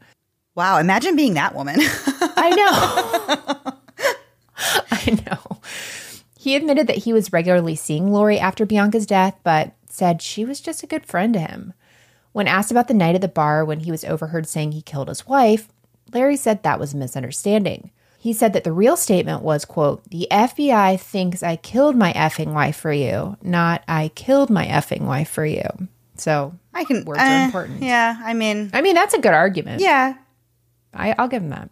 Wow, 0.55 0.79
imagine 0.79 1.17
being 1.17 1.35
that 1.35 1.55
woman. 1.55 1.77
I 1.81 2.51
know. 3.67 3.75
I 4.91 5.19
know. 5.27 5.61
He 6.39 6.55
admitted 6.55 6.87
that 6.87 6.99
he 6.99 7.13
was 7.13 7.33
regularly 7.33 7.75
seeing 7.75 8.13
Lori 8.13 8.39
after 8.39 8.65
Bianca's 8.65 9.07
death, 9.07 9.37
but 9.43 9.75
said 9.91 10.23
she 10.23 10.45
was 10.45 10.61
just 10.61 10.83
a 10.83 10.87
good 10.87 11.05
friend 11.05 11.35
to 11.35 11.41
him. 11.41 11.75
When 12.33 12.47
asked 12.47 12.71
about 12.71 12.87
the 12.87 12.95
night 12.95 13.15
at 13.15 13.21
the 13.21 13.29
bar 13.29 13.65
when 13.65 13.81
he 13.81 13.91
was 13.91 14.05
overheard 14.05 14.47
saying 14.47 14.73
he 14.73 14.83
killed 14.83 15.09
his 15.09 15.27
wife, 15.27 15.69
Larry 16.13 16.37
said 16.37 16.63
that 16.63 16.79
was 16.79 16.95
a 16.95 16.97
misunderstanding. 16.97 17.91
He 18.27 18.33
said 18.33 18.55
that 18.55 18.65
the 18.65 18.73
real 18.73 18.97
statement 18.97 19.43
was, 19.43 19.65
quote, 19.65 20.03
the 20.11 20.27
FBI 20.33 20.99
thinks 20.99 21.45
I 21.45 21.55
killed 21.55 21.95
my 21.95 22.13
effing 22.15 22.55
wife 22.55 22.75
for 22.75 22.93
you, 22.93 23.37
not 23.41 23.85
I 23.87 24.11
killed 24.17 24.51
my 24.51 24.67
effing 24.67 25.03
wife 25.03 25.31
for 25.31 25.47
you. 25.47 25.63
So 26.17 26.53
I 26.75 26.83
can. 26.83 27.05
words 27.05 27.21
uh, 27.21 27.23
are 27.23 27.45
important. 27.45 27.85
Yeah, 27.85 28.21
I 28.21 28.35
mean, 28.35 28.71
I 28.75 28.81
mean, 28.81 28.97
that's 28.97 29.15
a 29.15 29.21
good 29.21 29.33
argument. 29.33 29.81
yeah. 29.81 30.15
I, 30.93 31.15
I'll 31.17 31.29
give 31.29 31.45
him 31.45 31.51
that. 31.51 31.71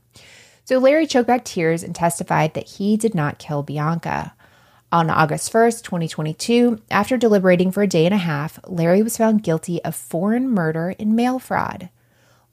So 0.65 0.79
Larry 0.79 1.09
choked 1.09 1.27
back 1.27 1.45
tears 1.45 1.83
and 1.83 1.93
testified 1.93 2.55
that 2.55 2.69
he 2.69 2.97
did 2.97 3.17
not 3.17 3.41
kill 3.41 3.65
Bianca. 3.65 4.33
On 4.93 5.11
August 5.11 5.53
1st, 5.53 5.83
2022, 5.83 6.81
after 6.89 7.17
deliberating 7.17 7.73
for 7.73 7.83
a 7.83 7.89
day 7.89 8.05
and 8.05 8.15
a 8.15 8.19
half, 8.19 8.61
Larry 8.69 9.03
was 9.03 9.17
found 9.17 9.43
guilty 9.43 9.83
of 9.83 9.97
foreign 9.97 10.49
murder 10.49 10.95
and 11.01 11.17
mail 11.17 11.41
fraud. 11.41 11.89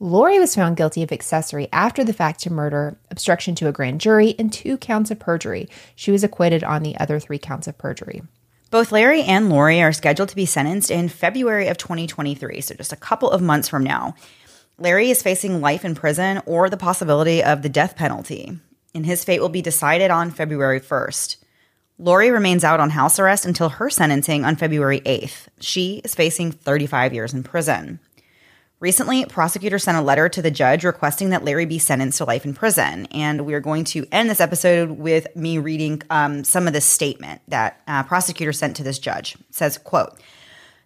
Lori 0.03 0.39
was 0.39 0.55
found 0.55 0.77
guilty 0.77 1.03
of 1.03 1.11
accessory 1.11 1.67
after 1.71 2.03
the 2.03 2.11
fact 2.11 2.39
to 2.39 2.51
murder, 2.51 2.97
obstruction 3.11 3.53
to 3.53 3.67
a 3.67 3.71
grand 3.71 4.01
jury, 4.01 4.33
and 4.39 4.51
two 4.51 4.75
counts 4.75 5.11
of 5.11 5.19
perjury. 5.19 5.69
She 5.95 6.09
was 6.09 6.23
acquitted 6.23 6.63
on 6.63 6.81
the 6.81 6.97
other 6.97 7.19
three 7.19 7.37
counts 7.37 7.67
of 7.67 7.77
perjury. 7.77 8.23
Both 8.71 8.91
Larry 8.91 9.21
and 9.21 9.47
Lori 9.47 9.79
are 9.79 9.93
scheduled 9.93 10.29
to 10.29 10.35
be 10.35 10.47
sentenced 10.47 10.89
in 10.89 11.07
February 11.07 11.67
of 11.67 11.77
2023, 11.77 12.61
so 12.61 12.73
just 12.73 12.91
a 12.91 12.95
couple 12.95 13.29
of 13.29 13.43
months 13.43 13.67
from 13.67 13.83
now. 13.83 14.15
Larry 14.79 15.11
is 15.11 15.21
facing 15.21 15.61
life 15.61 15.85
in 15.85 15.93
prison 15.93 16.41
or 16.47 16.67
the 16.67 16.77
possibility 16.77 17.43
of 17.43 17.61
the 17.61 17.69
death 17.69 17.95
penalty, 17.95 18.57
and 18.95 19.05
his 19.05 19.23
fate 19.23 19.39
will 19.39 19.49
be 19.49 19.61
decided 19.61 20.09
on 20.09 20.31
February 20.31 20.81
1st. 20.81 21.35
Lori 21.99 22.31
remains 22.31 22.63
out 22.63 22.79
on 22.79 22.89
house 22.89 23.19
arrest 23.19 23.45
until 23.45 23.69
her 23.69 23.91
sentencing 23.91 24.45
on 24.45 24.55
February 24.55 25.01
8th. 25.01 25.45
She 25.59 26.01
is 26.03 26.15
facing 26.15 26.51
35 26.51 27.13
years 27.13 27.35
in 27.35 27.43
prison. 27.43 27.99
Recently, 28.81 29.25
prosecutors 29.25 29.83
sent 29.83 29.95
a 29.95 30.01
letter 30.01 30.27
to 30.27 30.41
the 30.41 30.49
judge 30.49 30.83
requesting 30.83 31.29
that 31.29 31.43
Larry 31.43 31.67
be 31.67 31.77
sentenced 31.77 32.17
to 32.17 32.25
life 32.25 32.45
in 32.45 32.55
prison. 32.55 33.05
And 33.11 33.45
we 33.45 33.53
are 33.53 33.59
going 33.59 33.83
to 33.85 34.07
end 34.11 34.27
this 34.27 34.41
episode 34.41 34.89
with 34.89 35.27
me 35.35 35.59
reading 35.59 36.01
um, 36.09 36.43
some 36.43 36.65
of 36.65 36.73
the 36.73 36.81
statement 36.81 37.43
that 37.47 37.79
uh, 37.87 38.01
prosecutor 38.01 38.51
sent 38.51 38.75
to 38.77 38.83
this 38.83 38.97
judge. 38.97 39.35
It 39.35 39.53
says, 39.53 39.77
quote, 39.77 40.19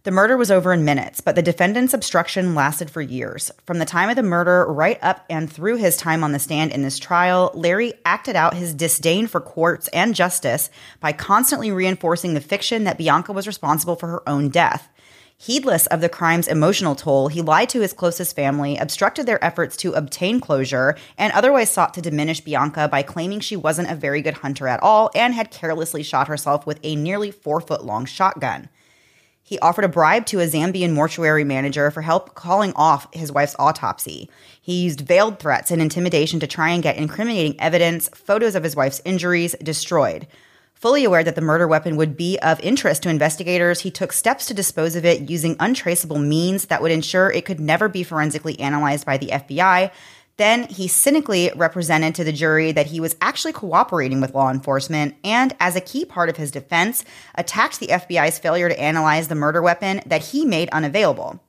the 0.03 0.11
murder 0.11 0.35
was 0.35 0.51
over 0.51 0.73
in 0.73 0.83
minutes, 0.83 1.21
but 1.21 1.35
the 1.35 1.41
defendant's 1.41 1.93
obstruction 1.93 2.53
lasted 2.53 2.89
for 2.89 3.01
years. 3.01 3.49
From 3.65 3.79
the 3.79 3.85
time 3.85 4.09
of 4.09 4.17
the 4.17 4.23
murder 4.23 4.65
right 4.65 4.99
up 5.01 5.23
and 5.29 5.49
through 5.49 5.77
his 5.77 5.95
time 5.95 6.21
on 6.21 6.33
the 6.33 6.37
stand 6.37 6.73
in 6.73 6.81
this 6.81 6.99
trial, 6.99 7.49
Larry 7.53 7.93
acted 8.03 8.35
out 8.35 8.55
his 8.55 8.73
disdain 8.73 9.25
for 9.25 9.39
courts 9.39 9.87
and 9.93 10.13
justice 10.13 10.69
by 10.99 11.13
constantly 11.13 11.71
reinforcing 11.71 12.33
the 12.33 12.41
fiction 12.41 12.83
that 12.83 12.97
Bianca 12.97 13.31
was 13.31 13.47
responsible 13.47 13.95
for 13.95 14.07
her 14.07 14.29
own 14.29 14.49
death. 14.49 14.89
Heedless 15.37 15.85
of 15.87 15.99
the 15.99 16.07
crime's 16.07 16.47
emotional 16.47 16.95
toll, 16.95 17.27
he 17.27 17.41
lied 17.41 17.67
to 17.69 17.81
his 17.81 17.91
closest 17.91 18.35
family, 18.35 18.77
obstructed 18.77 19.25
their 19.25 19.43
efforts 19.43 19.75
to 19.77 19.91
obtain 19.91 20.39
closure, 20.39 20.95
and 21.17 21.33
otherwise 21.33 21.69
sought 21.69 21.93
to 21.95 22.01
diminish 22.01 22.39
Bianca 22.39 22.87
by 22.87 23.03
claiming 23.03 23.41
she 23.41 23.57
wasn't 23.57 23.91
a 23.91 23.95
very 23.95 24.21
good 24.21 24.35
hunter 24.35 24.67
at 24.67 24.81
all 24.81 25.11
and 25.13 25.33
had 25.33 25.51
carelessly 25.51 26.03
shot 26.03 26.29
herself 26.29 26.65
with 26.65 26.79
a 26.83 26.95
nearly 26.95 27.31
four 27.31 27.59
foot 27.59 27.83
long 27.83 28.05
shotgun. 28.05 28.69
He 29.43 29.59
offered 29.59 29.85
a 29.85 29.89
bribe 29.89 30.25
to 30.27 30.39
a 30.39 30.47
Zambian 30.47 30.93
mortuary 30.93 31.43
manager 31.43 31.91
for 31.91 32.01
help 32.01 32.33
calling 32.33 32.73
off 32.75 33.13
his 33.13 33.31
wife's 33.31 33.55
autopsy. 33.59 34.27
He 34.59 34.81
used 34.81 35.01
veiled 35.01 35.37
threats 35.37 35.69
and 35.69 35.81
intimidation 35.81 36.39
to 36.39 36.47
try 36.47 36.69
and 36.69 36.81
get 36.81 36.97
incriminating 36.97 37.59
evidence, 37.61 38.09
photos 38.09 38.55
of 38.55 38.63
his 38.63 38.75
wife's 38.75 39.01
injuries 39.05 39.53
destroyed. 39.61 40.25
Fully 40.75 41.05
aware 41.05 41.23
that 41.23 41.35
the 41.35 41.41
murder 41.41 41.67
weapon 41.67 41.95
would 41.95 42.17
be 42.17 42.37
of 42.39 42.59
interest 42.59 43.03
to 43.03 43.09
investigators, 43.09 43.79
he 43.79 43.89
took 43.89 44.11
steps 44.11 44.45
to 44.47 44.53
dispose 44.53 44.95
of 44.95 45.05
it 45.05 45.29
using 45.29 45.55
untraceable 45.59 46.19
means 46.19 46.65
that 46.65 46.81
would 46.81 46.91
ensure 46.91 47.31
it 47.31 47.45
could 47.45 47.61
never 47.61 47.87
be 47.87 48.03
forensically 48.03 48.59
analyzed 48.59 49.05
by 49.05 49.17
the 49.17 49.29
FBI. 49.29 49.89
Then 50.37 50.63
he 50.67 50.89
cynically 50.89 51.49
represented 51.55 52.13
to 52.15 52.25
the 52.25 52.33
jury 52.33 52.73
that 52.73 52.87
he 52.87 52.99
was 52.99 53.15
actually 53.21 53.53
cooperating 53.53 54.19
with 54.19 54.35
law 54.35 54.51
enforcement 54.51 55.15
and, 55.23 55.55
as 55.61 55.77
a 55.77 55.81
key 55.81 56.03
part 56.03 56.27
of 56.27 56.35
his 56.35 56.51
defense, 56.51 57.05
attacked 57.35 57.79
the 57.79 57.87
FBI's 57.87 58.37
failure 58.37 58.67
to 58.67 58.79
analyze 58.79 59.29
the 59.29 59.35
murder 59.35 59.61
weapon 59.61 60.01
that 60.05 60.25
he 60.25 60.45
made 60.45 60.69
unavailable. 60.71 61.39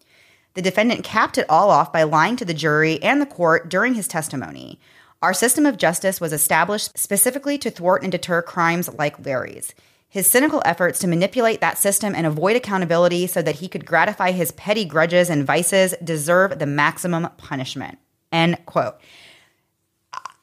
The 0.55 0.63
defendant 0.63 1.03
capped 1.03 1.37
it 1.37 1.47
all 1.49 1.71
off 1.71 1.93
by 1.93 2.05
lying 2.05 2.37
to 2.37 2.45
the 2.45 2.55
jury 2.55 3.03
and 3.03 3.21
the 3.21 3.27
court 3.27 3.69
during 3.69 3.95
his 3.95 4.07
testimony. 4.07 4.79
Our 5.23 5.35
system 5.35 5.67
of 5.67 5.79
justice 5.79 6.21
was 6.21 6.33
established 6.33 6.99
specifically 6.99 7.59
to 7.59 7.71
thwart 7.71 8.03
and 8.03 8.13
deter 8.13 8.43
crimes 8.43 8.93
like 8.95 9.25
Larry's. 9.25 9.75
His 10.09 10.31
cynical 10.31 10.63
efforts 10.65 10.99
to 11.01 11.09
manipulate 11.09 11.61
that 11.61 11.79
system 11.79 12.15
and 12.15 12.27
avoid 12.27 12.57
accountability 12.57 13.27
so 13.27 13.43
that 13.43 13.57
he 13.57 13.69
could 13.69 13.85
gratify 13.85 14.31
his 14.31 14.53
petty 14.53 14.85
grudges 14.85 15.29
and 15.29 15.47
vices 15.47 15.95
deserve 16.03 16.59
the 16.59 16.67
maximum 16.67 17.29
punishment. 17.37 17.99
End 18.33 18.65
quote. 18.67 18.97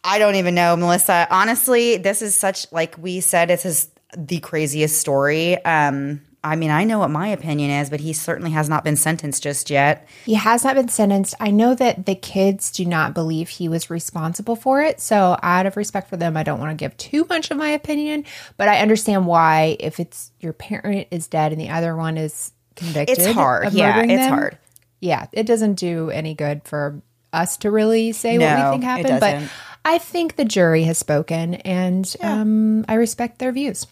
I 0.03 0.19
don't 0.19 0.35
even 0.35 0.53
know, 0.53 0.75
Melissa. 0.75 1.27
Honestly, 1.31 1.97
this 1.97 2.21
is 2.21 2.37
such 2.37 2.69
like 2.71 2.97
we 2.97 3.21
said, 3.21 3.49
this 3.49 3.65
is 3.65 3.89
the 4.17 4.39
craziest 4.39 4.99
story. 4.99 5.63
Um, 5.63 6.21
I 6.45 6.57
mean, 6.57 6.71
I 6.71 6.83
know 6.83 6.99
what 6.99 7.09
my 7.09 7.29
opinion 7.29 7.71
is, 7.71 7.89
but 7.89 8.01
he 8.01 8.11
certainly 8.11 8.51
has 8.51 8.67
not 8.67 8.83
been 8.83 8.97
sentenced 8.97 9.41
just 9.41 9.69
yet. 9.69 10.07
He 10.25 10.33
has 10.33 10.65
not 10.65 10.75
been 10.75 10.89
sentenced. 10.89 11.35
I 11.39 11.51
know 11.51 11.73
that 11.75 12.05
the 12.05 12.15
kids 12.15 12.69
do 12.71 12.83
not 12.85 13.13
believe 13.13 13.47
he 13.47 13.69
was 13.69 13.89
responsible 13.89 14.57
for 14.57 14.81
it. 14.81 14.99
So, 14.99 15.37
out 15.41 15.65
of 15.65 15.77
respect 15.77 16.09
for 16.09 16.17
them, 16.17 16.35
I 16.35 16.43
don't 16.43 16.59
want 16.59 16.77
to 16.77 16.83
give 16.83 16.97
too 16.97 17.25
much 17.29 17.49
of 17.49 17.57
my 17.57 17.69
opinion, 17.69 18.25
but 18.57 18.67
I 18.67 18.79
understand 18.79 19.25
why 19.25 19.77
if 19.79 20.01
it's 20.01 20.31
your 20.41 20.51
parent 20.51 21.07
is 21.11 21.27
dead 21.27 21.53
and 21.53 21.61
the 21.61 21.69
other 21.69 21.95
one 21.95 22.17
is 22.17 22.51
convicted. 22.75 23.19
It's 23.19 23.31
hard. 23.31 23.71
Yeah, 23.71 24.01
it's 24.01 24.09
them, 24.09 24.33
hard. 24.33 24.57
Yeah, 24.99 25.27
it 25.31 25.45
doesn't 25.45 25.75
do 25.75 26.09
any 26.09 26.33
good 26.33 26.63
for 26.65 27.01
us 27.31 27.55
to 27.57 27.71
really 27.71 28.11
say 28.11 28.37
what 28.37 28.57
we 28.57 28.71
think 28.71 28.83
happened, 28.83 29.19
but. 29.19 29.49
I 29.85 29.97
think 29.97 30.37
the 30.37 30.45
jury 30.45 30.83
has 30.83 30.97
spoken 30.97 31.55
and 31.55 32.15
um, 32.21 32.85
I 32.87 32.93
respect 32.93 33.39
their 33.39 33.51
views. 33.51 33.85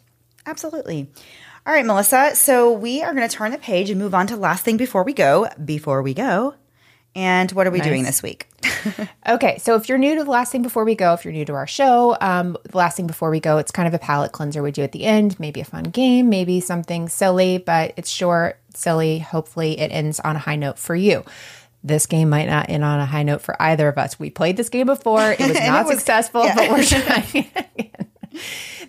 Absolutely. 0.46 1.10
All 1.66 1.74
right, 1.74 1.86
Melissa. 1.86 2.36
So 2.36 2.72
we 2.72 3.04
are 3.04 3.14
going 3.14 3.28
to 3.28 3.34
turn 3.36 3.52
the 3.52 3.58
page 3.58 3.90
and 3.90 4.00
move 4.00 4.16
on 4.16 4.28
to 4.28 4.36
last 4.36 4.64
thing 4.64 4.78
before 4.78 5.04
we 5.04 5.14
go. 5.14 5.48
Before 5.64 6.02
we 6.02 6.14
go. 6.14 6.56
And 7.14 7.52
what 7.52 7.68
are 7.68 7.72
we 7.72 7.82
doing 7.82 8.04
this 8.04 8.24
week? 8.24 8.48
Okay, 9.28 9.60
so 9.60 9.76
if 9.76 9.88
you're 9.88 10.00
new 10.00 10.16
to 10.16 10.24
the 10.24 10.30
last 10.32 10.52
thing 10.52 10.64
before 10.64 10.84
we 10.84 10.96
go, 10.96 11.14
if 11.14 11.24
you're 11.24 11.34
new 11.34 11.46
to 11.46 11.54
our 11.54 11.68
show, 11.68 12.18
um, 12.20 12.58
the 12.64 12.78
last 12.78 12.98
thing 12.98 13.06
before 13.06 13.30
we 13.30 13.40
go, 13.40 13.60
it's 13.60 13.72
kind 13.72 13.88
of 13.88 13.94
a 13.94 14.00
palate 14.00 14.32
cleanser 14.32 14.64
we 14.64 14.72
do 14.72 14.82
at 14.82 14.92
the 14.92 15.04
end. 15.04 15.40
Maybe 15.40 15.62
a 15.62 15.66
fun 15.66 15.84
game, 15.84 16.30
maybe 16.30 16.60
something 16.60 17.08
silly, 17.08 17.60
but 17.60 17.94
it's 17.96 18.10
short, 18.10 18.60
silly. 18.74 19.20
Hopefully, 19.20 19.80
it 19.80 19.90
ends 19.90 20.20
on 20.22 20.36
a 20.36 20.40
high 20.40 20.56
note 20.56 20.80
for 20.80 20.96
you. 20.96 21.24
This 21.84 22.08
game 22.08 22.30
might 22.30 22.48
not 22.48 22.72
end 22.72 22.84
on 22.84 23.00
a 23.00 23.06
high 23.06 23.22
note 23.22 23.42
for 23.42 23.60
either 23.62 23.88
of 23.88 24.00
us. 24.00 24.20
We 24.20 24.32
played 24.32 24.58
this 24.58 24.70
game 24.70 24.88
before; 24.88 25.32
it 25.32 25.40
was 25.40 25.54
not 25.60 25.86
was- 25.86 25.98
successful, 25.98 26.44
yeah. 26.44 26.56
but 26.56 26.70
we're 26.72 26.84
trying. 26.84 27.52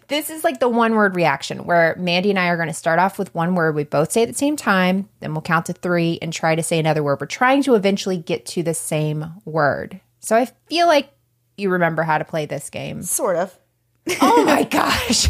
This 0.08 0.28
is 0.28 0.44
like 0.44 0.60
the 0.60 0.68
one 0.68 0.94
word 0.94 1.16
reaction 1.16 1.64
where 1.64 1.94
Mandy 1.98 2.28
and 2.30 2.38
I 2.38 2.48
are 2.48 2.56
going 2.56 2.68
to 2.68 2.74
start 2.74 2.98
off 2.98 3.18
with 3.18 3.34
one 3.34 3.54
word. 3.54 3.74
We 3.74 3.84
both 3.84 4.12
say 4.12 4.22
at 4.22 4.28
the 4.28 4.34
same 4.34 4.56
time, 4.56 5.08
then 5.20 5.32
we'll 5.32 5.40
count 5.40 5.66
to 5.66 5.72
three 5.72 6.18
and 6.20 6.32
try 6.32 6.54
to 6.54 6.62
say 6.62 6.78
another 6.78 7.02
word. 7.02 7.20
We're 7.20 7.26
trying 7.26 7.62
to 7.62 7.74
eventually 7.74 8.18
get 8.18 8.44
to 8.46 8.62
the 8.62 8.74
same 8.74 9.32
word. 9.46 10.00
So 10.20 10.36
I 10.36 10.46
feel 10.68 10.86
like 10.86 11.10
you 11.56 11.70
remember 11.70 12.02
how 12.02 12.18
to 12.18 12.24
play 12.24 12.44
this 12.44 12.68
game. 12.68 13.02
Sort 13.02 13.36
of. 13.36 13.56
Oh 14.20 14.44
my 14.44 14.64
gosh. 14.64 15.28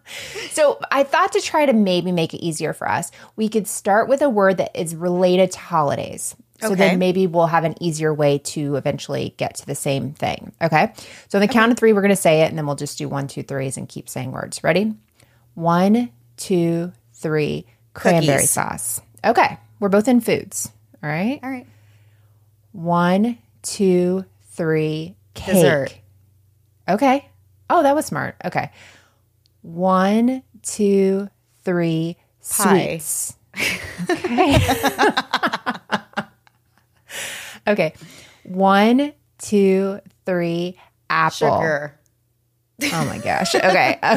so 0.50 0.78
I 0.90 1.02
thought 1.02 1.32
to 1.32 1.40
try 1.40 1.66
to 1.66 1.72
maybe 1.72 2.12
make 2.12 2.34
it 2.34 2.44
easier 2.44 2.72
for 2.72 2.88
us, 2.88 3.10
we 3.34 3.48
could 3.48 3.66
start 3.66 4.08
with 4.08 4.22
a 4.22 4.30
word 4.30 4.58
that 4.58 4.74
is 4.78 4.94
related 4.94 5.50
to 5.52 5.58
holidays. 5.58 6.36
So 6.60 6.68
Okay. 6.72 6.74
then 6.76 6.98
maybe 6.98 7.26
we'll 7.26 7.46
have 7.46 7.64
an 7.64 7.74
easier 7.82 8.14
way 8.14 8.38
to 8.38 8.76
eventually 8.76 9.34
get 9.36 9.56
to 9.56 9.66
the 9.66 9.74
same 9.74 10.12
thing. 10.12 10.52
Okay. 10.62 10.92
So 11.28 11.38
on 11.38 11.40
the 11.40 11.52
count 11.52 11.72
of 11.72 11.78
three, 11.78 11.92
we're 11.92 12.02
going 12.02 12.10
to 12.10 12.16
say 12.16 12.42
it 12.42 12.50
and 12.50 12.56
then 12.58 12.66
we'll 12.66 12.76
just 12.76 12.98
do 12.98 13.08
one, 13.08 13.26
two, 13.26 13.42
threes 13.42 13.76
and 13.76 13.88
keep 13.88 14.08
saying 14.08 14.30
words. 14.30 14.62
Ready? 14.62 14.94
One, 15.54 16.10
two, 16.36 16.92
three. 17.14 17.66
Cranberry 17.94 18.36
Cookies. 18.36 18.50
sauce. 18.50 19.00
Okay. 19.24 19.58
We're 19.80 19.88
both 19.88 20.06
in 20.08 20.20
foods. 20.20 20.70
All 21.02 21.10
right. 21.10 21.40
All 21.42 21.50
right. 21.50 21.66
One, 22.72 23.38
two, 23.62 24.24
three. 24.52 25.16
Cake. 25.34 25.54
Dessert. 25.54 25.94
Okay. 26.88 27.28
Oh, 27.70 27.82
that 27.82 27.94
was 27.94 28.06
smart. 28.06 28.36
Okay. 28.44 28.70
One, 29.62 30.42
two, 30.62 31.28
three. 31.64 32.16
Pie. 32.48 32.98
Sweets. 32.98 33.34
Okay. 34.10 34.58
okay. 37.66 37.94
One, 38.44 39.12
two, 39.38 40.00
three. 40.26 40.76
Apple. 41.10 41.30
Sugar. 41.32 41.98
Oh 42.84 43.04
my 43.04 43.18
gosh. 43.18 43.54
Okay. 43.54 43.98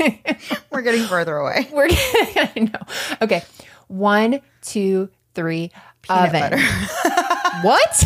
Okay. 0.00 0.20
We're 0.70 0.82
getting 0.82 1.04
further 1.06 1.36
away. 1.36 1.68
We're 1.72 1.88
getting, 1.88 2.68
I 2.68 2.70
know. 2.72 3.16
Okay. 3.22 3.42
One, 3.88 4.40
two, 4.60 5.08
three. 5.34 5.70
Peanut 6.02 6.34
oven. 6.34 6.40
butter. 6.40 6.58
What? 7.62 8.04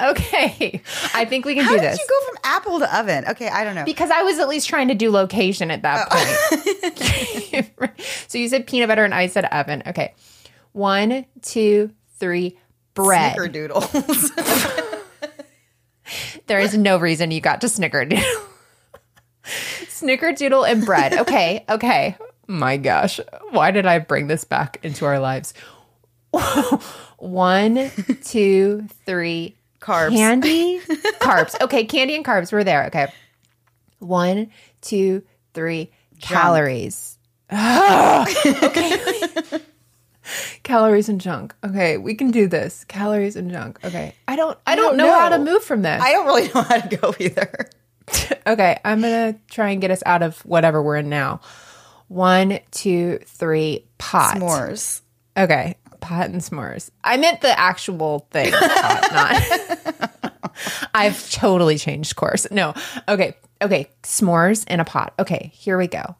okay. 0.00 0.82
I 1.14 1.24
think 1.24 1.44
we 1.44 1.54
can 1.54 1.64
How 1.64 1.72
do 1.72 1.78
did 1.80 1.92
this. 1.92 1.98
you 2.00 2.06
go 2.08 2.26
from 2.26 2.38
apple 2.44 2.78
to 2.80 2.98
oven? 2.98 3.24
Okay, 3.28 3.48
I 3.48 3.64
don't 3.64 3.74
know. 3.74 3.84
because 3.84 4.10
I 4.10 4.22
was 4.22 4.38
at 4.38 4.48
least 4.48 4.68
trying 4.68 4.88
to 4.88 4.94
do 4.94 5.10
location 5.10 5.70
at 5.70 5.82
that 5.82 6.08
Oh. 6.10 7.60
point. 7.80 8.00
so 8.28 8.38
you 8.38 8.48
said 8.48 8.66
peanut 8.66 8.88
butter 8.88 9.04
and 9.04 9.14
I 9.14 9.26
said 9.28 9.44
oven. 9.46 9.82
Okay. 9.86 10.14
One, 10.72 11.26
two, 11.42 11.90
three. 12.22 12.56
Bread. 12.94 13.36
Snickerdoodles. 13.36 14.92
There 16.46 16.60
is 16.60 16.76
no 16.76 16.98
reason 16.98 17.30
you 17.30 17.40
got 17.40 17.60
to 17.62 17.66
snickerdoodle. 17.66 18.22
snickerdoodle 19.44 20.68
and 20.70 20.84
bread. 20.84 21.14
Okay, 21.14 21.64
okay. 21.68 22.16
My 22.46 22.76
gosh, 22.76 23.20
why 23.50 23.70
did 23.70 23.86
I 23.86 24.00
bring 24.00 24.26
this 24.26 24.44
back 24.44 24.78
into 24.82 25.06
our 25.06 25.18
lives? 25.18 25.54
One, 27.18 27.90
two, 28.24 28.86
three. 29.06 29.56
Carbs. 29.80 30.10
Candy, 30.10 30.80
carbs. 31.20 31.60
Okay, 31.60 31.84
candy 31.86 32.14
and 32.14 32.24
carbs. 32.24 32.52
We're 32.52 32.64
there. 32.64 32.86
Okay. 32.86 33.12
One, 33.98 34.50
two, 34.80 35.22
three. 35.54 35.90
Calories. 36.20 37.18
okay. 37.50 39.00
Calories 40.62 41.08
and 41.08 41.20
junk. 41.20 41.54
Okay, 41.64 41.96
we 41.98 42.14
can 42.14 42.30
do 42.30 42.46
this. 42.46 42.84
Calories 42.84 43.36
and 43.36 43.50
junk. 43.50 43.78
Okay. 43.84 44.14
I 44.28 44.36
don't 44.36 44.58
I 44.66 44.76
don't, 44.76 44.96
don't 44.96 44.96
know, 44.98 45.12
how 45.12 45.28
to 45.30 45.38
move 45.38 45.64
from 45.64 45.82
this. 45.82 46.00
I 46.02 46.12
don't 46.12 46.26
really 46.26 46.48
know 46.54 46.62
how 46.62 46.78
to 46.78 46.96
go 46.96 47.14
either. 47.18 47.68
okay, 48.46 48.80
I'm 48.84 49.00
gonna 49.00 49.36
try 49.50 49.70
and 49.70 49.80
get 49.80 49.90
us 49.90 50.02
out 50.06 50.22
of 50.22 50.38
whatever 50.44 50.82
we're 50.82 50.96
in 50.96 51.08
now. 51.08 51.40
One, 52.08 52.60
two, 52.70 53.18
three, 53.24 53.86
pot. 53.98 54.36
S'mores. 54.36 55.00
Okay, 55.36 55.76
pot 56.00 56.28
and 56.28 56.40
s'mores. 56.40 56.90
I 57.02 57.16
meant 57.16 57.40
the 57.40 57.58
actual 57.58 58.26
thing, 58.30 58.52
pot, 58.58 59.08
not. 59.12 60.52
I've 60.94 61.30
totally 61.30 61.78
changed 61.78 62.16
course. 62.16 62.46
No, 62.50 62.74
okay, 63.08 63.36
okay, 63.62 63.88
s'mores 64.02 64.68
in 64.68 64.80
a 64.80 64.84
pot. 64.84 65.14
Okay, 65.18 65.50
here 65.54 65.78
we 65.78 65.86
go. 65.86 66.16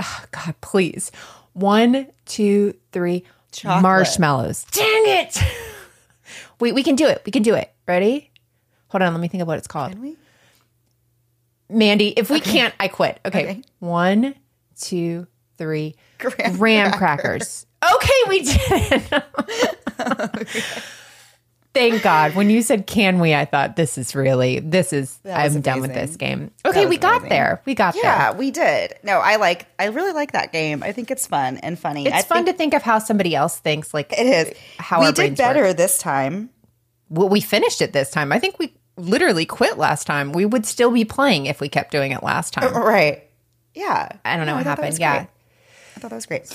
Ah, 0.00 0.24
God, 0.30 0.54
please. 0.60 1.10
One, 1.58 2.06
two, 2.24 2.74
three. 2.92 3.24
Chocolate. 3.50 3.82
Marshmallows. 3.82 4.64
Dang 4.70 5.02
it! 5.06 5.42
Wait, 6.60 6.74
we 6.74 6.82
can 6.82 6.94
do 6.96 7.06
it. 7.06 7.22
We 7.24 7.32
can 7.32 7.42
do 7.42 7.54
it. 7.54 7.72
Ready? 7.86 8.30
Hold 8.88 9.02
on. 9.02 9.12
Let 9.12 9.20
me 9.20 9.28
think 9.28 9.40
of 9.40 9.48
what 9.48 9.58
it's 9.58 9.66
called. 9.66 9.92
Can 9.92 10.02
we? 10.02 10.16
Mandy, 11.70 12.08
if 12.08 12.30
we 12.30 12.40
can't, 12.40 12.74
I 12.78 12.88
quit. 12.88 13.20
Okay. 13.24 13.42
Okay. 13.42 13.62
One, 13.78 14.34
two, 14.80 15.26
three. 15.56 15.96
Graham 16.18 16.56
Graham 16.56 16.92
crackers. 16.92 17.66
Okay, 17.82 18.22
we 18.28 18.42
did 18.42 18.60
it. 19.12 19.24
Thank 21.78 22.02
God. 22.02 22.34
When 22.34 22.50
you 22.50 22.60
said 22.62 22.86
can 22.86 23.20
we, 23.20 23.34
I 23.34 23.44
thought 23.44 23.76
this 23.76 23.96
is 23.98 24.14
really 24.14 24.58
this 24.60 24.92
is 24.92 25.18
I'm 25.24 25.60
done 25.60 25.80
with 25.80 25.94
this 25.94 26.16
game. 26.16 26.50
Okay, 26.66 26.86
we 26.86 26.96
got 26.96 27.18
amazing. 27.18 27.28
there. 27.28 27.62
We 27.64 27.74
got 27.74 27.94
Yeah, 27.94 28.02
there. 28.02 28.10
Yeah, 28.12 28.32
we 28.38 28.50
did. 28.50 28.94
No, 29.02 29.18
I 29.18 29.36
like. 29.36 29.66
I 29.78 29.86
really 29.86 30.12
like 30.12 30.32
that 30.32 30.52
game. 30.52 30.82
I 30.82 30.92
think 30.92 31.10
it's 31.10 31.26
fun 31.26 31.58
and 31.58 31.78
funny. 31.78 32.06
It's 32.06 32.14
I 32.16 32.22
fun 32.22 32.44
think 32.44 32.48
to 32.48 32.58
think 32.58 32.74
of 32.74 32.82
how 32.82 32.98
somebody 32.98 33.34
else 33.34 33.58
thinks 33.58 33.94
like 33.94 34.12
It 34.12 34.26
is. 34.26 34.52
how 34.78 35.00
we 35.00 35.12
did 35.12 35.36
better 35.36 35.62
work. 35.62 35.76
this 35.76 35.98
time. 35.98 36.50
Well, 37.10 37.28
we 37.28 37.40
finished 37.40 37.80
it 37.80 37.92
this 37.92 38.10
time. 38.10 38.32
I 38.32 38.38
think 38.38 38.58
we 38.58 38.74
literally 38.96 39.46
quit 39.46 39.78
last 39.78 40.06
time. 40.06 40.32
We 40.32 40.44
would 40.44 40.66
still 40.66 40.90
be 40.90 41.04
playing 41.04 41.46
if 41.46 41.60
we 41.60 41.68
kept 41.68 41.90
doing 41.92 42.10
it 42.12 42.22
last 42.22 42.52
time. 42.52 42.72
Right. 42.74 43.22
Yeah. 43.74 44.08
I 44.24 44.36
don't 44.36 44.46
know 44.46 44.52
No, 44.52 44.56
what 44.58 44.66
happened. 44.66 44.98
Yeah. 44.98 45.16
great. 45.18 45.28
I 45.96 46.00
thought 46.00 46.10
that 46.10 46.16
was 46.16 46.26
great. 46.26 46.52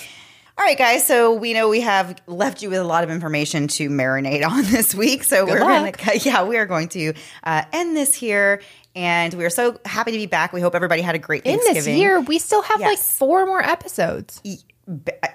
All 0.55 0.63
right, 0.63 0.77
guys. 0.77 1.05
So 1.05 1.34
we 1.34 1.53
know 1.53 1.67
we 1.67 1.81
have 1.81 2.15
left 2.27 2.61
you 2.61 2.69
with 2.69 2.80
a 2.80 2.84
lot 2.84 3.03
of 3.03 3.09
information 3.09 3.67
to 3.69 3.89
marinate 3.89 4.47
on 4.49 4.63
this 4.63 4.93
week. 4.93 5.23
So 5.23 5.45
we're 5.45 5.59
going 5.59 5.91
to, 5.93 6.17
yeah, 6.19 6.43
we 6.43 6.57
are 6.57 6.65
going 6.65 6.89
to 6.89 7.13
uh, 7.43 7.63
end 7.73 7.97
this 7.97 8.13
here. 8.13 8.61
And 8.95 9.34
we 9.34 9.43
are 9.45 9.49
so 9.49 9.80
happy 9.85 10.11
to 10.11 10.17
be 10.17 10.27
back. 10.27 10.53
We 10.53 10.61
hope 10.61 10.75
everybody 10.75 11.01
had 11.01 11.15
a 11.15 11.19
great 11.19 11.43
In 11.45 11.57
Thanksgiving. 11.57 11.93
this 11.95 11.99
year, 11.99 12.19
we 12.21 12.38
still 12.38 12.61
have 12.61 12.80
like 12.80 12.99
four 12.99 13.47
more 13.47 13.61
episodes. 13.63 14.39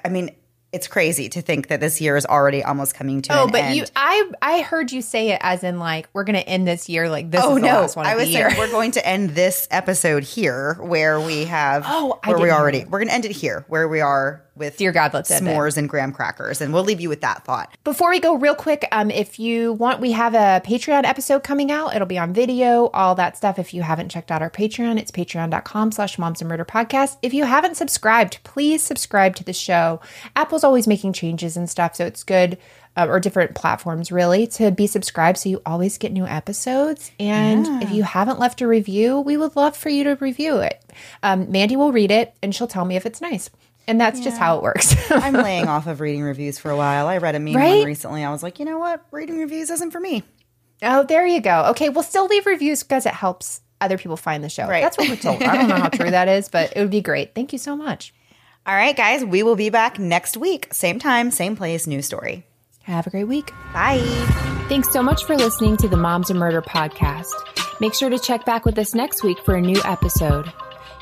I 0.05 0.09
mean, 0.09 0.31
it's 0.71 0.87
crazy 0.87 1.29
to 1.31 1.41
think 1.43 1.67
that 1.69 1.81
this 1.81 2.01
year 2.01 2.17
is 2.17 2.25
already 2.27 2.63
almost 2.63 2.95
coming 2.95 3.23
to 3.23 3.37
Oh, 3.37 3.45
an 3.47 3.51
but 3.51 3.63
end. 3.63 3.77
you, 3.77 3.85
I, 3.97 4.31
I 4.41 4.61
heard 4.61 4.93
you 4.93 5.01
say 5.03 5.31
it 5.31 5.39
as 5.43 5.65
in 5.65 5.79
like 5.79 6.09
we're 6.13 6.25
gonna 6.25 6.39
end 6.41 6.69
this 6.69 6.89
year 6.91 7.09
like 7.09 7.31
this. 7.31 7.41
Oh 7.43 7.57
is 7.57 7.63
the 7.63 7.67
no! 7.67 8.03
I 8.03 8.15
was 8.17 8.31
saying 8.31 8.55
we're 8.59 8.71
going 8.71 8.91
to 8.93 9.05
end 9.05 9.31
this 9.31 9.67
episode 9.71 10.25
here, 10.25 10.75
where 10.75 11.21
we 11.21 11.47
have. 11.47 11.85
Oh, 11.89 12.21
I 12.23 12.29
where 12.29 12.37
we 12.37 12.43
didn't 12.45 12.51
know 12.55 12.61
already 12.61 12.85
we're 12.85 12.99
going 12.99 13.09
to 13.09 13.15
end 13.15 13.25
it 13.25 13.33
here, 13.33 13.65
where 13.69 13.89
we 13.89 14.03
are 14.03 14.45
with 14.59 14.77
Dear 14.77 14.93
God, 14.93 15.15
let's 15.15 15.31
s'mores 15.31 15.77
and 15.77 15.89
graham 15.89 16.13
crackers, 16.13 16.61
and 16.61 16.73
we'll 16.73 16.85
leave 16.85 17.01
you 17.01 17.09
with 17.09 17.21
that 17.21 17.45
thought. 17.45 17.77
Before 17.85 18.11
we 18.11 18.21
go, 18.21 18.35
real 18.35 18.55
quick, 18.55 18.87
um, 18.93 19.11
if 19.11 19.39
you 19.39 19.73
want, 19.75 20.01
we 20.01 20.13
have 20.13 20.35
a 20.35 20.61
Patreon 20.65 21.05
episode 21.05 21.43
coming 21.43 21.71
out. 21.71 21.95
It'll 21.95 22.07
be 22.07 22.19
on 22.19 22.33
video, 22.33 22.89
all 22.89 23.15
that 23.15 23.37
stuff. 23.37 23.59
If 23.59 23.73
you 23.73 23.83
haven't 23.83 24.11
checked 24.11 24.31
out 24.31 24.43
our 24.43 24.51
Patreon, 24.51 24.99
it's 24.99 25.11
patreon.com 25.11 25.93
slash 25.93 26.19
moms 26.19 26.41
and 26.41 26.49
murder 26.49 26.65
podcast. 26.65 27.17
If 27.23 27.33
you 27.33 27.45
haven't 27.45 27.77
subscribed, 27.77 28.39
please 28.45 28.83
subscribe 28.83 29.37
to 29.37 29.45
the 29.45 29.53
show. 29.53 30.01
Apple's 30.37 30.65
always 30.65 30.87
making 30.87 31.13
changes 31.13 31.57
and 31.57 31.71
stuff, 31.71 31.97
so 31.97 32.07
it's 32.07 32.23
good, 32.23 32.59
uh, 32.97 33.07
or 33.09 33.21
different 33.21 33.55
platforms 33.55 34.11
really, 34.11 34.47
to 34.49 34.71
be 34.73 34.87
subscribed 34.87 35.39
so 35.39 35.49
you 35.49 35.63
always 35.65 35.99
get 35.99 36.11
new 36.13 36.27
episodes. 36.27 37.13
And 37.21 37.83
if 37.83 37.91
you 37.93 38.03
haven't 38.03 38.41
left 38.41 38.61
a 38.61 38.67
review, 38.67 39.21
we 39.21 39.37
would 39.37 39.55
love 39.55 39.77
for 39.77 39.89
you 39.89 40.05
to 40.05 40.17
review 40.17 40.57
it. 40.59 40.85
Um, 41.23 41.51
Mandy 41.51 41.77
will 41.77 41.93
read 41.93 42.11
it 42.11 42.35
and 42.43 42.53
she'll 42.53 42.67
tell 42.67 42.85
me 42.85 42.97
if 42.97 43.07
it's 43.07 43.21
nice. 43.21 43.51
And 43.89 44.01
that's 44.01 44.21
just 44.21 44.39
how 44.39 44.59
it 44.59 44.63
works. 44.63 44.95
I'm 45.11 45.33
laying 45.35 45.67
off 45.67 45.87
of 45.89 46.01
reading 46.01 46.23
reviews 46.23 46.59
for 46.59 46.71
a 46.71 46.77
while. 46.77 47.09
I 47.09 47.17
read 47.19 47.35
a 47.35 47.41
meme 47.41 47.57
Right? 47.57 47.79
one 47.79 47.87
recently. 47.87 48.23
I 48.23 48.31
was 48.31 48.43
like, 48.43 48.59
you 48.61 48.65
know 48.65 48.79
what? 48.79 49.05
Reading 49.11 49.39
reviews 49.39 49.71
isn't 49.71 49.91
for 49.91 49.99
me. 49.99 50.23
Oh, 50.83 51.03
there 51.03 51.27
you 51.27 51.41
go. 51.41 51.65
Okay, 51.71 51.89
we'll 51.89 52.05
still 52.05 52.27
leave 52.27 52.47
reviews 52.47 52.83
because 52.85 53.07
it 53.07 53.15
helps 53.15 53.63
other 53.81 53.99
people 53.99 54.17
find 54.17 54.45
the 54.45 54.49
show. 54.49 54.69
Right. 54.69 54.83
That's 54.83 54.97
what 54.99 55.09
we're 55.09 55.17
told. 55.17 55.43
I 55.43 55.57
don't 55.57 55.69
know 55.69 55.77
how 55.77 55.89
true 55.89 56.11
that 56.11 56.29
is, 56.29 56.49
but 56.49 56.73
it 56.77 56.81
would 56.81 56.91
be 56.91 57.01
great. 57.01 57.35
Thank 57.35 57.53
you 57.53 57.59
so 57.59 57.75
much. 57.77 58.15
All 58.67 58.75
right, 58.75 58.95
guys, 58.97 59.25
we 59.25 59.43
will 59.43 59.57
be 59.57 59.71
back 59.71 59.99
next 59.99 60.37
week, 60.37 60.69
same 60.75 60.99
time, 60.99 61.31
same 61.31 61.57
place, 61.57 61.87
new 61.87 62.03
story. 62.03 62.45
Have 62.83 63.07
a 63.07 63.11
great 63.11 63.25
week. 63.25 63.51
Bye. 63.73 63.99
Thanks 64.69 64.93
so 64.93 65.03
much 65.03 65.25
for 65.25 65.37
listening 65.37 65.79
to 65.79 65.89
the 65.89 65.97
Moms 65.97 66.29
and 66.29 66.39
Murder 66.39 66.61
podcast. 66.61 67.33
Make 67.81 67.95
sure 67.95 68.11
to 68.11 68.19
check 68.19 68.45
back 68.45 68.67
with 68.67 68.79
us 68.79 68.95
next 68.95 69.25
week 69.25 69.39
for 69.45 69.55
a 69.55 69.61
new 69.63 69.81
episode. 69.85 70.53